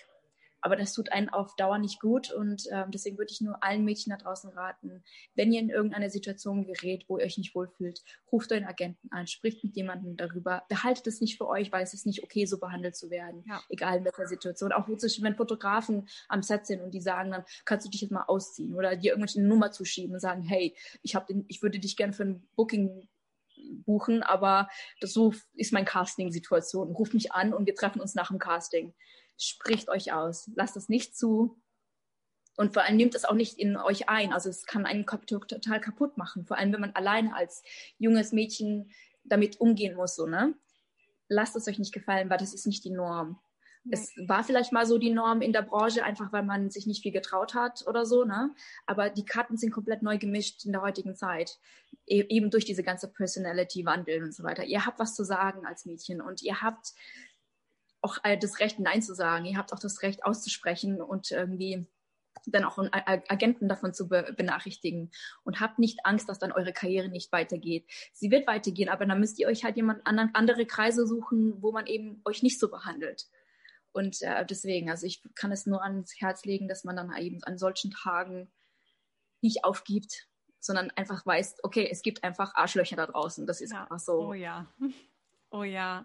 Aber 0.61 0.77
das 0.77 0.93
tut 0.93 1.13
einen 1.13 1.29
auf 1.29 1.55
Dauer 1.57 1.79
nicht 1.79 2.01
gut 2.01 2.33
und 2.33 2.67
äh, 2.69 2.85
deswegen 2.89 3.19
würde 3.19 3.33
ich 3.33 3.41
nur 3.41 3.63
allen 3.63 3.85
Mädchen 3.85 4.11
da 4.11 4.17
draußen 4.17 4.51
raten, 4.51 5.05
wenn 5.35 5.53
ihr 5.53 5.61
in 5.61 5.71
irgendeine 5.71 6.11
Situation 6.11 6.65
gerät, 6.65 7.05
wo 7.09 7.19
ihr 7.19 7.25
euch 7.25 7.39
nicht 7.39 7.55
wohlfühlt, 7.55 8.03
ruft 8.33 8.53
euren 8.53 8.65
Agenten 8.65 9.09
an, 9.11 9.27
spricht 9.27 9.63
mit 9.65 9.77
jemandem 9.77 10.17
darüber, 10.17 10.65
behaltet 10.69 11.07
es 11.07 11.21
nicht 11.21 11.37
für 11.39 11.47
euch, 11.47 11.73
weil 11.73 11.83
es 11.83 11.95
ist 11.95 12.07
nicht 12.07 12.23
okay, 12.23 12.47
so 12.47 12.59
behandelt 12.59 12.97
zu 12.97 13.11
werden, 13.11 13.45
ja. 13.47 13.61
egal 13.69 13.99
in 13.99 14.05
welcher 14.05 14.27
Situation. 14.27 14.73
Auch 14.73 14.89
wenn 14.89 15.37
Fotografen 15.37 16.09
am 16.29 16.43
Set 16.43 16.67
sind 16.67 16.81
und 16.81 16.93
die 16.93 17.01
sagen 17.01 17.31
dann, 17.31 17.45
kannst 17.65 17.87
du 17.87 17.91
dich 17.91 18.01
jetzt 18.01 18.11
mal 18.11 18.25
ausziehen 18.25 18.75
oder 18.75 18.97
dir 18.97 19.13
irgendwelche 19.13 19.43
Nummer 19.43 19.71
zuschieben 19.73 20.15
und 20.15 20.21
sagen, 20.21 20.43
hey, 20.43 20.75
ich, 21.03 21.15
hab 21.15 21.27
den, 21.27 21.45
ich 21.49 21.63
würde 21.63 21.79
dich 21.79 21.97
gerne 21.97 22.13
für 22.13 22.25
ein 22.25 22.49
Booking 22.57 23.09
buchen, 23.85 24.23
aber 24.23 24.69
das 25.01 25.13
so 25.13 25.35
ist 25.55 25.73
mein 25.73 25.85
Casting-Situation. 25.85 26.93
Ruf 26.93 27.13
mich 27.13 27.33
an 27.33 27.53
und 27.53 27.67
wir 27.67 27.75
treffen 27.75 28.01
uns 28.01 28.15
nach 28.15 28.29
dem 28.29 28.39
Casting 28.39 28.95
spricht 29.39 29.89
euch 29.89 30.13
aus. 30.13 30.51
Lasst 30.55 30.77
es 30.77 30.89
nicht 30.89 31.17
zu. 31.17 31.61
Und 32.57 32.73
vor 32.73 32.83
allem 32.83 32.97
nehmt 32.97 33.15
es 33.15 33.25
auch 33.25 33.35
nicht 33.35 33.59
in 33.59 33.77
euch 33.77 34.09
ein. 34.09 34.33
Also 34.33 34.49
es 34.49 34.65
kann 34.65 34.87
einen 34.87 35.07
total 35.07 35.81
kaputt 35.81 36.17
machen. 36.17 36.47
Vor 36.47 36.57
allem, 36.57 36.73
wenn 36.73 36.81
man 36.81 36.95
alleine 36.95 37.35
als 37.35 37.63
junges 37.99 38.33
Mädchen 38.33 38.91
damit 39.25 39.61
umgehen 39.61 39.95
muss, 39.95 40.17
so, 40.17 40.27
ne? 40.27 40.55
Lasst 41.29 41.57
es 41.57 41.69
euch 41.69 41.79
nicht 41.79 41.93
gefallen, 41.93 42.31
weil 42.31 42.39
das 42.39 42.55
ist 42.55 42.67
nicht 42.67 42.85
die 42.85 42.91
Norm. 42.91 43.39
Nee. 43.87 43.95
Es 43.95 44.13
war 44.29 44.43
vielleicht 44.43 44.73
mal 44.73 44.87
so 44.87 44.97
die 44.99 45.11
Norm 45.11 45.43
in 45.43 45.53
der 45.53 45.63
Branche, 45.63 46.03
einfach 46.05 46.33
weil 46.33 46.45
man 46.45 46.71
sich 46.71 46.87
nicht 46.87 47.03
viel 47.03 47.13
getraut 47.13 47.55
hat 47.55 47.87
oder 47.87 48.07
so, 48.07 48.25
ne? 48.25 48.55
Aber 48.87 49.11
die 49.11 49.25
Karten 49.25 49.57
sind 49.57 49.71
komplett 49.71 50.03
neu 50.03 50.19
gemischt 50.19 50.65
in 50.65 50.73
der 50.73 50.83
heutigen 50.83 51.15
Zeit. 51.15 51.59
E 52.07 52.23
eben 52.29 52.51
durch 52.51 52.65
diese 52.65 52.83
ganze 52.83 53.09
Personality-Wandel 53.09 54.23
und 54.23 54.35
so 54.35 54.45
weiter. 54.45 54.65
Ihr 54.65 54.87
habt 54.87 54.99
was 54.99 55.15
zu 55.15 55.25
sagen 55.25 55.67
als 55.67 55.85
Mädchen 55.85 56.21
und 56.21 56.43
ihr 56.43 56.63
habt 56.63 56.95
auch 58.07 58.19
das 58.41 58.61
Recht, 58.61 58.79
Nein 58.79 59.03
zu 59.03 59.15
sagen. 59.15 59.45
Ihr 59.47 59.57
habt 59.57 59.73
auch 59.73 59.81
das 59.81 60.03
Recht 60.03 60.25
auszusprechen 60.25 61.03
und 61.03 61.31
irgendwie 61.31 61.87
dann 62.47 62.65
auch 62.65 62.79
einen 62.79 62.91
Agenten 62.93 63.69
davon 63.69 63.93
zu 63.93 64.09
benachrichtigen 64.09 65.11
und 65.43 65.59
habt 65.59 65.79
nicht 65.79 66.01
Angst, 66.05 66.29
dass 66.29 66.39
dann 66.39 66.53
eure 66.53 66.73
Karriere 66.73 67.09
nicht 67.09 67.33
weitergeht. 67.33 67.87
Sie 68.13 68.31
wird 68.31 68.47
weitergehen, 68.47 68.89
aber 68.89 69.05
dann 69.07 69.19
müsst 69.19 69.39
ihr 69.39 69.49
euch 69.49 69.65
halt 69.65 69.77
jemand 69.77 70.07
anderen, 70.07 70.35
andere 70.35 70.67
Kreise 70.67 71.07
suchen, 71.07 71.61
wo 71.61 71.73
man 71.73 71.87
eben 71.87 72.21
euch 72.25 72.43
nicht 72.45 72.61
so 72.61 72.71
behandelt. 72.71 73.27
Und 73.93 74.23
äh, 74.23 74.45
deswegen, 74.47 74.91
also 74.91 75.07
ich 75.07 75.23
kann 75.35 75.51
es 75.51 75.67
nur 75.67 75.83
ans 75.83 76.21
Herz 76.21 76.45
legen, 76.45 76.69
dass 76.69 76.85
man 76.85 76.95
dann 76.95 77.17
eben 77.17 77.43
an 77.45 77.59
solchen 77.59 77.91
Tagen 77.91 78.53
nicht 79.41 79.65
aufgibt, 79.65 80.29
sondern 80.61 80.91
einfach 80.93 81.25
weiß, 81.27 81.57
okay, 81.63 81.89
es 81.91 82.03
gibt 82.03 82.23
einfach 82.23 82.55
Arschlöcher 82.55 82.97
da 82.97 83.07
draußen. 83.07 83.47
Das 83.47 83.61
ist 83.61 83.73
ja. 83.73 83.83
einfach 83.83 83.99
so. 83.99 84.29
Oh 84.29 84.35
ja. 84.35 84.73
Oh 85.53 85.63
ja 85.63 86.05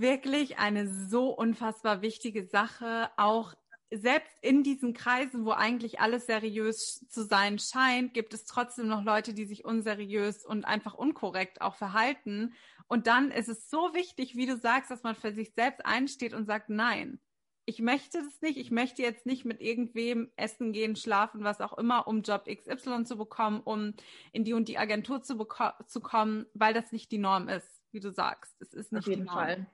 wirklich 0.00 0.58
eine 0.58 0.88
so 0.88 1.30
unfassbar 1.30 2.02
wichtige 2.02 2.46
Sache, 2.46 3.10
auch 3.16 3.54
selbst 3.90 4.36
in 4.42 4.62
diesen 4.62 4.94
Kreisen, 4.94 5.44
wo 5.44 5.52
eigentlich 5.52 6.00
alles 6.00 6.26
seriös 6.26 7.06
zu 7.08 7.24
sein 7.24 7.58
scheint, 7.58 8.14
gibt 8.14 8.34
es 8.34 8.44
trotzdem 8.44 8.88
noch 8.88 9.04
Leute, 9.04 9.32
die 9.32 9.44
sich 9.44 9.64
unseriös 9.64 10.44
und 10.44 10.64
einfach 10.64 10.94
unkorrekt 10.94 11.60
auch 11.60 11.76
verhalten. 11.76 12.54
Und 12.88 13.06
dann 13.06 13.30
ist 13.30 13.48
es 13.48 13.70
so 13.70 13.94
wichtig, 13.94 14.36
wie 14.36 14.46
du 14.46 14.56
sagst, 14.56 14.90
dass 14.90 15.02
man 15.02 15.14
für 15.14 15.32
sich 15.32 15.52
selbst 15.54 15.86
einsteht 15.86 16.34
und 16.34 16.46
sagt, 16.46 16.68
nein, 16.68 17.20
ich 17.64 17.80
möchte 17.80 18.22
das 18.22 18.40
nicht. 18.40 18.58
Ich 18.58 18.70
möchte 18.70 19.02
jetzt 19.02 19.26
nicht 19.26 19.44
mit 19.44 19.60
irgendwem 19.60 20.30
essen 20.36 20.72
gehen, 20.72 20.94
schlafen, 20.96 21.42
was 21.42 21.60
auch 21.60 21.76
immer, 21.78 22.06
um 22.06 22.22
Job 22.22 22.44
XY 22.46 23.04
zu 23.04 23.16
bekommen, 23.16 23.60
um 23.60 23.94
in 24.32 24.44
die 24.44 24.52
und 24.52 24.68
die 24.68 24.78
Agentur 24.78 25.22
zu, 25.22 25.46
zu 25.86 26.00
kommen, 26.00 26.46
weil 26.54 26.74
das 26.74 26.92
nicht 26.92 27.10
die 27.10 27.18
Norm 27.18 27.48
ist, 27.48 27.82
wie 27.90 28.00
du 28.00 28.12
sagst. 28.12 28.54
Es 28.60 28.72
ist 28.72 28.92
nicht 28.92 29.00
Auf 29.00 29.08
jeden 29.08 29.26
Fall. 29.26 29.66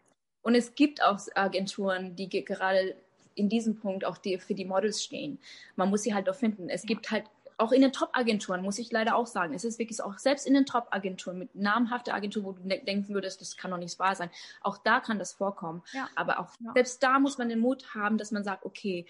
Und 0.42 0.54
es 0.54 0.74
gibt 0.74 1.02
auch 1.02 1.18
Agenturen, 1.34 2.16
die 2.16 2.28
gerade 2.28 2.96
in 3.34 3.48
diesem 3.48 3.76
Punkt 3.76 4.04
auch 4.04 4.18
die, 4.18 4.38
für 4.38 4.54
die 4.54 4.64
Models 4.64 5.02
stehen. 5.02 5.38
Man 5.76 5.88
muss 5.88 6.02
sie 6.02 6.14
halt 6.14 6.28
auch 6.28 6.34
finden. 6.34 6.68
Es 6.68 6.82
gibt 6.82 7.10
halt 7.10 7.24
auch 7.58 7.72
in 7.72 7.80
den 7.80 7.92
Top-Agenturen, 7.92 8.62
muss 8.62 8.78
ich 8.78 8.90
leider 8.90 9.14
auch 9.14 9.26
sagen, 9.26 9.54
es 9.54 9.64
ist 9.64 9.78
wirklich 9.78 10.02
auch, 10.02 10.18
selbst 10.18 10.46
in 10.46 10.54
den 10.54 10.66
Top-Agenturen, 10.66 11.38
mit 11.38 11.54
namhafter 11.54 12.14
Agentur, 12.14 12.44
wo 12.44 12.52
du 12.52 12.62
denken 12.62 13.14
würdest, 13.14 13.40
das 13.40 13.56
kann 13.56 13.70
doch 13.70 13.78
nicht 13.78 13.98
wahr 13.98 14.16
sein, 14.16 14.30
auch 14.62 14.78
da 14.78 15.00
kann 15.00 15.18
das 15.18 15.32
vorkommen. 15.32 15.82
Ja. 15.92 16.08
Aber 16.16 16.40
auch 16.40 16.50
ja. 16.60 16.72
selbst 16.74 17.02
da 17.02 17.18
muss 17.18 17.38
man 17.38 17.48
den 17.48 17.60
Mut 17.60 17.94
haben, 17.94 18.18
dass 18.18 18.32
man 18.32 18.42
sagt, 18.42 18.64
okay, 18.64 19.06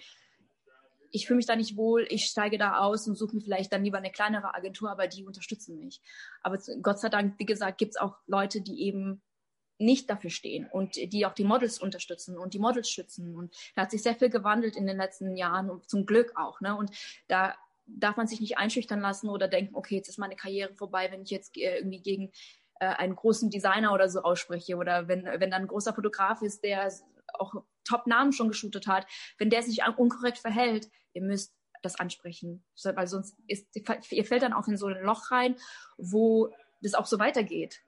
ich 1.09 1.27
fühle 1.27 1.37
mich 1.37 1.45
da 1.45 1.55
nicht 1.55 1.77
wohl, 1.77 2.05
ich 2.09 2.25
steige 2.25 2.57
da 2.57 2.79
aus 2.79 3.07
und 3.07 3.15
suche 3.15 3.35
mir 3.35 3.41
vielleicht 3.41 3.71
dann 3.71 3.83
lieber 3.83 3.99
eine 3.99 4.11
kleinere 4.11 4.55
Agentur, 4.55 4.89
aber 4.89 5.07
die 5.07 5.23
unterstützen 5.23 5.79
mich. 5.79 6.01
Aber 6.41 6.57
Gott 6.81 6.99
sei 6.99 7.09
Dank, 7.09 7.35
wie 7.37 7.45
gesagt, 7.45 7.77
gibt 7.77 7.91
es 7.91 8.01
auch 8.01 8.17
Leute, 8.25 8.61
die 8.61 8.81
eben 8.81 9.21
nicht 9.83 10.09
dafür 10.09 10.29
stehen 10.29 10.67
und 10.71 10.95
die 10.95 11.25
auch 11.25 11.33
die 11.33 11.43
Models 11.43 11.79
unterstützen 11.79 12.37
und 12.37 12.53
die 12.53 12.59
Models 12.59 12.89
schützen. 12.89 13.35
Und 13.35 13.55
da 13.75 13.83
hat 13.83 13.91
sich 13.91 14.01
sehr 14.01 14.15
viel 14.15 14.29
gewandelt 14.29 14.75
in 14.75 14.87
den 14.87 14.97
letzten 14.97 15.35
Jahren 15.35 15.69
und 15.69 15.89
zum 15.89 16.05
Glück 16.05 16.33
auch. 16.35 16.61
Ne? 16.61 16.75
Und 16.75 16.91
da 17.27 17.55
darf 17.85 18.17
man 18.17 18.27
sich 18.27 18.39
nicht 18.39 18.57
einschüchtern 18.57 19.01
lassen 19.01 19.29
oder 19.29 19.47
denken, 19.47 19.75
okay, 19.75 19.95
jetzt 19.95 20.09
ist 20.09 20.17
meine 20.17 20.35
Karriere 20.35 20.73
vorbei, 20.73 21.11
wenn 21.11 21.23
ich 21.23 21.29
jetzt 21.29 21.57
äh, 21.57 21.77
irgendwie 21.77 22.01
gegen 22.01 22.31
äh, 22.79 22.85
einen 22.85 23.15
großen 23.15 23.49
Designer 23.49 23.93
oder 23.93 24.09
so 24.09 24.21
ausspreche 24.21 24.77
oder 24.77 25.07
wenn, 25.07 25.25
wenn 25.25 25.51
dann 25.51 25.63
ein 25.63 25.67
großer 25.67 25.93
Fotograf 25.93 26.41
ist, 26.41 26.63
der 26.63 26.91
auch 27.33 27.53
Top-Namen 27.83 28.31
schon 28.31 28.49
geshootet 28.49 28.87
hat, 28.87 29.05
wenn 29.37 29.49
der 29.49 29.63
sich 29.63 29.81
unkorrekt 29.97 30.39
verhält, 30.39 30.89
ihr 31.13 31.21
müsst 31.21 31.53
das 31.81 31.99
ansprechen, 31.99 32.63
weil 32.95 33.07
sonst 33.07 33.35
ist, 33.47 33.67
ihr 34.11 34.25
fällt 34.25 34.43
dann 34.43 34.53
auch 34.53 34.67
in 34.67 34.77
so 34.77 34.87
ein 34.87 35.03
Loch 35.03 35.31
rein, 35.31 35.57
wo 35.97 36.53
das 36.81 36.93
auch 36.93 37.05
so 37.05 37.19
weitergeht 37.19 37.81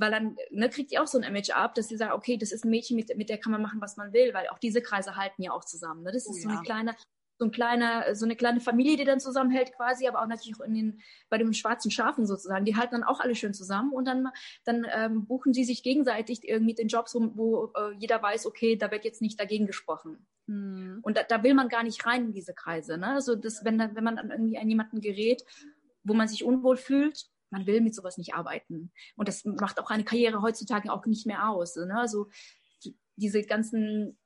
weil 0.00 0.10
dann 0.10 0.36
ne, 0.50 0.68
kriegt 0.70 0.92
ihr 0.92 1.02
auch 1.02 1.06
so 1.06 1.18
ein 1.18 1.24
Image 1.24 1.50
ab, 1.50 1.74
dass 1.74 1.88
sie 1.88 1.96
sagen, 1.96 2.12
okay, 2.12 2.36
das 2.36 2.52
ist 2.52 2.64
ein 2.64 2.70
Mädchen, 2.70 2.96
mit, 2.96 3.14
mit 3.16 3.28
der 3.28 3.38
kann 3.38 3.52
man 3.52 3.62
machen, 3.62 3.80
was 3.80 3.96
man 3.96 4.12
will, 4.12 4.32
weil 4.32 4.48
auch 4.48 4.58
diese 4.58 4.80
Kreise 4.80 5.16
halten 5.16 5.42
ja 5.42 5.52
auch 5.52 5.64
zusammen. 5.64 6.02
Ne? 6.02 6.12
Das 6.12 6.26
ist 6.26 6.38
oh, 6.38 6.42
so 6.42 6.48
eine 6.48 6.62
kleine, 6.62 6.96
so 7.38 7.44
ein 7.44 7.50
kleiner, 7.50 8.14
so 8.14 8.24
eine 8.24 8.34
kleine 8.34 8.60
Familie, 8.60 8.96
die 8.96 9.04
dann 9.04 9.20
zusammenhält 9.20 9.72
quasi, 9.74 10.08
aber 10.08 10.22
auch 10.22 10.26
natürlich 10.26 10.58
auch 10.58 10.64
in 10.64 10.74
den, 10.74 11.00
bei 11.28 11.36
den 11.36 11.52
schwarzen 11.52 11.90
Schafen 11.90 12.26
sozusagen. 12.26 12.64
Die 12.64 12.76
halten 12.76 12.94
dann 12.94 13.04
auch 13.04 13.20
alle 13.20 13.34
schön 13.34 13.52
zusammen 13.52 13.92
und 13.92 14.06
dann, 14.06 14.28
dann 14.64 14.86
ähm, 14.90 15.26
buchen 15.26 15.52
sie 15.52 15.64
sich 15.64 15.82
gegenseitig 15.82 16.48
irgendwie 16.48 16.74
den 16.74 16.88
Jobs, 16.88 17.14
wo, 17.14 17.32
wo 17.34 17.72
äh, 17.76 17.94
jeder 17.98 18.22
weiß, 18.22 18.46
okay, 18.46 18.76
da 18.76 18.90
wird 18.90 19.04
jetzt 19.04 19.20
nicht 19.20 19.38
dagegen 19.38 19.66
gesprochen. 19.66 20.26
Hm. 20.46 21.00
Und 21.02 21.16
da, 21.18 21.24
da 21.24 21.42
will 21.42 21.54
man 21.54 21.68
gar 21.68 21.82
nicht 21.82 22.06
rein 22.06 22.26
in 22.26 22.32
diese 22.32 22.54
Kreise. 22.54 22.96
Ne? 22.96 23.08
Also 23.08 23.36
das, 23.36 23.64
wenn, 23.64 23.78
wenn 23.78 24.04
man 24.04 24.16
dann 24.16 24.30
irgendwie 24.30 24.58
an 24.58 24.68
jemanden 24.68 25.02
gerät, 25.02 25.44
wo 26.04 26.14
man 26.14 26.26
sich 26.26 26.42
unwohl 26.42 26.78
fühlt, 26.78 27.26
man 27.50 27.66
will 27.66 27.80
mit 27.80 27.94
sowas 27.94 28.18
nicht 28.18 28.34
arbeiten. 28.34 28.92
Und 29.16 29.28
das 29.28 29.44
macht 29.44 29.80
auch 29.80 29.90
eine 29.90 30.04
Karriere 30.04 30.42
heutzutage 30.42 30.92
auch 30.92 31.04
nicht 31.06 31.26
mehr 31.26 31.48
aus. 31.48 31.76
Ne? 31.76 31.94
Also 31.96 32.28
diese 33.16 33.42
ganzen 33.42 34.18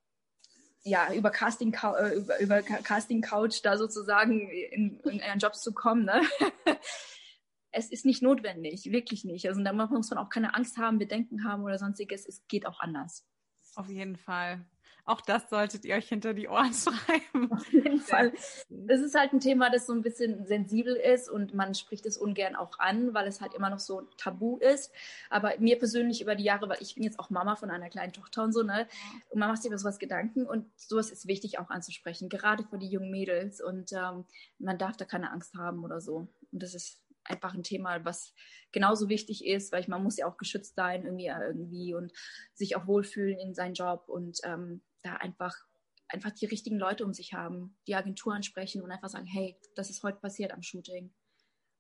ja, 0.85 1.12
über 1.14 1.31
Casting, 1.31 1.75
äh, 1.75 2.14
über, 2.14 2.41
über 2.41 2.62
Casting 2.62 3.22
Couch 3.22 3.61
da 3.62 3.79
sozusagen 3.79 4.49
in, 4.51 5.01
in 5.01 5.20
einen 5.22 5.41
Job 5.41 5.55
zu 5.55 5.72
kommen, 5.72 6.05
ne? 6.05 6.20
es 7.72 7.91
ist 7.91 8.05
nicht 8.05 8.22
notwendig, 8.22 8.93
wirklich 8.93 9.25
nicht. 9.25 9.49
Also 9.49 9.62
da 9.62 9.72
muss 9.72 10.11
man 10.11 10.18
auch 10.18 10.29
keine 10.29 10.55
Angst 10.55 10.77
haben, 10.77 10.99
Bedenken 10.99 11.45
haben 11.45 11.64
oder 11.64 11.79
sonstiges. 11.79 12.27
Es 12.29 12.47
geht 12.47 12.66
auch 12.66 12.81
anders. 12.81 13.27
Auf 13.75 13.89
jeden 13.89 14.16
Fall. 14.16 14.64
Auch 15.07 15.20
das 15.20 15.50
solltet 15.50 15.84
ihr 15.84 15.96
euch 15.96 16.09
hinter 16.09 16.32
die 16.32 16.48
Ohren 16.48 16.72
schreiben. 16.72 17.52
Auf 17.52 17.70
jeden 17.72 18.00
Fall. 18.00 18.32
Das 18.70 19.00
ist 19.00 19.14
halt 19.14 19.34
ein 19.34 19.40
Thema, 19.40 19.70
das 19.70 19.86
so 19.86 19.92
ein 19.92 20.00
bisschen 20.00 20.46
sensibel 20.46 20.94
ist 20.96 21.28
und 21.28 21.52
man 21.52 21.74
spricht 21.74 22.07
es 22.07 22.16
ungern 22.16 22.57
auch 22.57 22.78
an, 22.78 23.12
weil 23.12 23.26
es 23.26 23.42
halt 23.42 23.52
immer 23.52 23.68
noch 23.68 23.80
so 23.80 24.02
tabu 24.16 24.57
ist. 24.59 24.92
Aber 25.28 25.52
mir 25.59 25.78
persönlich 25.78 26.22
über 26.22 26.34
die 26.34 26.44
Jahre, 26.44 26.68
weil 26.70 26.78
ich 26.80 26.94
bin 26.94 27.05
jetzt 27.05 27.18
auch 27.18 27.28
Mama 27.28 27.57
von 27.57 27.70
einer 27.70 27.90
kleinen 27.90 28.14
Tochter 28.14 28.44
und 28.44 28.52
so, 28.52 28.62
ne? 28.62 28.88
Und 29.28 29.40
man 29.40 29.50
macht 29.50 29.62
sich 29.62 29.70
über 29.70 29.78
sowas 29.78 29.98
Gedanken 29.98 30.46
und 30.46 30.66
sowas 30.76 31.11
ist 31.11 31.26
wichtig 31.26 31.59
auch 31.59 31.68
anzusprechen, 31.68 32.30
gerade 32.30 32.64
für 32.64 32.78
die 32.78 32.88
jungen 32.88 33.11
Mädels. 33.11 33.61
Und 33.61 33.92
ähm, 33.92 34.24
man 34.59 34.78
darf 34.78 34.96
da 34.96 35.05
keine 35.05 35.32
Angst 35.32 35.55
haben 35.55 35.84
oder 35.84 36.00
so. 36.00 36.28
Und 36.50 36.62
das 36.62 36.74
ist 36.74 37.05
einfach 37.24 37.55
ein 37.55 37.62
Thema, 37.62 38.05
was 38.05 38.32
genauso 38.72 39.09
wichtig 39.09 39.46
ist, 39.46 39.72
weil 39.72 39.80
ich, 39.80 39.88
man 39.88 40.02
muss 40.02 40.16
ja 40.16 40.26
auch 40.26 40.36
geschützt 40.36 40.76
sein 40.76 41.05
irgendwie, 41.05 41.26
irgendwie 41.26 41.94
und 41.94 42.12
sich 42.55 42.76
auch 42.76 42.86
wohlfühlen 42.86 43.38
in 43.38 43.55
seinem 43.55 43.74
Job 43.74 44.05
und 44.09 44.40
ähm, 44.44 44.82
da 45.05 45.16
einfach 45.16 45.55
einfach 46.09 46.32
die 46.32 46.46
richtigen 46.46 46.78
Leute 46.78 47.05
um 47.05 47.12
sich 47.12 47.32
haben, 47.32 47.76
die 47.86 47.94
Agentur 47.94 48.34
ansprechen 48.34 48.82
und 48.82 48.90
einfach 48.90 49.09
sagen, 49.09 49.26
hey, 49.26 49.57
das 49.74 49.90
ist 49.90 50.02
heute 50.02 50.18
passiert 50.18 50.52
am 50.52 50.62
Shooting. 50.62 51.12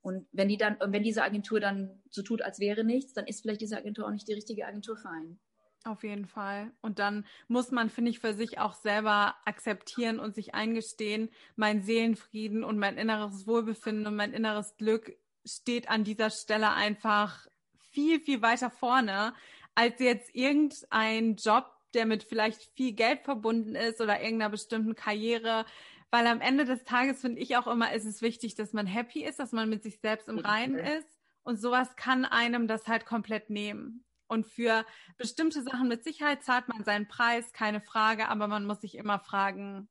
Und 0.02 0.26
wenn 0.32 0.48
die 0.48 0.56
dann, 0.56 0.76
wenn 0.80 1.02
diese 1.02 1.22
Agentur 1.22 1.60
dann 1.60 2.02
so 2.10 2.22
tut, 2.22 2.42
als 2.42 2.58
wäre 2.58 2.84
nichts, 2.84 3.14
dann 3.14 3.26
ist 3.26 3.42
vielleicht 3.42 3.60
diese 3.60 3.76
Agentur 3.76 4.06
auch 4.06 4.10
nicht 4.10 4.28
die 4.28 4.34
richtige 4.34 4.66
Agentur 4.66 4.96
für 4.96 5.08
einen. 5.08 5.40
Auf 5.84 6.02
jeden 6.02 6.26
Fall. 6.26 6.72
Und 6.80 6.98
dann 6.98 7.26
muss 7.46 7.70
man, 7.70 7.90
finde 7.90 8.10
ich, 8.10 8.18
für 8.18 8.34
sich 8.34 8.58
auch 8.58 8.74
selber 8.74 9.34
akzeptieren 9.44 10.18
und 10.18 10.34
sich 10.34 10.54
eingestehen, 10.54 11.30
mein 11.56 11.82
Seelenfrieden 11.82 12.64
und 12.64 12.78
mein 12.78 12.96
inneres 12.96 13.46
Wohlbefinden 13.46 14.06
und 14.06 14.16
mein 14.16 14.32
inneres 14.32 14.76
Glück 14.76 15.16
steht 15.44 15.90
an 15.90 16.04
dieser 16.04 16.30
Stelle 16.30 16.72
einfach 16.72 17.46
viel, 17.90 18.20
viel 18.20 18.40
weiter 18.40 18.70
vorne 18.70 19.34
als 19.74 19.98
jetzt 19.98 20.34
irgendein 20.34 21.36
Job, 21.36 21.73
der 21.94 22.06
mit 22.06 22.24
vielleicht 22.24 22.62
viel 22.74 22.92
Geld 22.92 23.22
verbunden 23.22 23.74
ist 23.74 24.00
oder 24.00 24.20
irgendeiner 24.20 24.50
bestimmten 24.50 24.94
Karriere. 24.94 25.64
Weil 26.10 26.26
am 26.26 26.40
Ende 26.40 26.64
des 26.64 26.84
Tages 26.84 27.20
finde 27.20 27.40
ich 27.40 27.56
auch 27.56 27.66
immer, 27.66 27.92
ist 27.92 28.04
es 28.04 28.22
wichtig, 28.22 28.54
dass 28.54 28.72
man 28.72 28.86
happy 28.86 29.24
ist, 29.24 29.38
dass 29.38 29.52
man 29.52 29.68
mit 29.68 29.82
sich 29.82 30.00
selbst 30.00 30.28
im 30.28 30.38
Reinen 30.38 30.78
ist. 30.78 31.08
Und 31.42 31.60
sowas 31.60 31.96
kann 31.96 32.24
einem 32.24 32.68
das 32.68 32.86
halt 32.86 33.04
komplett 33.04 33.50
nehmen. 33.50 34.04
Und 34.26 34.46
für 34.46 34.86
bestimmte 35.16 35.62
Sachen 35.62 35.88
mit 35.88 36.02
Sicherheit 36.02 36.42
zahlt 36.42 36.68
man 36.68 36.82
seinen 36.84 37.08
Preis, 37.08 37.52
keine 37.52 37.80
Frage, 37.80 38.28
aber 38.28 38.48
man 38.48 38.64
muss 38.64 38.80
sich 38.80 38.96
immer 38.96 39.18
fragen, 39.18 39.88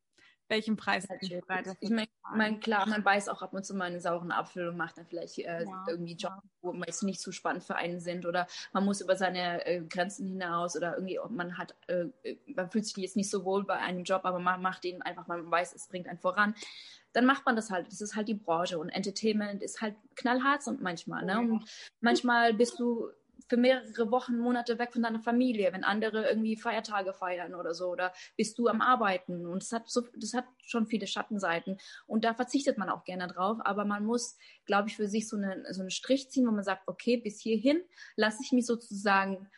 welchen 0.53 0.77
Preis 0.77 1.07
bin 1.07 1.17
ich 1.21 1.41
bereit 1.41 1.75
Ich 1.79 1.89
meine, 1.89 2.07
mein, 2.35 2.59
klar, 2.59 2.87
man 2.87 3.03
beißt 3.03 3.29
auch 3.29 3.41
ab 3.41 3.53
und 3.53 3.65
zu 3.65 3.73
mal 3.75 3.85
einen 3.85 3.99
sauren 3.99 4.31
Apfel 4.31 4.67
und 4.69 4.77
macht 4.77 4.97
dann 4.97 5.05
vielleicht 5.05 5.37
äh, 5.39 5.63
ja, 5.63 5.85
irgendwie 5.87 6.13
Jobs, 6.13 6.35
ja. 6.35 6.49
wo 6.61 6.71
man 6.71 6.83
jetzt 6.87 7.03
nicht 7.03 7.19
zu 7.19 7.29
so 7.29 7.33
spannend 7.33 7.63
für 7.63 7.75
einen 7.75 7.99
sind 7.99 8.25
oder 8.25 8.47
man 8.71 8.85
muss 8.85 9.01
über 9.01 9.15
seine 9.15 9.65
äh, 9.65 9.81
Grenzen 9.81 10.27
hinaus 10.27 10.75
oder 10.77 10.95
irgendwie 10.95 11.19
man 11.29 11.57
hat, 11.57 11.75
äh, 11.87 12.05
man 12.55 12.69
fühlt 12.69 12.85
sich 12.85 12.95
jetzt 12.97 13.15
nicht 13.15 13.29
so 13.29 13.43
wohl 13.43 13.65
bei 13.65 13.77
einem 13.77 14.03
Job, 14.03 14.21
aber 14.23 14.39
man 14.39 14.61
macht 14.61 14.85
ihn 14.85 15.01
einfach, 15.01 15.27
man 15.27 15.49
weiß, 15.49 15.73
es 15.73 15.87
bringt 15.87 16.07
einen 16.07 16.19
voran 16.19 16.55
dann 17.13 17.25
macht 17.25 17.45
man 17.45 17.55
das 17.55 17.69
halt. 17.69 17.85
Das 17.91 18.01
ist 18.01 18.15
halt 18.15 18.27
die 18.27 18.33
Branche 18.33 18.79
und 18.79 18.89
Entertainment 18.89 19.61
ist 19.61 19.81
halt 19.81 19.95
knallhart 20.15 20.67
und 20.67 20.81
manchmal. 20.81 21.23
Ne? 21.23 21.37
Und 21.37 21.65
manchmal 22.01 22.55
bist 22.55 22.79
du 22.79 23.11
für 23.47 23.57
mehrere 23.57 24.11
Wochen, 24.11 24.37
Monate 24.37 24.79
weg 24.79 24.93
von 24.93 25.03
deiner 25.03 25.19
Familie, 25.19 25.73
wenn 25.73 25.83
andere 25.83 26.27
irgendwie 26.27 26.55
Feiertage 26.55 27.13
feiern 27.13 27.55
oder 27.55 27.73
so, 27.73 27.89
oder 27.89 28.13
bist 28.37 28.57
du 28.57 28.67
am 28.67 28.81
Arbeiten? 28.81 29.45
Und 29.45 29.63
das 29.63 29.71
hat 29.71 29.89
so, 29.89 30.01
das 30.15 30.33
hat 30.33 30.45
schon 30.61 30.87
viele 30.87 31.07
Schattenseiten. 31.07 31.77
Und 32.07 32.25
da 32.25 32.33
verzichtet 32.33 32.77
man 32.77 32.89
auch 32.89 33.03
gerne 33.03 33.27
drauf, 33.27 33.57
aber 33.63 33.85
man 33.85 34.05
muss, 34.05 34.37
glaube 34.65 34.89
ich, 34.89 34.95
für 34.95 35.07
sich 35.07 35.27
so, 35.27 35.37
eine, 35.37 35.63
so 35.73 35.81
einen 35.81 35.91
Strich 35.91 36.29
ziehen, 36.29 36.47
wo 36.47 36.51
man 36.51 36.63
sagt, 36.63 36.87
okay, 36.87 37.17
bis 37.17 37.39
hierhin 37.39 37.81
lasse 38.15 38.39
ich 38.43 38.51
mich 38.51 38.65
sozusagen 38.65 39.49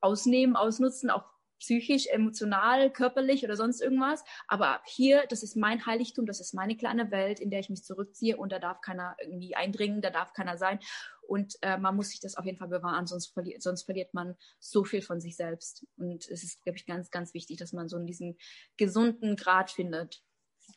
ausnehmen, 0.00 0.56
ausnutzen, 0.56 1.10
auch 1.10 1.24
psychisch, 1.62 2.08
emotional, 2.08 2.90
körperlich 2.90 3.44
oder 3.44 3.56
sonst 3.56 3.80
irgendwas. 3.80 4.24
Aber 4.48 4.80
hier, 4.84 5.24
das 5.28 5.44
ist 5.44 5.56
mein 5.56 5.86
Heiligtum, 5.86 6.26
das 6.26 6.40
ist 6.40 6.54
meine 6.54 6.76
kleine 6.76 7.10
Welt, 7.12 7.38
in 7.38 7.50
der 7.50 7.60
ich 7.60 7.70
mich 7.70 7.84
zurückziehe 7.84 8.36
und 8.36 8.50
da 8.50 8.58
darf 8.58 8.80
keiner 8.80 9.16
irgendwie 9.22 9.54
eindringen, 9.54 10.02
da 10.02 10.10
darf 10.10 10.32
keiner 10.32 10.58
sein. 10.58 10.80
Und 11.26 11.56
äh, 11.62 11.78
man 11.78 11.94
muss 11.94 12.10
sich 12.10 12.18
das 12.18 12.36
auf 12.36 12.44
jeden 12.44 12.58
Fall 12.58 12.68
bewahren, 12.68 13.06
sonst, 13.06 13.32
verli 13.32 13.56
sonst 13.60 13.84
verliert 13.84 14.12
man 14.12 14.36
so 14.58 14.84
viel 14.84 15.02
von 15.02 15.20
sich 15.20 15.36
selbst. 15.36 15.86
Und 15.96 16.28
es 16.28 16.42
ist, 16.42 16.62
glaube 16.64 16.78
ich, 16.78 16.84
ganz, 16.84 17.10
ganz 17.10 17.32
wichtig, 17.32 17.58
dass 17.58 17.72
man 17.72 17.88
so 17.88 17.96
in 17.96 18.06
diesem 18.06 18.36
gesunden 18.76 19.36
Grad 19.36 19.70
findet. 19.70 20.24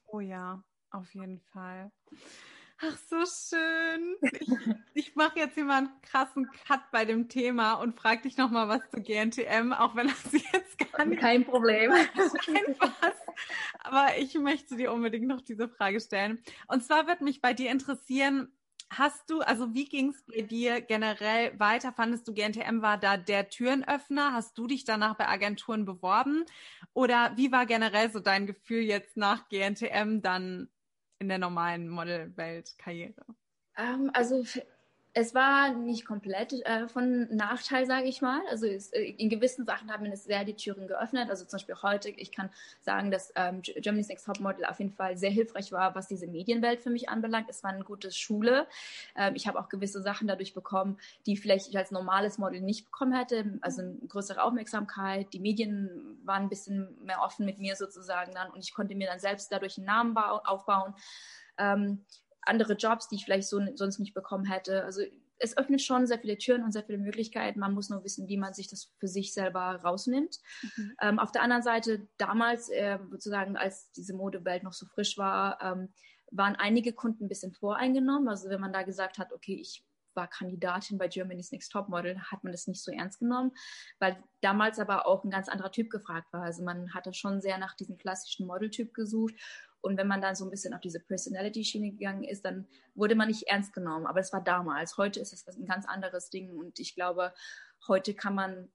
Oh 0.05 0.19
ja, 0.19 0.63
auf 0.91 1.13
jeden 1.15 1.41
Fall. 1.41 1.91
Ach, 2.81 2.97
so 3.09 3.23
schön. 3.25 4.15
Ich, 4.39 4.49
ich 4.93 5.15
mache 5.15 5.39
jetzt 5.39 5.53
hier 5.55 5.63
mal 5.63 5.77
einen 5.77 6.01
krassen 6.01 6.49
Cut 6.67 6.81
bei 6.91 7.05
dem 7.05 7.29
Thema 7.29 7.75
und 7.75 7.97
frage 7.97 8.23
dich 8.23 8.37
nochmal 8.37 8.67
was 8.67 8.81
zu 8.91 9.01
GNTM, 9.01 9.71
auch 9.71 9.95
wenn 9.95 10.07
das 10.07 10.31
jetzt 10.53 10.77
gar 10.91 11.05
nicht. 11.05 11.21
Kein 11.21 11.45
Problem. 11.45 11.91
Reinpasst. 12.47 13.21
Aber 13.79 14.17
ich 14.17 14.35
möchte 14.35 14.75
dir 14.75 14.91
unbedingt 14.91 15.27
noch 15.27 15.41
diese 15.41 15.69
Frage 15.69 16.01
stellen. 16.01 16.41
Und 16.67 16.83
zwar 16.83 17.07
wird 17.07 17.21
mich 17.21 17.41
bei 17.41 17.53
dir 17.53 17.71
interessieren, 17.71 18.51
Hast 18.91 19.31
du, 19.31 19.41
also 19.41 19.73
wie 19.73 19.85
ging 19.85 20.09
es 20.09 20.23
bei 20.23 20.41
dir 20.41 20.79
generell 20.79 21.59
weiter? 21.59 21.91
Fandest 21.91 22.27
du 22.27 22.33
GNTM 22.33 22.81
war 22.81 22.97
da 22.99 23.17
der 23.17 23.49
Türenöffner? 23.49 24.31
Hast 24.33 24.57
du 24.57 24.67
dich 24.67 24.85
danach 24.85 25.15
bei 25.15 25.27
Agenturen 25.27 25.85
beworben? 25.85 26.45
Oder 26.93 27.33
wie 27.35 27.51
war 27.51 27.65
generell 27.65 28.11
so 28.11 28.19
dein 28.19 28.45
Gefühl 28.45 28.81
jetzt 28.81 29.17
nach 29.17 29.49
GNTM 29.49 30.21
dann 30.21 30.69
in 31.19 31.29
der 31.29 31.37
normalen 31.37 31.89
Modelwelt-Karriere? 31.89 33.25
Um, 33.27 33.35
ähm, 33.77 34.11
also 34.13 34.43
es 35.17 35.33
war 35.33 35.73
nicht 35.73 36.05
komplett 36.05 36.51
äh, 36.65 36.89
von 36.89 37.33
Nachteil, 37.33 37.85
sage 37.85 38.05
ich 38.05 38.21
mal. 38.21 38.41
Also 38.49 38.67
es, 38.67 38.91
äh, 38.91 39.01
in 39.01 39.29
gewissen 39.29 39.65
Sachen 39.65 39.89
haben 39.89 40.03
mir 40.03 40.15
sehr 40.17 40.43
die 40.43 40.55
Türen 40.55 40.89
geöffnet. 40.89 41.29
Also 41.29 41.45
zum 41.45 41.57
Beispiel 41.57 41.75
heute, 41.81 42.09
ich 42.09 42.33
kann 42.33 42.49
sagen, 42.81 43.11
dass 43.11 43.31
ähm, 43.37 43.61
Germany's 43.61 44.09
Next 44.09 44.25
Top 44.25 44.41
Model 44.41 44.65
auf 44.65 44.77
jeden 44.79 44.91
Fall 44.91 45.15
sehr 45.15 45.29
hilfreich 45.29 45.71
war, 45.71 45.95
was 45.95 46.09
diese 46.09 46.27
Medienwelt 46.27 46.81
für 46.81 46.89
mich 46.89 47.07
anbelangt. 47.07 47.49
Es 47.49 47.63
war 47.63 47.71
eine 47.71 47.85
gute 47.85 48.11
Schule. 48.11 48.67
Ähm, 49.15 49.35
ich 49.35 49.47
habe 49.47 49.57
auch 49.57 49.69
gewisse 49.69 50.01
Sachen 50.01 50.27
dadurch 50.27 50.53
bekommen, 50.53 50.97
die 51.25 51.37
vielleicht 51.37 51.69
ich 51.69 51.77
als 51.77 51.91
normales 51.91 52.37
Model 52.37 52.59
nicht 52.59 52.83
bekommen 52.83 53.13
hätte. 53.13 53.57
Also 53.61 53.83
eine 53.83 53.95
größere 54.09 54.43
Aufmerksamkeit. 54.43 55.31
Die 55.31 55.39
Medien 55.39 56.19
waren 56.25 56.43
ein 56.43 56.49
bisschen 56.49 56.93
mehr 57.05 57.21
offen 57.21 57.45
mit 57.45 57.57
mir 57.57 57.77
sozusagen 57.77 58.33
dann 58.33 58.51
und 58.51 58.65
ich 58.65 58.73
konnte 58.73 58.95
mir 58.95 59.07
dann 59.07 59.19
selbst 59.19 59.49
dadurch 59.49 59.77
einen 59.77 59.85
Namen 59.85 60.17
aufbauen. 60.17 60.93
Ähm, 61.57 62.03
andere 62.45 62.73
Jobs, 62.73 63.07
die 63.07 63.15
ich 63.15 63.25
vielleicht 63.25 63.47
so, 63.47 63.59
sonst 63.75 63.99
nicht 63.99 64.13
bekommen 64.13 64.45
hätte. 64.45 64.83
Also 64.83 65.01
es 65.37 65.57
öffnet 65.57 65.81
schon 65.81 66.07
sehr 66.07 66.19
viele 66.19 66.37
Türen 66.37 66.63
und 66.63 66.71
sehr 66.71 66.83
viele 66.83 66.97
Möglichkeiten. 66.97 67.59
Man 67.59 67.73
muss 67.73 67.89
nur 67.89 68.03
wissen, 68.03 68.27
wie 68.27 68.37
man 68.37 68.53
sich 68.53 68.69
das 68.69 68.93
für 68.99 69.07
sich 69.07 69.33
selber 69.33 69.81
rausnimmt. 69.83 70.39
Mhm. 70.61 70.95
Ähm, 71.01 71.19
auf 71.19 71.31
der 71.31 71.41
anderen 71.41 71.63
Seite, 71.63 72.07
damals 72.17 72.69
äh, 72.69 72.99
sozusagen, 73.09 73.57
als 73.57 73.91
diese 73.91 74.13
Modewelt 74.13 74.63
noch 74.63 74.73
so 74.73 74.85
frisch 74.85 75.17
war, 75.17 75.61
ähm, 75.61 75.89
waren 76.31 76.55
einige 76.55 76.93
Kunden 76.93 77.25
ein 77.25 77.29
bisschen 77.29 77.53
voreingenommen. 77.53 78.29
Also 78.29 78.49
wenn 78.49 78.61
man 78.61 78.73
da 78.73 78.83
gesagt 78.83 79.17
hat, 79.17 79.33
okay, 79.33 79.55
ich 79.59 79.85
war 80.15 80.27
Kandidatin 80.29 80.97
bei 80.97 81.09
Germany's 81.09 81.51
Next 81.51 81.71
Top 81.71 81.89
Model, 81.89 82.17
hat 82.19 82.43
man 82.43 82.53
das 82.53 82.67
nicht 82.67 82.81
so 82.81 82.91
ernst 82.91 83.19
genommen, 83.19 83.51
weil 83.99 84.17
damals 84.41 84.79
aber 84.79 85.05
auch 85.05 85.23
ein 85.23 85.29
ganz 85.29 85.49
anderer 85.49 85.71
Typ 85.71 85.89
gefragt 85.89 86.31
war. 86.31 86.43
Also 86.43 86.63
man 86.63 86.93
hatte 86.93 87.13
schon 87.13 87.41
sehr 87.41 87.57
nach 87.57 87.75
diesem 87.75 87.97
klassischen 87.97 88.47
Modeltyp 88.47 88.93
gesucht 88.93 89.35
und 89.85 89.97
wenn 89.97 90.07
man 90.07 90.19
dann 90.19 90.33
so 90.33 90.43
ein 90.45 90.49
bisschen 90.49 90.73
auf 90.73 90.81
diese 90.81 90.99
Personality-Schiene 90.99 91.91
gegangen 91.91 92.23
ist, 92.23 92.43
dann 92.43 92.67
wurde 92.95 93.13
man 93.13 93.27
nicht 93.27 93.43
ernst 93.43 93.71
genommen. 93.71 94.07
Aber 94.07 94.19
es 94.19 94.33
war 94.33 94.43
damals. 94.43 94.97
Heute 94.97 95.19
ist 95.19 95.31
es 95.31 95.47
ein 95.47 95.67
ganz 95.67 95.85
anderes 95.85 96.31
Ding. 96.31 96.57
Und 96.57 96.79
ich 96.79 96.95
glaube, 96.95 97.33
heute 97.87 98.15
kann 98.15 98.33
man 98.33 98.71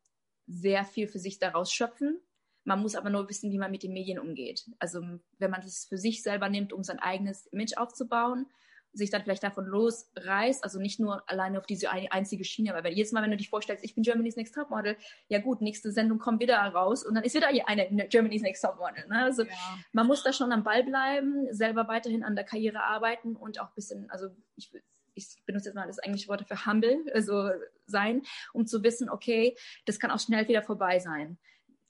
sehr 0.47 0.85
viel 0.85 1.09
für 1.09 1.19
sich 1.19 1.41
daraus 1.41 1.73
schöpfen. 1.73 2.21
Man 2.63 2.81
muss 2.81 2.95
aber 2.95 3.11
nur 3.11 3.29
wissen, 3.29 3.51
wie 3.51 3.59
man 3.59 3.73
mit 3.73 3.83
den 3.83 3.93
Medien 3.93 4.21
umgeht. 4.21 4.71
Also 4.79 5.01
wenn 5.39 5.51
man 5.51 5.63
das 5.63 5.87
für 5.87 5.99
sich 5.99 6.23
selber 6.23 6.49
nimmt, 6.49 6.73
um 6.73 6.85
sein 6.85 7.01
eigenes 7.01 7.47
Image 7.47 7.77
aufzubauen, 7.77 8.47
sich 8.93 9.11
dann 9.11 9.23
vielleicht 9.23 9.43
davon 9.43 9.67
losreißt, 9.67 10.65
also 10.65 10.81
nicht 10.81 10.99
nur 10.99 11.29
alleine 11.29 11.59
auf 11.59 11.67
diese 11.67 11.91
einzige 11.91 12.45
Schiene, 12.45 12.73
weil 12.75 12.93
jedes 12.93 13.13
Mal, 13.13 13.23
wenn 13.23 13.31
du 13.31 13.37
dich 13.37 13.51
vorstellst, 13.51 13.85
ich 13.85 13.95
bin 13.95 14.03
Germany's 14.03 14.37
Next 14.37 14.55
Top 14.55 14.71
Model, 14.71 14.97
ja 15.29 15.39
gut, 15.39 15.61
nächste 15.61 15.93
Sendung 15.93 16.19
kommt 16.19 16.41
wieder 16.41 16.59
raus 16.59 17.05
und 17.05 17.15
dann 17.15 17.25
ist 17.25 17.35
wieder 17.35 17.49
eine 17.49 18.09
Germany's 18.09 18.43
Next 18.43 18.63
Top 18.63 18.79
Model. 18.79 19.07
Ne? 19.09 19.23
Also 19.23 19.45
ja. 19.45 19.51
man 19.93 20.07
muss 20.07 20.23
da 20.23 20.33
schon 20.33 20.53
am 20.53 20.65
Ball 20.65 20.83
bleiben, 20.83 21.47
selber 21.53 21.87
weiterhin 21.89 22.25
an 22.25 22.35
der 22.35 22.45
Karriere 22.45 22.83
arbeiten 22.83 23.37
und 23.37 23.61
auch 23.61 23.69
ein 23.69 23.75
bisschen, 23.75 24.11
also 24.11 24.29
ich, 24.57 24.73
ich 25.15 25.37
benutze 25.47 25.69
jetzt 25.69 25.77
mal 25.77 25.87
das 25.87 25.99
englische 25.99 26.29
Wort 26.29 26.47
für 26.49 26.67
humble, 26.67 27.05
also 27.15 27.51
sein, 27.87 28.23
um 28.53 28.67
zu 28.67 28.83
wissen, 28.83 29.09
okay, 29.09 29.57
das 29.87 29.99
kann 29.99 30.11
auch 30.11 30.21
schnell 30.21 30.49
wieder 30.49 30.63
vorbei 30.63 30.99
sein. 30.99 31.39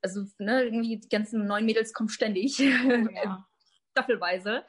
Also 0.03 0.25
ne, 0.39 0.65
irgendwie 0.65 0.99
die 0.99 1.09
ganzen 1.09 1.47
neuen 1.47 1.67
Mädels 1.67 1.93
kommen 1.93 2.09
ständig. 2.09 2.59
Oh, 2.61 3.09
ja. 3.15 3.47
staffelweise. 3.91 4.65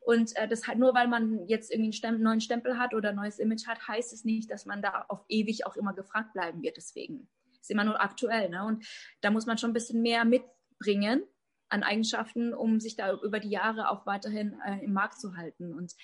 Und 0.00 0.36
äh, 0.36 0.48
das 0.48 0.66
hat 0.66 0.78
nur, 0.78 0.94
weil 0.94 1.08
man 1.08 1.46
jetzt 1.46 1.70
irgendwie 1.70 1.86
einen 1.86 1.92
Stempel, 1.92 2.22
neuen 2.22 2.40
Stempel 2.40 2.78
hat 2.78 2.94
oder 2.94 3.10
ein 3.10 3.16
neues 3.16 3.38
Image 3.38 3.66
hat, 3.66 3.86
heißt 3.86 4.12
es 4.12 4.24
nicht, 4.24 4.50
dass 4.50 4.66
man 4.66 4.82
da 4.82 5.06
auf 5.08 5.24
ewig 5.28 5.66
auch 5.66 5.76
immer 5.76 5.94
gefragt 5.94 6.32
bleiben 6.32 6.62
wird. 6.62 6.76
Deswegen 6.76 7.28
ist 7.60 7.70
immer 7.70 7.84
nur 7.84 8.00
aktuell. 8.00 8.50
Ne? 8.50 8.64
Und 8.64 8.86
da 9.20 9.30
muss 9.30 9.46
man 9.46 9.58
schon 9.58 9.70
ein 9.70 9.74
bisschen 9.74 10.02
mehr 10.02 10.24
mitbringen 10.24 11.24
an 11.68 11.82
Eigenschaften, 11.82 12.52
um 12.52 12.78
sich 12.78 12.96
da 12.96 13.14
über 13.14 13.40
die 13.40 13.48
Jahre 13.48 13.90
auch 13.90 14.06
weiterhin 14.06 14.60
äh, 14.66 14.84
im 14.84 14.92
Markt 14.92 15.18
zu 15.18 15.36
halten. 15.36 15.72
Und 15.72 15.94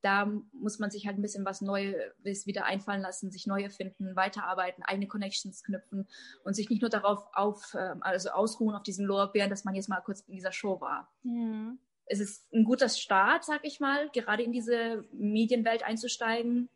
da 0.00 0.26
muss 0.52 0.80
man 0.80 0.90
sich 0.90 1.06
halt 1.06 1.16
ein 1.16 1.22
bisschen 1.22 1.44
was 1.44 1.60
Neues 1.60 2.46
wieder 2.46 2.64
einfallen 2.64 3.02
lassen, 3.02 3.30
sich 3.30 3.46
neue 3.46 3.70
finden, 3.70 4.16
weiterarbeiten, 4.16 4.82
eigene 4.82 5.06
Connections 5.06 5.62
knüpfen 5.62 6.08
und 6.42 6.54
sich 6.54 6.70
nicht 6.70 6.80
nur 6.80 6.90
darauf 6.90 7.24
auf, 7.34 7.76
ähm, 7.78 8.02
also 8.02 8.30
ausruhen 8.30 8.74
auf 8.74 8.82
diesen 8.82 9.06
Lorbeeren, 9.06 9.50
dass 9.50 9.64
man 9.64 9.76
jetzt 9.76 9.88
mal 9.88 10.00
kurz 10.00 10.22
in 10.22 10.34
dieser 10.34 10.50
Show 10.50 10.80
war. 10.80 11.12
Mhm 11.22 11.78
es 12.06 12.20
ist 12.20 12.52
ein 12.52 12.64
guter 12.64 12.88
Start, 12.88 13.44
sag 13.44 13.64
ich 13.64 13.80
mal, 13.80 14.10
gerade 14.10 14.42
in 14.42 14.52
diese 14.52 15.04
Medienwelt 15.12 15.82
einzusteigen, 15.82 16.68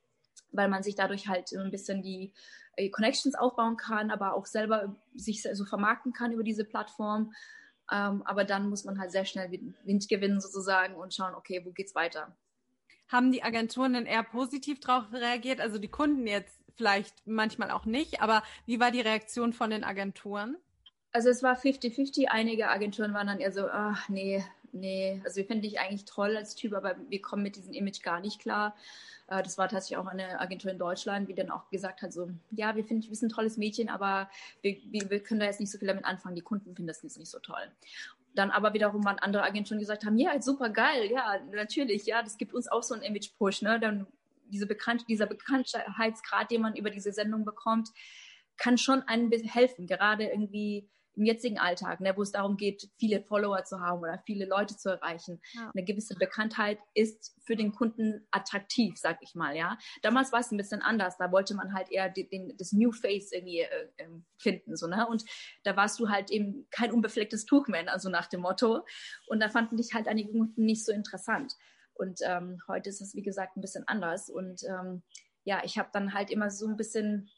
weil 0.52 0.68
man 0.68 0.82
sich 0.82 0.94
dadurch 0.94 1.28
halt 1.28 1.52
ein 1.52 1.70
bisschen 1.70 2.02
die 2.02 2.32
äh, 2.76 2.88
Connections 2.90 3.34
aufbauen 3.34 3.76
kann, 3.76 4.10
aber 4.10 4.34
auch 4.34 4.46
selber 4.46 4.94
sich 5.14 5.42
so 5.42 5.64
vermarkten 5.64 6.12
kann 6.12 6.32
über 6.32 6.44
diese 6.44 6.64
Plattform. 6.64 7.32
Ähm, 7.90 8.22
aber 8.24 8.44
dann 8.44 8.68
muss 8.68 8.84
man 8.84 8.98
halt 8.98 9.12
sehr 9.12 9.24
schnell 9.24 9.50
Wind 9.84 10.08
gewinnen 10.08 10.40
sozusagen 10.40 10.94
und 10.94 11.14
schauen, 11.14 11.34
okay, 11.34 11.62
wo 11.64 11.70
geht's 11.70 11.94
weiter? 11.94 12.36
Haben 13.08 13.30
die 13.30 13.44
Agenturen 13.44 13.92
denn 13.92 14.06
eher 14.06 14.24
positiv 14.24 14.80
darauf 14.80 15.12
reagiert? 15.12 15.60
Also 15.60 15.78
die 15.78 15.88
Kunden 15.88 16.26
jetzt 16.26 16.58
vielleicht 16.74 17.14
manchmal 17.26 17.70
auch 17.70 17.84
nicht, 17.84 18.20
aber 18.20 18.42
wie 18.66 18.80
war 18.80 18.90
die 18.90 19.00
Reaktion 19.00 19.52
von 19.52 19.70
den 19.70 19.84
Agenturen? 19.84 20.56
Also 21.12 21.30
es 21.30 21.42
war 21.42 21.56
50-50. 21.56 22.26
Einige 22.26 22.68
Agenturen 22.68 23.14
waren 23.14 23.28
dann 23.28 23.40
eher 23.40 23.52
so, 23.52 23.68
ach 23.68 24.08
nee, 24.08 24.44
nee, 24.72 25.20
also 25.24 25.36
wir 25.36 25.46
finden 25.46 25.62
dich 25.62 25.78
eigentlich 25.80 26.04
toll 26.04 26.36
als 26.36 26.54
Typ, 26.54 26.74
aber 26.74 26.96
wir 27.08 27.20
kommen 27.20 27.42
mit 27.42 27.56
diesem 27.56 27.72
Image 27.72 28.02
gar 28.02 28.20
nicht 28.20 28.40
klar. 28.40 28.76
Äh, 29.28 29.42
das 29.42 29.58
war 29.58 29.68
tatsächlich 29.68 29.98
auch 29.98 30.06
eine 30.06 30.40
Agentur 30.40 30.70
in 30.70 30.78
Deutschland, 30.78 31.28
die 31.28 31.34
dann 31.34 31.50
auch 31.50 31.68
gesagt 31.70 32.02
hat, 32.02 32.12
so, 32.12 32.30
ja, 32.50 32.76
wir 32.76 32.84
finden, 32.84 33.02
du 33.02 33.10
bist 33.10 33.22
ein 33.22 33.28
tolles 33.28 33.56
Mädchen, 33.56 33.88
aber 33.88 34.30
wir, 34.62 34.76
wir, 34.90 35.10
wir 35.10 35.22
können 35.22 35.40
da 35.40 35.46
jetzt 35.46 35.60
nicht 35.60 35.70
so 35.70 35.78
viel 35.78 35.88
damit 35.88 36.04
anfangen. 36.04 36.36
Die 36.36 36.42
Kunden 36.42 36.74
finden 36.74 36.86
das 36.86 37.02
jetzt 37.02 37.18
nicht 37.18 37.30
so 37.30 37.38
toll. 37.38 37.72
Dann 38.34 38.50
aber 38.50 38.74
wiederum 38.74 39.04
waren 39.04 39.18
andere 39.18 39.42
Agenturen, 39.42 39.80
gesagt 39.80 40.04
haben, 40.04 40.18
ja, 40.18 40.40
super 40.42 40.68
geil, 40.68 41.10
ja, 41.10 41.38
natürlich, 41.52 42.04
ja, 42.06 42.22
das 42.22 42.36
gibt 42.36 42.52
uns 42.52 42.68
auch 42.68 42.82
so 42.82 42.94
einen 42.94 43.02
Image-Push, 43.02 43.62
ne, 43.62 43.80
dann 43.80 44.06
diese 44.48 44.66
Bekannt, 44.66 45.06
dieser 45.08 45.26
Bekanntheitsgrad, 45.26 46.50
den 46.50 46.60
man 46.60 46.76
über 46.76 46.90
diese 46.90 47.12
Sendung 47.12 47.44
bekommt, 47.44 47.88
kann 48.56 48.78
schon 48.78 49.02
einem 49.02 49.30
helfen, 49.30 49.86
gerade 49.86 50.24
irgendwie 50.24 50.88
im 51.16 51.24
jetzigen 51.24 51.58
Alltag, 51.58 52.00
ne, 52.00 52.16
wo 52.16 52.22
es 52.22 52.32
darum 52.32 52.56
geht, 52.56 52.90
viele 52.98 53.22
Follower 53.22 53.64
zu 53.64 53.80
haben 53.80 54.00
oder 54.00 54.22
viele 54.26 54.46
Leute 54.46 54.76
zu 54.76 54.90
erreichen. 54.90 55.40
Ja. 55.52 55.70
Eine 55.74 55.84
gewisse 55.84 56.14
Bekanntheit 56.14 56.78
ist 56.94 57.34
für 57.44 57.56
den 57.56 57.72
Kunden 57.72 58.26
attraktiv, 58.30 58.96
sag 58.96 59.18
ich 59.22 59.34
mal, 59.34 59.56
ja. 59.56 59.78
Damals 60.02 60.32
war 60.32 60.40
es 60.40 60.50
ein 60.50 60.58
bisschen 60.58 60.82
anders. 60.82 61.16
Da 61.16 61.32
wollte 61.32 61.54
man 61.54 61.72
halt 61.72 61.90
eher 61.90 62.10
den, 62.10 62.28
den, 62.28 62.56
das 62.58 62.72
New 62.72 62.92
Face 62.92 63.32
irgendwie 63.32 63.60
äh, 63.60 63.88
ähm, 63.98 64.26
finden, 64.38 64.76
so, 64.76 64.86
ne. 64.86 65.06
Und 65.08 65.24
da 65.64 65.76
warst 65.76 65.98
du 65.98 66.08
halt 66.08 66.30
eben 66.30 66.66
kein 66.70 66.92
unbeflecktes 66.92 67.46
Tuch 67.46 67.66
mehr, 67.68 67.90
also 67.90 68.10
nach 68.10 68.26
dem 68.26 68.40
Motto. 68.40 68.84
Und 69.26 69.40
da 69.40 69.48
fanden 69.48 69.76
dich 69.76 69.94
halt 69.94 70.08
einige 70.08 70.32
Kunden 70.32 70.64
nicht 70.64 70.84
so 70.84 70.92
interessant. 70.92 71.54
Und 71.94 72.20
ähm, 72.24 72.58
heute 72.68 72.90
ist 72.90 73.00
es, 73.00 73.14
wie 73.14 73.22
gesagt, 73.22 73.56
ein 73.56 73.62
bisschen 73.62 73.88
anders. 73.88 74.28
Und 74.28 74.62
ähm, 74.68 75.02
ja, 75.44 75.62
ich 75.64 75.78
habe 75.78 75.88
dann 75.92 76.12
halt 76.12 76.30
immer 76.30 76.50
so 76.50 76.66
ein 76.66 76.76
bisschen 76.76 77.30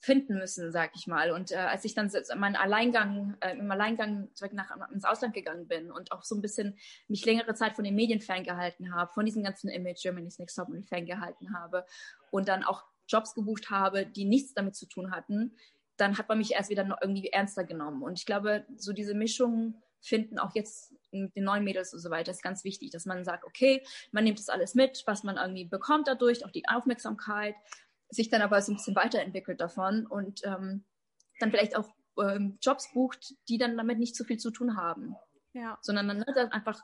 finden 0.00 0.38
müssen, 0.38 0.70
sag 0.70 0.92
ich 0.94 1.06
mal. 1.06 1.32
Und 1.32 1.50
äh, 1.50 1.56
als 1.56 1.84
ich 1.84 1.94
dann 1.94 2.10
meinen 2.36 2.56
Alleingang, 2.56 3.36
äh, 3.40 3.56
im 3.56 3.70
Alleingang 3.70 4.28
nach, 4.52 4.90
ins 4.90 5.04
Ausland 5.04 5.34
gegangen 5.34 5.66
bin 5.66 5.90
und 5.90 6.12
auch 6.12 6.22
so 6.22 6.34
ein 6.34 6.42
bisschen 6.42 6.78
mich 7.08 7.24
längere 7.24 7.54
Zeit 7.54 7.74
von 7.74 7.84
den 7.84 7.94
Medien 7.94 8.20
ferngehalten 8.20 8.94
habe, 8.94 9.12
von 9.12 9.26
diesem 9.26 9.42
ganzen 9.42 9.68
Image 9.68 10.02
Germany's 10.02 10.38
Next 10.38 10.56
Top 10.56 10.68
ferngehalten 10.88 11.54
habe 11.54 11.84
und 12.30 12.48
dann 12.48 12.62
auch 12.62 12.84
Jobs 13.08 13.34
gebucht 13.34 13.70
habe, 13.70 14.06
die 14.06 14.24
nichts 14.24 14.54
damit 14.54 14.76
zu 14.76 14.86
tun 14.86 15.10
hatten, 15.10 15.56
dann 15.96 16.16
hat 16.16 16.28
man 16.28 16.38
mich 16.38 16.52
erst 16.52 16.70
wieder 16.70 16.84
noch 16.84 16.98
irgendwie 17.00 17.28
ernster 17.28 17.64
genommen. 17.64 18.02
Und 18.02 18.18
ich 18.18 18.26
glaube, 18.26 18.66
so 18.76 18.92
diese 18.92 19.14
Mischung 19.14 19.82
finden 20.00 20.38
auch 20.38 20.54
jetzt 20.54 20.94
mit 21.10 21.34
den 21.34 21.44
neuen 21.44 21.64
Mädels 21.64 21.92
und 21.92 22.00
so 22.00 22.10
weiter 22.10 22.30
ist 22.30 22.42
ganz 22.42 22.64
wichtig, 22.64 22.90
dass 22.90 23.06
man 23.06 23.24
sagt, 23.24 23.44
okay, 23.44 23.82
man 24.12 24.24
nimmt 24.24 24.38
das 24.38 24.48
alles 24.48 24.74
mit, 24.74 25.02
was 25.06 25.24
man 25.24 25.36
irgendwie 25.36 25.64
bekommt 25.64 26.06
dadurch, 26.06 26.44
auch 26.44 26.50
die 26.50 26.68
Aufmerksamkeit 26.68 27.56
sich 28.10 28.30
dann 28.30 28.42
aber 28.42 28.60
so 28.62 28.72
ein 28.72 28.76
bisschen 28.76 28.96
weiterentwickelt 28.96 29.60
davon 29.60 30.06
und 30.06 30.42
ähm, 30.44 30.84
dann 31.40 31.50
vielleicht 31.50 31.76
auch 31.76 31.88
ähm, 32.18 32.58
Jobs 32.60 32.92
bucht, 32.92 33.34
die 33.48 33.58
dann 33.58 33.76
damit 33.76 33.98
nicht 33.98 34.16
so 34.16 34.24
viel 34.24 34.38
zu 34.38 34.50
tun 34.50 34.76
haben. 34.76 35.14
Ja. 35.52 35.78
Sondern 35.82 36.08
dann, 36.08 36.24
dann 36.34 36.52
einfach 36.52 36.80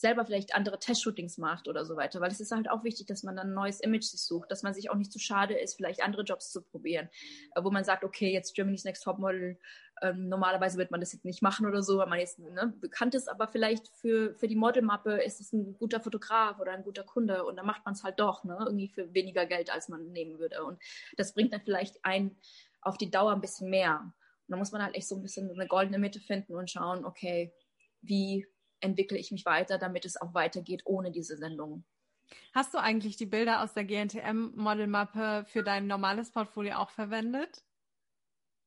selber 0.00 0.24
vielleicht 0.24 0.54
andere 0.54 0.78
Testshootings 0.78 1.36
macht 1.38 1.68
oder 1.68 1.84
so 1.84 1.96
weiter, 1.96 2.20
weil 2.20 2.30
es 2.30 2.40
ist 2.40 2.52
halt 2.52 2.70
auch 2.70 2.84
wichtig, 2.84 3.06
dass 3.06 3.22
man 3.22 3.36
dann 3.36 3.48
ein 3.48 3.54
neues 3.54 3.80
Image 3.80 4.04
sich 4.04 4.22
sucht, 4.22 4.50
dass 4.50 4.62
man 4.62 4.72
sich 4.72 4.90
auch 4.90 4.94
nicht 4.94 5.12
zu 5.12 5.18
schade 5.18 5.54
ist, 5.54 5.74
vielleicht 5.74 6.02
andere 6.02 6.22
Jobs 6.22 6.50
zu 6.50 6.62
probieren, 6.62 7.08
äh, 7.54 7.62
wo 7.62 7.70
man 7.70 7.84
sagt, 7.84 8.02
okay, 8.02 8.32
jetzt 8.32 8.54
Germany's 8.54 8.84
Next 8.84 9.04
Topmodel, 9.04 9.58
ähm, 10.02 10.28
normalerweise 10.28 10.78
wird 10.78 10.90
man 10.90 11.00
das 11.00 11.12
jetzt 11.12 11.26
nicht 11.26 11.42
machen 11.42 11.66
oder 11.66 11.82
so, 11.82 11.98
weil 11.98 12.08
man 12.08 12.18
jetzt 12.18 12.38
ne, 12.38 12.72
bekannt 12.80 13.14
ist, 13.14 13.28
aber 13.28 13.48
vielleicht 13.48 13.88
für, 13.88 14.34
für 14.34 14.48
die 14.48 14.56
Modelmappe 14.56 15.22
ist 15.22 15.40
es 15.40 15.52
ein 15.52 15.74
guter 15.74 16.00
Fotograf 16.00 16.58
oder 16.58 16.72
ein 16.72 16.82
guter 16.84 17.04
Kunde 17.04 17.44
und 17.44 17.56
dann 17.56 17.66
macht 17.66 17.84
man 17.84 17.92
es 17.92 18.02
halt 18.02 18.18
doch, 18.18 18.42
ne, 18.44 18.56
irgendwie 18.58 18.88
für 18.88 19.12
weniger 19.12 19.44
Geld, 19.44 19.70
als 19.70 19.88
man 19.88 20.10
nehmen 20.12 20.38
würde. 20.38 20.64
Und 20.64 20.80
das 21.18 21.34
bringt 21.34 21.52
dann 21.52 21.60
vielleicht 21.60 22.02
ein 22.04 22.36
auf 22.80 22.96
die 22.96 23.10
Dauer 23.10 23.32
ein 23.32 23.42
bisschen 23.42 23.68
mehr. 23.68 24.00
Und 24.00 24.14
da 24.48 24.56
muss 24.56 24.72
man 24.72 24.82
halt 24.82 24.94
echt 24.94 25.08
so 25.08 25.16
ein 25.16 25.22
bisschen 25.22 25.50
eine 25.50 25.66
goldene 25.66 25.98
Mitte 25.98 26.20
finden 26.20 26.54
und 26.54 26.70
schauen, 26.70 27.04
okay, 27.04 27.52
wie 28.00 28.46
entwickle 28.80 29.18
ich 29.18 29.30
mich 29.30 29.44
weiter, 29.44 29.78
damit 29.78 30.04
es 30.04 30.20
auch 30.20 30.34
weitergeht 30.34 30.82
ohne 30.84 31.10
diese 31.10 31.36
Sendung. 31.36 31.84
Hast 32.52 32.74
du 32.74 32.78
eigentlich 32.78 33.16
die 33.16 33.26
Bilder 33.26 33.62
aus 33.62 33.74
der 33.74 33.84
GNTM-Modelmappe 33.84 35.44
für 35.46 35.62
dein 35.62 35.86
normales 35.86 36.30
Portfolio 36.30 36.76
auch 36.76 36.90
verwendet? 36.90 37.64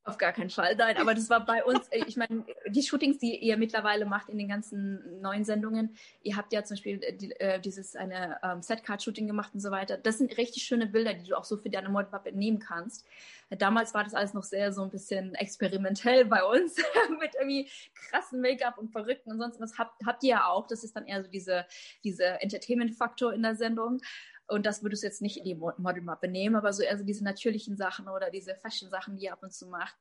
Auf 0.05 0.17
gar 0.17 0.33
keinen 0.33 0.49
Fall, 0.49 0.75
nein. 0.75 0.97
Aber 0.97 1.13
das 1.13 1.29
war 1.29 1.45
bei 1.45 1.63
uns, 1.63 1.87
äh, 1.87 2.03
ich 2.05 2.17
meine, 2.17 2.43
die 2.67 2.83
Shootings, 2.83 3.19
die 3.19 3.37
ihr 3.37 3.55
mittlerweile 3.55 4.05
macht 4.05 4.27
in 4.27 4.37
den 4.37 4.49
ganzen 4.49 5.21
neuen 5.21 5.45
Sendungen, 5.45 5.95
ihr 6.23 6.35
habt 6.35 6.51
ja 6.51 6.61
zum 6.65 6.75
Beispiel 6.75 7.01
äh, 7.01 7.55
äh, 7.55 7.59
dieses 7.61 7.95
eine 7.95 8.37
ähm, 8.43 8.61
Setcard-Shooting 8.61 9.27
gemacht 9.27 9.51
und 9.53 9.61
so 9.61 9.71
weiter. 9.71 9.97
Das 9.97 10.17
sind 10.17 10.37
richtig 10.37 10.63
schöne 10.63 10.87
Bilder, 10.87 11.13
die 11.13 11.29
du 11.29 11.37
auch 11.37 11.45
so 11.45 11.55
für 11.55 11.69
deine 11.69 11.87
Modelmappe 11.87 12.33
nehmen 12.33 12.59
kannst. 12.59 13.05
Damals 13.49 13.93
war 13.93 14.03
das 14.03 14.13
alles 14.13 14.33
noch 14.33 14.43
sehr 14.43 14.73
so 14.73 14.81
ein 14.81 14.89
bisschen 14.89 15.35
experimentell 15.35 16.25
bei 16.25 16.43
uns 16.43 16.75
mit 17.21 17.35
irgendwie 17.35 17.69
krassen 18.09 18.41
Make-up 18.41 18.77
und 18.77 18.91
Verrückten 18.91 19.31
und 19.31 19.39
sonst 19.39 19.61
was. 19.61 19.77
Habt, 19.77 20.05
habt 20.05 20.23
ihr 20.23 20.31
ja 20.31 20.47
auch. 20.47 20.67
Das 20.67 20.83
ist 20.83 20.97
dann 20.97 21.05
eher 21.05 21.23
so 21.23 21.29
diese, 21.29 21.65
diese 22.03 22.41
Entertainment-Faktor 22.41 23.33
in 23.33 23.43
der 23.43 23.55
Sendung. 23.55 24.01
Und 24.53 24.67
das 24.67 24.83
würdest 24.83 25.01
du 25.01 25.07
jetzt 25.07 25.21
nicht 25.21 25.37
in 25.37 25.45
die 25.45 25.55
Modelmappe 25.55 26.27
nehmen, 26.27 26.55
aber 26.55 26.71
so 26.73 26.83
eher 26.83 26.95
so 26.95 27.03
diese 27.03 27.23
natürlichen 27.23 27.75
Sachen 27.75 28.07
oder 28.07 28.29
diese 28.29 28.55
Fashion-Sachen, 28.55 29.17
die 29.17 29.23
ihr 29.23 29.33
ab 29.33 29.41
und 29.41 29.51
zu 29.51 29.67
macht, 29.67 29.95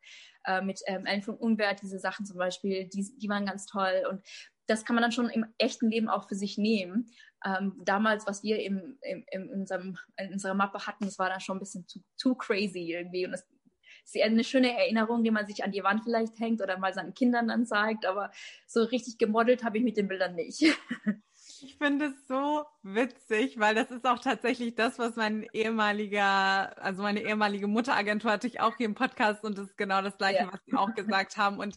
äh, 0.44 0.60
mit 0.60 0.80
ähm, 0.86 1.06
Ellen 1.06 1.22
von 1.22 1.36
Unwert, 1.36 1.80
diese 1.80 1.98
Sachen 1.98 2.26
zum 2.26 2.36
Beispiel, 2.36 2.86
die, 2.88 3.16
die 3.16 3.28
waren 3.30 3.46
ganz 3.46 3.64
toll. 3.64 4.04
Und 4.10 4.22
das 4.66 4.84
kann 4.84 4.94
man 4.94 5.02
dann 5.02 5.12
schon 5.12 5.30
im 5.30 5.46
echten 5.56 5.90
Leben 5.90 6.10
auch 6.10 6.28
für 6.28 6.34
sich 6.34 6.58
nehmen. 6.58 7.10
Ähm, 7.46 7.80
damals, 7.82 8.26
was 8.26 8.42
wir 8.42 8.62
im, 8.62 8.98
im, 9.00 9.24
in, 9.30 9.50
unserem, 9.50 9.96
in 10.18 10.34
unserer 10.34 10.54
Mappe 10.54 10.86
hatten, 10.86 11.06
das 11.06 11.18
war 11.18 11.30
dann 11.30 11.40
schon 11.40 11.56
ein 11.56 11.60
bisschen 11.60 11.88
zu, 11.88 12.00
zu 12.16 12.34
crazy 12.34 12.92
irgendwie. 12.92 13.24
Und 13.24 13.32
das 13.32 13.46
ist 14.04 14.22
eine 14.22 14.44
schöne 14.44 14.78
Erinnerung, 14.78 15.24
die 15.24 15.30
man 15.30 15.46
sich 15.46 15.64
an 15.64 15.72
die 15.72 15.82
Wand 15.82 16.04
vielleicht 16.04 16.38
hängt 16.38 16.60
oder 16.60 16.78
mal 16.78 16.92
seinen 16.92 17.14
Kindern 17.14 17.48
dann 17.48 17.64
zeigt. 17.64 18.04
Aber 18.04 18.30
so 18.66 18.82
richtig 18.82 19.16
gemodelt 19.16 19.64
habe 19.64 19.78
ich 19.78 19.84
mit 19.84 19.96
den 19.96 20.08
Bildern 20.08 20.34
nicht. 20.34 20.62
Ich 21.64 21.76
finde 21.76 22.06
es 22.06 22.26
so 22.26 22.64
witzig, 22.82 23.60
weil 23.60 23.76
das 23.76 23.90
ist 23.92 24.04
auch 24.04 24.18
tatsächlich 24.18 24.74
das, 24.74 24.98
was 24.98 25.14
mein 25.14 25.46
ehemaliger, 25.52 26.76
also 26.82 27.02
meine 27.02 27.22
ehemalige 27.22 27.68
Mutteragentur 27.68 28.32
hatte 28.32 28.48
ich 28.48 28.60
auch 28.60 28.76
hier 28.76 28.86
im 28.86 28.96
Podcast 28.96 29.44
und 29.44 29.56
das 29.56 29.68
ist 29.68 29.78
genau 29.78 30.02
das 30.02 30.18
gleiche, 30.18 30.40
ja. 30.40 30.52
was 30.52 30.60
sie 30.66 30.74
auch 30.74 30.92
gesagt 30.96 31.36
haben. 31.36 31.58
Und 31.58 31.76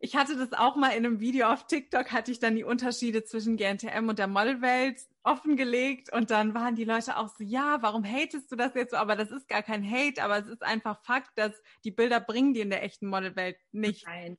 ich 0.00 0.16
hatte 0.16 0.36
das 0.36 0.52
auch 0.52 0.76
mal 0.76 0.90
in 0.90 1.06
einem 1.06 1.20
Video 1.20 1.48
auf 1.48 1.66
TikTok, 1.66 2.12
hatte 2.12 2.30
ich 2.30 2.40
dann 2.40 2.56
die 2.56 2.64
Unterschiede 2.64 3.24
zwischen 3.24 3.56
GNTM 3.56 4.08
und 4.08 4.18
der 4.18 4.26
Modelwelt 4.26 4.98
offengelegt 5.22 6.12
und 6.12 6.30
dann 6.30 6.54
waren 6.54 6.76
die 6.76 6.84
Leute 6.84 7.18
auch 7.18 7.28
so, 7.28 7.44
ja, 7.44 7.78
warum 7.82 8.04
hatest 8.04 8.50
du 8.50 8.56
das 8.56 8.74
jetzt 8.74 8.92
so? 8.92 8.96
Aber 8.96 9.16
das 9.16 9.30
ist 9.30 9.48
gar 9.48 9.62
kein 9.62 9.84
Hate, 9.88 10.22
aber 10.22 10.38
es 10.38 10.46
ist 10.46 10.62
einfach 10.62 10.98
Fakt, 11.02 11.36
dass 11.36 11.52
die 11.84 11.90
Bilder 11.90 12.20
bringen 12.20 12.54
die 12.54 12.60
in 12.60 12.70
der 12.70 12.82
echten 12.82 13.06
Modelwelt 13.06 13.56
nicht. 13.70 14.06
Nein, 14.06 14.38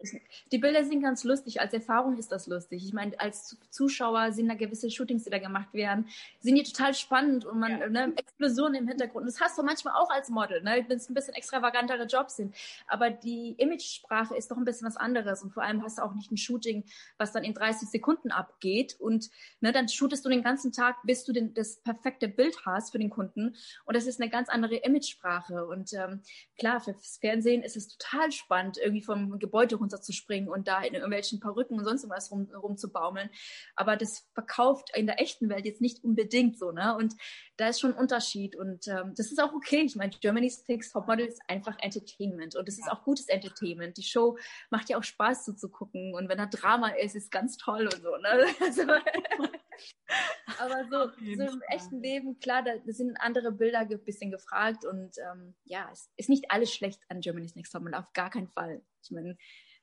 die 0.52 0.58
Bilder 0.58 0.84
sind 0.84 1.04
ganz 1.04 1.24
lustig. 1.24 1.62
Als 1.62 1.74
Erfahrung 1.74 2.18
ist 2.18 2.32
das 2.32 2.48
lustig. 2.48 2.84
Ich 2.84 2.94
meine, 2.94 3.20
als 3.20 3.58
Zuschauer 3.70 4.32
sind 4.32 4.50
da 4.50 4.56
gewisse 4.56 4.90
Shootings, 4.90 5.24
die 5.24 5.30
da 5.30 5.38
gemacht 5.38 5.72
werden, 5.74 6.08
sind 6.40 6.56
die 6.56 6.64
total 6.64 6.96
spannend 6.96 7.46
und 7.46 7.60
man, 7.60 7.80
ja. 7.80 7.88
ne, 7.88 8.14
Explosionen 8.16 8.82
im 8.82 8.88
Hintergrund. 8.88 9.28
Das 9.28 9.40
hast 9.40 9.60
du 9.60 9.64
manchmal 9.64 9.94
auch 9.96 10.10
als 10.10 10.30
Model, 10.30 10.64
ne, 10.64 10.84
wenn 10.88 10.98
es 10.98 11.10
ein 11.10 11.14
bisschen 11.14 11.36
extravagantere 11.36 12.06
Jobs 12.06 12.38
sind. 12.38 12.56
Aber 12.88 13.12
die 13.12 13.52
Image-Sprache 13.60 14.36
ist 14.36 14.50
doch 14.50 14.58
ein 14.58 14.66
bisschen 14.66 14.88
was 14.88 14.98
anderes 14.98 15.44
und 15.44 15.54
vor 15.54 15.62
allem 15.62 15.84
hast 15.84 16.00
du 16.00 16.02
auch 16.02 16.16
nicht 16.16 16.32
ein 16.32 16.38
Shooting, 16.38 16.86
was 17.18 17.32
dann 17.32 17.44
in 17.44 17.54
30 17.54 17.88
Sekunden 17.90 18.32
abgeht 18.32 18.96
und 19.00 19.30
ne, 19.60 19.72
dann 19.72 19.88
shootest 19.88 20.26
du 20.26 20.30
den 20.30 20.42
ganzen 20.42 20.71
ganzen 20.72 20.82
Tag, 20.82 20.98
bis 21.04 21.24
du 21.24 21.34
den, 21.34 21.54
das 21.54 21.82
perfekte 21.82 22.28
Bild 22.28 22.66
hast 22.66 22.92
für 22.92 23.00
den 23.00 23.10
Kunden. 23.10 23.56
Und 23.86 23.96
das 23.96 24.08
ist 24.08 24.22
eine 24.22 24.30
ganz 24.30 24.50
andere 24.50 24.76
Imagesprache. 24.76 25.66
Und 25.66 25.94
ähm, 25.94 26.22
klar, 26.58 26.80
fürs 26.80 27.18
Fernsehen 27.18 27.64
ist 27.64 27.78
es 27.78 27.88
total 27.88 28.32
spannend, 28.32 28.78
irgendwie 28.78 29.04
vom 29.04 29.40
Gebäude 29.40 29.76
runterzuspringen 29.76 30.50
und 30.50 30.68
da 30.68 30.82
in 30.82 30.94
irgendwelchen 30.94 31.40
Perücken 31.40 31.78
und 31.78 31.86
sonst 31.86 32.04
irgendwas 32.04 32.32
rum, 32.32 32.50
rumzubaumeln. 32.54 33.30
Aber 33.76 33.98
das 33.98 34.28
verkauft 34.34 34.92
in 34.96 35.06
der 35.06 35.22
echten 35.22 35.50
Welt 35.50 35.66
jetzt 35.66 35.82
nicht 35.82 36.04
unbedingt 36.04 36.58
so, 36.58 36.72
ne? 36.72 36.96
Und 36.96 37.16
da 37.62 37.70
ist 37.70 37.80
schon 37.80 37.94
ein 37.94 38.00
Unterschied. 38.00 38.56
Und 38.56 38.88
ähm, 38.88 39.14
das 39.16 39.32
ist 39.32 39.42
auch 39.42 39.54
okay. 39.54 39.82
Ich 39.82 39.96
meine, 39.96 40.12
Germany's 40.20 40.68
Next 40.68 40.92
Topmodel 40.94 41.28
ist 41.28 41.42
einfach 41.48 41.78
Entertainment. 41.80 42.56
Und 42.56 42.68
es 42.68 42.80
ist 42.80 42.92
auch 42.92 43.04
gutes 43.04 43.28
Entertainment. 43.28 43.98
Die 43.98 44.04
Show 44.04 44.38
macht 44.70 44.90
ja 44.90 44.98
auch 44.98 45.04
Spaß 45.04 45.46
so 45.46 45.54
zu 45.54 45.70
gucken. 45.70 46.14
Und 46.16 46.28
wenn 46.28 46.40
da 46.40 46.48
Drama 46.48 46.90
ist, 46.90 47.16
ist 47.16 47.32
ganz 47.32 47.58
toll 47.58 47.84
und 47.84 48.02
so, 48.02 48.18
ne? 48.18 48.46
Also, 48.62 48.84
aber 50.60 50.86
so, 50.90 51.12
so 51.36 51.44
im 51.44 51.62
echten 51.70 52.02
Leben, 52.02 52.40
klar, 52.40 52.64
da, 52.64 52.78
da 52.78 52.94
sind 52.94 53.18
andere 53.20 53.52
Bilder 53.52 53.80
ein 53.80 54.04
bisschen 54.04 54.32
gefragt 54.32 54.86
und 54.86 55.18
ähm, 55.18 55.56
ja, 55.64 55.90
es 55.92 56.12
ist 56.18 56.30
nicht 56.30 56.52
alles 56.52 56.74
schlecht 56.74 57.02
an 57.10 57.22
Germany's 57.22 57.56
Next 57.56 57.74
Topmodel, 57.74 57.96
auf 57.96 58.14
gar 58.14 58.30
keinen 58.30 58.48
Fall. 58.48 58.84
Ich 59.04 59.12
meine, 59.12 59.38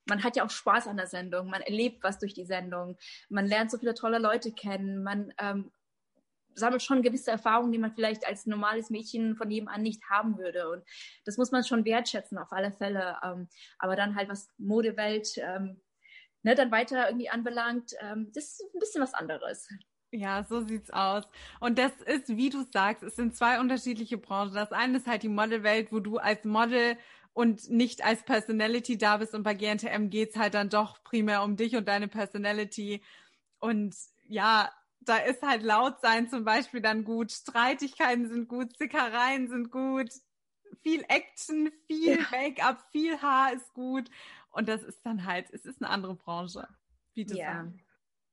man 0.09 0.25
hat 0.25 0.37
ja 0.37 0.45
auch 0.45 0.51
Spaß 0.51 0.87
an 0.87 0.97
der 0.97 1.07
Sendung, 1.07 1.51
man 1.51 1.61
erlebt 1.61 2.03
was 2.03 2.19
durch 2.19 2.35
die 2.35 2.45
Sendung, 2.45 2.97
man 3.29 3.47
lernt 3.47 3.71
so 3.71 3.79
viele 3.79 3.95
tolle 3.95 4.19
Leute 4.19 4.53
kennen, 4.53 5.03
man 5.03 5.33
ähm, 5.39 5.71
sammelt 6.59 6.83
schon 6.83 7.03
gewisse 7.03 7.31
Erfahrungen, 7.31 7.73
die 7.73 7.79
man 7.79 7.93
vielleicht 7.95 8.27
als 8.27 8.47
normales 8.47 8.91
Mädchen 8.91 9.37
von 9.37 9.49
nebenan 9.49 9.83
nicht 9.83 10.03
haben 10.11 10.39
würde. 10.39 10.71
Und 10.71 10.83
das 11.25 11.37
muss 11.37 11.51
man 11.53 11.65
schon 11.65 11.85
wertschätzen, 11.85 12.39
auf 12.39 12.53
alle 12.53 12.73
Fälle. 12.73 13.17
Ähm, 13.25 13.49
aber 13.79 13.97
dann 13.97 14.15
halt, 14.15 14.29
was 14.29 14.49
Modewelt 14.59 15.29
ähm, 15.39 15.81
ne, 16.43 16.55
dann 16.55 16.71
weiter 16.71 17.09
irgendwie 17.09 17.31
anbelangt, 17.31 17.93
ähm, 18.01 18.31
das 18.35 18.45
ist 18.45 18.75
ein 18.75 18.79
bisschen 18.81 19.03
was 19.03 19.15
anderes. 19.15 19.69
Ja, 20.11 20.45
so 20.49 20.63
sieht's 20.63 20.91
aus. 20.91 21.25
Und 21.61 21.79
das 21.79 21.93
ist, 22.07 22.29
wie 22.29 22.49
du 22.49 22.65
sagst, 22.73 23.03
es 23.03 23.17
sind 23.17 23.37
zwei 23.37 23.61
unterschiedliche 23.61 24.17
Branchen. 24.17 24.55
Das 24.55 24.73
eine 24.73 24.99
ist 24.99 25.07
halt 25.07 25.23
die 25.23 25.29
Modelwelt, 25.29 25.93
wo 25.93 26.01
du 26.01 26.17
als 26.17 26.45
Model 26.45 26.97
und 27.35 27.71
nicht 27.71 28.05
als 28.05 28.23
Personality 28.23 28.97
da 28.97 29.19
bist 29.19 29.35
und 29.35 29.43
bei 29.43 29.55
GNTM 29.55 30.09
geht's 30.09 30.37
halt 30.37 30.55
dann 30.55 30.71
doch 30.71 31.05
primär 31.05 31.43
um 31.43 31.57
dich 31.57 31.77
und 31.77 31.87
deine 31.87 32.09
Personality. 32.09 33.03
Und 33.61 33.95
ja, 34.27 34.73
da 35.01 35.17
ist 35.19 35.43
halt 35.43 35.63
laut 35.63 36.01
sein 36.01 36.29
zum 36.29 36.45
Beispiel 36.45 36.81
dann 36.81 37.05
gut, 37.05 37.33
Streitigkeiten 37.33 38.29
sind 38.29 38.49
gut, 38.49 38.77
Zickereien 38.77 39.49
sind 39.49 39.71
gut, 39.71 40.11
viel 40.83 41.05
Action, 41.09 41.71
viel 41.87 42.19
ja. 42.19 42.27
Make-up, 42.31 42.85
viel 42.93 43.21
Haar 43.21 43.53
ist 43.53 43.73
gut. 43.73 44.11
Und 44.51 44.69
das 44.69 44.83
ist 44.83 45.05
dann 45.05 45.25
halt, 45.25 45.51
es 45.51 45.65
ist 45.65 45.83
eine 45.83 45.91
andere 45.91 46.15
Branche, 46.15 46.67
wie 47.15 47.25
du 47.25 47.37
ja. 47.37 47.65
sagst. 47.65 47.88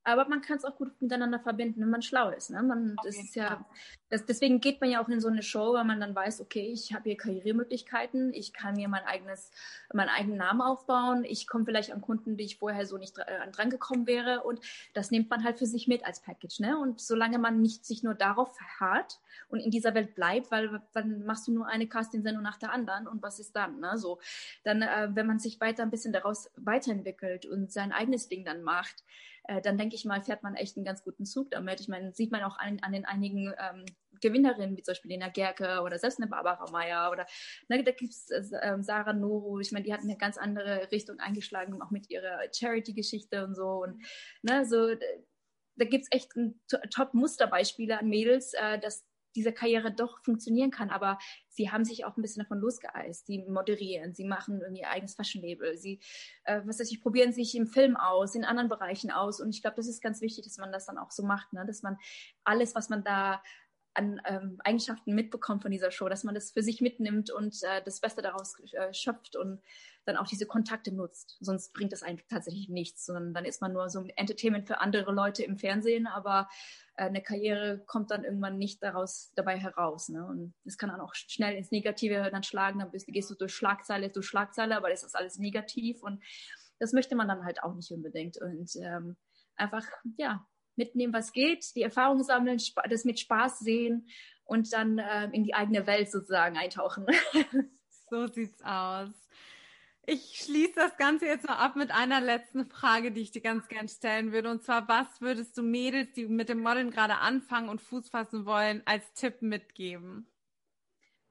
Aber 0.08 0.28
man 0.30 0.42
kann 0.42 0.58
es 0.58 0.66
auch 0.66 0.76
gut 0.78 1.02
miteinander 1.02 1.40
verbinden, 1.40 1.82
wenn 1.82 1.90
man 1.90 2.04
schlau 2.04 2.30
ist. 2.30 2.52
Ne? 2.52 2.62
Man, 2.62 2.96
das 3.04 3.16
ist 3.16 3.36
ja, 3.36 3.66
das, 4.10 4.24
deswegen 4.24 4.62
geht 4.62 4.80
man 4.80 4.92
ja 4.92 5.04
auch 5.04 5.10
in 5.10 5.20
so 5.20 5.30
eine 5.30 5.42
Show, 5.42 5.74
weil 5.74 5.84
man 5.84 6.00
dann 6.00 6.14
weiß, 6.14 6.42
okay, 6.42 6.72
ich 6.72 6.94
habe 6.94 7.10
hier 7.10 7.18
Karrieremöglichkeiten, 7.18 8.32
ich 8.32 8.54
kann 8.54 8.76
mir 8.76 8.88
mein 8.88 9.04
eigenes, 9.04 9.52
meinen 9.92 10.10
eigenen 10.10 10.38
Namen 10.38 10.62
aufbauen, 10.62 11.24
ich 11.26 11.48
komme 11.48 11.66
vielleicht 11.66 11.92
an 11.92 12.02
Kunden, 12.02 12.38
die 12.38 12.44
ich 12.44 12.58
vorher 12.58 12.86
so 12.86 13.00
nicht 13.00 13.18
äh, 13.18 13.52
dran 13.52 13.72
gekommen 13.72 14.06
wäre 14.06 14.44
und 14.44 14.60
das 14.94 15.10
nimmt 15.10 15.32
man 15.32 15.44
halt 15.44 15.58
für 15.58 15.66
sich 15.66 15.88
mit 15.88 16.06
als 16.06 16.22
Package. 16.22 16.60
Ne? 16.60 16.78
Und 16.78 17.02
solange 17.02 17.40
man 17.40 17.64
nicht 17.64 17.84
sich 17.84 18.04
nur 18.04 18.14
darauf 18.14 18.56
verharrt 18.56 19.20
und 19.50 19.60
in 19.60 19.72
dieser 19.72 19.96
Welt 19.96 20.14
bleibt, 20.14 20.52
weil 20.52 20.84
dann 20.94 21.26
machst 21.26 21.48
du 21.48 21.52
nur 21.52 21.66
eine 21.66 21.88
Casting-Sendung 21.88 22.44
nach 22.44 22.60
der 22.60 22.72
anderen 22.72 23.08
und 23.08 23.24
was 23.24 23.40
ist 23.40 23.56
dann? 23.56 23.80
Ne? 23.80 23.98
So, 23.98 24.20
dann, 24.64 24.84
äh, 24.84 25.10
wenn 25.14 25.26
man 25.26 25.40
sich 25.40 25.60
weiter 25.60 25.82
ein 25.82 25.90
bisschen 25.90 26.14
daraus 26.14 26.52
weiterentwickelt 26.58 27.48
und 27.48 27.72
sein 27.72 27.92
eigenes 27.92 28.30
Ding 28.30 28.46
dann 28.46 28.62
macht, 28.62 29.04
äh, 29.48 29.62
dann 29.62 29.78
denke 29.78 29.96
ich 29.96 30.06
mal, 30.06 30.22
fährt 30.22 30.44
man 30.44 30.56
echt 30.56 30.78
einen 30.78 30.86
ganz 30.86 31.04
guten 31.04 31.26
Zug 31.26 31.52
damit. 31.52 31.80
Ich 31.80 31.88
meine, 31.88 32.14
sieht 32.14 32.32
man 32.32 32.44
auch 32.44 32.58
an, 32.58 32.80
an 32.82 32.92
den 32.92 33.06
einigen 33.06 33.54
ähm, 33.58 33.86
Gewinnerinnen, 34.22 34.78
wie 34.78 34.84
zum 34.84 34.94
Beispiel 34.94 35.12
Lena 35.12 35.30
Gerke 35.30 35.82
oder 35.82 36.00
selbst 36.00 36.20
eine 36.20 36.30
Barbara 36.30 36.70
Meyer 36.72 37.12
oder 37.12 37.26
ne, 37.68 37.84
da 37.84 37.92
gibt's 37.92 38.30
äh, 38.32 38.44
Sarah 38.80 39.14
Noro. 39.14 39.60
Ich 39.60 39.72
meine, 39.72 39.86
die 39.86 39.94
hat 39.94 40.02
eine 40.02 40.18
ganz 40.18 40.38
andere 40.38 40.92
Richtung 40.92 41.20
eingeschlagen, 41.20 41.82
auch 41.82 41.92
mit 41.92 42.10
ihrer 42.10 42.40
Charity-Geschichte 42.54 43.46
und 43.46 43.56
so. 43.56 43.84
Und 43.84 44.02
ne, 44.42 44.66
so 44.66 44.96
da 45.78 45.86
gibt's 45.86 46.08
echt 46.12 46.32
Top-Musterbeispiele 46.94 48.00
an 48.00 48.08
Mädels, 48.08 48.54
äh, 48.54 48.80
dass 48.80 49.06
diese 49.36 49.52
Karriere 49.52 49.92
doch 49.92 50.24
funktionieren 50.24 50.72
kann. 50.72 50.90
Aber 50.90 51.18
sie 51.50 51.72
haben 51.72 51.86
sich 51.86 52.06
auch 52.06 52.18
ein 52.18 52.22
bisschen 52.22 52.44
davon 52.44 52.60
losgeeist. 52.60 53.26
Sie 53.28 53.44
moderieren, 53.48 54.14
sie 54.14 54.26
machen 54.26 54.62
ihr 54.76 54.90
eigenes 54.90 55.16
Fashion-Label, 55.16 55.78
sie, 55.78 56.00
äh, 56.44 56.62
was 56.66 56.80
weiß 56.80 56.92
ich, 56.92 57.02
probieren 57.02 57.34
sich 57.34 57.56
im 57.56 57.68
Film 57.68 57.96
aus, 57.96 58.36
in 58.36 58.46
anderen 58.46 58.70
Bereichen 58.70 59.12
aus. 59.12 59.40
Und 59.40 59.50
ich 59.50 59.62
glaube, 59.62 59.78
das 59.78 59.88
ist 59.88 60.02
ganz 60.02 60.22
wichtig, 60.22 60.46
dass 60.46 60.58
man 60.58 60.72
das 60.72 60.86
dann 60.86 60.98
auch 60.98 61.12
so 61.12 61.24
macht, 61.24 61.54
ne? 61.54 61.66
dass 61.66 61.84
man 61.84 61.98
alles, 62.44 62.76
was 62.76 62.90
man 62.90 63.04
da 63.04 63.42
an 63.96 64.22
ähm, 64.26 64.60
Eigenschaften 64.64 65.16
mitbekommt 65.16 65.62
von 65.62 65.72
dieser 65.72 65.92
Show, 65.92 66.10
dass 66.10 66.24
man 66.24 66.36
das 66.36 66.52
für 66.52 66.62
sich 66.62 66.82
mitnimmt 66.82 67.32
und 67.32 67.56
äh, 67.64 67.82
das 67.84 68.00
Beste 68.02 68.22
daraus 68.22 68.56
äh, 68.74 68.94
schöpft 68.94 69.36
und 69.36 69.62
dann 70.06 70.18
auch 70.18 70.28
diese 70.28 70.46
Kontakte 70.46 70.94
nutzt. 70.94 71.38
Sonst 71.40 71.74
bringt 71.74 71.92
das 71.92 72.04
eigentlich 72.04 72.28
tatsächlich 72.28 72.70
nichts, 72.70 73.06
sondern 73.06 73.34
dann 73.34 73.46
ist 73.46 73.62
man 73.62 73.74
nur 73.74 73.90
so 73.90 74.00
ein 74.00 74.10
Entertainment 74.10 74.68
für 74.68 74.80
andere 74.80 75.12
Leute 75.12 75.44
im 75.44 75.58
Fernsehen, 75.58 76.08
aber 76.08 76.48
äh, 76.96 77.06
eine 77.06 77.22
Karriere 77.22 77.84
kommt 77.86 78.12
dann 78.12 78.24
irgendwann 78.24 78.58
nicht 78.58 78.84
daraus 78.84 79.32
dabei 79.36 79.58
heraus. 79.58 80.10
Ne? 80.10 80.26
Und 80.26 80.54
es 80.66 80.78
kann 80.78 80.90
dann 80.90 81.02
auch 81.02 81.16
schnell 81.16 81.56
ins 81.56 81.72
Negative 81.72 82.30
dann 82.32 82.44
schlagen, 82.44 82.80
dann 82.80 82.92
bist, 82.92 83.08
gehst 83.08 83.30
du 83.30 83.36
durch 83.36 83.54
Schlagzeile, 83.54 84.10
durch 84.10 84.28
Schlagzeile, 84.28 84.76
aber 84.78 84.90
das 84.90 85.04
ist 85.04 85.16
alles 85.16 85.38
negativ 85.38 86.04
und 86.04 86.22
das 86.80 86.94
möchte 86.94 87.16
man 87.16 87.28
dann 87.28 87.46
halt 87.46 87.64
auch 87.64 87.74
nicht 87.74 87.92
unbedingt. 87.92 88.38
Und 88.42 88.76
ähm, 88.76 89.16
einfach, 89.56 89.86
ja, 90.18 90.46
mitnehmen, 90.78 91.14
was 91.14 91.32
geht, 91.32 91.76
die 91.76 91.82
Erfahrung 91.82 92.24
sammeln, 92.24 92.62
das 92.90 93.06
mit 93.06 93.20
Spaß 93.20 93.60
sehen 93.60 94.08
und 94.46 94.74
dann 94.74 95.00
äh, 95.00 95.30
in 95.32 95.44
die 95.44 95.54
eigene 95.54 95.88
Welt 95.88 96.12
sozusagen 96.12 96.58
eintauchen. 96.58 97.06
so 98.10 98.28
sieht's 98.28 98.62
aus. 98.64 99.10
Ich 100.08 100.40
schließe 100.44 100.74
das 100.76 100.98
Ganze 100.98 101.26
jetzt 101.26 101.48
mal 101.48 101.56
ab 101.56 101.76
mit 101.76 101.90
einer 101.90 102.22
letzten 102.22 102.68
Frage, 102.68 103.12
die 103.12 103.22
ich 103.22 103.32
dir 103.32 103.42
ganz 103.42 103.68
gern 103.68 103.88
stellen 103.88 104.32
würde. 104.32 104.52
Und 104.52 104.64
zwar, 104.64 104.88
was 104.88 105.20
würdest 105.20 105.58
du 105.58 105.64
Mädels, 105.64 106.14
die 106.14 106.28
mit 106.28 106.48
dem 106.48 106.60
Modeln 106.60 106.92
gerade 106.92 107.16
anfangen 107.16 107.70
und 107.70 107.82
Fuß 107.82 108.10
fassen 108.10 108.46
wollen, 108.46 108.84
als 108.86 109.14
Tipp 109.14 109.42
mitgeben? 109.42 110.28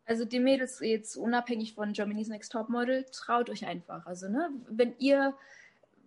Also 0.07 0.25
die 0.25 0.41
Mädels 0.41 0.81
jetzt 0.81 1.17
unabhängig 1.17 1.75
von 1.75 1.93
Germany's 1.93 2.29
Next 2.29 2.51
Top 2.51 2.69
Model, 2.69 3.07
traut 3.13 3.49
euch 3.49 3.65
einfach. 3.65 4.07
Also 4.07 4.29
ne, 4.29 4.51
wenn 4.69 4.99
ihr 4.99 5.37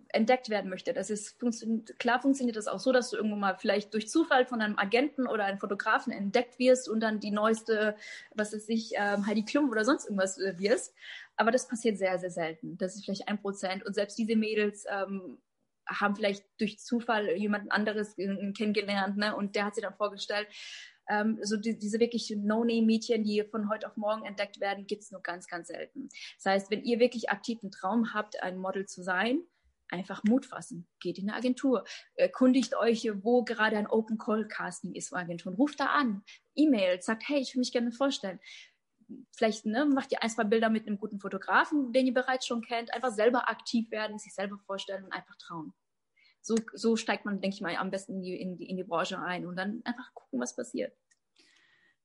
entdeckt 0.09 0.49
werden 0.49 0.69
möchte. 0.69 0.93
Das 0.93 1.09
ist 1.09 1.39
funktio 1.39 1.81
klar 1.99 2.21
funktioniert 2.21 2.57
das 2.57 2.67
auch 2.67 2.79
so, 2.79 2.91
dass 2.91 3.09
du 3.09 3.17
irgendwann 3.17 3.39
mal 3.39 3.57
vielleicht 3.57 3.93
durch 3.93 4.09
Zufall 4.09 4.45
von 4.45 4.61
einem 4.61 4.77
Agenten 4.77 5.27
oder 5.27 5.45
einem 5.45 5.59
Fotografen 5.59 6.11
entdeckt 6.13 6.59
wirst 6.59 6.89
und 6.89 6.99
dann 6.99 7.19
die 7.19 7.31
neueste, 7.31 7.95
was 8.35 8.53
weiß 8.53 8.69
ich, 8.69 8.93
ähm, 8.95 9.25
Heidi 9.25 9.43
Klum 9.43 9.69
oder 9.69 9.85
sonst 9.85 10.05
irgendwas 10.05 10.37
äh, 10.37 10.57
wirst. 10.57 10.93
Aber 11.35 11.51
das 11.51 11.67
passiert 11.67 11.97
sehr, 11.97 12.17
sehr 12.19 12.31
selten. 12.31 12.77
Das 12.77 12.95
ist 12.95 13.05
vielleicht 13.05 13.27
ein 13.27 13.41
Prozent. 13.41 13.85
Und 13.85 13.93
selbst 13.93 14.17
diese 14.17 14.35
Mädels 14.35 14.85
ähm, 14.89 15.37
haben 15.87 16.15
vielleicht 16.15 16.45
durch 16.59 16.79
Zufall 16.79 17.29
jemand 17.37 17.71
anderes 17.71 18.15
kennengelernt, 18.15 19.17
ne? 19.17 19.35
Und 19.35 19.55
der 19.55 19.65
hat 19.65 19.75
sie 19.75 19.81
dann 19.81 19.95
vorgestellt. 19.95 20.47
Ähm, 21.09 21.39
so 21.41 21.55
die, 21.57 21.77
diese 21.77 21.99
wirklich 21.99 22.33
No-Name-Mädchen, 22.35 23.23
die 23.23 23.43
von 23.49 23.69
heute 23.69 23.87
auf 23.87 23.95
morgen 23.95 24.25
entdeckt 24.25 24.59
werden, 24.59 24.87
gibt's 24.87 25.11
nur 25.11 25.21
ganz, 25.21 25.47
ganz 25.47 25.69
selten. 25.69 26.09
Das 26.37 26.53
heißt, 26.53 26.71
wenn 26.71 26.83
ihr 26.83 26.99
wirklich 26.99 27.29
aktiv 27.29 27.59
einen 27.61 27.71
Traum 27.71 28.13
habt, 28.13 28.41
ein 28.43 28.57
Model 28.57 28.85
zu 28.85 29.03
sein, 29.03 29.41
einfach 29.89 30.23
Mut 30.23 30.45
fassen. 30.45 30.87
Geht 30.99 31.17
in 31.17 31.29
eine 31.29 31.37
Agentur. 31.37 31.83
Erkundigt 32.15 32.75
euch, 32.75 33.09
wo 33.23 33.43
gerade 33.43 33.77
ein 33.77 33.87
Open 33.87 34.17
Call 34.17 34.47
Casting 34.47 34.93
ist 34.93 35.09
für 35.09 35.17
Agenturen. 35.17 35.55
Ruft 35.55 35.79
da 35.79 35.87
an. 35.87 36.23
E-Mail, 36.55 37.01
sagt, 37.01 37.23
hey, 37.27 37.39
ich 37.39 37.51
würde 37.51 37.59
mich 37.59 37.71
gerne 37.71 37.91
vorstellen. 37.91 38.39
Vielleicht 39.35 39.65
ne, 39.65 39.85
macht 39.85 40.11
ihr 40.11 40.21
ein, 40.21 40.29
zwei 40.29 40.43
Bilder 40.43 40.69
mit 40.69 40.85
einem 40.85 40.97
guten 40.97 41.19
Fotografen, 41.19 41.93
den 41.93 42.07
ihr 42.07 42.13
bereits 42.13 42.45
schon 42.45 42.61
kennt. 42.61 42.93
Einfach 42.93 43.11
selber 43.11 43.49
aktiv 43.49 43.89
werden, 43.91 44.19
sich 44.19 44.33
selber 44.33 44.57
vorstellen 44.65 45.05
und 45.05 45.13
einfach 45.13 45.35
trauen. 45.37 45.73
So, 46.41 46.55
so 46.73 46.95
steigt 46.95 47.25
man, 47.25 47.41
denke 47.41 47.55
ich 47.55 47.61
mal, 47.61 47.75
am 47.75 47.91
besten 47.91 48.15
in 48.15 48.21
die, 48.21 48.39
in 48.39 48.57
die, 48.57 48.69
in 48.69 48.77
die 48.77 48.83
Branche 48.83 49.19
ein 49.19 49.45
und 49.45 49.55
dann 49.55 49.81
einfach 49.83 50.13
gucken, 50.13 50.39
was 50.39 50.55
passiert. 50.55 50.93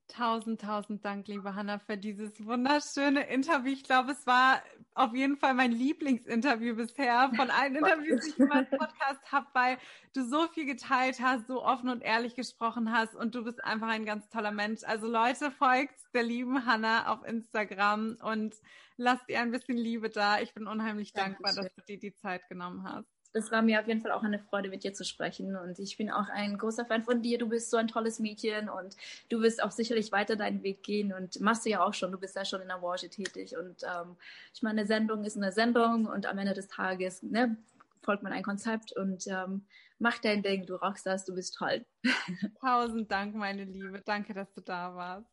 Tausend, 0.07 0.61
tausend 0.61 1.03
Dank, 1.03 1.27
liebe 1.27 1.55
Hanna, 1.55 1.79
für 1.79 1.97
dieses 1.97 2.45
wunderschöne 2.45 3.27
Interview. 3.29 3.71
Ich 3.71 3.83
glaube, 3.83 4.11
es 4.11 4.27
war 4.27 4.61
auf 4.93 5.15
jeden 5.15 5.37
Fall 5.37 5.53
mein 5.53 5.71
Lieblingsinterview 5.71 6.75
bisher 6.75 7.31
von 7.35 7.49
allen 7.49 7.75
Interviews, 7.75 8.23
die 8.25 8.29
ich 8.31 8.39
in 8.39 8.47
meinem 8.47 8.69
Podcast 8.69 9.31
habe, 9.31 9.47
weil 9.53 9.77
du 10.13 10.23
so 10.23 10.47
viel 10.49 10.65
geteilt 10.65 11.19
hast, 11.21 11.47
so 11.47 11.63
offen 11.63 11.89
und 11.89 12.01
ehrlich 12.01 12.35
gesprochen 12.35 12.91
hast 12.91 13.15
und 13.15 13.33
du 13.33 13.43
bist 13.43 13.63
einfach 13.63 13.87
ein 13.87 14.05
ganz 14.05 14.29
toller 14.29 14.51
Mensch. 14.51 14.81
Also 14.83 15.07
Leute, 15.07 15.49
folgt 15.51 15.95
der 16.13 16.23
lieben 16.23 16.65
Hanna 16.65 17.11
auf 17.11 17.25
Instagram 17.25 18.17
und 18.21 18.55
lasst 18.97 19.27
ihr 19.29 19.39
ein 19.39 19.51
bisschen 19.51 19.77
Liebe 19.77 20.09
da. 20.09 20.39
Ich 20.41 20.53
bin 20.53 20.67
unheimlich 20.67 21.13
Dankeschön. 21.13 21.43
dankbar, 21.43 21.63
dass 21.63 21.73
du 21.73 21.81
dir 21.81 21.97
die 21.97 22.13
Zeit 22.13 22.47
genommen 22.49 22.83
hast 22.83 23.12
es 23.33 23.51
war 23.51 23.61
mir 23.61 23.79
auf 23.79 23.87
jeden 23.87 24.01
Fall 24.01 24.11
auch 24.11 24.23
eine 24.23 24.39
Freude, 24.39 24.69
mit 24.69 24.83
dir 24.83 24.93
zu 24.93 25.03
sprechen. 25.03 25.55
Und 25.55 25.79
ich 25.79 25.97
bin 25.97 26.11
auch 26.11 26.29
ein 26.29 26.57
großer 26.57 26.85
Fan 26.85 27.03
von 27.03 27.21
dir. 27.21 27.37
Du 27.37 27.49
bist 27.49 27.69
so 27.71 27.77
ein 27.77 27.87
tolles 27.87 28.19
Mädchen 28.19 28.69
und 28.69 28.95
du 29.29 29.41
wirst 29.41 29.61
auch 29.61 29.71
sicherlich 29.71 30.11
weiter 30.11 30.35
deinen 30.35 30.63
Weg 30.63 30.83
gehen 30.83 31.13
und 31.13 31.41
machst 31.41 31.65
du 31.65 31.71
ja 31.71 31.83
auch 31.83 31.93
schon. 31.93 32.11
Du 32.11 32.19
bist 32.19 32.35
ja 32.35 32.45
schon 32.45 32.61
in 32.61 32.67
der 32.67 32.77
Branche 32.77 33.09
tätig. 33.09 33.57
Und 33.57 33.83
ähm, 33.83 34.15
ich 34.53 34.61
meine, 34.61 34.81
eine 34.81 34.87
Sendung 34.87 35.25
ist 35.25 35.35
eine 35.35 35.51
Sendung 35.51 36.05
und 36.05 36.25
am 36.27 36.37
Ende 36.37 36.53
des 36.53 36.67
Tages 36.67 37.23
ne, 37.23 37.57
folgt 38.03 38.23
man 38.23 38.33
ein 38.33 38.43
Konzept 38.43 38.93
und 38.93 39.25
ähm, 39.27 39.65
mach 39.97 40.19
dein 40.19 40.43
Ding, 40.43 40.65
du 40.65 40.75
rockst 40.75 41.05
das, 41.05 41.25
du 41.25 41.33
bist 41.33 41.55
toll. 41.55 41.85
Tausend 42.61 43.11
Dank, 43.11 43.35
meine 43.35 43.63
Liebe. 43.63 44.01
Danke, 44.05 44.33
dass 44.33 44.53
du 44.53 44.61
da 44.61 44.95
warst. 44.95 45.32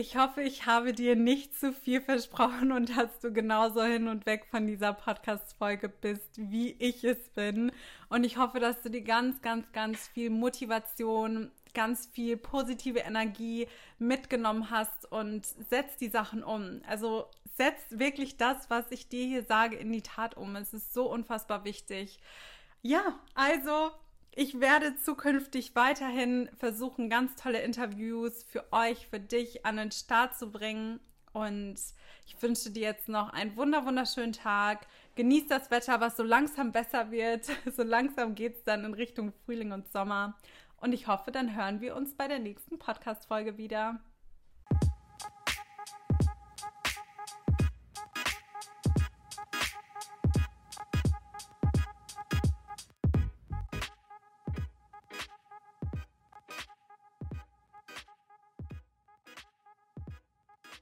Ich 0.00 0.16
hoffe, 0.16 0.40
ich 0.40 0.64
habe 0.64 0.94
dir 0.94 1.14
nicht 1.14 1.54
zu 1.54 1.74
viel 1.74 2.00
versprochen 2.00 2.72
und 2.72 2.96
dass 2.96 3.20
du 3.20 3.34
genauso 3.34 3.82
hin 3.82 4.08
und 4.08 4.24
weg 4.24 4.46
von 4.50 4.66
dieser 4.66 4.94
Podcast-Folge 4.94 5.90
bist, 5.90 6.38
wie 6.38 6.70
ich 6.78 7.04
es 7.04 7.18
bin. 7.34 7.70
Und 8.08 8.24
ich 8.24 8.38
hoffe, 8.38 8.60
dass 8.60 8.80
du 8.80 8.88
dir 8.88 9.02
ganz, 9.02 9.42
ganz, 9.42 9.70
ganz 9.72 10.08
viel 10.08 10.30
Motivation, 10.30 11.50
ganz 11.74 12.06
viel 12.06 12.38
positive 12.38 13.00
Energie 13.00 13.68
mitgenommen 13.98 14.70
hast 14.70 15.04
und 15.12 15.44
setz 15.68 15.98
die 15.98 16.08
Sachen 16.08 16.42
um. 16.42 16.80
Also 16.88 17.26
setz 17.58 17.82
wirklich 17.90 18.38
das, 18.38 18.70
was 18.70 18.86
ich 18.92 19.10
dir 19.10 19.26
hier 19.26 19.44
sage, 19.44 19.76
in 19.76 19.92
die 19.92 20.00
Tat 20.00 20.34
um. 20.34 20.56
Es 20.56 20.72
ist 20.72 20.94
so 20.94 21.12
unfassbar 21.12 21.66
wichtig. 21.66 22.20
Ja, 22.80 23.20
also 23.34 23.90
ich 24.32 24.60
werde 24.60 24.96
zukünftig 24.96 25.74
weiterhin 25.74 26.48
versuchen, 26.56 27.10
ganz 27.10 27.34
tolle 27.34 27.62
Interviews 27.62 28.44
für 28.44 28.72
euch, 28.72 29.06
für 29.08 29.20
dich 29.20 29.66
an 29.66 29.76
den 29.76 29.90
Start 29.90 30.36
zu 30.36 30.50
bringen. 30.50 31.00
Und 31.32 31.76
ich 32.26 32.40
wünsche 32.40 32.70
dir 32.70 32.82
jetzt 32.82 33.08
noch 33.08 33.32
einen 33.32 33.56
wunder 33.56 33.84
wunderschönen 33.84 34.32
Tag. 34.32 34.86
Genieß 35.16 35.46
das 35.48 35.70
Wetter, 35.70 36.00
was 36.00 36.16
so 36.16 36.22
langsam 36.22 36.72
besser 36.72 37.10
wird. 37.10 37.46
So 37.76 37.82
langsam 37.82 38.34
geht 38.34 38.56
es 38.56 38.64
dann 38.64 38.84
in 38.84 38.94
Richtung 38.94 39.32
Frühling 39.44 39.72
und 39.72 39.90
Sommer. 39.92 40.36
Und 40.78 40.92
ich 40.92 41.06
hoffe, 41.06 41.30
dann 41.30 41.54
hören 41.54 41.80
wir 41.80 41.94
uns 41.94 42.14
bei 42.14 42.26
der 42.26 42.38
nächsten 42.38 42.78
Podcast-Folge 42.78 43.58
wieder. 43.58 44.00